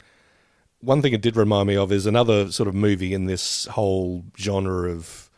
one 0.87 1.03
thing 1.03 1.13
it 1.13 1.21
did 1.21 1.37
remind 1.37 1.69
me 1.69 1.77
of 1.77 1.91
is 1.93 2.07
another 2.07 2.51
sort 2.53 2.69
of 2.69 2.75
movie 2.75 3.13
in 3.13 3.27
this 3.27 3.67
whole 3.67 4.25
genre 4.39 4.91
of, 4.91 5.29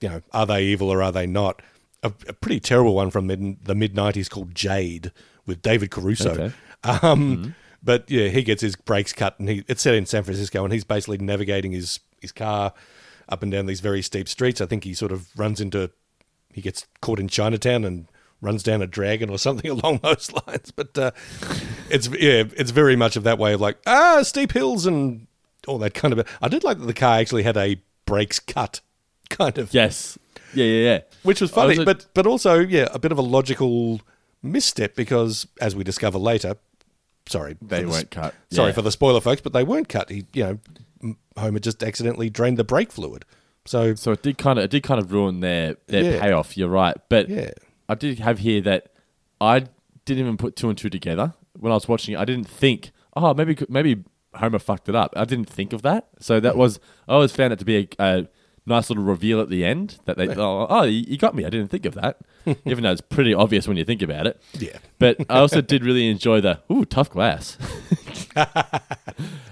you 0.00 0.08
know, 0.08 0.22
are 0.32 0.46
they 0.46 0.64
evil 0.64 0.90
or 0.90 1.02
are 1.02 1.12
they 1.12 1.26
not? 1.26 1.62
A, 2.02 2.08
a 2.26 2.32
pretty 2.32 2.60
terrible 2.60 2.94
one 2.94 3.10
from 3.10 3.26
mid, 3.26 3.64
the 3.64 3.74
mid 3.74 3.94
'90s 3.94 4.28
called 4.28 4.54
Jade 4.54 5.12
with 5.46 5.62
David 5.62 5.90
Caruso. 5.90 6.30
Okay. 6.32 6.52
Um, 6.84 7.54
But 7.82 8.10
yeah, 8.10 8.28
he 8.28 8.42
gets 8.42 8.60
his 8.60 8.76
brakes 8.76 9.12
cut, 9.12 9.38
and 9.38 9.48
he 9.48 9.64
it's 9.66 9.82
set 9.82 9.94
in 9.94 10.04
San 10.04 10.22
Francisco, 10.22 10.64
and 10.64 10.72
he's 10.72 10.84
basically 10.84 11.18
navigating 11.18 11.72
his 11.72 12.00
his 12.20 12.32
car 12.32 12.74
up 13.28 13.42
and 13.42 13.50
down 13.50 13.66
these 13.66 13.80
very 13.80 14.02
steep 14.02 14.28
streets. 14.28 14.60
I 14.60 14.66
think 14.66 14.84
he 14.84 14.92
sort 14.92 15.12
of 15.12 15.28
runs 15.36 15.60
into 15.60 15.90
he 16.52 16.60
gets 16.60 16.86
caught 17.00 17.18
in 17.20 17.28
Chinatown 17.28 17.84
and 17.84 18.06
runs 18.40 18.62
down 18.62 18.82
a 18.82 18.86
dragon 18.86 19.30
or 19.30 19.38
something 19.38 19.70
along 19.78 19.98
those 20.02 20.30
lines. 20.46 20.70
But 20.70 20.96
uh, 20.98 21.10
it's 21.90 22.08
yeah, 22.08 22.44
it's 22.56 22.70
very 22.70 22.96
much 22.96 23.16
of 23.16 23.22
that 23.24 23.38
way 23.38 23.52
of 23.54 23.60
like 23.60 23.78
ah 23.86 24.22
steep 24.22 24.52
hills 24.52 24.86
and 24.86 25.26
all 25.66 25.78
that 25.78 25.94
kind 25.94 26.12
of. 26.18 26.26
I 26.40 26.48
did 26.48 26.64
like 26.64 26.78
that 26.78 26.86
the 26.86 26.94
car 26.94 27.18
actually 27.18 27.42
had 27.42 27.56
a 27.56 27.80
brakes 28.06 28.38
cut, 28.38 28.80
kind 29.30 29.58
of. 29.58 29.72
Yes. 29.74 30.18
Yeah, 30.54 30.64
yeah, 30.64 30.82
yeah. 30.92 31.00
Which 31.22 31.40
was 31.40 31.50
funny, 31.50 31.76
was 31.78 31.84
but 31.84 32.06
but 32.14 32.26
also 32.26 32.58
yeah, 32.58 32.88
a 32.92 32.98
bit 32.98 33.12
of 33.12 33.18
a 33.18 33.22
logical 33.22 34.00
misstep 34.42 34.94
because 34.96 35.46
as 35.60 35.76
we 35.76 35.84
discover 35.84 36.18
later, 36.18 36.56
sorry, 37.28 37.56
They 37.62 37.84
weren't 37.84 38.10
cut. 38.10 38.34
Sorry 38.50 38.68
Yeah. 38.70 38.74
for 38.74 38.82
the 38.82 38.90
spoiler, 38.90 39.20
folks, 39.20 39.40
but 39.42 39.52
they 39.52 39.62
weren't 39.62 39.88
cut. 39.88 40.08
He, 40.10 40.24
you 40.32 40.58
know, 41.02 41.14
Homer 41.36 41.60
just 41.60 41.82
accidentally 41.84 42.30
drained 42.30 42.56
the 42.56 42.64
brake 42.64 42.90
fluid. 42.90 43.24
So 43.66 43.94
So 43.94 44.10
it 44.12 44.22
did 44.22 44.38
kind 44.38 44.58
of 44.58 44.64
it 44.64 44.70
did 44.72 44.82
kind 44.82 44.98
of 44.98 45.12
ruin 45.12 45.38
their 45.40 45.76
their 45.86 46.14
Yeah. 46.14 46.20
payoff. 46.20 46.56
You're 46.56 46.68
right, 46.68 46.96
but 47.08 47.28
Yeah. 47.28 47.50
I 47.90 47.94
did 47.94 48.18
have 48.20 48.38
here 48.38 48.60
that 48.62 48.92
I 49.40 49.66
didn't 50.04 50.24
even 50.24 50.36
put 50.36 50.56
two 50.56 50.68
and 50.68 50.78
two 50.78 50.90
together 50.90 51.34
when 51.58 51.72
I 51.72 51.74
was 51.74 51.88
watching 51.88 52.14
it. 52.14 52.18
I 52.18 52.24
didn't 52.24 52.48
think, 52.48 52.90
oh, 53.16 53.34
maybe 53.34 53.56
maybe 53.68 54.04
Homer 54.34 54.58
fucked 54.58 54.88
it 54.88 54.94
up. 54.94 55.12
I 55.16 55.24
didn't 55.24 55.48
think 55.48 55.72
of 55.72 55.82
that. 55.82 56.08
So 56.20 56.40
that 56.40 56.56
was 56.56 56.78
I 57.08 57.14
always 57.14 57.32
found 57.32 57.52
it 57.52 57.58
to 57.58 57.64
be 57.64 57.76
a, 57.76 57.88
a 57.98 58.28
nice 58.66 58.90
little 58.90 59.04
reveal 59.04 59.40
at 59.40 59.48
the 59.48 59.64
end 59.64 59.98
that 60.04 60.16
they 60.16 60.28
oh, 60.28 60.66
oh 60.68 60.82
you 60.84 61.18
got 61.18 61.34
me. 61.34 61.44
I 61.44 61.50
didn't 61.50 61.68
think 61.68 61.86
of 61.86 61.94
that, 61.94 62.20
even 62.64 62.84
though 62.84 62.92
it's 62.92 63.00
pretty 63.00 63.34
obvious 63.34 63.66
when 63.66 63.76
you 63.76 63.84
think 63.84 64.02
about 64.02 64.26
it. 64.26 64.40
Yeah. 64.58 64.78
But 64.98 65.18
I 65.28 65.38
also 65.38 65.60
did 65.60 65.84
really 65.84 66.08
enjoy 66.08 66.40
the 66.40 66.60
ooh 66.70 66.84
tough 66.84 67.10
glass. 67.10 67.58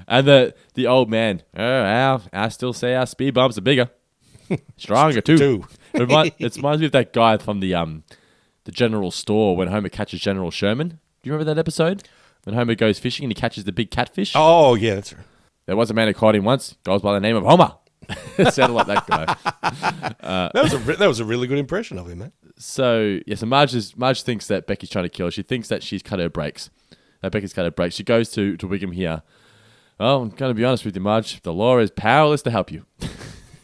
And 0.09 0.27
the 0.27 0.55
the 0.73 0.87
old 0.87 1.11
man, 1.11 1.43
oh, 1.55 1.63
Al, 1.63 2.23
I 2.33 2.49
still 2.49 2.73
say 2.73 2.95
our 2.95 3.07
speed 3.07 3.35
bumps 3.35 3.59
are 3.59 3.61
bigger, 3.63 3.91
stronger 4.79 5.21
too. 5.21 5.67
It, 5.93 6.01
remind, 6.01 6.33
it 6.39 6.57
reminds 6.57 6.81
me 6.81 6.87
of 6.87 6.93
that 6.93 7.13
guy 7.13 7.37
from 7.37 7.61
the 7.61 7.75
um 7.75 8.05
the 8.69 8.73
general 8.73 9.11
store 9.11 9.57
when 9.57 9.69
Homer 9.69 9.89
catches 9.89 10.21
General 10.21 10.51
Sherman. 10.51 10.89
Do 10.89 10.97
you 11.25 11.33
remember 11.33 11.55
that 11.55 11.59
episode 11.59 12.07
when 12.45 12.55
Homer 12.55 12.75
goes 12.75 12.99
fishing 12.99 13.25
and 13.25 13.31
he 13.31 13.35
catches 13.35 13.65
the 13.65 13.73
big 13.73 13.91
catfish? 13.91 14.33
oh 14.35 14.75
yeah, 14.75 14.97
that's 14.97 15.15
right. 15.15 15.25
There 15.65 15.75
was 15.75 15.91
a 15.91 15.95
man 15.95 16.07
who 16.07 16.13
caught 16.13 16.35
him 16.35 16.45
once. 16.45 16.77
Goes 16.85 17.01
by 17.01 17.15
the 17.15 17.21
name 17.21 17.35
of 17.35 17.45
Homer. 17.45 17.73
sounded 18.51 18.75
like 18.75 18.87
that 18.87 19.07
guy. 19.07 19.37
That 20.53 20.63
was 20.63 20.75
a 20.75 20.79
re- 20.81 20.97
that 20.97 21.07
was 21.07 21.19
a 21.19 21.25
really 21.25 21.47
good 21.47 21.57
impression 21.57 21.99
of 21.99 22.11
him, 22.11 22.19
man. 22.19 22.33
So 22.59 23.21
yes, 23.27 23.41
and 23.41 23.49
Marge 23.49 23.75
is, 23.75 23.97
Marge 23.97 24.23
thinks 24.23 24.47
that 24.49 24.67
Becky's 24.67 24.91
trying 24.91 25.05
to 25.07 25.09
kill 25.09 25.29
her. 25.29 25.31
She 25.31 25.43
thinks 25.43 25.69
that 25.69 25.83
she's 25.83 26.03
cut 26.03 26.19
her 26.19 26.29
brakes. 26.29 26.69
That 27.23 27.33
Becky's 27.33 27.55
cut 27.55 27.65
her 27.65 27.71
brakes. 27.71 27.95
She 27.95 28.05
goes 28.05 28.31
to 28.33 28.59
to 28.59 28.69
Wiggum 28.69 28.95
here. 28.95 29.23
Oh, 29.99 30.21
I'm 30.21 30.29
going 30.29 30.51
to 30.51 30.55
be 30.55 30.65
honest 30.67 30.85
with 30.85 30.95
you, 30.95 31.01
Marge. 31.01 31.41
The 31.41 31.55
law 31.55 31.79
is 31.79 31.91
powerless 31.91 32.43
to 32.43 32.51
help 32.51 32.71
you. 32.71 32.85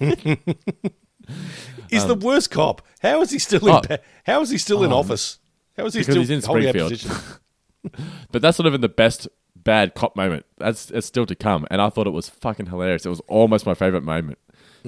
He's 1.95 2.07
the 2.07 2.15
worst 2.15 2.51
cop. 2.51 2.83
How 3.01 3.21
is 3.23 3.31
he 3.31 3.39
still 3.39 3.67
in? 3.67 3.75
Um, 3.75 3.83
Oh. 3.91 3.97
how 4.25 4.41
is 4.43 4.51
he 4.51 4.59
still 4.59 4.85
in 4.85 4.93
Oh. 4.93 4.97
office? 4.99 5.39
How 5.77 5.87
is 5.87 5.95
he 5.95 6.03
still 6.03 6.17
he's 6.17 6.31
in 6.31 6.43
Springfield. 6.43 6.93
But 8.33 8.43
that's 8.43 8.59
not 8.59 8.67
even 8.67 8.81
the 8.81 8.89
best 8.89 9.29
bad 9.57 9.95
cop 9.95 10.17
moment. 10.17 10.47
That's 10.59 10.91
it's 10.91 11.07
still 11.07 11.27
to 11.27 11.35
come, 11.35 11.67
and 11.71 11.81
I 11.81 11.89
thought 11.91 12.07
it 12.07 12.11
was 12.13 12.29
fucking 12.29 12.67
hilarious. 12.67 13.05
It 13.07 13.11
was 13.11 13.21
almost 13.29 13.67
my 13.67 13.75
favorite 13.75 14.03
moment. 14.03 14.39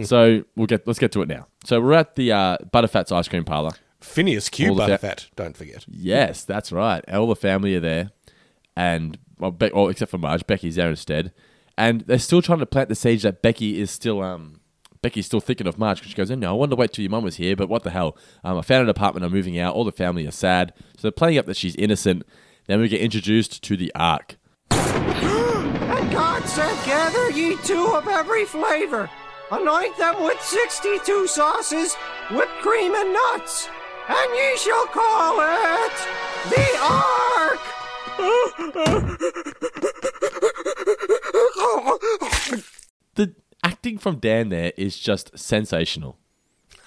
So 0.02 0.44
we'll 0.56 0.66
get 0.66 0.86
let's 0.86 0.98
get 0.98 1.12
to 1.12 1.22
it 1.22 1.28
now. 1.28 1.46
So 1.64 1.80
we're 1.80 1.94
at 1.94 2.16
the 2.16 2.30
uh, 2.32 2.58
Butterfat's 2.72 3.10
ice 3.12 3.28
cream 3.28 3.44
parlor. 3.44 3.70
Phineas 4.00 4.50
Q 4.50 4.70
All 4.70 4.74
the 4.74 4.86
fa- 4.98 4.98
Butterfat. 5.06 5.26
Don't 5.36 5.56
forget. 5.56 5.84
Yes, 5.88 6.44
that's 6.44 6.70
right. 6.70 7.02
All 7.10 7.26
the 7.26 7.34
family 7.36 7.74
are 7.76 7.80
there, 7.80 8.10
and 8.76 9.18
well, 9.38 9.50
Be- 9.52 9.70
well, 9.74 9.88
except 9.88 10.10
for 10.10 10.18
Marge, 10.18 10.46
Becky's 10.46 10.76
there 10.76 10.90
instead, 10.90 11.32
and 11.78 12.02
they're 12.02 12.18
still 12.18 12.42
trying 12.42 12.58
to 12.58 12.66
plant 12.66 12.88
the 12.90 12.94
seed 12.94 13.20
that 13.20 13.40
Becky 13.42 13.80
is 13.80 13.90
still 13.90 14.22
um 14.22 14.60
Becky's 15.06 15.26
still 15.26 15.38
thinking 15.38 15.68
of 15.68 15.78
Marge 15.78 15.98
because 15.98 16.10
she 16.10 16.16
goes, 16.16 16.32
"Oh 16.32 16.34
no, 16.34 16.50
I 16.50 16.54
wanted 16.54 16.70
to 16.70 16.76
wait 16.76 16.92
till 16.92 17.04
your 17.04 17.12
mum 17.12 17.22
was 17.22 17.36
here, 17.36 17.54
but 17.54 17.68
what 17.68 17.84
the 17.84 17.90
hell? 17.90 18.16
Um, 18.42 18.58
I 18.58 18.62
found 18.62 18.82
an 18.82 18.88
apartment. 18.88 19.24
I'm 19.24 19.30
moving 19.30 19.56
out. 19.56 19.72
All 19.72 19.84
the 19.84 19.92
family 19.92 20.26
are 20.26 20.32
sad, 20.32 20.72
so 20.96 21.02
they're 21.02 21.12
playing 21.12 21.38
up 21.38 21.46
that 21.46 21.56
she's 21.56 21.76
innocent. 21.76 22.24
Then 22.66 22.80
we 22.80 22.88
get 22.88 23.00
introduced 23.00 23.62
to 23.62 23.76
the 23.76 23.92
Ark. 23.94 24.36
And 24.72 26.10
God 26.10 26.42
said, 26.48 26.74
Gather 26.84 27.30
ye 27.30 27.56
two 27.62 27.86
of 27.94 28.08
every 28.08 28.46
flavor, 28.46 29.08
anoint 29.52 29.96
them 29.96 30.24
with 30.24 30.42
sixty-two 30.42 31.28
sauces, 31.28 31.94
whipped 32.32 32.58
cream 32.62 32.92
and 32.92 33.12
nuts, 33.12 33.68
and 34.08 34.34
ye 34.34 34.56
shall 34.56 34.86
call 34.86 35.38
it 35.38 35.92
the 36.50 36.78
Ark. 36.82 37.60
The 43.16 43.34
acting 43.66 43.98
from 43.98 44.16
Dan 44.18 44.48
there 44.48 44.72
is 44.76 44.96
just 44.96 45.36
sensational. 45.36 46.16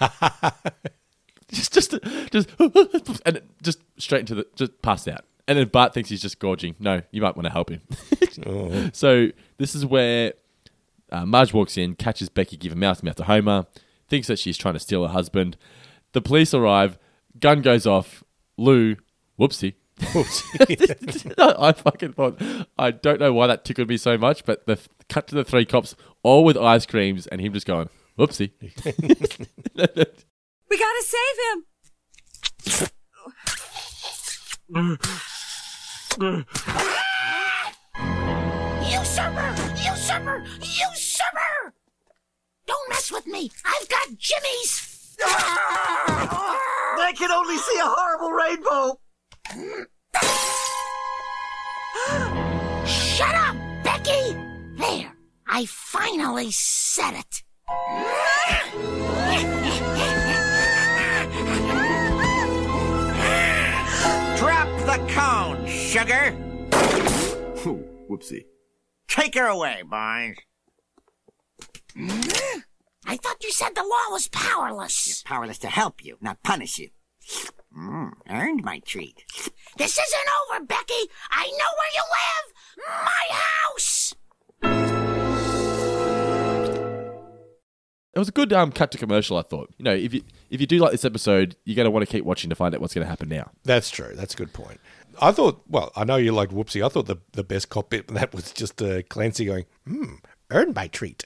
just, 1.50 1.74
just, 1.74 1.94
just, 2.30 2.48
and 3.26 3.42
just 3.62 3.80
straight 3.98 4.20
into 4.20 4.34
the, 4.34 4.46
just 4.56 4.80
passed 4.80 5.06
out. 5.06 5.24
And 5.46 5.58
then 5.58 5.68
Bart 5.68 5.92
thinks 5.92 6.08
he's 6.08 6.22
just 6.22 6.38
gorging. 6.38 6.76
No, 6.78 7.02
you 7.10 7.20
might 7.20 7.36
want 7.36 7.44
to 7.46 7.52
help 7.52 7.70
him. 7.70 7.82
So 8.94 9.28
this 9.58 9.74
is 9.74 9.84
where 9.84 10.32
uh, 11.12 11.26
Marge 11.26 11.52
walks 11.52 11.76
in, 11.76 11.94
catches 11.94 12.30
Becky 12.30 12.56
giving 12.56 12.78
mouth 12.78 13.00
to 13.00 13.04
mouth 13.04 13.16
to 13.16 13.24
Homer, 13.24 13.66
thinks 14.08 14.28
that 14.28 14.38
she's 14.38 14.56
trying 14.56 14.74
to 14.74 14.80
steal 14.80 15.02
her 15.02 15.12
husband. 15.12 15.58
The 16.12 16.22
police 16.22 16.54
arrive, 16.54 16.98
gun 17.38 17.60
goes 17.60 17.86
off. 17.86 18.24
Lou, 18.56 18.96
whoopsie. 19.38 19.74
I 21.38 21.72
fucking 21.72 22.14
thought 22.14 22.40
I 22.78 22.90
don't 22.90 23.20
know 23.20 23.32
why 23.34 23.48
that 23.48 23.64
tickled 23.64 23.88
me 23.88 23.98
so 23.98 24.16
much, 24.16 24.44
but 24.44 24.66
the 24.66 24.78
cut 25.10 25.26
to 25.28 25.34
the 25.34 25.44
three 25.44 25.66
cops, 25.66 25.94
all 26.22 26.44
with 26.44 26.56
ice 26.56 26.86
creams, 26.86 27.26
and 27.26 27.40
him 27.40 27.52
just 27.52 27.66
going, 27.66 27.88
"Whoopsie." 28.18 28.52
We 30.70 30.78
gotta 30.78 31.04
save 31.04 31.36
him. 31.50 31.64
Usurper! 38.88 39.50
Usurper! 39.82 40.44
Usurper! 40.60 41.74
Don't 42.66 42.88
mess 42.88 43.10
mess 43.10 43.10
with 43.10 43.26
me. 43.26 43.50
I've 43.64 43.88
got 43.88 44.06
Jimmy's. 44.18 45.16
They 46.98 47.12
can 47.14 47.30
only 47.30 47.56
see 47.56 47.78
a 47.78 47.86
horrible 47.86 48.30
rainbow. 48.30 49.00
Shut 52.86 53.34
up, 53.34 53.38
Becky! 53.38 53.38
There, 53.38 53.38
I 53.38 53.49
finally 56.10 56.50
said 56.50 57.14
it. 57.14 57.42
Drop 64.36 64.68
the 64.86 65.12
cone, 65.12 65.66
sugar. 65.66 66.34
Whoopsie. 68.08 68.46
Take 69.06 69.36
her 69.36 69.46
away, 69.46 69.82
boys. 69.82 70.36
I 73.06 73.16
thought 73.16 73.42
you 73.42 73.52
said 73.52 73.74
the 73.74 73.82
law 73.82 74.10
was 74.10 74.28
powerless. 74.28 75.22
Powerless 75.24 75.58
to 75.58 75.68
help 75.68 76.04
you, 76.04 76.16
not 76.20 76.42
punish 76.42 76.78
you. 76.78 76.88
Mm, 77.76 78.10
earned 78.28 78.64
my 78.64 78.80
treat. 78.80 79.24
This 79.76 79.92
isn't 79.92 80.28
over, 80.50 80.64
Becky. 80.64 81.08
I 81.30 81.44
know 81.44 81.70
where 81.78 81.92
you 81.94 82.02
live. 82.18 82.52
My 83.04 83.36
house. 83.36 84.99
Was 88.20 88.28
a 88.28 88.32
good 88.32 88.52
um, 88.52 88.70
cut 88.70 88.90
to 88.92 88.98
commercial. 88.98 89.36
I 89.36 89.42
thought. 89.42 89.72
You 89.78 89.84
know, 89.84 89.94
if 89.94 90.14
you 90.14 90.22
if 90.50 90.60
you 90.60 90.66
do 90.66 90.78
like 90.78 90.92
this 90.92 91.04
episode, 91.04 91.56
you're 91.64 91.76
going 91.76 91.86
to 91.86 91.90
want 91.90 92.06
to 92.06 92.10
keep 92.10 92.24
watching 92.24 92.50
to 92.50 92.56
find 92.56 92.74
out 92.74 92.80
what's 92.80 92.94
going 92.94 93.04
to 93.04 93.08
happen 93.08 93.28
now. 93.28 93.50
That's 93.64 93.90
true. 93.90 94.12
That's 94.14 94.34
a 94.34 94.36
good 94.36 94.52
point. 94.52 94.80
I 95.20 95.32
thought, 95.32 95.62
well, 95.68 95.92
I 95.96 96.04
know 96.04 96.16
you 96.16 96.32
liked 96.32 96.52
Whoopsie. 96.52 96.84
I 96.84 96.88
thought 96.88 97.06
the, 97.06 97.16
the 97.32 97.44
best 97.44 97.68
cop 97.68 97.90
bit 97.90 98.08
that 98.14 98.32
was 98.34 98.52
just 98.52 98.80
uh, 98.80 99.02
Clancy 99.02 99.44
going, 99.44 99.66
hmm, 99.86 100.14
earned 100.50 100.74
my 100.74 100.88
treat. 100.88 101.24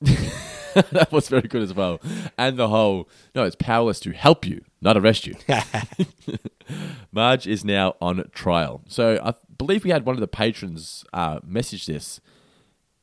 that 0.00 1.08
was 1.10 1.28
very 1.28 1.48
good 1.48 1.62
as 1.62 1.74
well. 1.74 2.00
And 2.36 2.56
the 2.56 2.68
whole 2.68 3.08
no, 3.34 3.44
it's 3.44 3.56
powerless 3.56 3.98
to 4.00 4.12
help 4.12 4.46
you, 4.46 4.62
not 4.80 4.96
arrest 4.96 5.26
you. 5.26 5.34
Marge 7.12 7.46
is 7.46 7.64
now 7.64 7.96
on 8.00 8.24
trial. 8.32 8.82
So 8.86 9.18
I 9.22 9.34
believe 9.56 9.84
we 9.84 9.90
had 9.90 10.06
one 10.06 10.14
of 10.14 10.20
the 10.20 10.28
patrons 10.28 11.04
uh, 11.12 11.40
message 11.44 11.86
this. 11.86 12.20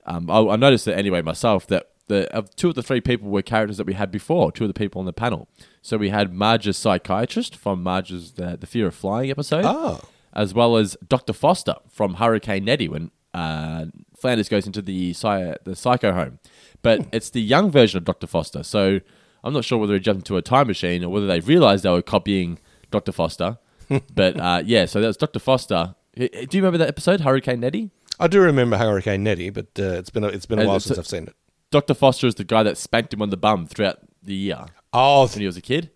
Um, 0.05 0.29
I, 0.29 0.39
I 0.39 0.55
noticed 0.55 0.87
it 0.87 0.97
anyway 0.97 1.21
myself 1.21 1.67
that 1.67 1.89
the 2.07 2.31
of 2.33 2.55
two 2.55 2.69
of 2.69 2.75
the 2.75 2.83
three 2.83 3.01
people 3.01 3.29
were 3.29 3.41
characters 3.41 3.77
that 3.77 3.87
we 3.87 3.93
had 3.93 4.11
before. 4.11 4.51
Two 4.51 4.65
of 4.65 4.69
the 4.69 4.73
people 4.79 4.99
on 4.99 5.05
the 5.05 5.13
panel. 5.13 5.47
So 5.81 5.97
we 5.97 6.09
had 6.09 6.33
Marge's 6.33 6.77
psychiatrist 6.77 7.55
from 7.55 7.81
Marge's 7.83 8.33
the, 8.33 8.57
the 8.57 8.67
Fear 8.67 8.87
of 8.87 8.95
Flying 8.95 9.29
episode, 9.31 9.65
Oh. 9.65 10.01
as 10.33 10.53
well 10.53 10.77
as 10.77 10.97
Doctor 11.07 11.33
Foster 11.33 11.75
from 11.89 12.15
Hurricane 12.15 12.65
Neddy 12.65 12.87
when 12.87 13.11
uh, 13.33 13.85
Flanders 14.17 14.49
goes 14.49 14.65
into 14.65 14.81
the 14.81 15.13
psy- 15.13 15.55
the 15.63 15.75
psycho 15.75 16.11
home. 16.13 16.39
But 16.81 17.07
it's 17.11 17.29
the 17.29 17.41
young 17.41 17.71
version 17.71 17.97
of 17.97 18.05
Doctor 18.05 18.27
Foster. 18.27 18.63
So 18.63 18.99
I'm 19.43 19.53
not 19.53 19.65
sure 19.65 19.77
whether 19.77 19.93
he 19.93 19.99
jumped 19.99 20.21
into 20.29 20.37
a 20.37 20.41
time 20.41 20.67
machine 20.67 21.03
or 21.03 21.09
whether 21.09 21.27
they 21.27 21.39
realized 21.39 21.83
they 21.83 21.89
were 21.91 22.01
copying 22.01 22.59
Doctor 22.91 23.11
Foster. 23.11 23.57
but 24.13 24.39
uh, 24.39 24.61
yeah, 24.65 24.85
so 24.85 25.01
that 25.01 25.07
was 25.07 25.17
Doctor 25.17 25.39
Foster. 25.39 25.95
Do 26.15 26.27
you 26.31 26.47
remember 26.61 26.77
that 26.77 26.87
episode, 26.87 27.21
Hurricane 27.21 27.59
Neddy? 27.59 27.91
I 28.19 28.27
do 28.27 28.39
remember 28.39 28.77
Hurricane 28.77 29.23
Neddy, 29.23 29.49
but 29.49 29.67
uh, 29.77 29.83
it's 29.99 30.09
been 30.09 30.23
a, 30.23 30.27
it's 30.29 30.45
been 30.45 30.59
a 30.59 30.65
while 30.65 30.77
it's 30.77 30.85
since 30.85 30.97
I've 30.97 31.05
seen 31.07 31.23
it. 31.23 31.35
Dr. 31.71 31.93
Foster 31.93 32.27
is 32.27 32.35
the 32.35 32.43
guy 32.43 32.63
that 32.63 32.77
spanked 32.77 33.13
him 33.13 33.21
on 33.21 33.29
the 33.29 33.37
bum 33.37 33.65
throughout 33.65 33.99
the 34.23 34.35
year. 34.35 34.65
Oh, 34.93 35.27
when 35.27 35.39
he 35.39 35.45
was 35.45 35.57
a 35.57 35.61
kid. 35.61 35.91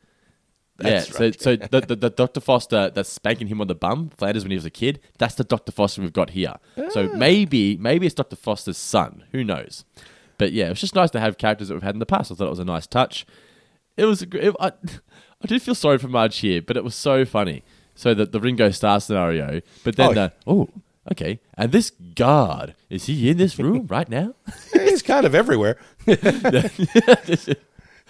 That's 0.80 1.10
yeah, 1.10 1.16
so 1.16 1.32
so 1.32 1.56
the, 1.58 1.82
the, 1.82 1.96
the 1.96 2.10
Dr. 2.10 2.40
Foster 2.40 2.90
that's 2.90 3.10
spanking 3.10 3.48
him 3.48 3.60
on 3.60 3.68
the 3.68 3.76
bum, 3.76 4.12
Flanders 4.18 4.44
when 4.44 4.52
he 4.52 4.56
was 4.56 4.66
a 4.66 4.70
kid, 4.70 5.02
that's 5.18 5.36
the 5.36 5.44
Dr. 5.44 5.74
Foster 5.74 6.02
we've 6.02 6.14
got 6.14 6.30
here. 6.30 6.56
So 6.92 7.10
ah. 7.12 7.18
maybe 7.18 7.76
maybe 7.76 8.06
it's 8.06 8.16
Dr. 8.16 8.38
Foster's 8.38 8.78
son. 8.78 9.26
Who 9.34 9.44
knows? 9.44 9.84
But 10.38 10.54
yeah, 10.54 10.68
it 10.68 10.70
was 10.70 10.80
just 10.80 10.96
nice 10.96 11.12
to 11.12 11.20
have 11.20 11.38
characters 11.38 11.68
that 11.68 11.74
we've 11.74 11.84
had 11.84 11.96
in 11.96 12.00
the 12.00 12.06
past. 12.06 12.32
I 12.32 12.36
thought 12.36 12.48
it 12.48 12.52
was 12.52 12.60
a 12.60 12.66
nice 12.66 12.88
touch. 12.88 13.26
It 13.98 14.06
was 14.06 14.22
it, 14.22 14.56
I, 14.60 14.68
I 15.44 15.48
did 15.48 15.62
feel 15.62 15.76
sorry 15.76 15.98
for 15.98 16.08
Marge 16.08 16.38
here, 16.38 16.62
but 16.62 16.78
it 16.78 16.84
was 16.84 16.96
so 16.96 17.26
funny. 17.26 17.64
So 17.94 18.14
that 18.14 18.32
the 18.32 18.40
Ringo 18.40 18.72
Starr 18.72 19.02
scenario, 19.02 19.60
but 19.84 19.98
then 19.98 20.12
Oh, 20.12 20.14
the 20.14 20.34
oh 20.48 20.70
okay, 21.12 21.40
and 21.56 21.72
this 21.72 21.92
God 22.16 22.76
is 22.90 23.06
he 23.06 23.30
in 23.30 23.38
this 23.38 23.58
room 23.60 23.88
right 23.90 24.10
now? 24.10 24.36
He's 24.74 25.02
kind 25.02 25.26
of 25.26 25.36
everywhere. 25.36 25.78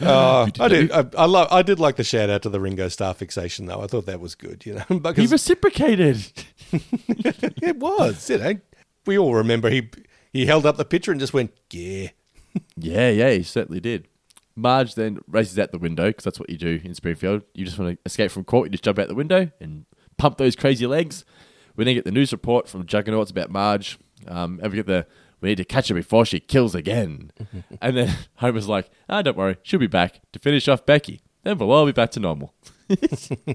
Uh, 0.01 0.49
I 0.59 0.67
did. 0.69 0.91
I, 0.91 1.05
I 1.17 1.26
love. 1.26 1.49
I 1.51 1.61
did 1.61 1.80
like 1.80 1.97
the 1.97 2.05
shout 2.05 2.30
out 2.30 2.43
to 2.43 2.49
the 2.49 2.59
Ringo 2.59 2.88
Starr 2.88 3.13
fixation, 3.13 3.65
though. 3.65 3.81
I 3.81 3.88
thought 3.88 4.05
that 4.05 4.21
was 4.21 4.34
good. 4.34 4.65
You 4.65 4.76
know, 4.76 5.11
he 5.15 5.27
reciprocated. 5.27 6.26
it 6.71 7.76
was. 7.77 8.30
You 8.30 8.38
know, 8.38 8.53
we 9.05 9.17
all 9.17 9.34
remember 9.34 9.69
he 9.69 9.89
he 10.31 10.45
held 10.45 10.65
up 10.65 10.77
the 10.77 10.85
picture 10.85 11.11
and 11.11 11.19
just 11.19 11.34
went, 11.34 11.51
"Yeah." 11.69 12.09
Yeah, 12.77 13.09
yeah, 13.09 13.31
he 13.31 13.43
certainly 13.43 13.80
did. 13.80 14.07
Marge 14.55 14.95
then 14.95 15.19
races 15.27 15.59
out 15.59 15.71
the 15.71 15.77
window 15.77 16.07
because 16.07 16.23
that's 16.23 16.39
what 16.39 16.49
you 16.49 16.57
do 16.57 16.80
in 16.84 16.95
Springfield. 16.95 17.43
You 17.53 17.65
just 17.65 17.77
want 17.77 17.97
to 17.97 17.99
escape 18.05 18.31
from 18.31 18.43
court. 18.45 18.67
You 18.67 18.71
just 18.71 18.84
jump 18.84 18.99
out 18.99 19.07
the 19.07 19.15
window 19.15 19.51
and 19.59 19.85
pump 20.17 20.38
those 20.38 20.55
crazy 20.55 20.88
legs. 20.88 21.26
We 21.80 21.85
then 21.85 21.95
get 21.95 22.03
the 22.03 22.11
news 22.11 22.34
report 22.34 22.68
from 22.68 22.85
Juggernauts 22.85 23.31
about 23.31 23.49
Marge. 23.49 23.97
Um, 24.27 24.60
and 24.61 24.69
we 24.69 24.76
get 24.76 24.85
the 24.85 25.07
we 25.39 25.47
need 25.47 25.56
to 25.56 25.64
catch 25.64 25.88
her 25.88 25.95
before 25.95 26.26
she 26.26 26.41
kills 26.41 26.76
again. 26.76 27.31
and 27.81 27.95
then 27.95 28.18
Homer's 28.35 28.68
like, 28.68 28.89
"Ah, 29.07 29.22
don't 29.22 29.38
worry, 29.38 29.56
she'll 29.64 29.80
be 29.80 29.88
back 29.88 30.19
to 30.34 30.39
finish 30.39 30.68
off 30.68 30.85
Becky. 30.85 31.22
Then 31.43 31.57
we'll 31.57 31.72
all 31.72 31.85
be 31.85 31.93
back 31.93 32.11
to 32.11 32.19
normal." 32.19 32.53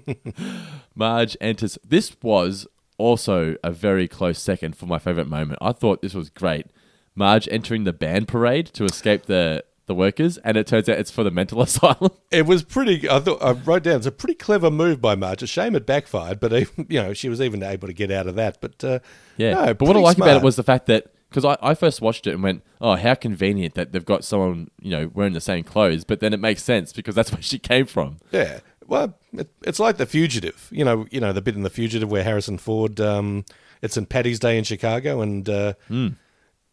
Marge 0.94 1.36
enters. 1.38 1.76
This 1.86 2.16
was 2.22 2.66
also 2.96 3.56
a 3.62 3.70
very 3.70 4.08
close 4.08 4.38
second 4.38 4.74
for 4.74 4.86
my 4.86 4.98
favorite 4.98 5.28
moment. 5.28 5.58
I 5.60 5.72
thought 5.72 6.00
this 6.00 6.14
was 6.14 6.30
great. 6.30 6.68
Marge 7.14 7.46
entering 7.50 7.84
the 7.84 7.92
band 7.92 8.26
parade 8.26 8.68
to 8.68 8.86
escape 8.86 9.26
the 9.26 9.64
the 9.86 9.94
workers, 9.94 10.38
and 10.38 10.56
it 10.56 10.66
turns 10.66 10.88
out 10.88 10.98
it's 10.98 11.10
for 11.10 11.24
the 11.24 11.30
mental 11.30 11.62
asylum. 11.62 12.10
It 12.30 12.46
was 12.46 12.62
pretty. 12.62 13.08
I 13.08 13.20
thought 13.20 13.42
I 13.42 13.52
wrote 13.52 13.84
down. 13.84 13.96
It's 13.96 14.06
a 14.06 14.12
pretty 14.12 14.34
clever 14.34 14.70
move 14.70 15.00
by 15.00 15.14
Marge. 15.14 15.42
A 15.42 15.46
shame 15.46 15.74
it 15.74 15.86
backfired, 15.86 16.40
but 16.40 16.52
uh, 16.52 16.64
you 16.88 17.02
know 17.02 17.12
she 17.12 17.28
was 17.28 17.40
even 17.40 17.62
able 17.62 17.88
to 17.88 17.94
get 17.94 18.10
out 18.10 18.26
of 18.26 18.34
that. 18.36 18.60
But 18.60 18.82
uh, 18.84 18.98
Yeah, 19.36 19.54
no, 19.54 19.74
but 19.74 19.88
what 19.88 19.96
I 19.96 20.00
like 20.00 20.16
about 20.16 20.36
it 20.36 20.42
was 20.42 20.56
the 20.56 20.62
fact 20.62 20.86
that 20.86 21.12
because 21.28 21.44
I, 21.44 21.56
I 21.60 21.74
first 21.74 22.00
watched 22.00 22.26
it 22.28 22.34
and 22.34 22.42
went, 22.42 22.62
oh, 22.80 22.94
how 22.94 23.14
convenient 23.14 23.74
that 23.74 23.92
they've 23.92 24.04
got 24.04 24.24
someone 24.24 24.70
you 24.80 24.90
know 24.90 25.10
wearing 25.12 25.32
the 25.32 25.40
same 25.40 25.64
clothes. 25.64 26.04
But 26.04 26.20
then 26.20 26.32
it 26.32 26.40
makes 26.40 26.62
sense 26.62 26.92
because 26.92 27.14
that's 27.14 27.32
where 27.32 27.42
she 27.42 27.58
came 27.58 27.86
from. 27.86 28.18
Yeah. 28.30 28.60
Well, 28.86 29.18
it, 29.32 29.48
it's 29.62 29.80
like 29.80 29.96
the 29.96 30.06
fugitive. 30.06 30.68
You 30.70 30.84
know, 30.84 31.06
you 31.10 31.20
know 31.20 31.32
the 31.32 31.42
bit 31.42 31.56
in 31.56 31.62
the 31.62 31.70
fugitive 31.70 32.10
where 32.10 32.22
Harrison 32.22 32.58
Ford. 32.58 33.00
Um, 33.00 33.44
it's 33.82 33.96
in 33.96 34.06
Patty's 34.06 34.38
Day 34.38 34.56
in 34.56 34.64
Chicago, 34.64 35.20
and 35.20 35.48
uh, 35.48 35.74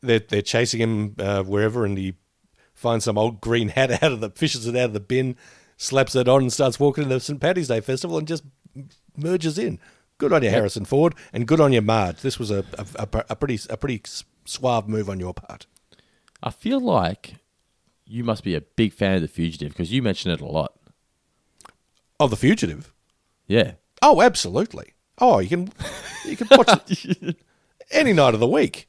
they're 0.02 0.20
they're 0.20 0.42
chasing 0.42 0.80
him 0.80 1.16
uh, 1.20 1.44
wherever, 1.44 1.86
and 1.86 1.98
he 1.98 2.14
finds 2.82 3.06
some 3.06 3.18
old 3.18 3.40
green 3.40 3.70
hat 3.70 3.91
out 4.03 4.12
of 4.12 4.20
the 4.20 4.30
fishes 4.32 4.68
it 4.68 4.76
out 4.76 4.86
of 4.86 4.94
the 4.94 4.99
bin, 4.99 5.36
slaps 5.78 6.16
it 6.16 6.28
on, 6.28 6.41
and 6.41 6.53
starts 6.53 6.80
walking 6.80 7.03
to 7.06 7.10
the 7.10 7.20
St. 7.20 7.40
Patty's 7.40 7.68
Day 7.68 7.80
festival, 7.80 8.18
and 8.18 8.28
just 8.28 8.44
merges 9.16 9.58
in. 9.58 9.80
Good 10.18 10.34
on 10.34 10.44
you, 10.44 10.49
Harrison 10.49 10.86
Ford, 10.86 11.16
and 11.34 11.48
good 11.48 11.62
on 11.62 11.74
you, 11.74 11.82
Marge. 11.82 12.22
This 12.22 12.38
was 12.38 12.52
a 12.52 12.66
a, 12.78 12.86
a, 12.95 13.26
a 13.30 13.36
pretty 13.36 13.60
a 13.70 13.78
pretty 13.78 14.02
suave 14.45 14.88
move 14.88 15.10
on 15.10 15.20
your 15.20 15.34
part. 15.34 15.66
I 16.44 16.49
feel 16.49 16.80
like 16.80 17.36
you 18.06 18.24
must 18.24 18.44
be 18.44 18.56
a 18.56 18.62
big 18.62 18.94
fan 18.94 19.16
of 19.16 19.22
the 19.22 19.28
fugitive 19.28 19.72
because 19.72 19.91
you 19.91 20.02
mention 20.02 20.32
it 20.32 20.41
a 20.41 20.45
lot. 20.45 20.74
Oh, 22.20 22.28
the 22.28 22.36
fugitive. 22.36 22.94
Yeah. 23.48 23.74
Oh, 24.02 24.22
absolutely. 24.22 24.94
Oh, 25.18 25.40
you 25.40 25.49
can 25.49 25.74
you 26.26 26.38
can 26.38 26.48
watch 26.52 27.06
it 27.06 27.38
any 27.91 28.14
night 28.14 28.34
of 28.34 28.40
the 28.40 28.48
week. 28.48 28.88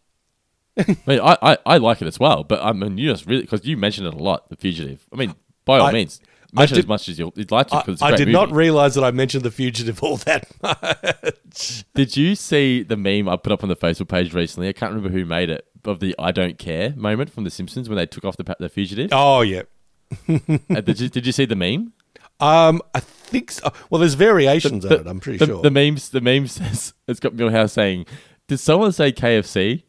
I 0.79 0.97
mean, 1.07 1.21
I, 1.21 1.37
I, 1.43 1.59
I 1.67 1.77
like 1.79 2.01
it 2.03 2.07
as 2.09 2.19
well, 2.19 2.45
but 2.45 2.63
I 2.63 2.73
mean, 2.73 2.97
you 2.99 3.11
just 3.11 3.27
really 3.27 3.43
because 3.43 3.65
you 3.65 3.77
mentioned 3.77 4.07
it 4.07 4.15
a 4.15 4.19
lot. 4.19 4.49
The 4.49 4.57
fugitive. 4.57 5.07
I 5.13 5.17
mean, 5.17 5.35
by 5.65 5.79
all 5.79 5.87
I- 5.87 5.93
means, 5.93 6.21
I 6.57 6.61
mention 6.61 6.75
did- 6.77 6.85
as 6.85 6.89
much 6.89 7.09
as 7.09 7.19
you'll- 7.19 7.33
you'd 7.37 7.51
like 7.51 7.69
to. 7.69 7.77
I, 7.77 7.81
Because 7.81 7.93
it's 7.95 8.03
a 8.03 8.07
I 8.07 8.11
did 8.13 8.21
movie. 8.29 8.33
not 8.33 8.53
realize 8.53 8.95
that 8.95 9.05
I 9.05 9.11
mentioned 9.11 9.45
the 9.45 9.51
fugitive 9.51 10.03
all 10.03 10.17
that 10.19 10.47
much. 10.63 11.85
Did 11.95 12.17
you 12.17 12.35
see 12.35 12.83
the 12.83 12.97
meme 12.97 13.29
I 13.29 13.37
put 13.37 13.53
up 13.53 13.63
on 13.63 13.69
the 13.69 13.77
Facebook 13.77 14.09
page 14.09 14.33
recently? 14.35 14.69
I 14.69 14.73
can't 14.73 14.93
remember 14.95 15.17
who 15.17 15.25
made 15.25 15.51
it 15.51 15.67
of 15.85 16.01
the 16.01 16.15
"I 16.19 16.31
don't 16.33 16.59
care" 16.59 16.95
moment 16.97 17.31
from 17.31 17.45
The 17.45 17.51
Simpsons 17.51 17.89
when 17.89 17.97
they 17.97 18.07
took 18.07 18.25
off 18.25 18.37
the 18.37 18.57
the 18.59 18.69
fugitive. 18.69 19.11
Oh 19.13 19.41
yeah. 19.43 19.63
Uh, 20.29 20.81
did 20.83 21.01
you 21.01 21.09
did 21.09 21.25
you 21.27 21.33
see 21.33 21.45
the 21.47 21.57
meme? 21.57 21.93
Um, 22.41 22.83
I 22.95 23.01
think 23.01 23.51
so. 23.53 23.73
Well, 23.89 23.99
there's 24.01 24.15
variations 24.15 24.85
The- 24.85 24.95
on 25.01 25.07
it. 25.07 25.07
I'm 25.11 25.21
pretty 25.21 25.39
the, 25.39 25.47
sure. 25.47 25.63
the 25.63 25.71
memes 25.71 26.11
the 26.11 26.21
meme 26.21 26.47
says 26.49 26.93
it's 27.09 27.21
got 27.21 27.33
Milhouse 27.35 27.71
saying, 27.71 28.05
"Did 28.49 28.59
someone 28.59 28.93
say 28.93 29.11
KFC?" 29.13 29.85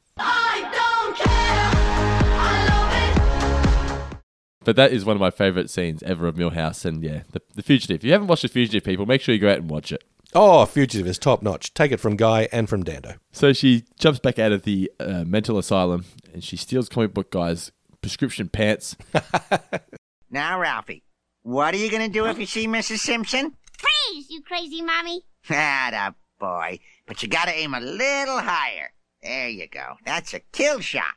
But 4.64 4.76
that 4.78 4.92
is 4.92 5.06
one 5.06 5.16
of 5.16 5.22
my 5.22 5.32
favorite 5.32 5.70
scenes 5.70 6.02
ever 6.04 6.28
of 6.28 6.36
Milhouse, 6.36 6.86
and 6.86 7.04
yeah, 7.04 7.24
the, 7.32 7.42
the 7.56 7.62
fugitive. 7.64 7.98
If 7.98 8.04
you 8.04 8.12
haven't 8.12 8.28
watched 8.28 8.44
the 8.44 8.48
fugitive, 8.48 8.84
people, 8.84 9.06
make 9.06 9.22
sure 9.22 9.34
you 9.36 9.42
go 9.42 9.50
out 9.52 9.58
and 9.58 9.70
watch 9.70 9.92
it. 9.92 10.04
oh, 10.34 10.66
fugitive 10.66 11.06
is 11.08 11.18
top 11.20 11.42
notch. 11.42 11.74
Take 11.74 11.92
it 11.92 12.00
from 12.00 12.16
Guy 12.16 12.48
and 12.52 12.68
from 12.70 12.84
Dando. 12.84 13.16
So 13.32 13.54
she 13.54 13.84
jumps 14.00 14.20
back 14.20 14.40
out 14.40 14.52
of 14.52 14.64
the 14.64 14.92
uh, 15.00 15.24
mental 15.26 15.58
asylum 15.58 16.06
and 16.34 16.44
she 16.44 16.58
steals 16.58 16.90
comic 16.90 17.14
book 17.14 17.32
guy's 17.32 17.72
prescription 18.02 18.50
pants. 18.50 18.96
Now, 20.30 20.60
Ralphie, 20.60 21.04
what 21.44 21.76
are 21.76 21.78
you 21.78 21.92
going 21.92 22.08
to 22.08 22.12
do 22.12 22.26
if 22.26 22.40
you 22.40 22.48
see 22.48 22.66
Mrs. 22.68 22.98
Simpson? 23.00 23.54
Freeze, 23.78 24.32
you 24.32 24.42
crazy 24.42 24.82
mommy. 24.82 25.22
Atta 25.50 26.16
boy. 26.40 26.80
But 27.06 27.22
you 27.22 27.30
got 27.30 27.46
to 27.46 27.54
aim 27.54 27.76
a 27.76 27.80
little 27.80 28.40
higher. 28.40 28.94
There 29.22 29.48
you 29.50 29.68
go. 29.68 29.98
That's 30.06 30.34
a 30.34 30.40
kill 30.40 30.80
shot. 30.80 31.14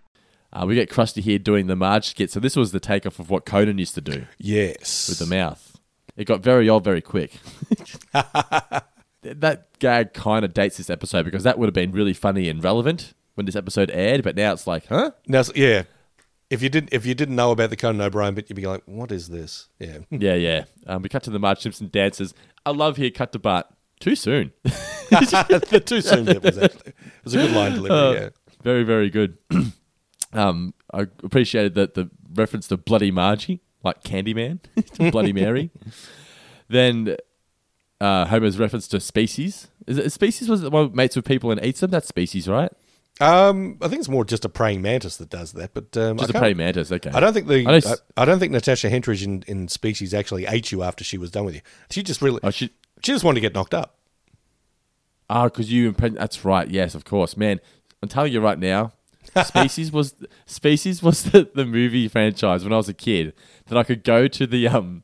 Uh, 0.56 0.64
we 0.66 0.74
get 0.74 0.88
Krusty 0.88 1.20
here 1.22 1.38
doing 1.38 1.66
the 1.66 1.76
Marge 1.76 2.06
skit. 2.06 2.30
So 2.30 2.40
this 2.40 2.56
was 2.56 2.72
the 2.72 2.80
takeoff 2.80 3.18
of 3.18 3.28
what 3.28 3.44
Conan 3.44 3.76
used 3.78 3.94
to 3.96 4.00
do 4.00 4.24
Yes. 4.38 5.08
with 5.08 5.18
the 5.18 5.26
mouth. 5.26 5.76
It 6.16 6.24
got 6.24 6.40
very 6.40 6.66
old 6.68 6.82
very 6.82 7.02
quick. 7.02 7.32
that 8.12 9.66
gag 9.78 10.14
kind 10.14 10.44
of 10.44 10.54
dates 10.54 10.78
this 10.78 10.88
episode 10.88 11.24
because 11.24 11.42
that 11.42 11.58
would 11.58 11.66
have 11.66 11.74
been 11.74 11.92
really 11.92 12.14
funny 12.14 12.48
and 12.48 12.64
relevant 12.64 13.12
when 13.34 13.44
this 13.44 13.56
episode 13.56 13.90
aired, 13.92 14.22
but 14.22 14.34
now 14.34 14.52
it's 14.52 14.66
like, 14.66 14.86
huh? 14.86 15.10
Now, 15.26 15.42
yeah. 15.54 15.82
If 16.48 16.62
you 16.62 16.68
didn't, 16.70 16.90
if 16.92 17.04
you 17.04 17.14
didn't 17.14 17.34
know 17.36 17.50
about 17.50 17.70
the 17.70 17.76
Conan 17.76 18.00
O'Brien 18.00 18.34
bit, 18.34 18.48
you'd 18.48 18.54
be 18.54 18.66
like, 18.66 18.82
"What 18.86 19.10
is 19.10 19.28
this?" 19.28 19.68
Yeah. 19.80 19.98
Yeah, 20.10 20.34
yeah. 20.34 20.64
Um, 20.86 21.02
we 21.02 21.08
cut 21.08 21.24
to 21.24 21.30
the 21.30 21.40
Marge 21.40 21.58
Simpson 21.58 21.88
dances. 21.88 22.34
I 22.64 22.70
love 22.70 22.96
here. 22.96 23.10
Cut 23.10 23.32
to 23.32 23.40
Bart. 23.40 23.66
Too 23.98 24.14
soon. 24.14 24.52
the 24.62 25.82
too 25.84 26.00
soon 26.00 26.24
bit 26.24 26.42
was 26.44 26.56
actually 26.56 26.90
it 26.90 27.24
was 27.24 27.34
a 27.34 27.38
good 27.38 27.50
line 27.50 27.72
delivery. 27.72 27.98
Uh, 27.98 28.12
yeah. 28.12 28.28
Very, 28.62 28.84
very 28.84 29.10
good. 29.10 29.38
um, 30.36 30.74
I 30.92 31.02
appreciated 31.22 31.74
that 31.74 31.94
the 31.94 32.10
reference 32.34 32.68
to 32.68 32.76
Bloody 32.76 33.10
Margie, 33.10 33.60
like 33.82 34.02
Candyman, 34.02 34.60
to 34.94 35.10
Bloody 35.10 35.32
Mary. 35.32 35.70
then 36.68 37.16
uh, 38.00 38.26
Homer's 38.26 38.58
reference 38.58 38.88
to 38.88 39.00
species. 39.00 39.68
Is 39.86 39.98
it 39.98 40.10
species? 40.12 40.48
Was 40.48 40.62
it 40.62 40.72
one 40.72 40.94
mates 40.94 41.16
with 41.16 41.24
people 41.24 41.50
and 41.50 41.64
eats 41.64 41.80
them? 41.80 41.90
That's 41.90 42.08
species, 42.08 42.48
right? 42.48 42.70
Um, 43.18 43.78
I 43.80 43.88
think 43.88 44.00
it's 44.00 44.10
more 44.10 44.26
just 44.26 44.44
a 44.44 44.48
praying 44.50 44.82
mantis 44.82 45.16
that 45.16 45.30
does 45.30 45.52
that, 45.52 45.72
but 45.72 45.96
um, 45.96 46.18
Just 46.18 46.34
I 46.34 46.38
a 46.38 46.40
praying 46.40 46.58
mantis. 46.58 46.92
Okay. 46.92 47.10
I 47.14 47.20
don't 47.20 47.32
think 47.32 47.46
the 47.46 47.60
I 47.66 47.78
know 47.78 47.80
I, 47.86 48.22
I 48.22 48.24
don't 48.26 48.38
think 48.38 48.52
Natasha 48.52 48.90
Henstridge 48.90 49.24
in, 49.24 49.42
in 49.46 49.68
Species 49.68 50.12
actually 50.12 50.44
ate 50.44 50.70
you 50.70 50.82
after 50.82 51.02
she 51.02 51.16
was 51.16 51.30
done 51.30 51.46
with 51.46 51.54
you. 51.54 51.62
She 51.90 52.02
just 52.02 52.20
really 52.20 52.40
Oh, 52.42 52.50
she 52.50 52.66
she 53.02 53.12
just 53.12 53.24
wanted 53.24 53.36
to 53.36 53.40
get 53.40 53.54
knocked 53.54 53.72
up. 53.72 53.96
Ah, 55.30 55.44
because 55.44 55.72
you 55.72 55.90
impreg- 55.92 56.14
That's 56.18 56.44
right. 56.44 56.68
Yes, 56.68 56.94
of 56.94 57.04
course, 57.06 57.36
man. 57.38 57.58
I'm 58.02 58.08
telling 58.10 58.32
you 58.34 58.40
right 58.40 58.58
now. 58.58 58.92
Species 59.44 59.92
was 59.92 60.14
Species 60.46 61.02
was 61.02 61.24
the, 61.24 61.48
the 61.54 61.64
movie 61.64 62.08
franchise 62.08 62.64
when 62.64 62.72
I 62.72 62.76
was 62.76 62.88
a 62.88 62.94
kid 62.94 63.34
that 63.66 63.78
I 63.78 63.82
could 63.82 64.04
go 64.04 64.28
to 64.28 64.46
the 64.46 64.68
um 64.68 65.02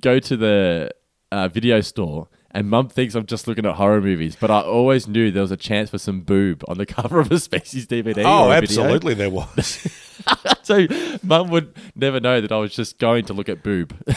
go 0.00 0.18
to 0.18 0.36
the 0.36 0.90
uh, 1.32 1.48
video 1.48 1.80
store 1.80 2.28
and 2.56 2.70
mum 2.70 2.88
thinks 2.88 3.14
I'm 3.14 3.26
just 3.26 3.46
looking 3.46 3.66
at 3.66 3.74
horror 3.74 4.00
movies, 4.00 4.34
but 4.34 4.50
I 4.50 4.62
always 4.62 5.06
knew 5.06 5.30
there 5.30 5.42
was 5.42 5.50
a 5.50 5.58
chance 5.58 5.90
for 5.90 5.98
some 5.98 6.22
boob 6.22 6.64
on 6.66 6.78
the 6.78 6.86
cover 6.96 7.20
of 7.20 7.30
a 7.30 7.38
Species 7.38 7.86
DVD. 7.86 8.22
Oh, 8.24 8.48
or 8.48 8.56
a 8.56 8.60
video. 8.62 8.82
absolutely, 8.82 9.12
there 9.12 9.28
was. 9.28 9.86
so 10.62 10.86
mum 11.22 11.50
would 11.50 11.74
never 11.94 12.18
know 12.18 12.40
that 12.40 12.50
I 12.50 12.56
was 12.56 12.74
just 12.74 12.98
going 12.98 13.26
to 13.26 13.34
look 13.34 13.50
at 13.50 13.62
boob. 13.62 13.94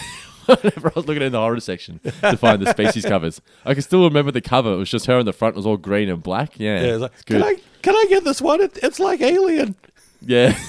Whenever 0.49 0.89
I 0.89 0.91
was 0.95 1.07
looking 1.07 1.23
in 1.23 1.31
the 1.31 1.39
horror 1.39 1.59
section 1.59 1.99
to 1.99 2.37
find 2.37 2.61
the 2.61 2.71
species 2.71 3.05
covers, 3.05 3.41
I 3.65 3.73
can 3.73 3.83
still 3.83 4.03
remember 4.03 4.31
the 4.31 4.41
cover. 4.41 4.73
It 4.73 4.77
was 4.77 4.89
just 4.89 5.05
her 5.05 5.19
in 5.19 5.25
the 5.25 5.33
front. 5.33 5.55
It 5.55 5.57
was 5.57 5.65
all 5.65 5.77
green 5.77 6.09
and 6.09 6.21
black. 6.21 6.59
Yeah, 6.59 6.81
yeah, 6.81 6.87
it's 6.93 7.01
like, 7.01 7.11
it's 7.13 7.23
can 7.23 7.43
I 7.43 7.55
can 7.81 7.95
I 7.95 8.05
get 8.09 8.23
this 8.23 8.41
one? 8.41 8.61
It, 8.61 8.77
it's 8.81 8.99
like 8.99 9.21
Alien. 9.21 9.75
Yeah. 10.21 10.57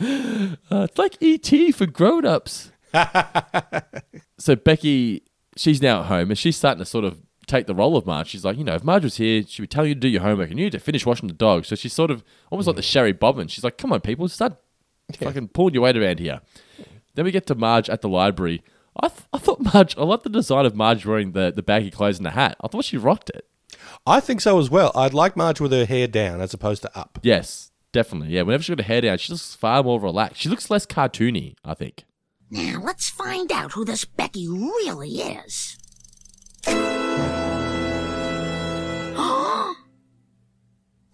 Uh, 0.00 0.86
it's 0.88 0.96
like 0.96 1.16
ET 1.20 1.74
for 1.74 1.86
grown-ups. 1.86 2.70
so 4.38 4.54
Becky, 4.54 5.22
she's 5.56 5.82
now 5.82 6.00
at 6.00 6.06
home 6.06 6.30
and 6.30 6.38
she's 6.38 6.56
starting 6.56 6.78
to 6.78 6.84
sort 6.84 7.04
of 7.04 7.20
take 7.46 7.66
the 7.66 7.74
role 7.74 7.96
of 7.96 8.06
Marge. 8.06 8.28
She's 8.28 8.44
like, 8.44 8.56
you 8.58 8.64
know, 8.64 8.74
if 8.74 8.84
Marge 8.84 9.04
was 9.04 9.16
here, 9.16 9.42
she'd 9.46 9.62
be 9.62 9.66
telling 9.66 9.88
you 9.88 9.94
to 9.94 10.00
do 10.00 10.08
your 10.08 10.22
homework 10.22 10.50
and 10.50 10.58
you 10.58 10.66
need 10.66 10.72
to 10.72 10.78
finish 10.78 11.04
washing 11.04 11.28
the 11.28 11.34
dog. 11.34 11.64
So 11.64 11.74
she's 11.74 11.92
sort 11.92 12.10
of 12.10 12.22
almost 12.50 12.66
like 12.66 12.76
the 12.76 12.82
Shary 12.82 13.12
Bobbin. 13.12 13.48
She's 13.48 13.64
like, 13.64 13.78
come 13.78 13.92
on, 13.92 14.00
people, 14.00 14.28
start 14.28 14.56
fucking 15.14 15.48
pulling 15.48 15.74
your 15.74 15.82
weight 15.82 15.96
around 15.96 16.20
here. 16.20 16.40
Then 17.18 17.24
we 17.24 17.32
get 17.32 17.48
to 17.48 17.56
Marge 17.56 17.90
at 17.90 18.00
the 18.00 18.08
library. 18.08 18.62
I, 18.96 19.08
th- 19.08 19.22
I 19.32 19.38
thought 19.38 19.74
Marge, 19.74 19.98
I 19.98 20.04
like 20.04 20.22
the 20.22 20.28
design 20.28 20.64
of 20.64 20.76
Marge 20.76 21.04
wearing 21.04 21.32
the, 21.32 21.50
the 21.50 21.64
baggy 21.64 21.90
clothes 21.90 22.16
and 22.16 22.24
the 22.24 22.30
hat. 22.30 22.56
I 22.62 22.68
thought 22.68 22.84
she 22.84 22.96
rocked 22.96 23.28
it. 23.30 23.44
I 24.06 24.20
think 24.20 24.40
so 24.40 24.56
as 24.60 24.70
well. 24.70 24.92
I'd 24.94 25.14
like 25.14 25.36
Marge 25.36 25.60
with 25.60 25.72
her 25.72 25.84
hair 25.84 26.06
down 26.06 26.40
as 26.40 26.54
opposed 26.54 26.82
to 26.82 26.96
up. 26.96 27.18
Yes, 27.24 27.72
definitely. 27.90 28.36
Yeah, 28.36 28.42
whenever 28.42 28.62
she 28.62 28.72
got 28.72 28.84
her 28.84 28.86
hair 28.86 29.00
down, 29.00 29.18
she 29.18 29.32
looks 29.32 29.52
far 29.52 29.82
more 29.82 29.98
relaxed. 29.98 30.40
She 30.40 30.48
looks 30.48 30.70
less 30.70 30.86
cartoony, 30.86 31.56
I 31.64 31.74
think. 31.74 32.04
Now 32.52 32.80
let's 32.84 33.10
find 33.10 33.50
out 33.50 33.72
who 33.72 33.84
this 33.84 34.04
Becky 34.04 34.46
really 34.46 35.16
is. 35.16 35.76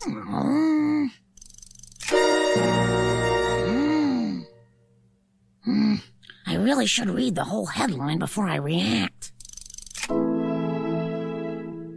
Hmm. 0.07 0.94
Hmm. 5.65 5.97
I 6.47 6.57
really 6.57 6.87
should 6.87 7.09
read 7.09 7.35
the 7.35 7.45
whole 7.45 7.67
headline 7.67 8.19
before 8.19 8.47
I 8.47 8.57
react. 8.57 9.33
Oh 10.11 10.21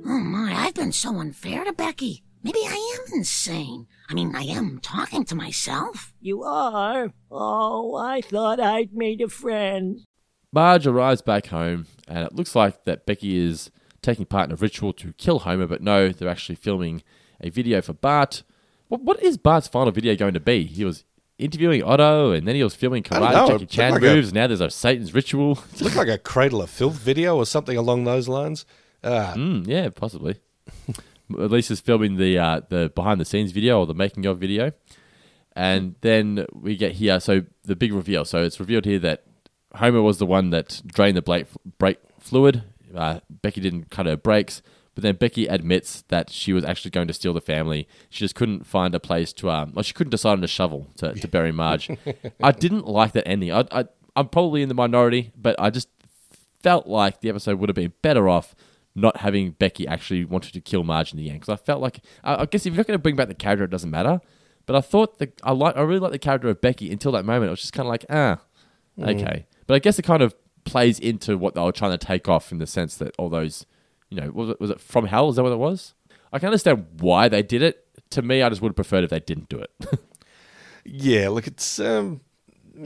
my, 0.06 0.54
I've 0.56 0.74
been 0.74 0.94
so 0.94 1.20
unfair 1.20 1.66
to 1.66 1.74
Becky. 1.74 2.24
Maybe 2.44 2.60
I 2.64 2.98
am 3.00 3.14
insane. 3.14 3.88
I 4.10 4.14
mean, 4.14 4.34
I 4.36 4.44
am 4.44 4.80
talking 4.80 5.26
to 5.26 5.36
myself. 5.36 6.14
You 6.22 6.44
are? 6.44 7.12
Oh, 7.30 7.96
I 7.96 8.22
thought 8.22 8.62
I'd 8.62 8.94
made 8.94 9.20
a 9.20 9.28
friend. 9.28 10.06
Marge 10.54 10.88
arrives 10.88 11.22
back 11.22 11.48
home, 11.48 11.88
and 12.08 12.20
it 12.20 12.34
looks 12.34 12.56
like 12.56 12.86
that 12.86 13.06
Becky 13.06 13.38
is 13.38 13.70
taking 14.02 14.26
part 14.26 14.48
in 14.48 14.54
a 14.54 14.56
ritual 14.56 14.94
to 14.94 15.12
kill 15.14 15.40
Homer, 15.40 15.68
but 15.68 15.82
no, 15.82 16.10
they're 16.10 16.30
actually 16.30 16.56
filming 16.56 17.04
a 17.42 17.50
video 17.50 17.82
for 17.82 17.92
Bart. 17.94 18.44
What, 18.88 19.02
what 19.02 19.22
is 19.22 19.38
Bart's 19.38 19.68
final 19.68 19.92
video 19.92 20.16
going 20.16 20.34
to 20.36 20.40
be? 20.40 20.64
He 20.64 20.86
was 20.86 21.04
interviewing 21.40 21.84
Otto, 21.84 22.32
and 22.32 22.48
then 22.48 22.56
he 22.56 22.64
was 22.64 22.74
filming 22.76 23.04
karate 23.04 23.32
know, 23.34 23.48
Jackie 23.48 23.66
Chan 23.66 23.92
like 23.94 24.02
a- 24.02 24.06
moves. 24.06 24.34
now 24.34 24.48
there's 24.48 24.62
a 24.62 24.70
Satan's 24.70 25.14
ritual. 25.14 25.60
Looked 25.82 25.96
like 25.96 26.08
a 26.08 26.18
Cradle 26.18 26.62
of 26.62 26.70
Filth 26.70 26.96
video 26.96 27.36
or 27.38 27.46
something 27.46 27.78
along 27.78 28.04
those 28.06 28.28
lines. 28.28 28.66
Uh, 29.04 29.34
Mm, 29.36 29.68
yeah, 29.68 29.90
possibly. 29.90 30.38
At 31.32 31.52
least 31.52 31.70
is 31.72 31.80
filming 31.82 32.16
the 32.18 32.38
uh, 32.40 32.62
the 32.70 32.92
behind 32.96 33.20
the 33.22 33.26
scenes 33.26 33.52
video 33.52 33.80
or 33.80 33.86
the 33.86 33.94
making 33.94 34.26
of 34.26 34.40
video, 34.40 34.72
and 35.56 35.96
then 36.02 36.46
we 36.54 36.76
get 36.78 36.94
here. 36.94 37.20
So 37.20 37.44
the 37.66 37.76
big 37.76 37.94
reveal. 37.94 38.24
So 38.26 38.44
it's 38.44 38.60
revealed 38.60 38.86
here 38.86 39.00
that 39.00 39.24
Homer 39.76 40.02
was 40.02 40.18
the 40.20 40.26
one 40.26 40.52
that 40.52 40.82
drained 40.86 41.18
the 41.18 41.22
brake, 41.22 41.48
brake 41.78 42.00
fluid. 42.20 42.64
Uh, 42.96 43.20
Becky 43.30 43.60
didn't 43.60 43.90
cut 43.90 44.06
her 44.06 44.16
brakes, 44.16 44.62
but 44.98 45.04
then 45.04 45.16
Becky 45.16 45.46
admits 45.46 46.02
that 46.08 46.32
she 46.32 46.54
was 46.54 46.66
actually 46.66 46.90
going 46.90 47.08
to 47.08 47.14
steal 47.14 47.32
the 47.32 47.40
family. 47.42 47.88
She 48.10 48.20
just 48.26 48.34
couldn't 48.34 48.66
find 48.66 48.96
a 48.96 49.00
place 49.00 49.32
to. 49.34 49.52
Um, 49.52 49.74
well, 49.76 49.84
she 49.84 49.94
couldn't 49.94 50.10
decide 50.10 50.32
on 50.32 50.44
a 50.44 50.48
shovel 50.48 50.88
to, 50.98 51.14
to 51.14 51.28
bury 51.28 51.52
Marge. 51.52 51.92
I 52.44 52.52
didn't 52.52 52.88
like 52.88 53.12
that 53.12 53.28
ending. 53.28 53.52
I, 53.52 53.66
I 53.72 53.86
I'm 54.16 54.28
probably 54.30 54.64
in 54.64 54.70
the 54.70 54.74
minority, 54.74 55.32
but 55.38 55.56
I 55.60 55.70
just 55.70 55.88
felt 56.64 56.88
like 56.88 57.22
the 57.22 57.30
episode 57.30 57.60
would 57.60 57.70
have 57.70 57.76
been 57.76 57.94
better 58.02 58.28
off 58.28 58.56
not 58.96 59.18
having 59.18 59.52
Becky 59.52 59.88
actually 59.88 60.26
wanted 60.26 60.54
to 60.54 60.62
kill 60.62 60.84
Marge 60.84 61.12
in 61.14 61.18
the 61.20 61.30
end. 61.30 61.42
Because 61.42 61.54
I 61.54 61.64
felt 61.64 61.80
like, 61.80 62.00
I, 62.24 62.42
I 62.42 62.46
guess 62.48 62.66
if 62.66 62.74
you're 62.74 62.78
not 62.80 62.88
going 62.88 62.98
to 62.98 63.02
bring 63.04 63.16
back 63.16 63.28
the 63.28 63.36
character, 63.36 63.66
it 63.66 63.70
doesn't 63.70 63.92
matter. 63.92 64.20
But 64.66 64.76
I 64.76 64.82
thought 64.82 65.20
that 65.20 65.40
I 65.44 65.52
like, 65.52 65.78
I 65.78 65.82
really 65.82 66.00
like 66.00 66.12
the 66.14 66.18
character 66.18 66.50
of 66.50 66.60
Becky 66.60 66.92
until 66.92 67.12
that 67.12 67.24
moment. 67.24 67.50
It 67.50 67.52
was 67.52 67.62
just 67.62 67.74
kind 67.74 67.86
of 67.86 67.92
like, 67.92 68.06
ah, 68.10 68.40
Mm. 68.98 69.22
okay. 69.22 69.46
But 69.68 69.76
I 69.76 69.80
guess 69.80 70.00
it 70.00 70.02
kind 70.02 70.24
of 70.24 70.34
plays 70.66 71.00
into 71.00 71.38
what 71.38 71.54
they 71.54 71.62
were 71.62 71.72
trying 71.72 71.92
to 71.96 72.04
take 72.04 72.28
off 72.28 72.52
in 72.52 72.58
the 72.58 72.66
sense 72.66 72.98
that 72.98 73.14
all 73.20 73.30
those, 73.30 73.68
you 74.10 74.20
know, 74.20 74.32
was 74.32 74.50
it, 74.50 74.60
was 74.60 74.70
it 74.70 74.80
from 74.82 75.08
hell? 75.08 75.30
Is 75.30 75.36
that 75.36 75.44
what 75.44 75.52
it 75.52 75.60
was? 75.60 75.94
I 76.32 76.40
can 76.40 76.48
understand 76.48 76.86
why 77.00 77.30
they 77.30 77.42
did 77.44 77.62
it. 77.62 77.86
To 78.12 78.22
me, 78.22 78.42
I 78.42 78.50
just 78.50 78.62
would 78.62 78.70
have 78.70 78.76
preferred 78.76 79.04
if 79.04 79.10
they 79.10 79.20
didn't 79.20 79.50
do 79.50 79.60
it. 79.60 79.72
Yeah, 80.90 81.30
look, 81.30 81.48
it's 81.48 81.80
um, 81.80 82.22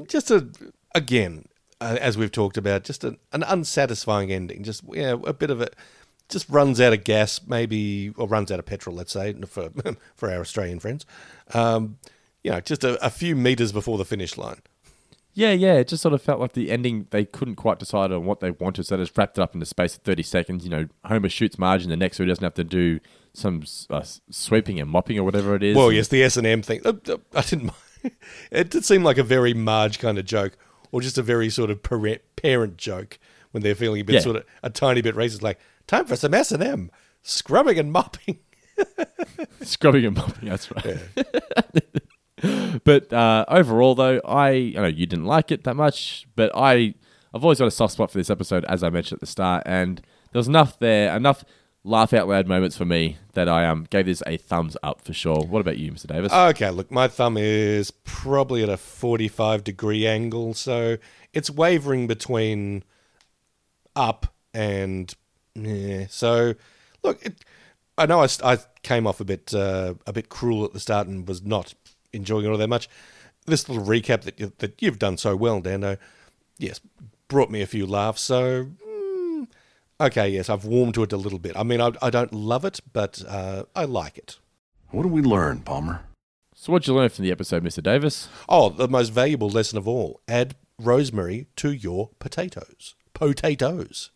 just 0.07 0.31
a 0.31 0.47
again, 0.95 1.45
uh, 1.79 1.97
as 2.01 2.17
we've 2.17 2.31
talked 2.31 2.57
about, 2.57 2.83
just 2.83 3.03
a, 3.03 3.17
an 3.31 3.43
unsatisfying 3.43 4.31
ending. 4.31 4.63
Just 4.63 4.83
yeah, 4.91 5.15
a 5.23 5.33
bit 5.33 5.51
of 5.51 5.61
it. 5.61 5.75
Just 6.27 6.49
runs 6.49 6.81
out 6.81 6.93
of 6.93 7.03
gas, 7.03 7.41
maybe, 7.45 8.11
or 8.17 8.27
runs 8.27 8.51
out 8.51 8.57
of 8.57 8.65
petrol. 8.65 8.95
Let's 8.95 9.13
say 9.13 9.33
for 9.47 9.69
for 10.15 10.31
our 10.31 10.41
Australian 10.41 10.79
friends. 10.79 11.05
Um, 11.53 11.99
you 12.43 12.49
know, 12.49 12.59
just 12.59 12.83
a, 12.83 13.03
a 13.05 13.11
few 13.11 13.35
meters 13.35 13.71
before 13.71 13.99
the 13.99 14.05
finish 14.05 14.35
line. 14.35 14.61
Yeah, 15.33 15.51
yeah. 15.51 15.75
It 15.75 15.87
just 15.87 16.01
sort 16.01 16.13
of 16.13 16.21
felt 16.21 16.39
like 16.39 16.53
the 16.53 16.69
ending, 16.71 17.07
they 17.11 17.23
couldn't 17.25 17.55
quite 17.55 17.79
decide 17.79 18.11
on 18.11 18.25
what 18.25 18.41
they 18.41 18.51
wanted, 18.51 18.85
so 18.85 18.97
they 18.97 19.03
just 19.03 19.17
wrapped 19.17 19.37
it 19.37 19.41
up 19.41 19.53
in 19.53 19.59
the 19.61 19.65
space 19.65 19.95
of 19.95 20.01
30 20.03 20.23
seconds. 20.23 20.63
You 20.65 20.69
know, 20.71 20.87
Homer 21.05 21.29
shoots 21.29 21.57
Marge 21.57 21.83
in 21.83 21.89
the 21.89 21.95
neck 21.97 22.13
so 22.13 22.23
he 22.23 22.27
doesn't 22.27 22.43
have 22.43 22.53
to 22.55 22.63
do 22.65 22.99
some 23.33 23.63
uh, 23.89 24.03
sweeping 24.29 24.79
and 24.79 24.89
mopping 24.89 25.17
or 25.17 25.23
whatever 25.23 25.55
it 25.55 25.63
is. 25.63 25.75
Well, 25.77 25.91
yes, 25.91 26.09
the 26.09 26.21
S 26.23 26.35
and 26.35 26.45
M 26.45 26.61
thing. 26.61 26.81
Uh, 26.85 26.93
uh, 27.07 27.17
I 27.33 27.41
didn't. 27.41 27.65
mind. 27.65 27.75
It 28.51 28.71
did 28.71 28.83
seem 28.83 29.03
like 29.03 29.19
a 29.19 29.23
very 29.23 29.53
Marge 29.53 29.99
kind 29.99 30.17
of 30.17 30.25
joke, 30.25 30.57
or 30.91 31.01
just 31.01 31.17
a 31.19 31.21
very 31.21 31.49
sort 31.51 31.69
of 31.69 31.81
parent, 31.83 32.75
joke 32.77 33.19
when 33.51 33.61
they're 33.61 33.75
feeling 33.75 34.01
a 34.01 34.03
bit 34.03 34.15
Yeah. 34.15 34.19
sort 34.21 34.35
of 34.37 34.45
a 34.63 34.69
tiny 34.71 35.01
bit 35.01 35.15
racist. 35.15 35.43
Like 35.43 35.59
time 35.85 36.05
for 36.05 36.15
some 36.15 36.33
S 36.33 36.51
and 36.51 36.63
M, 36.63 36.89
scrubbing 37.21 37.77
and 37.77 37.91
mopping. 37.91 38.39
Scrubbing 39.61 40.05
and 40.05 40.17
mopping, 40.17 40.49
that's 40.49 40.71
right. 40.71 40.97
but 42.83 43.11
uh, 43.13 43.45
overall, 43.47 43.95
though, 43.95 44.21
I, 44.25 44.73
I 44.75 44.81
know 44.81 44.87
you 44.87 45.05
didn't 45.05 45.25
like 45.25 45.51
it 45.51 45.63
that 45.63 45.75
much, 45.75 46.27
but 46.35 46.51
I, 46.55 46.93
I've 47.33 47.43
always 47.43 47.59
got 47.59 47.67
a 47.67 47.71
soft 47.71 47.93
spot 47.93 48.11
for 48.11 48.17
this 48.17 48.29
episode, 48.29 48.65
as 48.65 48.83
I 48.83 48.89
mentioned 48.89 49.17
at 49.17 49.21
the 49.21 49.27
start, 49.27 49.63
and 49.65 50.01
there 50.31 50.39
was 50.39 50.47
enough 50.47 50.79
there, 50.79 51.15
enough 51.15 51.43
laugh 51.83 52.13
out 52.13 52.27
loud 52.27 52.47
moments 52.47 52.77
for 52.77 52.85
me 52.85 53.17
that 53.33 53.49
I 53.49 53.65
um 53.67 53.87
gave 53.89 54.05
this 54.05 54.21
a 54.27 54.37
thumbs 54.37 54.77
up 54.83 55.01
for 55.01 55.13
sure. 55.13 55.43
What 55.45 55.61
about 55.61 55.77
you, 55.77 55.91
Mr. 55.91 56.07
Davis? 56.07 56.31
Okay, 56.31 56.69
look, 56.69 56.91
my 56.91 57.07
thumb 57.07 57.37
is 57.37 57.91
probably 57.91 58.63
at 58.63 58.69
a 58.69 58.77
forty-five 58.77 59.63
degree 59.63 60.05
angle, 60.07 60.53
so 60.53 60.97
it's 61.33 61.49
wavering 61.49 62.07
between 62.07 62.83
up 63.95 64.33
and 64.53 65.13
yeah. 65.55 66.07
So, 66.09 66.55
look, 67.03 67.25
it, 67.25 67.43
I 67.97 68.05
know 68.05 68.21
I, 68.21 68.27
I, 68.43 68.57
came 68.83 69.05
off 69.05 69.19
a 69.19 69.25
bit 69.25 69.53
uh, 69.53 69.95
a 70.07 70.13
bit 70.13 70.29
cruel 70.29 70.65
at 70.65 70.73
the 70.73 70.79
start 70.79 71.07
and 71.07 71.27
was 71.27 71.43
not 71.43 71.73
enjoying 72.13 72.45
it 72.45 72.49
all 72.49 72.57
that 72.57 72.67
much. 72.67 72.89
This 73.45 73.67
little 73.67 73.83
recap 73.83 74.21
that 74.21 74.39
you, 74.39 74.53
that 74.59 74.81
you've 74.81 74.99
done 74.99 75.17
so 75.17 75.35
well, 75.35 75.61
Dando, 75.61 75.97
yes, 76.57 76.79
brought 77.27 77.49
me 77.49 77.61
a 77.61 77.67
few 77.67 77.87
laughs. 77.87 78.21
So, 78.21 78.65
mm, 78.87 79.47
okay, 79.99 80.29
yes, 80.29 80.49
I've 80.49 80.65
warmed 80.65 80.93
to 80.95 81.03
it 81.03 81.13
a 81.13 81.17
little 81.17 81.39
bit. 81.39 81.57
I 81.57 81.63
mean, 81.63 81.81
I, 81.81 81.91
I 82.01 82.09
don't 82.09 82.33
love 82.33 82.65
it, 82.65 82.79
but 82.93 83.23
uh, 83.27 83.63
I 83.75 83.85
like 83.85 84.17
it. 84.17 84.37
What 84.91 85.03
did 85.03 85.11
we 85.11 85.21
learn, 85.21 85.61
Palmer? 85.61 86.01
So, 86.53 86.71
what'd 86.71 86.87
you 86.87 86.93
learn 86.93 87.09
from 87.09 87.23
the 87.23 87.31
episode, 87.31 87.63
Mr. 87.63 87.81
Davis? 87.81 88.27
Oh, 88.47 88.69
the 88.69 88.87
most 88.87 89.09
valuable 89.09 89.49
lesson 89.49 89.77
of 89.77 89.87
all: 89.87 90.21
add 90.27 90.55
rosemary 90.77 91.47
to 91.55 91.71
your 91.71 92.09
potatoes. 92.19 92.95
Potatoes. 93.13 94.11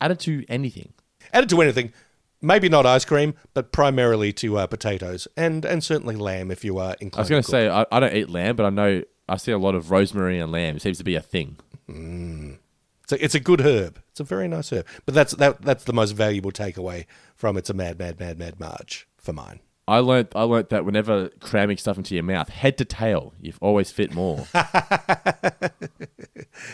Add 0.00 0.12
it 0.12 0.20
to 0.20 0.44
anything. 0.48 0.92
Add 1.32 1.44
it 1.44 1.50
to 1.50 1.60
anything. 1.60 1.92
Maybe 2.40 2.68
not 2.68 2.86
ice 2.86 3.04
cream, 3.04 3.34
but 3.52 3.72
primarily 3.72 4.32
to 4.34 4.58
uh, 4.58 4.66
potatoes 4.66 5.26
and 5.36 5.64
and 5.64 5.82
certainly 5.82 6.14
lamb 6.14 6.50
if 6.50 6.64
you 6.64 6.78
are 6.78 6.94
inclined. 7.00 7.16
I 7.16 7.20
was 7.20 7.28
going 7.30 7.42
to 7.42 7.50
say 7.50 7.68
I, 7.68 7.84
I 7.90 8.00
don't 8.00 8.14
eat 8.14 8.30
lamb, 8.30 8.56
but 8.56 8.66
I 8.66 8.70
know 8.70 9.02
I 9.28 9.36
see 9.36 9.52
a 9.52 9.58
lot 9.58 9.74
of 9.74 9.90
rosemary 9.90 10.38
and 10.38 10.52
lamb. 10.52 10.76
It 10.76 10.82
seems 10.82 10.98
to 10.98 11.04
be 11.04 11.16
a 11.16 11.20
thing. 11.20 11.56
Mm. 11.88 12.58
It's 13.02 13.12
a, 13.12 13.24
it's 13.24 13.34
a 13.34 13.40
good 13.40 13.62
herb. 13.62 14.00
It's 14.10 14.20
a 14.20 14.24
very 14.24 14.46
nice 14.48 14.72
herb. 14.72 14.86
But 15.04 15.14
that's 15.14 15.34
that 15.36 15.62
that's 15.62 15.84
the 15.84 15.92
most 15.92 16.12
valuable 16.12 16.52
takeaway 16.52 17.06
from 17.34 17.56
it's 17.56 17.70
a 17.70 17.74
mad 17.74 17.98
mad 17.98 18.20
mad 18.20 18.38
mad 18.38 18.60
Marge 18.60 19.08
for 19.16 19.32
mine. 19.32 19.60
I 19.88 19.98
learnt 20.00 20.32
I 20.36 20.42
learnt 20.42 20.68
that 20.68 20.84
whenever 20.84 21.30
cramming 21.40 21.78
stuff 21.78 21.96
into 21.96 22.14
your 22.14 22.22
mouth, 22.22 22.50
head 22.50 22.76
to 22.78 22.84
tail, 22.84 23.32
you've 23.40 23.58
always 23.62 23.90
fit 23.90 24.14
more. 24.14 24.46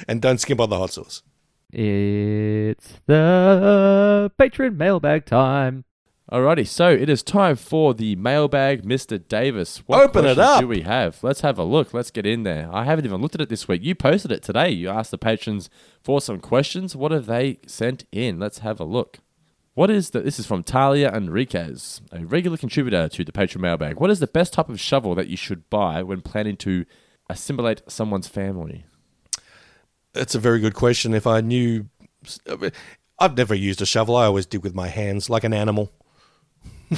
and 0.09 0.21
don't 0.21 0.39
skimp 0.39 0.61
on 0.61 0.69
the 0.71 0.79
hot 0.79 0.91
sauce. 0.91 1.23
It's 1.77 3.01
the 3.07 4.31
patron 4.39 4.77
mailbag 4.77 5.27
time. 5.27 5.85
Alrighty, 6.31 6.67
so 6.67 6.89
it 6.89 7.09
is 7.09 7.23
time 7.23 7.57
for 7.57 7.93
the 7.93 8.15
mailbag, 8.15 8.85
Mr. 8.85 9.21
Davis. 9.27 9.79
What 9.87 10.05
Open 10.05 10.25
it 10.25 10.37
questions 10.37 10.39
up. 10.39 10.61
Do 10.61 10.69
we 10.69 10.83
have? 10.83 11.19
Let's 11.23 11.41
have 11.41 11.59
a 11.59 11.65
look. 11.65 11.93
Let's 11.93 12.13
get 12.13 12.27
in 12.27 12.45
there. 12.45 12.71
I 12.73 12.85
haven't 12.85 13.05
even 13.05 13.21
looked 13.21 13.35
at 13.35 13.41
it 13.41 13.49
this 13.49 13.67
week. 13.67 13.83
You 13.83 13.97
posted 13.97 14.31
it 14.31 14.43
today. 14.43 14.71
You 14.71 14.89
asked 14.89 15.11
the 15.11 15.19
patrons 15.19 15.69
for 16.01 16.21
some 16.21 16.39
questions. 16.39 16.95
What 16.95 17.11
have 17.11 17.27
they 17.27 17.59
sent 17.67 18.05
in? 18.13 18.39
Let's 18.39 18.61
have 18.61 18.79
a 18.79 18.85
look. 18.85 19.19
What 19.75 19.91
is 19.91 20.11
the? 20.11 20.21
This 20.21 20.39
is 20.39 20.47
from 20.47 20.63
Talia 20.63 21.13
Enriquez, 21.13 22.01
a 22.13 22.25
regular 22.25 22.57
contributor 22.57 23.09
to 23.09 23.25
the 23.25 23.33
Patron 23.33 23.63
Mailbag. 23.63 23.99
What 23.99 24.11
is 24.11 24.21
the 24.21 24.29
best 24.29 24.53
type 24.53 24.69
of 24.69 24.79
shovel 24.79 25.17
that 25.17 25.27
you 25.27 25.37
should 25.37 25.69
buy 25.69 26.05
when 26.05 26.21
planning 26.21 26.57
to 26.59 26.87
assimilate 27.29 27.83
someone's 27.89 28.29
family? 28.29 28.85
That's 30.15 30.35
a 30.35 30.39
very 30.39 30.61
good 30.61 30.75
question. 30.75 31.13
If 31.13 31.27
I 31.27 31.41
knew, 31.41 31.87
I've 33.19 33.37
never 33.37 33.55
used 33.55 33.83
a 33.83 33.87
shovel. 33.87 34.17
I 34.17 34.27
always 34.27 34.47
dig 34.47 34.63
with 34.63 34.75
my 34.75 34.89
hands 34.89 35.29
like 35.29 35.45
an 35.45 35.53
animal. 35.53 35.93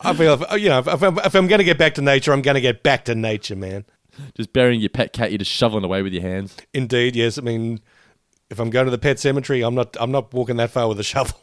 I 0.00 0.14
feel, 0.14 0.44
you 0.58 0.68
know, 0.68 0.78
if, 0.80 1.02
I'm, 1.02 1.18
if 1.18 1.34
I'm 1.34 1.46
going 1.46 1.58
to 1.58 1.64
get 1.64 1.78
back 1.78 1.94
to 1.94 2.02
nature, 2.02 2.32
I'm 2.32 2.42
going 2.42 2.56
to 2.56 2.60
get 2.60 2.82
back 2.82 3.04
to 3.06 3.14
nature, 3.14 3.56
man. 3.56 3.84
Just 4.36 4.52
burying 4.52 4.80
your 4.80 4.90
pet 4.90 5.12
cat, 5.12 5.30
you're 5.30 5.38
just 5.38 5.50
shoveling 5.50 5.84
away 5.84 6.02
with 6.02 6.12
your 6.12 6.22
hands. 6.22 6.56
Indeed, 6.74 7.14
yes. 7.14 7.38
I 7.38 7.42
mean, 7.42 7.80
if 8.50 8.58
I'm 8.58 8.70
going 8.70 8.86
to 8.86 8.90
the 8.90 8.98
pet 8.98 9.18
cemetery, 9.18 9.62
I'm 9.62 9.74
not. 9.74 9.96
I'm 10.00 10.10
not 10.10 10.32
walking 10.32 10.56
that 10.56 10.70
far 10.70 10.88
with 10.88 10.98
a 10.98 11.04
shovel. 11.04 11.38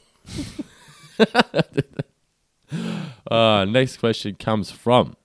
Uh, 3.30 3.66
next 3.70 3.98
question 3.98 4.36
comes 4.36 4.72
from 4.72 5.16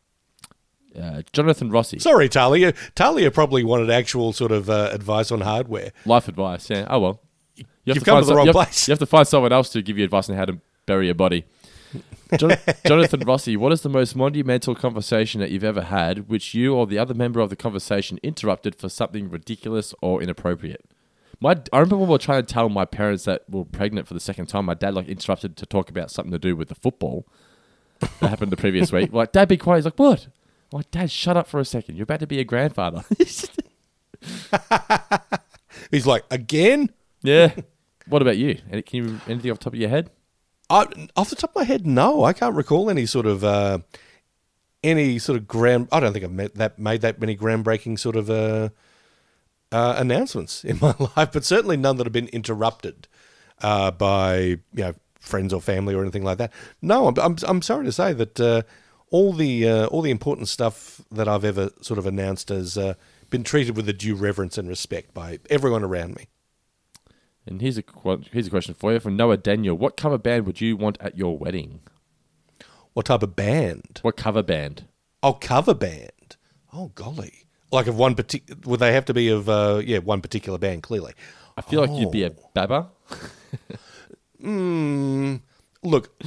uh, 0.98 1.22
Jonathan 1.32 1.70
Rossi. 1.70 1.98
Sorry, 1.98 2.28
Talia. 2.28 2.72
Talia 2.94 3.30
probably 3.30 3.64
wanted 3.64 3.90
actual 3.90 4.32
sort 4.32 4.52
of 4.52 4.70
uh, 4.70 4.90
advice 4.92 5.30
on 5.30 5.40
hardware. 5.42 5.92
Life 6.06 6.28
advice, 6.28 6.70
yeah. 6.70 6.86
Oh 6.88 6.98
well. 7.00 7.20
You 7.56 7.64
have 7.88 7.96
You've 7.96 8.04
come 8.04 8.20
to 8.22 8.26
the 8.26 8.34
wrong 8.34 8.46
you 8.46 8.52
have- 8.52 8.66
place. 8.66 8.88
You 8.88 8.92
have 8.92 8.98
to 9.00 9.06
find 9.06 9.26
someone 9.26 9.52
else 9.52 9.70
to 9.70 9.82
give 9.82 9.98
you 9.98 10.04
advice 10.04 10.28
on 10.30 10.36
how 10.36 10.44
to 10.46 10.58
bury 10.86 11.08
a 11.08 11.14
body. 11.14 11.44
Jon- 12.36 12.56
Jonathan 12.86 13.20
Rossi, 13.20 13.56
what 13.56 13.72
is 13.72 13.80
the 13.82 13.88
most 13.88 14.14
monumental 14.14 14.74
conversation 14.74 15.40
that 15.40 15.50
you've 15.50 15.64
ever 15.64 15.82
had, 15.82 16.28
which 16.28 16.54
you 16.54 16.74
or 16.74 16.86
the 16.86 16.98
other 16.98 17.14
member 17.14 17.40
of 17.40 17.50
the 17.50 17.56
conversation 17.56 18.18
interrupted 18.22 18.76
for 18.76 18.88
something 18.88 19.28
ridiculous 19.28 19.94
or 20.00 20.22
inappropriate? 20.22 20.84
My, 21.40 21.56
I 21.72 21.78
remember 21.78 21.96
when 21.96 22.08
we 22.08 22.12
were 22.12 22.18
trying 22.18 22.44
to 22.44 22.52
tell 22.52 22.68
my 22.68 22.84
parents 22.84 23.24
that 23.24 23.42
we 23.48 23.58
were 23.60 23.64
pregnant 23.64 24.06
for 24.06 24.14
the 24.14 24.20
second 24.20 24.46
time. 24.46 24.66
My 24.66 24.74
dad 24.74 24.94
like 24.94 25.08
interrupted 25.08 25.56
to 25.56 25.66
talk 25.66 25.88
about 25.90 26.10
something 26.10 26.32
to 26.32 26.38
do 26.38 26.54
with 26.54 26.68
the 26.68 26.74
football 26.74 27.26
that 27.98 28.28
happened 28.28 28.52
the 28.52 28.56
previous 28.58 28.92
week. 28.92 29.10
Like, 29.12 29.32
Dad, 29.32 29.48
be 29.48 29.56
quiet. 29.56 29.78
He's 29.78 29.84
like, 29.86 29.98
what? 29.98 30.28
Like, 30.72 30.90
Dad, 30.90 31.10
shut 31.10 31.36
up 31.36 31.46
for 31.46 31.58
a 31.60 31.64
second. 31.64 31.96
You're 31.96 32.04
about 32.04 32.20
to 32.20 32.26
be 32.26 32.38
a 32.38 32.44
grandfather. 32.44 33.02
He's 35.90 36.06
like, 36.06 36.24
again? 36.30 36.90
yeah. 37.22 37.52
What 38.06 38.22
about 38.22 38.38
you? 38.38 38.58
Any, 38.72 38.82
can 38.82 39.04
you 39.04 39.20
anything 39.28 39.52
off 39.52 39.58
the 39.58 39.64
top 39.64 39.72
of 39.72 39.78
your 39.78 39.88
head? 39.88 40.10
I, 40.68 40.86
off 41.16 41.30
the 41.30 41.36
top 41.36 41.50
of 41.50 41.56
my 41.56 41.62
head, 41.62 41.86
no, 41.86 42.24
I 42.24 42.32
can't 42.32 42.56
recall 42.56 42.90
any 42.90 43.06
sort 43.06 43.24
of 43.24 43.44
uh, 43.44 43.78
any 44.82 45.20
sort 45.20 45.38
of 45.38 45.46
grand. 45.46 45.86
I 45.92 46.00
don't 46.00 46.12
think 46.12 46.24
I've 46.24 46.32
made 46.32 46.54
that 46.56 46.76
made 46.76 47.02
that 47.02 47.20
many 47.20 47.36
groundbreaking 47.36 48.00
sort 48.00 48.16
of 48.16 48.28
uh, 48.28 48.70
uh, 49.70 49.94
announcements 49.96 50.64
in 50.64 50.78
my 50.82 50.94
life, 51.16 51.30
but 51.32 51.44
certainly 51.44 51.76
none 51.76 51.98
that 51.98 52.06
have 52.06 52.12
been 52.12 52.28
interrupted 52.28 53.06
uh, 53.62 53.92
by 53.92 54.36
you 54.38 54.58
know 54.74 54.94
friends 55.20 55.52
or 55.52 55.60
family 55.60 55.94
or 55.94 56.02
anything 56.02 56.24
like 56.24 56.38
that. 56.38 56.52
No, 56.82 57.06
I'm 57.06 57.18
I'm, 57.18 57.36
I'm 57.46 57.62
sorry 57.62 57.84
to 57.84 57.92
say 57.92 58.12
that 58.12 58.40
uh, 58.40 58.62
all 59.10 59.32
the 59.32 59.68
uh, 59.68 59.86
all 59.86 60.02
the 60.02 60.10
important 60.10 60.48
stuff 60.48 61.00
that 61.10 61.28
I've 61.28 61.44
ever 61.44 61.70
sort 61.80 61.98
of 61.98 62.06
announced 62.06 62.48
has 62.48 62.78
uh, 62.78 62.94
been 63.28 63.44
treated 63.44 63.76
with 63.76 63.88
a 63.88 63.92
due 63.92 64.14
reverence 64.14 64.58
and 64.58 64.68
respect 64.68 65.14
by 65.14 65.38
everyone 65.48 65.84
around 65.84 66.16
me. 66.16 66.26
And 67.46 67.60
here's 67.60 67.78
a 67.78 67.82
qu- 67.82 68.22
here's 68.32 68.46
a 68.46 68.50
question 68.50 68.74
for 68.74 68.92
you 68.92 69.00
from 69.00 69.16
Noah 69.16 69.36
Daniel. 69.36 69.76
What 69.76 69.96
cover 69.96 70.18
band 70.18 70.46
would 70.46 70.60
you 70.60 70.76
want 70.76 70.98
at 71.00 71.16
your 71.16 71.36
wedding? 71.36 71.80
What 72.92 73.06
type 73.06 73.22
of 73.22 73.36
band? 73.36 74.00
What 74.02 74.16
cover 74.16 74.42
band? 74.42 74.84
Oh, 75.22 75.34
cover 75.34 75.74
band. 75.74 76.36
Oh, 76.72 76.92
golly. 76.94 77.46
Like 77.72 77.86
of 77.86 77.96
one 77.96 78.14
particular, 78.14 78.60
would 78.64 78.80
they 78.80 78.92
have 78.92 79.04
to 79.06 79.14
be 79.14 79.28
of, 79.28 79.48
uh, 79.48 79.80
yeah, 79.84 79.98
one 79.98 80.20
particular 80.20 80.58
band, 80.58 80.82
clearly? 80.82 81.12
I 81.56 81.62
feel 81.62 81.80
like 81.80 81.98
you'd 81.98 82.10
be 82.10 82.24
a 82.24 82.30
Baba. 82.54 82.88
Mm, 84.42 85.42
look, 85.82 86.22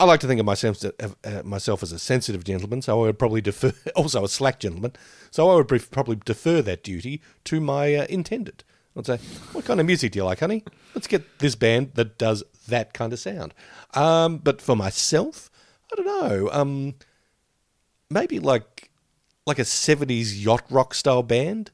I 0.00 0.04
like 0.04 0.20
to 0.20 0.26
think 0.26 0.40
of 0.40 0.46
myself, 0.46 0.82
uh, 0.82 1.42
myself 1.44 1.82
as 1.82 1.92
a 1.92 1.98
sensitive 1.98 2.42
gentleman, 2.42 2.80
so 2.80 3.02
I 3.02 3.06
would 3.06 3.18
probably 3.18 3.42
defer, 3.42 3.74
also 3.94 4.24
a 4.24 4.28
slack 4.30 4.58
gentleman, 4.58 4.94
so 5.30 5.50
I 5.50 5.54
would 5.56 5.68
pref- 5.68 5.90
probably 5.90 6.16
defer 6.16 6.62
that 6.62 6.82
duty 6.82 7.20
to 7.44 7.60
my 7.60 7.94
uh, 7.94 8.06
intended. 8.08 8.64
I'd 8.96 9.04
say, 9.04 9.18
what 9.52 9.66
kind 9.66 9.78
of 9.78 9.84
music 9.84 10.12
do 10.12 10.18
you 10.18 10.24
like, 10.24 10.40
honey? 10.40 10.64
Let's 10.94 11.06
get 11.06 11.38
this 11.38 11.54
band 11.54 11.92
that 11.94 12.16
does 12.16 12.42
that 12.66 12.94
kind 12.94 13.12
of 13.12 13.18
sound. 13.18 13.52
Um, 13.92 14.38
but 14.38 14.62
for 14.62 14.74
myself, 14.74 15.50
I 15.92 15.96
don't 15.96 16.06
know. 16.06 16.48
Um, 16.50 16.94
maybe 18.08 18.40
like 18.40 18.90
like 19.46 19.58
a 19.58 19.64
seventies 19.64 20.42
yacht 20.44 20.64
rock 20.70 20.94
style 20.94 21.22
band, 21.22 21.70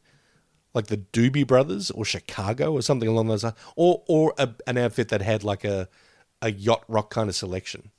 like 0.75 0.89
the 0.89 0.99
Doobie 0.99 1.47
Brothers 1.47 1.91
or 1.93 2.05
Chicago 2.05 2.73
or 2.73 2.83
something 2.83 3.09
along 3.09 3.29
those 3.29 3.45
lines, 3.45 3.57
or 3.77 4.03
or 4.09 4.35
a, 4.37 4.51
an 4.67 4.77
outfit 4.79 5.09
that 5.09 5.23
had 5.23 5.45
like 5.45 5.65
a 5.65 5.89
a 6.43 6.51
yacht 6.51 6.85
rock 6.89 7.11
kind 7.11 7.29
of 7.29 7.35
selection. 7.37 7.91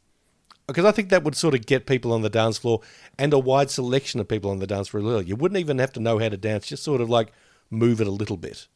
Because 0.67 0.85
I 0.85 0.91
think 0.91 1.09
that 1.09 1.23
would 1.23 1.35
sort 1.35 1.53
of 1.53 1.65
get 1.65 1.85
people 1.85 2.11
on 2.11 2.21
the 2.21 2.29
dance 2.29 2.57
floor 2.57 2.81
and 3.17 3.31
a 3.33 3.39
wide 3.39 3.71
selection 3.71 4.19
of 4.19 4.27
people 4.27 4.51
on 4.51 4.59
the 4.59 4.67
dance 4.67 4.89
floor. 4.89 5.21
You 5.21 5.35
wouldn't 5.35 5.59
even 5.59 5.79
have 5.79 5.93
to 5.93 5.99
know 6.01 6.19
how 6.19 6.29
to 6.29 6.37
dance; 6.37 6.67
just 6.67 6.83
sort 6.83 6.99
of 6.99 7.09
like 7.09 7.31
move 7.69 8.01
it 8.01 8.07
a 8.07 8.11
little 8.11 8.37
bit. 8.37 8.67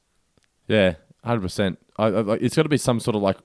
Yeah, 0.67 0.95
hundred 1.23 1.41
percent. 1.41 1.79
It's 1.99 2.55
got 2.55 2.63
to 2.63 2.69
be 2.69 2.77
some 2.77 2.99
sort 2.99 3.15
of 3.15 3.21
like. 3.21 3.37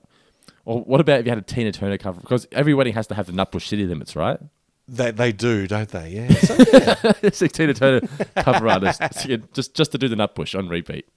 Or 0.63 0.81
what 0.81 0.99
about 0.99 1.21
if 1.21 1.25
you 1.25 1.31
had 1.31 1.37
a 1.37 1.41
Tina 1.41 1.71
Turner 1.71 1.97
cover? 1.97 2.19
Because 2.19 2.47
every 2.51 2.73
wedding 2.73 2.93
has 2.93 3.07
to 3.07 3.15
have 3.15 3.27
the 3.27 3.31
Nutbush 3.31 3.67
City 3.67 3.85
Limits, 3.85 4.15
right? 4.15 4.39
They 4.87 5.11
they 5.11 5.31
do, 5.33 5.67
don't 5.67 5.89
they? 5.89 6.09
Yeah. 6.09 6.33
So, 6.33 6.55
yeah. 6.55 7.13
it's 7.21 7.41
a 7.41 7.49
Tina 7.49 7.73
Turner 7.73 8.07
cover 8.35 8.67
artist, 8.69 9.01
just 9.53 9.73
just 9.73 9.91
to 9.91 9.97
do 9.97 10.07
the 10.07 10.15
Nutbush 10.15 10.57
on 10.57 10.69
repeat. 10.69 11.07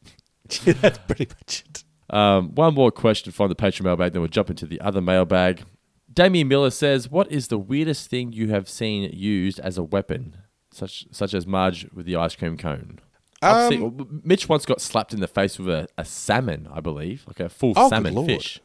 Yeah, 0.64 0.72
that's 0.72 0.98
pretty 0.98 1.28
much 1.28 1.62
it. 1.68 1.84
Um, 2.12 2.56
one 2.56 2.74
more 2.74 2.90
question 2.90 3.30
from 3.32 3.50
the 3.50 3.54
Patreon 3.54 3.84
mailbag, 3.84 4.12
then 4.12 4.20
we'll 4.20 4.28
jump 4.28 4.50
into 4.50 4.66
the 4.66 4.80
other 4.80 5.00
mailbag. 5.00 5.62
Damien 6.12 6.48
Miller 6.48 6.70
says, 6.70 7.10
"What 7.10 7.30
is 7.30 7.48
the 7.48 7.58
weirdest 7.58 8.08
thing 8.10 8.32
you 8.32 8.48
have 8.48 8.68
seen 8.68 9.10
used 9.12 9.60
as 9.60 9.78
a 9.78 9.82
weapon, 9.82 10.36
such 10.72 11.06
such 11.10 11.34
as 11.34 11.46
Marge 11.46 11.86
with 11.92 12.06
the 12.06 12.16
ice 12.16 12.34
cream 12.36 12.56
cone?" 12.56 12.98
Um, 13.42 13.70
seen, 13.70 14.20
Mitch 14.24 14.48
once 14.48 14.66
got 14.66 14.80
slapped 14.82 15.14
in 15.14 15.20
the 15.20 15.26
face 15.28 15.58
with 15.58 15.68
a, 15.68 15.88
a 15.96 16.04
salmon, 16.04 16.68
I 16.70 16.80
believe, 16.80 17.24
like 17.26 17.40
a 17.40 17.48
full 17.48 17.72
Oh, 17.76 17.88
salmon 17.88 18.26
fish. 18.26 18.60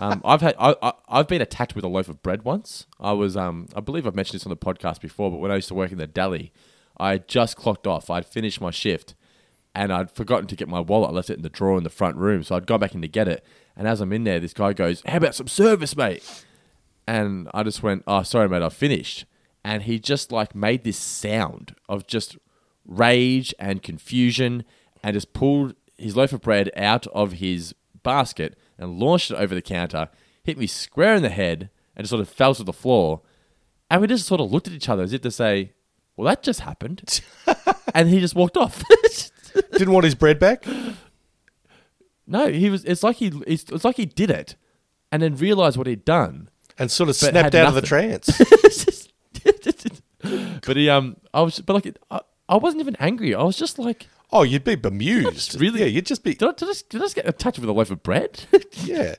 um, 0.00 0.20
I've 0.24 0.40
had 0.40 0.54
I, 0.58 0.76
I, 0.82 0.92
I've 1.08 1.26
been 1.26 1.42
attacked 1.42 1.74
with 1.74 1.82
a 1.84 1.88
loaf 1.88 2.08
of 2.08 2.22
bread 2.22 2.44
once. 2.44 2.86
I 3.00 3.12
was 3.12 3.36
um 3.36 3.66
I 3.74 3.80
believe 3.80 4.06
I've 4.06 4.14
mentioned 4.14 4.38
this 4.40 4.46
on 4.46 4.50
the 4.50 4.56
podcast 4.56 5.00
before, 5.00 5.30
but 5.30 5.38
when 5.38 5.50
I 5.50 5.56
used 5.56 5.68
to 5.68 5.74
work 5.74 5.90
in 5.92 5.98
the 5.98 6.06
deli, 6.06 6.52
I 6.98 7.10
had 7.12 7.28
just 7.28 7.56
clocked 7.56 7.86
off. 7.86 8.10
I'd 8.10 8.26
finished 8.26 8.60
my 8.60 8.70
shift, 8.70 9.14
and 9.74 9.92
I'd 9.92 10.10
forgotten 10.12 10.46
to 10.48 10.54
get 10.56 10.68
my 10.68 10.80
wallet. 10.80 11.10
I 11.10 11.14
left 11.14 11.30
it 11.30 11.36
in 11.36 11.42
the 11.42 11.48
drawer 11.48 11.76
in 11.78 11.82
the 11.84 11.90
front 11.90 12.16
room, 12.16 12.42
so 12.44 12.54
I'd 12.54 12.66
gone 12.66 12.78
back 12.80 12.94
in 12.94 13.02
to 13.02 13.08
get 13.08 13.26
it. 13.26 13.44
And 13.76 13.88
as 13.88 14.00
I'm 14.00 14.12
in 14.12 14.24
there, 14.24 14.40
this 14.40 14.52
guy 14.52 14.72
goes, 14.72 15.02
"How 15.06 15.16
about 15.16 15.34
some 15.34 15.48
service, 15.48 15.96
mate?" 15.96 16.44
And 17.06 17.48
I 17.54 17.62
just 17.62 17.82
went, 17.82 18.04
"Oh, 18.06 18.22
sorry, 18.22 18.48
mate, 18.48 18.62
I've 18.62 18.72
finished." 18.74 19.24
And 19.64 19.82
he 19.82 19.98
just 19.98 20.32
like 20.32 20.54
made 20.54 20.84
this 20.84 20.98
sound 20.98 21.74
of 21.88 22.06
just 22.06 22.36
rage 22.86 23.54
and 23.58 23.82
confusion, 23.82 24.64
and 25.02 25.14
just 25.14 25.32
pulled 25.32 25.74
his 25.96 26.16
loaf 26.16 26.32
of 26.32 26.40
bread 26.40 26.70
out 26.76 27.06
of 27.08 27.32
his 27.32 27.74
basket 28.02 28.58
and 28.78 28.98
launched 28.98 29.30
it 29.30 29.34
over 29.36 29.54
the 29.54 29.62
counter, 29.62 30.08
hit 30.42 30.56
me 30.58 30.66
square 30.66 31.14
in 31.14 31.22
the 31.22 31.28
head, 31.28 31.70
and 31.94 32.04
just 32.04 32.10
sort 32.10 32.20
of 32.20 32.28
fell 32.28 32.54
to 32.54 32.64
the 32.64 32.72
floor. 32.72 33.20
And 33.90 34.00
we 34.00 34.06
just 34.06 34.26
sort 34.26 34.40
of 34.40 34.50
looked 34.50 34.66
at 34.68 34.72
each 34.72 34.88
other 34.88 35.02
as 35.02 35.12
if 35.12 35.20
to 35.22 35.30
say, 35.30 35.72
"Well, 36.16 36.26
that 36.26 36.42
just 36.42 36.60
happened," 36.60 37.20
and 37.94 38.08
he 38.08 38.20
just 38.20 38.34
walked 38.34 38.56
off. 38.56 38.82
Didn't 39.72 39.92
want 39.92 40.04
his 40.04 40.14
bread 40.14 40.38
back. 40.38 40.64
no, 42.30 42.48
he 42.48 42.70
was. 42.70 42.84
It's 42.84 43.02
like 43.02 43.16
he. 43.16 43.32
It's, 43.46 43.64
it's 43.64 43.84
like 43.84 43.96
he 43.96 44.06
did 44.06 44.30
it, 44.30 44.54
and 45.10 45.20
then 45.20 45.34
realized 45.34 45.76
what 45.76 45.88
he'd 45.88 46.04
done, 46.04 46.48
and 46.78 46.90
sort 46.90 47.08
of 47.08 47.16
snapped 47.16 47.56
out 47.56 47.66
of 47.68 47.74
the 47.74 47.82
trance. 47.82 48.38
but 50.66 50.76
he 50.76 50.88
um, 50.88 51.16
I 51.34 51.42
was, 51.42 51.58
but 51.58 51.74
like, 51.74 51.98
I, 52.08 52.20
I 52.48 52.56
wasn't 52.56 52.82
even 52.82 52.96
angry. 53.00 53.34
I 53.34 53.42
was 53.42 53.56
just 53.56 53.80
like, 53.80 54.06
oh, 54.30 54.42
you'd 54.42 54.62
be 54.62 54.76
bemused. 54.76 55.60
really? 55.60 55.80
Yeah, 55.80 55.86
you'd 55.86 56.06
just 56.06 56.22
be. 56.22 56.34
Did 56.34 56.48
I, 56.48 56.52
did 56.52 56.68
I, 56.68 56.72
did 56.88 57.00
I 57.00 57.04
just 57.04 57.16
get 57.16 57.28
a 57.28 57.32
touch 57.32 57.58
with 57.58 57.68
a 57.68 57.72
loaf 57.72 57.90
of 57.90 58.02
bread? 58.02 58.44
yeah. 58.84 59.16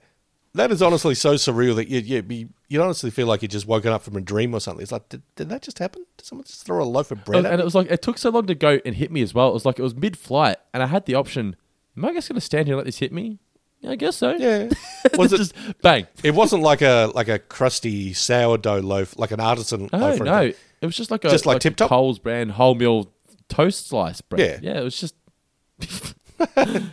That 0.53 0.71
is 0.71 0.81
honestly 0.81 1.15
so 1.15 1.35
surreal 1.35 1.75
that 1.77 1.87
you'd, 1.87 2.05
you'd, 2.05 2.27
be, 2.27 2.49
you'd 2.67 2.81
honestly 2.81 3.09
feel 3.09 3.25
like 3.25 3.41
you'd 3.41 3.51
just 3.51 3.67
woken 3.67 3.93
up 3.93 4.01
from 4.01 4.17
a 4.17 4.21
dream 4.21 4.53
or 4.53 4.59
something. 4.59 4.83
It's 4.83 4.91
like, 4.91 5.07
did, 5.07 5.21
did 5.35 5.47
that 5.47 5.61
just 5.61 5.79
happen? 5.79 6.05
Did 6.17 6.25
someone 6.25 6.45
just 6.45 6.65
throw 6.65 6.83
a 6.83 6.85
loaf 6.85 7.11
of 7.11 7.23
bread 7.23 7.37
and, 7.39 7.47
at 7.47 7.53
and 7.53 7.61
it 7.61 7.63
was 7.63 7.75
like 7.75 7.89
it 7.89 8.01
took 8.01 8.17
so 8.17 8.29
long 8.29 8.47
to 8.47 8.55
go 8.55 8.79
and 8.85 8.95
hit 8.95 9.11
me 9.11 9.21
as 9.21 9.33
well. 9.33 9.49
It 9.49 9.53
was 9.53 9.65
like 9.65 9.79
it 9.79 9.83
was 9.83 9.95
mid-flight, 9.95 10.57
and 10.73 10.83
I 10.83 10.87
had 10.87 11.05
the 11.05 11.15
option. 11.15 11.55
Am 11.97 12.05
I 12.05 12.13
just 12.13 12.29
going 12.29 12.35
to 12.35 12.41
stand 12.41 12.67
here 12.67 12.75
and 12.75 12.79
let 12.79 12.85
this 12.85 12.99
hit 12.99 13.11
me? 13.11 13.39
Yeah, 13.81 13.91
I 13.91 13.95
guess 13.95 14.15
so. 14.17 14.31
Yeah. 14.35 14.69
Was 15.17 15.33
it 15.33 15.37
just 15.37 15.55
bang? 15.81 16.07
It 16.23 16.35
wasn't 16.35 16.61
like 16.61 16.81
a 16.81 17.11
like 17.15 17.27
a 17.27 17.39
crusty 17.39 18.13
sourdough 18.13 18.81
loaf, 18.81 19.17
like 19.17 19.31
an 19.31 19.39
artisan 19.39 19.89
No, 19.91 19.97
loaf. 19.99 20.19
no, 20.19 20.33
anything. 20.35 20.59
it 20.81 20.85
was 20.85 20.95
just 20.95 21.09
like 21.09 21.25
a 21.25 21.29
Just 21.29 21.45
like 21.47 21.57
a 21.57 21.59
Tip 21.59 21.75
Top? 21.75 21.89
Coles 21.89 22.19
brand 22.19 22.51
wholemeal 22.51 23.07
toast 23.49 23.87
slice 23.87 24.21
bread. 24.21 24.61
Yeah. 24.63 24.73
yeah, 24.73 24.81
it 24.81 24.83
was 24.83 24.99
just. 24.99 25.15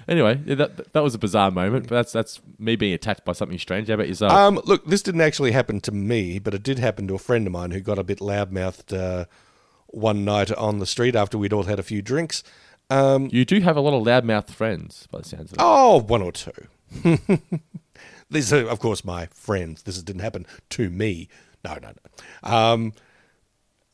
anyway, 0.09 0.35
that 0.47 0.93
that 0.93 1.03
was 1.03 1.15
a 1.15 1.19
bizarre 1.19 1.51
moment, 1.51 1.89
but 1.89 1.95
that's 1.97 2.13
that's 2.13 2.41
me 2.59 2.77
being 2.77 2.93
attacked 2.95 3.25
by 3.25 3.33
something 3.33 3.59
strange. 3.59 3.89
How 3.89 3.95
about 3.95 4.09
yourself? 4.09 4.33
Um, 4.33 4.61
look, 4.65 4.87
this 4.87 5.03
didn't 5.03 5.21
actually 5.21 5.53
happen 5.53 5.81
to 5.83 5.93
me, 5.93 6.39
but 6.39 6.55
it 6.55 6.63
did 6.63 6.79
happen 6.79 7.07
to 7.09 7.15
a 7.15 7.19
friend 7.19 7.47
of 7.47 7.53
mine 7.53 7.71
who 7.71 7.81
got 7.81 7.99
a 7.99 8.05
bit 8.05 8.19
loudmouthed 8.21 8.97
uh, 8.97 9.25
one 9.89 10.25
night 10.25 10.53
on 10.53 10.79
the 10.79 10.87
street 10.87 11.15
after 11.17 11.39
we'd 11.39 11.53
all 11.53 11.65
had 11.65 11.79
a 11.79 11.83
few 11.83 12.03
drinks. 12.03 12.43
Um, 12.91 13.29
you 13.31 13.45
do 13.45 13.61
have 13.61 13.77
a 13.77 13.81
lot 13.81 13.95
of 13.95 14.05
loudmouth 14.05 14.51
friends, 14.51 15.07
by 15.11 15.19
the 15.19 15.25
sounds 15.25 15.53
of 15.53 15.59
it. 15.59 15.61
Oh, 15.61 16.01
one 16.01 16.23
or 16.23 16.33
two. 16.33 16.53
These 18.31 18.53
are, 18.53 18.67
of 18.69 18.79
course, 18.81 19.05
my 19.05 19.27
friends. 19.27 19.83
This 19.83 20.03
didn't 20.03 20.23
happen 20.23 20.47
to 20.71 20.91
me. 20.91 21.29
No, 21.65 21.75
no, 21.75 21.91
no. 21.91 22.51
Um, 22.51 22.93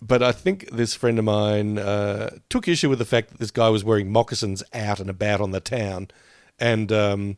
but 0.02 0.22
I 0.22 0.32
think 0.32 0.70
this 0.70 0.94
friend 0.94 1.18
of 1.18 1.24
mine 1.24 1.78
uh, 1.78 2.30
took 2.48 2.68
issue 2.68 2.88
with 2.88 2.98
the 2.98 3.04
fact 3.04 3.30
that 3.30 3.38
this 3.38 3.50
guy 3.50 3.68
was 3.68 3.84
wearing 3.84 4.12
moccasins 4.12 4.62
out 4.72 5.00
and 5.00 5.08
about 5.08 5.40
on 5.40 5.52
the 5.52 5.60
town, 5.60 6.08
and 6.58 6.92
um, 6.92 7.36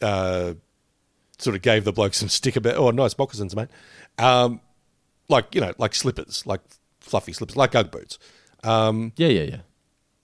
uh, 0.00 0.54
sort 1.38 1.56
of 1.56 1.62
gave 1.62 1.84
the 1.84 1.92
bloke 1.92 2.14
some 2.14 2.28
stick 2.28 2.56
about. 2.56 2.76
Oh, 2.76 2.90
nice 2.90 3.16
moccasins, 3.18 3.56
mate. 3.56 3.68
Um, 4.18 4.60
like 5.28 5.54
you 5.54 5.60
know, 5.60 5.72
like 5.78 5.94
slippers, 5.94 6.46
like 6.46 6.60
fluffy 7.00 7.32
slippers, 7.32 7.56
like 7.56 7.74
UGG 7.74 7.90
boots. 7.90 8.18
Um, 8.62 9.12
yeah, 9.16 9.28
yeah, 9.28 9.42
yeah. 9.42 9.60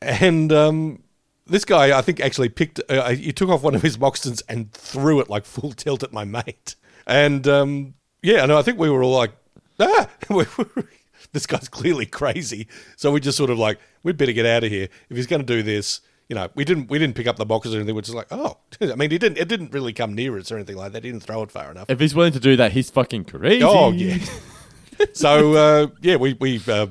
And 0.02 0.52
um, 0.52 1.02
this 1.46 1.64
guy, 1.64 1.96
I 1.96 2.02
think, 2.02 2.20
actually 2.20 2.48
picked. 2.48 2.80
Uh, 2.88 3.10
he 3.10 3.32
took 3.32 3.48
off 3.48 3.62
one 3.62 3.74
of 3.74 3.82
his 3.82 3.98
moccasins 3.98 4.42
and 4.48 4.72
threw 4.72 5.20
it 5.20 5.28
like 5.28 5.44
full 5.44 5.72
tilt 5.72 6.02
at 6.02 6.12
my 6.12 6.24
mate. 6.24 6.76
And 7.06 7.46
um, 7.48 7.94
yeah, 8.22 8.42
and 8.42 8.52
I 8.52 8.62
think 8.62 8.78
we 8.78 8.90
were 8.90 9.02
all 9.02 9.16
like, 9.16 9.32
ah, 9.80 10.08
this 11.32 11.46
guy's 11.46 11.68
clearly 11.68 12.06
crazy. 12.06 12.68
So 12.96 13.10
we 13.10 13.20
just 13.20 13.36
sort 13.36 13.50
of 13.50 13.58
like, 13.58 13.78
we'd 14.02 14.16
better 14.16 14.32
get 14.32 14.46
out 14.46 14.64
of 14.64 14.70
here 14.70 14.88
if 15.08 15.16
he's 15.16 15.26
going 15.26 15.42
to 15.42 15.46
do 15.46 15.62
this. 15.62 16.00
You 16.28 16.36
know, 16.36 16.48
we 16.54 16.64
didn't 16.64 16.88
we 16.88 16.98
didn't 16.98 17.14
pick 17.14 17.26
up 17.26 17.36
the 17.36 17.44
moccasins 17.44 17.74
or 17.74 17.78
anything. 17.78 17.94
We're 17.94 18.02
just 18.02 18.14
like, 18.14 18.28
oh, 18.30 18.56
I 18.80 18.94
mean, 18.94 19.10
he 19.10 19.18
didn't. 19.18 19.36
It 19.36 19.48
didn't 19.48 19.72
really 19.72 19.92
come 19.92 20.14
near 20.14 20.38
us 20.38 20.50
or 20.50 20.56
anything 20.56 20.76
like 20.76 20.92
that. 20.92 21.04
He 21.04 21.10
didn't 21.10 21.24
throw 21.24 21.42
it 21.42 21.50
far 21.50 21.70
enough. 21.70 21.90
If 21.90 22.00
he's 22.00 22.14
willing 22.14 22.32
to 22.32 22.40
do 22.40 22.56
that, 22.56 22.72
he's 22.72 22.88
fucking 22.88 23.24
crazy. 23.24 23.62
Oh 23.62 23.90
yeah. 23.90 24.16
so 25.12 25.52
uh, 25.54 25.86
yeah, 26.00 26.16
we 26.16 26.34
we 26.34 26.60
uh, 26.66 26.86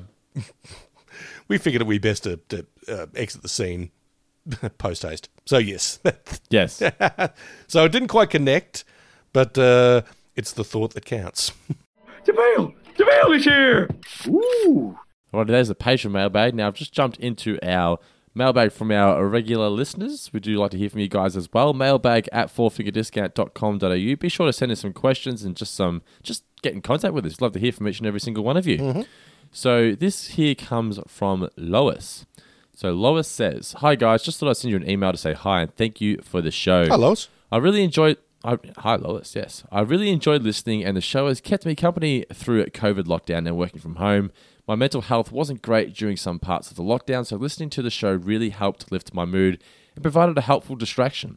we 1.48 1.58
figured 1.58 1.82
it 1.82 1.86
would 1.86 2.00
be 2.00 2.08
best 2.08 2.24
to, 2.24 2.36
to 2.48 2.66
uh, 2.88 3.06
exit 3.14 3.42
the 3.42 3.48
scene 3.48 3.90
post 4.78 5.02
haste. 5.02 5.28
So 5.46 5.58
yes, 5.58 5.98
yes. 6.50 6.82
so 7.66 7.84
it 7.84 7.92
didn't 7.92 8.08
quite 8.08 8.30
connect, 8.30 8.84
but 9.32 9.56
uh, 9.58 10.02
it's 10.36 10.52
the 10.52 10.64
thought 10.64 10.94
that 10.94 11.04
counts. 11.04 11.52
JaVale! 12.26 12.74
JaVale 12.96 13.36
is 13.36 13.44
here! 13.44 13.90
Ooh. 14.28 14.98
Well, 15.32 15.44
there's 15.44 15.68
the 15.68 15.74
patient 15.74 16.12
mailbag. 16.12 16.54
Now, 16.54 16.66
I've 16.68 16.74
just 16.74 16.92
jumped 16.92 17.16
into 17.18 17.58
our 17.66 17.98
mailbag 18.34 18.70
from 18.72 18.90
our 18.90 19.26
regular 19.26 19.68
listeners. 19.68 20.30
We 20.32 20.40
do 20.40 20.56
like 20.56 20.70
to 20.72 20.78
hear 20.78 20.90
from 20.90 21.00
you 21.00 21.08
guys 21.08 21.36
as 21.36 21.48
well. 21.52 21.72
Mailbag 21.72 22.28
at 22.32 22.54
fourfingerdiscount.com.au. 22.54 24.16
Be 24.16 24.28
sure 24.28 24.46
to 24.46 24.52
send 24.52 24.72
us 24.72 24.80
some 24.80 24.92
questions 24.92 25.42
and 25.42 25.56
just 25.56 25.74
some, 25.74 26.02
just 26.22 26.44
get 26.62 26.74
in 26.74 26.82
contact 26.82 27.14
with 27.14 27.26
us. 27.26 27.40
Love 27.40 27.52
to 27.52 27.58
hear 27.58 27.72
from 27.72 27.88
each 27.88 27.98
and 27.98 28.06
every 28.06 28.20
single 28.20 28.44
one 28.44 28.56
of 28.56 28.66
you. 28.66 28.78
Mhm. 28.78 29.06
So 29.52 29.94
this 29.94 30.28
here 30.28 30.54
comes 30.54 30.98
from 31.06 31.48
Lois. 31.56 32.24
So 32.74 32.92
Lois 32.92 33.28
says, 33.28 33.74
"Hi 33.78 33.94
guys, 33.94 34.22
just 34.22 34.40
thought 34.40 34.48
I'd 34.48 34.56
send 34.56 34.70
you 34.70 34.78
an 34.78 34.90
email 34.90 35.12
to 35.12 35.18
say 35.18 35.34
hi 35.34 35.60
and 35.60 35.76
thank 35.76 36.00
you 36.00 36.18
for 36.22 36.40
the 36.40 36.50
show. 36.50 36.88
Hi, 36.88 36.96
Lois. 36.96 37.28
I 37.52 37.58
really 37.58 37.84
enjoyed. 37.84 38.16
I, 38.42 38.58
hi 38.78 38.96
Lois. 38.96 39.36
Yes, 39.36 39.62
I 39.70 39.82
really 39.82 40.10
enjoyed 40.10 40.42
listening, 40.42 40.82
and 40.82 40.96
the 40.96 41.02
show 41.02 41.28
has 41.28 41.40
kept 41.40 41.66
me 41.66 41.74
company 41.74 42.24
through 42.32 42.62
a 42.62 42.70
COVID 42.70 43.04
lockdown 43.04 43.46
and 43.46 43.56
working 43.56 43.80
from 43.80 43.96
home. 43.96 44.32
My 44.66 44.74
mental 44.74 45.02
health 45.02 45.30
wasn't 45.30 45.60
great 45.60 45.94
during 45.94 46.16
some 46.16 46.38
parts 46.38 46.70
of 46.70 46.76
the 46.76 46.82
lockdown, 46.82 47.26
so 47.26 47.36
listening 47.36 47.70
to 47.70 47.82
the 47.82 47.90
show 47.90 48.12
really 48.14 48.50
helped 48.50 48.90
lift 48.90 49.12
my 49.12 49.24
mood 49.24 49.62
and 49.94 50.02
provided 50.02 50.38
a 50.38 50.42
helpful 50.42 50.76
distraction. 50.76 51.36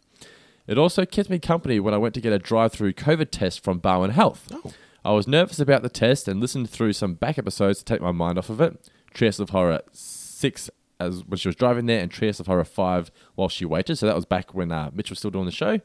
It 0.68 0.78
also 0.78 1.06
kept 1.06 1.30
me 1.30 1.38
company 1.38 1.80
when 1.80 1.94
I 1.94 1.98
went 1.98 2.16
to 2.16 2.22
get 2.22 2.34
a 2.34 2.40
drive-through 2.40 2.94
COVID 2.94 3.30
test 3.30 3.64
from 3.64 3.80
Barwon 3.80 4.12
Health. 4.12 4.48
Oh. 4.52 4.74
I 5.06 5.12
was 5.12 5.28
nervous 5.28 5.60
about 5.60 5.84
the 5.84 5.90
test 5.90 6.28
and 6.28 6.42
listened 6.42 6.68
through 6.68 6.94
some 6.94 7.14
back 7.14 7.38
episodes 7.38 7.78
to 7.78 7.86
take 7.86 8.02
my 8.02 8.12
mind 8.12 8.40
off 8.40 8.50
of 8.50 8.60
it. 8.60 8.90
Treehouse 9.14 9.40
of 9.40 9.52
Horror 9.52 9.82
6 9.92 10.70
as 11.00 11.24
when 11.26 11.38
she 11.38 11.48
was 11.48 11.56
driving 11.56 11.86
there 11.86 12.00
and 12.02 12.12
Treehouse 12.12 12.40
of 12.40 12.48
Horror 12.48 12.64
5 12.64 13.12
while 13.36 13.48
she 13.48 13.66
waited. 13.66 13.98
So 13.98 14.08
that 14.08 14.16
was 14.16 14.26
back 14.26 14.56
when 14.56 14.72
uh, 14.72 14.90
Mitch 14.94 15.12
was 15.12 15.20
still 15.20 15.30
doing 15.30 15.46
the 15.46 15.52
show. 15.52 15.80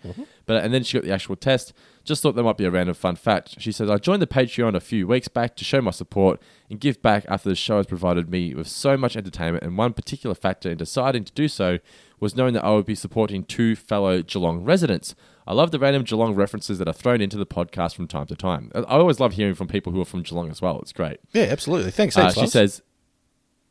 But 0.47 0.64
And 0.64 0.72
then 0.72 0.84
she 0.84 0.97
got 0.97 1.05
the 1.05 1.12
actual 1.12 1.36
test. 1.36 1.74
Just 2.02 2.22
thought 2.22 2.34
there 2.34 2.44
might 2.44 2.56
be 2.56 2.64
a 2.64 2.70
random 2.70 2.94
fun 2.94 3.14
fact. 3.16 3.56
She 3.60 3.72
says, 3.72 3.90
I 3.90 3.98
joined 3.98 4.22
the 4.22 4.26
Patreon 4.26 4.74
a 4.74 4.80
few 4.80 5.06
weeks 5.06 5.28
back 5.28 5.55
to 5.56 5.64
show 5.64 5.82
my 5.82 5.90
support 5.90 6.40
and 6.70 6.80
give 6.80 7.02
back 7.02 7.26
after 7.28 7.51
the 7.51 7.55
show 7.55 7.76
has 7.76 7.86
provided 7.86 8.30
me 8.30 8.55
with 8.55 8.68
so 8.68 8.97
much 8.97 9.16
entertainment. 9.16 9.64
And 9.64 9.76
one 9.76 9.92
particular 9.92 10.34
factor 10.34 10.70
in 10.70 10.78
deciding 10.78 11.24
to 11.24 11.32
do 11.32 11.47
so 11.47 11.78
was 12.20 12.36
knowing 12.36 12.55
that 12.55 12.64
I 12.64 12.70
would 12.70 12.86
be 12.86 12.94
supporting 12.94 13.44
two 13.44 13.74
fellow 13.74 14.22
Geelong 14.22 14.62
residents. 14.62 15.14
I 15.47 15.55
love 15.55 15.70
the 15.72 15.78
random 15.78 16.05
Geelong 16.05 16.34
references 16.34 16.78
that 16.78 16.86
are 16.86 16.94
thrown 16.94 17.20
into 17.20 17.36
the 17.36 17.47
podcast 17.47 17.97
from 17.97 18.06
time 18.06 18.26
to 18.26 18.36
time. 18.36 18.70
I 18.74 18.82
always 18.82 19.18
love 19.18 19.32
hearing 19.32 19.55
from 19.55 19.66
people 19.66 19.92
who 19.92 20.01
are 20.01 20.05
from 20.05 20.22
Geelong 20.22 20.51
as 20.51 20.62
well. 20.62 20.78
It's 20.80 20.92
great. 20.92 21.18
Yeah, 21.32 21.44
absolutely. 21.44 21.90
Thanks. 21.90 22.16
Uh, 22.16 22.30
she 22.30 22.47
says, 22.47 22.82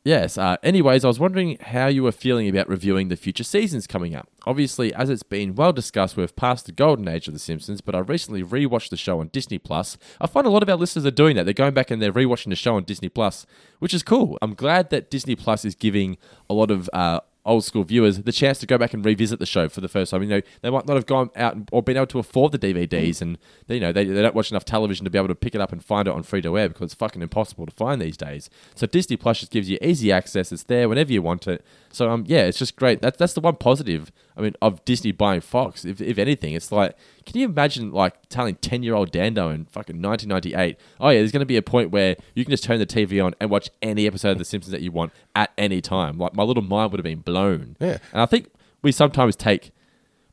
Yes. 0.05 0.37
Uh, 0.37 0.55
anyways, 0.63 1.03
I 1.03 1.07
was 1.09 1.19
wondering 1.19 1.57
how 1.59 1.87
you 1.87 2.03
were 2.03 2.13
feeling 2.13 2.47
about 2.47 2.69
reviewing 2.69 3.09
the 3.09 3.17
future 3.17 3.43
seasons 3.43 3.85
coming 3.85 4.15
up. 4.15 4.29
Obviously, 4.45 4.93
as 4.93 5.09
it's 5.09 5.23
been 5.23 5.55
well 5.55 5.73
discussed, 5.73 6.15
we've 6.15 6.35
passed 6.35 6.65
the 6.65 6.71
golden 6.71 7.07
age 7.07 7.27
of 7.27 7.33
The 7.33 7.39
Simpsons, 7.39 7.81
but 7.81 7.93
I 7.93 7.99
recently 7.99 8.41
rewatched 8.41 8.89
the 8.89 8.97
show 8.97 9.19
on 9.19 9.27
Disney 9.27 9.57
Plus. 9.57 9.97
I 10.21 10.27
find 10.27 10.47
a 10.47 10.49
lot 10.49 10.63
of 10.63 10.69
our 10.69 10.77
listeners 10.77 11.05
are 11.05 11.11
doing 11.11 11.35
that. 11.35 11.43
They're 11.43 11.53
going 11.53 11.73
back 11.73 11.91
and 11.91 12.01
they're 12.01 12.13
rewatching 12.13 12.49
the 12.49 12.55
show 12.55 12.77
on 12.77 12.85
Disney 12.85 13.09
Plus, 13.09 13.45
which 13.79 13.93
is 13.93 14.01
cool. 14.01 14.37
I'm 14.41 14.53
glad 14.53 14.89
that 14.89 15.11
Disney 15.11 15.35
Plus 15.35 15.65
is 15.65 15.75
giving 15.75 16.17
a 16.49 16.53
lot 16.53 16.71
of 16.71 16.89
uh, 16.93 17.19
old 17.49 17.63
school 17.65 17.83
viewers 17.83 18.21
the 18.21 18.31
chance 18.31 18.59
to 18.59 18.65
go 18.65 18.77
back 18.77 18.93
and 18.93 19.03
revisit 19.03 19.39
the 19.39 19.45
show 19.45 19.67
for 19.67 19.81
the 19.81 19.87
first 19.87 20.11
time. 20.11 20.21
You 20.21 20.29
know, 20.29 20.41
they 20.61 20.69
might 20.69 20.85
not 20.87 20.95
have 20.95 21.05
gone 21.05 21.31
out 21.35 21.57
or 21.71 21.81
been 21.81 21.97
able 21.97 22.07
to 22.07 22.19
afford 22.19 22.51
the 22.51 22.59
DVDs, 22.59 23.21
and 23.21 23.37
they, 23.67 23.75
you 23.75 23.81
know 23.81 23.91
they, 23.91 24.05
they 24.05 24.21
don't 24.21 24.35
watch 24.35 24.51
enough 24.51 24.65
television 24.65 25.03
to 25.03 25.09
be 25.09 25.17
able 25.17 25.27
to 25.27 25.35
pick 25.35 25.55
it 25.55 25.61
up 25.61 25.71
and 25.71 25.83
find 25.83 26.07
it 26.07 26.13
on 26.13 26.23
free 26.23 26.41
to 26.41 26.57
air 26.57 26.69
because 26.69 26.85
it's 26.85 26.93
fucking 26.93 27.21
impossible 27.21 27.65
to 27.65 27.71
find 27.73 28.01
these 28.01 28.17
days. 28.17 28.49
So 28.75 28.87
Disney 28.87 29.17
Plus 29.17 29.39
just 29.39 29.51
gives 29.51 29.69
you 29.69 29.77
easy 29.81 30.11
access. 30.11 30.51
It's 30.51 30.63
there 30.63 30.87
whenever 30.87 31.11
you 31.11 31.21
want 31.21 31.47
it. 31.47 31.65
So 31.91 32.09
um 32.09 32.23
yeah, 32.27 32.43
it's 32.43 32.59
just 32.59 32.75
great. 32.75 33.01
That's 33.01 33.17
that's 33.17 33.33
the 33.33 33.41
one 33.41 33.55
positive. 33.55 34.11
I 34.39 34.41
mean, 34.41 34.55
of 34.61 34.83
Disney 34.85 35.11
buying 35.11 35.41
Fox. 35.41 35.83
If 35.83 35.99
if 35.99 36.17
anything, 36.17 36.53
it's 36.53 36.71
like, 36.71 36.95
can 37.25 37.39
you 37.39 37.45
imagine 37.45 37.91
like 37.91 38.15
telling 38.29 38.55
ten 38.55 38.81
year 38.83 38.95
old 38.95 39.11
Dando 39.11 39.49
in 39.49 39.65
fucking 39.65 40.01
1998, 40.01 40.77
oh 40.99 41.09
yeah, 41.09 41.19
there's 41.19 41.31
going 41.31 41.41
to 41.41 41.45
be 41.45 41.57
a 41.57 41.61
point 41.61 41.91
where 41.91 42.15
you 42.33 42.45
can 42.45 42.51
just 42.51 42.63
turn 42.63 42.79
the 42.79 42.85
TV 42.85 43.23
on 43.23 43.35
and 43.41 43.49
watch 43.49 43.69
any 43.81 44.07
episode 44.07 44.31
of 44.31 44.37
The 44.37 44.45
Simpsons 44.45 44.71
that 44.71 44.81
you 44.81 44.91
want 44.91 45.11
at 45.35 45.51
any 45.57 45.81
time. 45.81 46.17
Like 46.17 46.33
my 46.33 46.43
little 46.43 46.63
mind 46.63 46.91
would 46.91 46.99
have 46.99 47.03
been 47.03 47.19
blown. 47.19 47.75
Yeah. 47.79 47.97
And 48.13 48.21
I 48.21 48.25
think 48.25 48.47
we 48.81 48.91
sometimes 48.91 49.35
take 49.35 49.71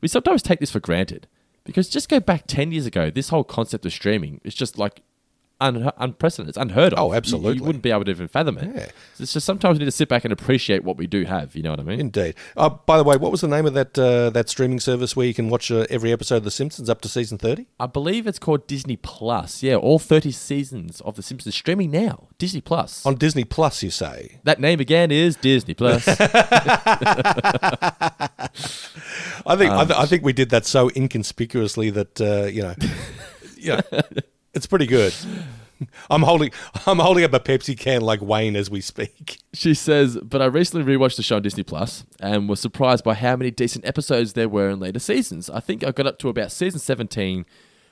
we 0.01 0.07
sometimes 0.07 0.41
take 0.41 0.59
this 0.59 0.71
for 0.71 0.79
granted 0.79 1.27
because 1.63 1.89
just 1.89 2.07
go 2.07 2.19
back 2.19 2.45
10 2.47 2.71
years 2.71 2.85
ago 2.85 3.09
this 3.09 3.29
whole 3.29 3.43
concept 3.43 3.85
of 3.85 3.91
streaming 3.91 4.39
is 4.43 4.55
just 4.55 4.77
like 4.77 5.01
un- 5.59 5.91
unprecedented 5.97 6.49
it's 6.49 6.57
unheard 6.57 6.93
of 6.93 6.99
Oh, 6.99 7.13
absolutely. 7.13 7.55
you, 7.57 7.63
wouldn't 7.63 7.83
be 7.83 7.91
able 7.91 8.05
to 8.05 8.11
even 8.11 8.27
fathom 8.27 8.57
it 8.57 8.69
Yeah. 8.75 8.89
It's 9.19 9.33
just 9.33 9.45
sometimes 9.45 9.75
we 9.75 9.79
need 9.79 9.85
to 9.85 9.91
sit 9.91 10.07
back 10.09 10.23
and 10.23 10.31
appreciate 10.31 10.83
what 10.83 10.97
we 10.97 11.07
do 11.07 11.23
have 11.25 11.55
you 11.55 11.63
know 11.63 11.71
what 11.71 11.79
i 11.79 11.83
mean 11.83 11.99
Indeed. 11.99 12.35
Uh, 12.55 12.69
by 12.69 12.97
the 12.97 13.03
way, 13.03 13.17
what 13.17 13.31
was 13.31 13.41
the 13.41 13.47
name 13.47 13.65
of 13.65 13.73
that 13.73 13.97
uh, 13.97 14.29
that 14.31 14.49
streaming 14.49 14.79
service 14.79 15.15
where 15.15 15.25
you 15.25 15.33
can 15.33 15.49
watch 15.49 15.71
uh, 15.71 15.85
every 15.89 16.11
episode 16.11 16.37
of 16.37 16.43
The 16.43 16.51
Simpsons 16.51 16.89
up 16.89 17.01
to 17.01 17.09
season 17.09 17.37
thirty? 17.37 17.67
i 17.79 17.85
believe 17.87 18.27
it's 18.27 18.39
called 18.39 18.67
disney 18.67 18.97
plus 18.97 19.63
yeah 19.63 19.75
all 19.75 19.99
30 19.99 20.31
seasons 20.31 21.01
of 21.01 21.15
the 21.15 21.23
simpsons 21.23 21.55
streaming 21.55 21.91
now 21.91 22.27
disney 22.37 22.61
plus 22.61 23.05
On 23.05 23.15
Disney 23.15 23.43
Plus, 23.43 23.81
you 23.83 23.89
say? 23.89 24.39
that 24.43 24.59
name 24.59 24.79
again 24.79 25.11
is 25.11 25.35
disney 25.35 25.73
plus 25.73 26.07
I 29.45 29.55
think 29.55 29.71
I, 29.71 29.81
Um, 29.81 29.87
th- 29.87 29.99
I 29.99 30.05
think 30.05 30.23
we 30.23 30.33
did 30.33 30.49
that 30.49 30.65
so 30.65 30.89
inconspicuously 30.95 31.89
that 31.91 32.19
uh, 32.21 32.45
you 32.45 32.61
know 32.63 32.75
yeah, 33.57 33.81
it's 34.57 34.67
pretty 34.67 34.87
good. 34.87 35.13
I'm 36.09 36.23
holding 36.23 36.51
I'm 36.85 36.99
holding 36.99 37.23
up 37.23 37.33
a 37.33 37.39
Pepsi 37.39 37.77
can 37.77 38.01
like 38.01 38.21
Wayne 38.21 38.55
as 38.55 38.69
we 38.69 38.81
speak. 38.81 39.37
She 39.53 39.73
says, 39.73 40.17
but 40.23 40.41
I 40.41 40.45
recently 40.45 40.91
rewatched 40.91 41.17
the 41.17 41.23
show 41.23 41.37
on 41.37 41.43
Disney 41.43 41.63
Plus 41.63 42.03
and 42.19 42.49
was 42.49 42.59
surprised 42.59 43.03
by 43.03 43.13
how 43.13 43.35
many 43.35 43.51
decent 43.51 43.85
episodes 43.85 44.33
there 44.33 44.49
were 44.49 44.69
in 44.69 44.79
later 44.79 44.99
seasons. 44.99 45.49
I 45.49 45.59
think 45.59 45.83
I 45.83 45.91
got 45.91 46.07
up 46.07 46.19
to 46.19 46.29
about 46.29 46.51
season 46.51 46.79
17 46.79 47.45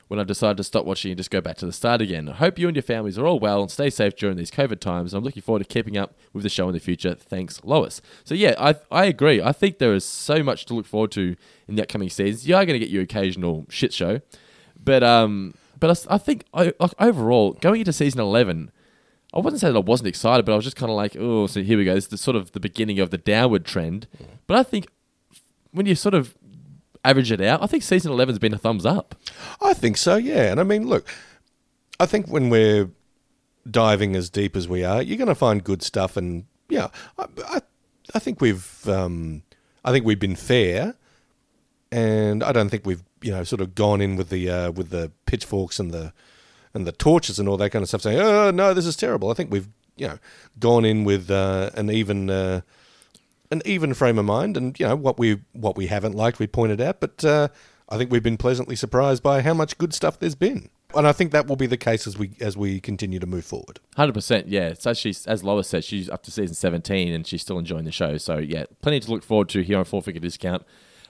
when 0.07 0.19
I 0.19 0.23
decided 0.23 0.57
to 0.57 0.63
stop 0.63 0.85
watching 0.85 1.11
and 1.11 1.17
just 1.17 1.31
go 1.31 1.41
back 1.41 1.57
to 1.57 1.65
the 1.65 1.71
start 1.71 2.01
again. 2.01 2.29
I 2.29 2.33
hope 2.33 2.59
you 2.59 2.67
and 2.67 2.75
your 2.75 2.83
families 2.83 3.17
are 3.17 3.25
all 3.25 3.39
well 3.39 3.61
and 3.61 3.71
stay 3.71 3.89
safe 3.89 4.15
during 4.15 4.37
these 4.37 4.51
COVID 4.51 4.79
times. 4.79 5.13
I'm 5.13 5.23
looking 5.23 5.41
forward 5.41 5.59
to 5.59 5.65
keeping 5.65 5.97
up 5.97 6.15
with 6.33 6.43
the 6.43 6.49
show 6.49 6.67
in 6.67 6.73
the 6.73 6.79
future. 6.79 7.15
Thanks, 7.15 7.63
Lois. 7.63 8.01
So 8.23 8.35
yeah, 8.35 8.55
I 8.59 8.75
I 8.91 9.05
agree. 9.05 9.41
I 9.41 9.51
think 9.51 9.79
there 9.79 9.93
is 9.93 10.05
so 10.05 10.43
much 10.43 10.65
to 10.65 10.73
look 10.73 10.85
forward 10.85 11.11
to 11.13 11.35
in 11.67 11.75
the 11.75 11.81
upcoming 11.81 12.09
seasons. 12.09 12.47
You 12.47 12.55
are 12.55 12.65
going 12.65 12.79
to 12.79 12.85
get 12.85 12.89
your 12.89 13.03
occasional 13.03 13.65
shit 13.69 13.93
show, 13.93 14.21
but 14.81 15.03
um, 15.03 15.55
but 15.79 16.05
I 16.09 16.17
think 16.17 16.45
I, 16.53 16.73
like 16.79 16.93
overall 16.99 17.53
going 17.53 17.81
into 17.81 17.93
season 17.93 18.21
eleven. 18.21 18.71
I 19.33 19.39
wouldn't 19.39 19.59
say 19.59 19.69
that 19.69 19.75
I 19.75 19.81
wasn't 19.81 20.07
excited, 20.07 20.45
but 20.45 20.53
I 20.53 20.55
was 20.55 20.63
just 20.63 20.77
kind 20.77 20.89
of 20.89 20.95
like, 20.95 21.17
oh, 21.19 21.45
so 21.45 21.61
here 21.61 21.77
we 21.77 21.83
go. 21.83 21.93
This 21.93 22.05
is 22.05 22.09
the 22.09 22.17
sort 22.17 22.37
of 22.37 22.53
the 22.53 22.59
beginning 22.59 22.99
of 22.99 23.09
the 23.09 23.17
downward 23.17 23.65
trend. 23.65 24.07
But 24.47 24.57
I 24.57 24.63
think 24.63 24.87
when 25.71 25.85
you 25.85 25.93
sort 25.93 26.13
of 26.13 26.37
average 27.03 27.33
it 27.33 27.41
out, 27.41 27.61
I 27.61 27.67
think 27.67 27.83
season 27.83 28.13
11's 28.13 28.39
been 28.39 28.53
a 28.53 28.57
thumbs 28.57 28.85
up. 28.85 29.13
I 29.61 29.73
think 29.73 29.97
so, 29.97 30.15
yeah. 30.15 30.51
And 30.51 30.59
I 30.59 30.63
mean, 30.63 30.87
look, 30.87 31.05
I 31.99 32.05
think 32.05 32.27
when 32.27 32.49
we're 32.49 32.89
diving 33.69 34.15
as 34.15 34.29
deep 34.29 34.55
as 34.55 34.69
we 34.69 34.85
are, 34.85 35.01
you're 35.01 35.17
going 35.17 35.27
to 35.27 35.35
find 35.35 35.61
good 35.61 35.83
stuff. 35.83 36.15
And 36.15 36.45
yeah, 36.69 36.87
I, 37.17 37.25
I, 37.45 37.61
I 38.13 38.19
think 38.19 38.39
we've, 38.39 38.87
um, 38.87 39.43
I 39.83 39.91
think 39.91 40.05
we've 40.05 40.19
been 40.19 40.37
fair, 40.37 40.95
and 41.91 42.41
I 42.41 42.53
don't 42.53 42.69
think 42.69 42.85
we've, 42.85 43.03
you 43.25 43.31
know, 43.31 43.43
sort 43.43 43.59
of 43.59 43.73
gone 43.73 44.01
in 44.01 44.15
with 44.15 44.29
the 44.29 44.49
uh, 44.49 44.71
with 44.71 44.91
the 44.91 45.11
pitchforks 45.25 45.79
and 45.79 45.91
the 45.91 46.13
and 46.75 46.85
the 46.85 46.91
torches 46.91 47.39
and 47.39 47.49
all 47.49 47.57
that 47.57 47.71
kind 47.71 47.81
of 47.81 47.89
stuff, 47.89 48.01
saying, 48.01 48.19
"Oh 48.19 48.51
no, 48.51 48.73
this 48.73 48.85
is 48.85 48.95
terrible." 48.95 49.31
I 49.31 49.33
think 49.33 49.51
we've, 49.51 49.67
you 49.97 50.07
know, 50.07 50.19
gone 50.59 50.85
in 50.85 51.03
with 51.03 51.29
uh, 51.31 51.71
an 51.75 51.89
even. 51.89 52.29
Uh, 52.29 52.61
an 53.51 53.61
even 53.63 53.93
frame 53.93 54.17
of 54.17 54.25
mind, 54.25 54.57
and 54.57 54.77
you 54.79 54.87
know 54.87 54.95
what 54.95 55.19
we 55.19 55.39
what 55.53 55.77
we 55.77 55.85
haven't 55.85 56.15
liked, 56.15 56.39
we 56.39 56.47
pointed 56.47 56.81
out. 56.81 56.99
But 56.99 57.23
uh, 57.23 57.49
I 57.87 57.95
think 57.95 58.11
we've 58.11 58.23
been 58.23 58.37
pleasantly 58.37 58.75
surprised 58.75 59.21
by 59.21 59.41
how 59.41 59.53
much 59.53 59.77
good 59.77 59.93
stuff 59.93 60.17
there's 60.17 60.33
been, 60.33 60.67
and 60.95 61.07
I 61.07 61.11
think 61.11 61.31
that 61.31 61.45
will 61.45 61.55
be 61.55 61.67
the 61.67 61.77
case 61.77 62.07
as 62.07 62.17
we 62.17 62.31
as 62.41 62.57
we 62.57 62.81
continue 62.81 63.19
to 63.19 63.27
move 63.27 63.45
forward. 63.45 63.79
Hundred 63.95 64.13
percent, 64.13 64.47
yeah. 64.47 64.73
So 64.73 64.95
she's 64.95 65.27
as 65.27 65.43
Lois 65.43 65.67
said, 65.67 65.83
she's 65.83 66.09
up 66.09 66.23
to 66.23 66.31
season 66.31 66.55
seventeen 66.55 67.13
and 67.13 67.25
she's 67.27 67.43
still 67.43 67.59
enjoying 67.59 67.85
the 67.85 67.91
show. 67.91 68.17
So 68.17 68.39
yeah, 68.39 68.65
plenty 68.81 68.99
to 68.99 69.11
look 69.11 69.23
forward 69.23 69.49
to 69.49 69.61
here 69.61 69.77
on 69.77 69.85
Four 69.85 70.01
Finger 70.01 70.19
Discount. 70.19 70.65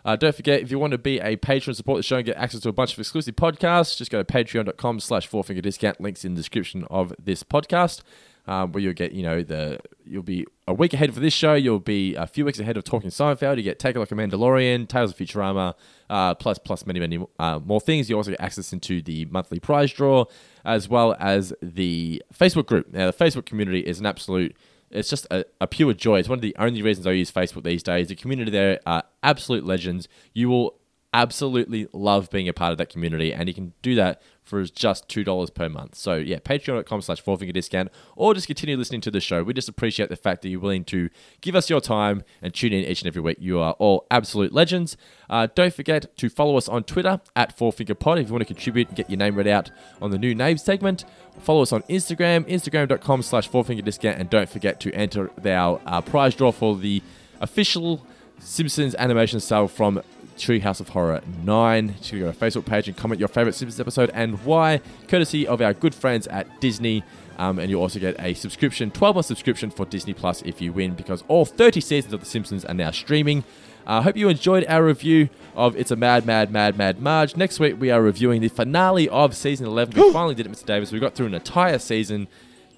Uh, 0.06 0.16
don't 0.16 0.36
forget, 0.36 0.62
if 0.62 0.70
you 0.70 0.78
want 0.78 0.92
to 0.92 1.00
be 1.00 1.20
a 1.20 1.36
patron, 1.36 1.74
support 1.74 1.98
the 1.98 2.04
show, 2.04 2.18
and 2.18 2.26
get 2.26 2.38
access 2.38 2.62
to 2.62 2.70
a 2.70 2.72
bunch 2.72 2.94
of 2.94 3.00
exclusive 3.00 3.36
podcasts, 3.36 3.98
just 3.98 4.12
go 4.12 4.22
to 4.22 4.34
patreon.com 4.34 5.00
slash 5.00 5.26
four 5.26 5.44
finger 5.44 5.64
discount. 5.64 6.00
Links 6.00 6.24
in 6.24 6.36
the 6.36 6.40
description 6.40 6.86
of 6.92 7.14
this 7.22 7.44
podcast. 7.44 8.04
Um, 8.48 8.74
where 8.74 8.84
you'll 8.84 8.94
get, 8.94 9.14
you 9.14 9.24
know, 9.24 9.42
the 9.42 9.80
you'll 10.06 10.22
be 10.22 10.46
a 10.68 10.74
week 10.74 10.94
ahead 10.94 11.12
for 11.16 11.20
this 11.20 11.34
show. 11.34 11.56
You'll 11.56 11.80
be 11.80 12.14
a 12.14 12.28
few 12.28 12.46
weeks 12.46 12.60
ahead 12.60 12.78
of 12.78 12.84
Talking 12.84 13.10
Seinfeld. 13.10 13.58
You 13.58 13.64
get 13.64 13.80
Take 13.80 13.96
a 13.96 14.00
Look 14.00 14.12
at 14.12 14.18
Mandalorian, 14.20 14.88
Tales 14.88 15.10
of 15.10 15.18
Futurama, 15.18 15.74
uh, 16.12 16.36
plus 16.36 16.60
plus 16.60 16.86
many 16.86 17.00
many 17.00 17.26
uh, 17.40 17.60
more 17.66 17.82
things. 17.82 18.08
You 18.08 18.18
also 18.18 18.30
get 18.30 18.40
access 18.40 18.72
into 18.72 19.02
the 19.02 19.26
monthly 19.26 19.60
prize 19.60 19.92
draw, 19.92 20.26
as 20.64 20.88
well 20.88 21.16
as 21.20 21.56
the 21.60 22.22
Facebook 22.32 22.68
group. 22.68 22.94
Now, 22.94 23.08
the 23.08 23.14
Facebook 23.14 23.48
community 23.48 23.80
is 23.80 24.00
an 24.00 24.06
absolute 24.06 24.56
it's 24.96 25.10
just 25.10 25.28
a, 25.30 25.46
a 25.60 25.68
pure 25.68 25.94
joy. 25.94 26.20
It's 26.20 26.30
one 26.30 26.38
of 26.38 26.42
the 26.42 26.56
only 26.58 26.82
reasons 26.82 27.06
I 27.06 27.12
use 27.12 27.32
Facebook 27.32 27.64
these 27.64 27.84
days. 27.84 28.08
The 28.08 28.16
community 28.16 28.52
there 28.52 28.80
are 28.86 29.04
absolute 29.22 29.66
legends. 29.66 30.08
You 30.34 30.50
will 30.50 30.76
absolutely 31.16 31.88
love 31.94 32.30
being 32.30 32.50
a 32.50 32.54
part 32.54 32.74
of 32.74 32.78
that 32.78 32.90
community, 32.90 33.34
and 33.34 33.48
you 33.48 33.54
can 33.54 33.72
do 33.82 33.96
that 33.96 34.22
for 34.44 34.64
just 34.66 35.08
two 35.08 35.24
dollars 35.24 35.50
per 35.50 35.70
month. 35.70 35.96
So 35.96 36.16
yeah, 36.16 36.40
patreon.com 36.40 37.02
slash 37.02 37.22
four 37.22 37.38
finger 37.38 37.54
discount, 37.54 37.90
or 38.18 38.34
just 38.34 38.48
continue 38.48 38.76
listening 38.76 39.02
to 39.02 39.12
the 39.12 39.22
show. 39.22 39.42
We 39.42 39.54
just 39.54 39.70
appreciate 39.70 40.10
the 40.10 40.18
fact 40.18 40.42
that 40.42 40.50
you're 40.50 40.60
willing 40.60 40.84
to 40.86 41.10
give 41.40 41.56
us 41.56 41.70
your 41.70 41.80
time 41.80 42.24
and 42.42 42.54
tune 42.54 42.74
in 42.74 42.84
each 42.84 43.02
and 43.02 43.08
every 43.08 43.22
week. 43.22 43.38
You 43.40 43.60
are 43.60 43.74
all 43.80 44.06
absolute 44.12 44.54
legends. 44.54 44.98
Uh, 45.30 45.48
don't 45.56 45.74
forget 45.74 46.16
to 46.18 46.30
follow 46.30 46.58
us 46.58 46.68
on 46.68 46.84
Twitter 46.84 47.22
at 47.36 47.58
Four 47.58 47.72
Finger 47.72 47.96
Pod 47.96 48.20
if 48.20 48.28
you 48.28 48.34
want 48.34 48.46
to 48.46 48.54
contribute 48.54 48.90
and 48.90 48.98
get 48.98 49.10
your 49.10 49.18
name 49.18 49.36
read 49.36 49.48
out 49.48 49.72
on 50.02 50.12
the 50.12 50.20
new 50.20 50.36
name 50.36 50.58
segment. 50.58 51.06
Follow 51.40 51.62
us 51.62 51.72
on 51.72 51.82
Instagram, 51.84 52.48
instagram.com 52.50 53.22
slash 53.24 53.48
four 53.48 53.64
finger 53.64 53.82
discount, 53.82 54.20
and 54.20 54.30
don't 54.30 54.50
forget 54.50 54.80
to 54.82 54.92
enter 54.94 55.32
our 55.46 55.82
uh, 55.86 56.02
prize 56.02 56.36
draw 56.36 56.52
for 56.52 56.76
the 56.76 57.02
official 57.40 58.06
Simpsons 58.40 58.96
animation 58.96 59.40
style 59.40 59.68
from 59.70 60.02
Treehouse 60.38 60.80
of 60.80 60.90
Horror 60.90 61.22
9. 61.44 61.96
Just 61.98 62.12
go 62.12 62.20
to 62.20 62.28
our 62.28 62.34
Facebook 62.34 62.66
page 62.66 62.88
and 62.88 62.96
comment 62.96 63.20
your 63.20 63.28
favorite 63.28 63.56
Simpsons 63.56 63.80
episode 63.80 64.12
and 64.14 64.44
why, 64.46 64.82
courtesy 65.08 65.48
of 65.48 65.62
our 65.62 65.74
good 65.74 65.96
friends 65.96 66.28
at 66.28 66.60
Disney. 66.62 67.04
Um, 67.38 67.60
and 67.60 67.70
you'll 67.70 67.82
also 67.82 68.00
get 68.00 68.16
a 68.20 68.34
subscription, 68.34 68.92
12 68.92 69.16
month 69.16 69.26
subscription 69.26 69.70
for 69.70 69.86
Disney 69.86 70.14
Plus 70.14 70.42
if 70.44 70.62
you 70.62 70.72
win, 70.72 70.94
because 70.94 71.24
all 71.28 71.46
30 71.46 71.82
seasons 71.82 72.14
of 72.14 72.22
The 72.22 72.26
Simpsons 72.26 72.64
are 72.66 72.74
now 72.74 72.92
streaming. 72.92 73.44
I 73.88 73.98
uh, 73.98 74.02
hope 74.02 74.18
you 74.18 74.30
enjoyed 74.30 74.66
our 74.68 74.84
review 74.84 75.30
of 75.56 75.76
It's 75.76 75.92
a 75.92 75.96
Mad, 75.96 76.26
Mad, 76.26 76.52
Mad, 76.52 76.76
Mad 76.76 77.00
Marge. 77.00 77.36
Next 77.36 77.60
week, 77.60 77.80
we 77.80 77.92
are 77.92 78.02
reviewing 78.02 78.42
the 78.42 78.48
finale 78.48 79.08
of 79.10 79.36
season 79.36 79.68
11. 79.68 80.02
We 80.02 80.12
finally 80.14 80.34
did 80.34 80.48
it, 80.48 80.52
Mr. 80.52 80.66
Davis. 80.66 80.92
We 80.92 81.00
got 81.00 81.14
through 81.14 81.28
an 81.28 81.36
entire 81.36 81.78
season. 81.78 82.28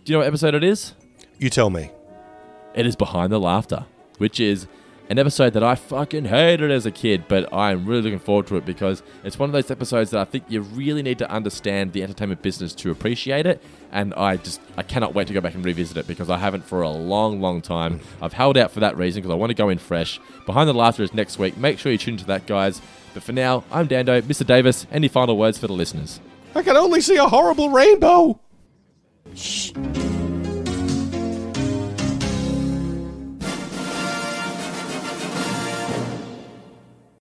Do 0.04 0.12
you 0.12 0.16
know 0.16 0.20
what 0.20 0.28
episode 0.28 0.54
it 0.54 0.64
is? 0.64 0.94
You 1.38 1.50
tell 1.50 1.70
me. 1.70 1.92
It 2.74 2.86
is 2.86 2.96
Behind 2.96 3.32
the 3.32 3.40
Laughter, 3.40 3.86
which 4.18 4.40
is 4.40 4.68
an 5.10 5.18
episode 5.18 5.54
that 5.54 5.64
I 5.64 5.76
fucking 5.76 6.26
hated 6.26 6.70
as 6.70 6.86
a 6.86 6.92
kid, 6.92 7.26
but 7.28 7.52
I'm 7.54 7.86
really 7.86 8.02
looking 8.02 8.20
forward 8.20 8.48
to 8.48 8.58
it 8.58 8.66
because 8.66 9.04
it's 9.24 9.40
one 9.40 9.50
of 9.50 9.54
those 9.54 9.72
episodes 9.72 10.12
that 10.12 10.20
I 10.20 10.26
think 10.26 10.44
you 10.50 10.62
really 10.62 11.02
need 11.02 11.18
to 11.20 11.32
understand 11.32 11.94
the 11.94 12.04
entertainment 12.04 12.42
business 12.42 12.74
to 12.76 12.92
appreciate 12.92 13.46
it. 13.46 13.64
And 13.92 14.14
I 14.16 14.36
just 14.38 14.60
I 14.76 14.84
cannot 14.84 15.14
wait 15.14 15.28
to 15.28 15.34
go 15.34 15.40
back 15.40 15.56
and 15.56 15.64
revisit 15.64 15.96
it 15.96 16.08
because 16.08 16.30
I 16.30 16.38
haven't 16.38 16.66
for 16.66 16.82
a 16.82 16.90
long, 16.90 17.40
long 17.40 17.62
time. 17.62 18.02
I've 18.22 18.34
held 18.34 18.58
out 18.58 18.72
for 18.72 18.82
that 18.82 18.98
reason 18.98 19.22
because 19.22 19.32
I 19.34 19.38
want 19.38 19.50
to 19.52 19.56
go 19.56 19.70
in 19.70 19.78
fresh. 19.78 20.20
Behind 20.46 20.68
the 20.68 20.74
Laughter 20.74 21.04
is 21.04 21.14
next 21.14 21.40
week. 21.40 21.56
Make 21.58 21.80
sure 21.80 21.92
you 21.92 21.98
tune 21.98 22.16
into 22.16 22.26
that, 22.26 22.46
guys. 22.46 22.82
But 23.14 23.24
for 23.24 23.32
now, 23.32 23.64
I'm 23.72 23.88
Dando, 23.88 24.22
Mr. 24.22 24.46
Davis. 24.46 24.86
Any 24.92 25.08
final 25.08 25.38
words 25.38 25.58
for 25.58 25.68
the 25.68 25.74
listeners? 25.74 26.20
I 26.54 26.64
can 26.64 26.76
only 26.76 27.02
see 27.02 27.16
a 27.16 27.28
horrible 27.28 27.70
rainbow. 27.70 28.40
Shh. 29.36 29.72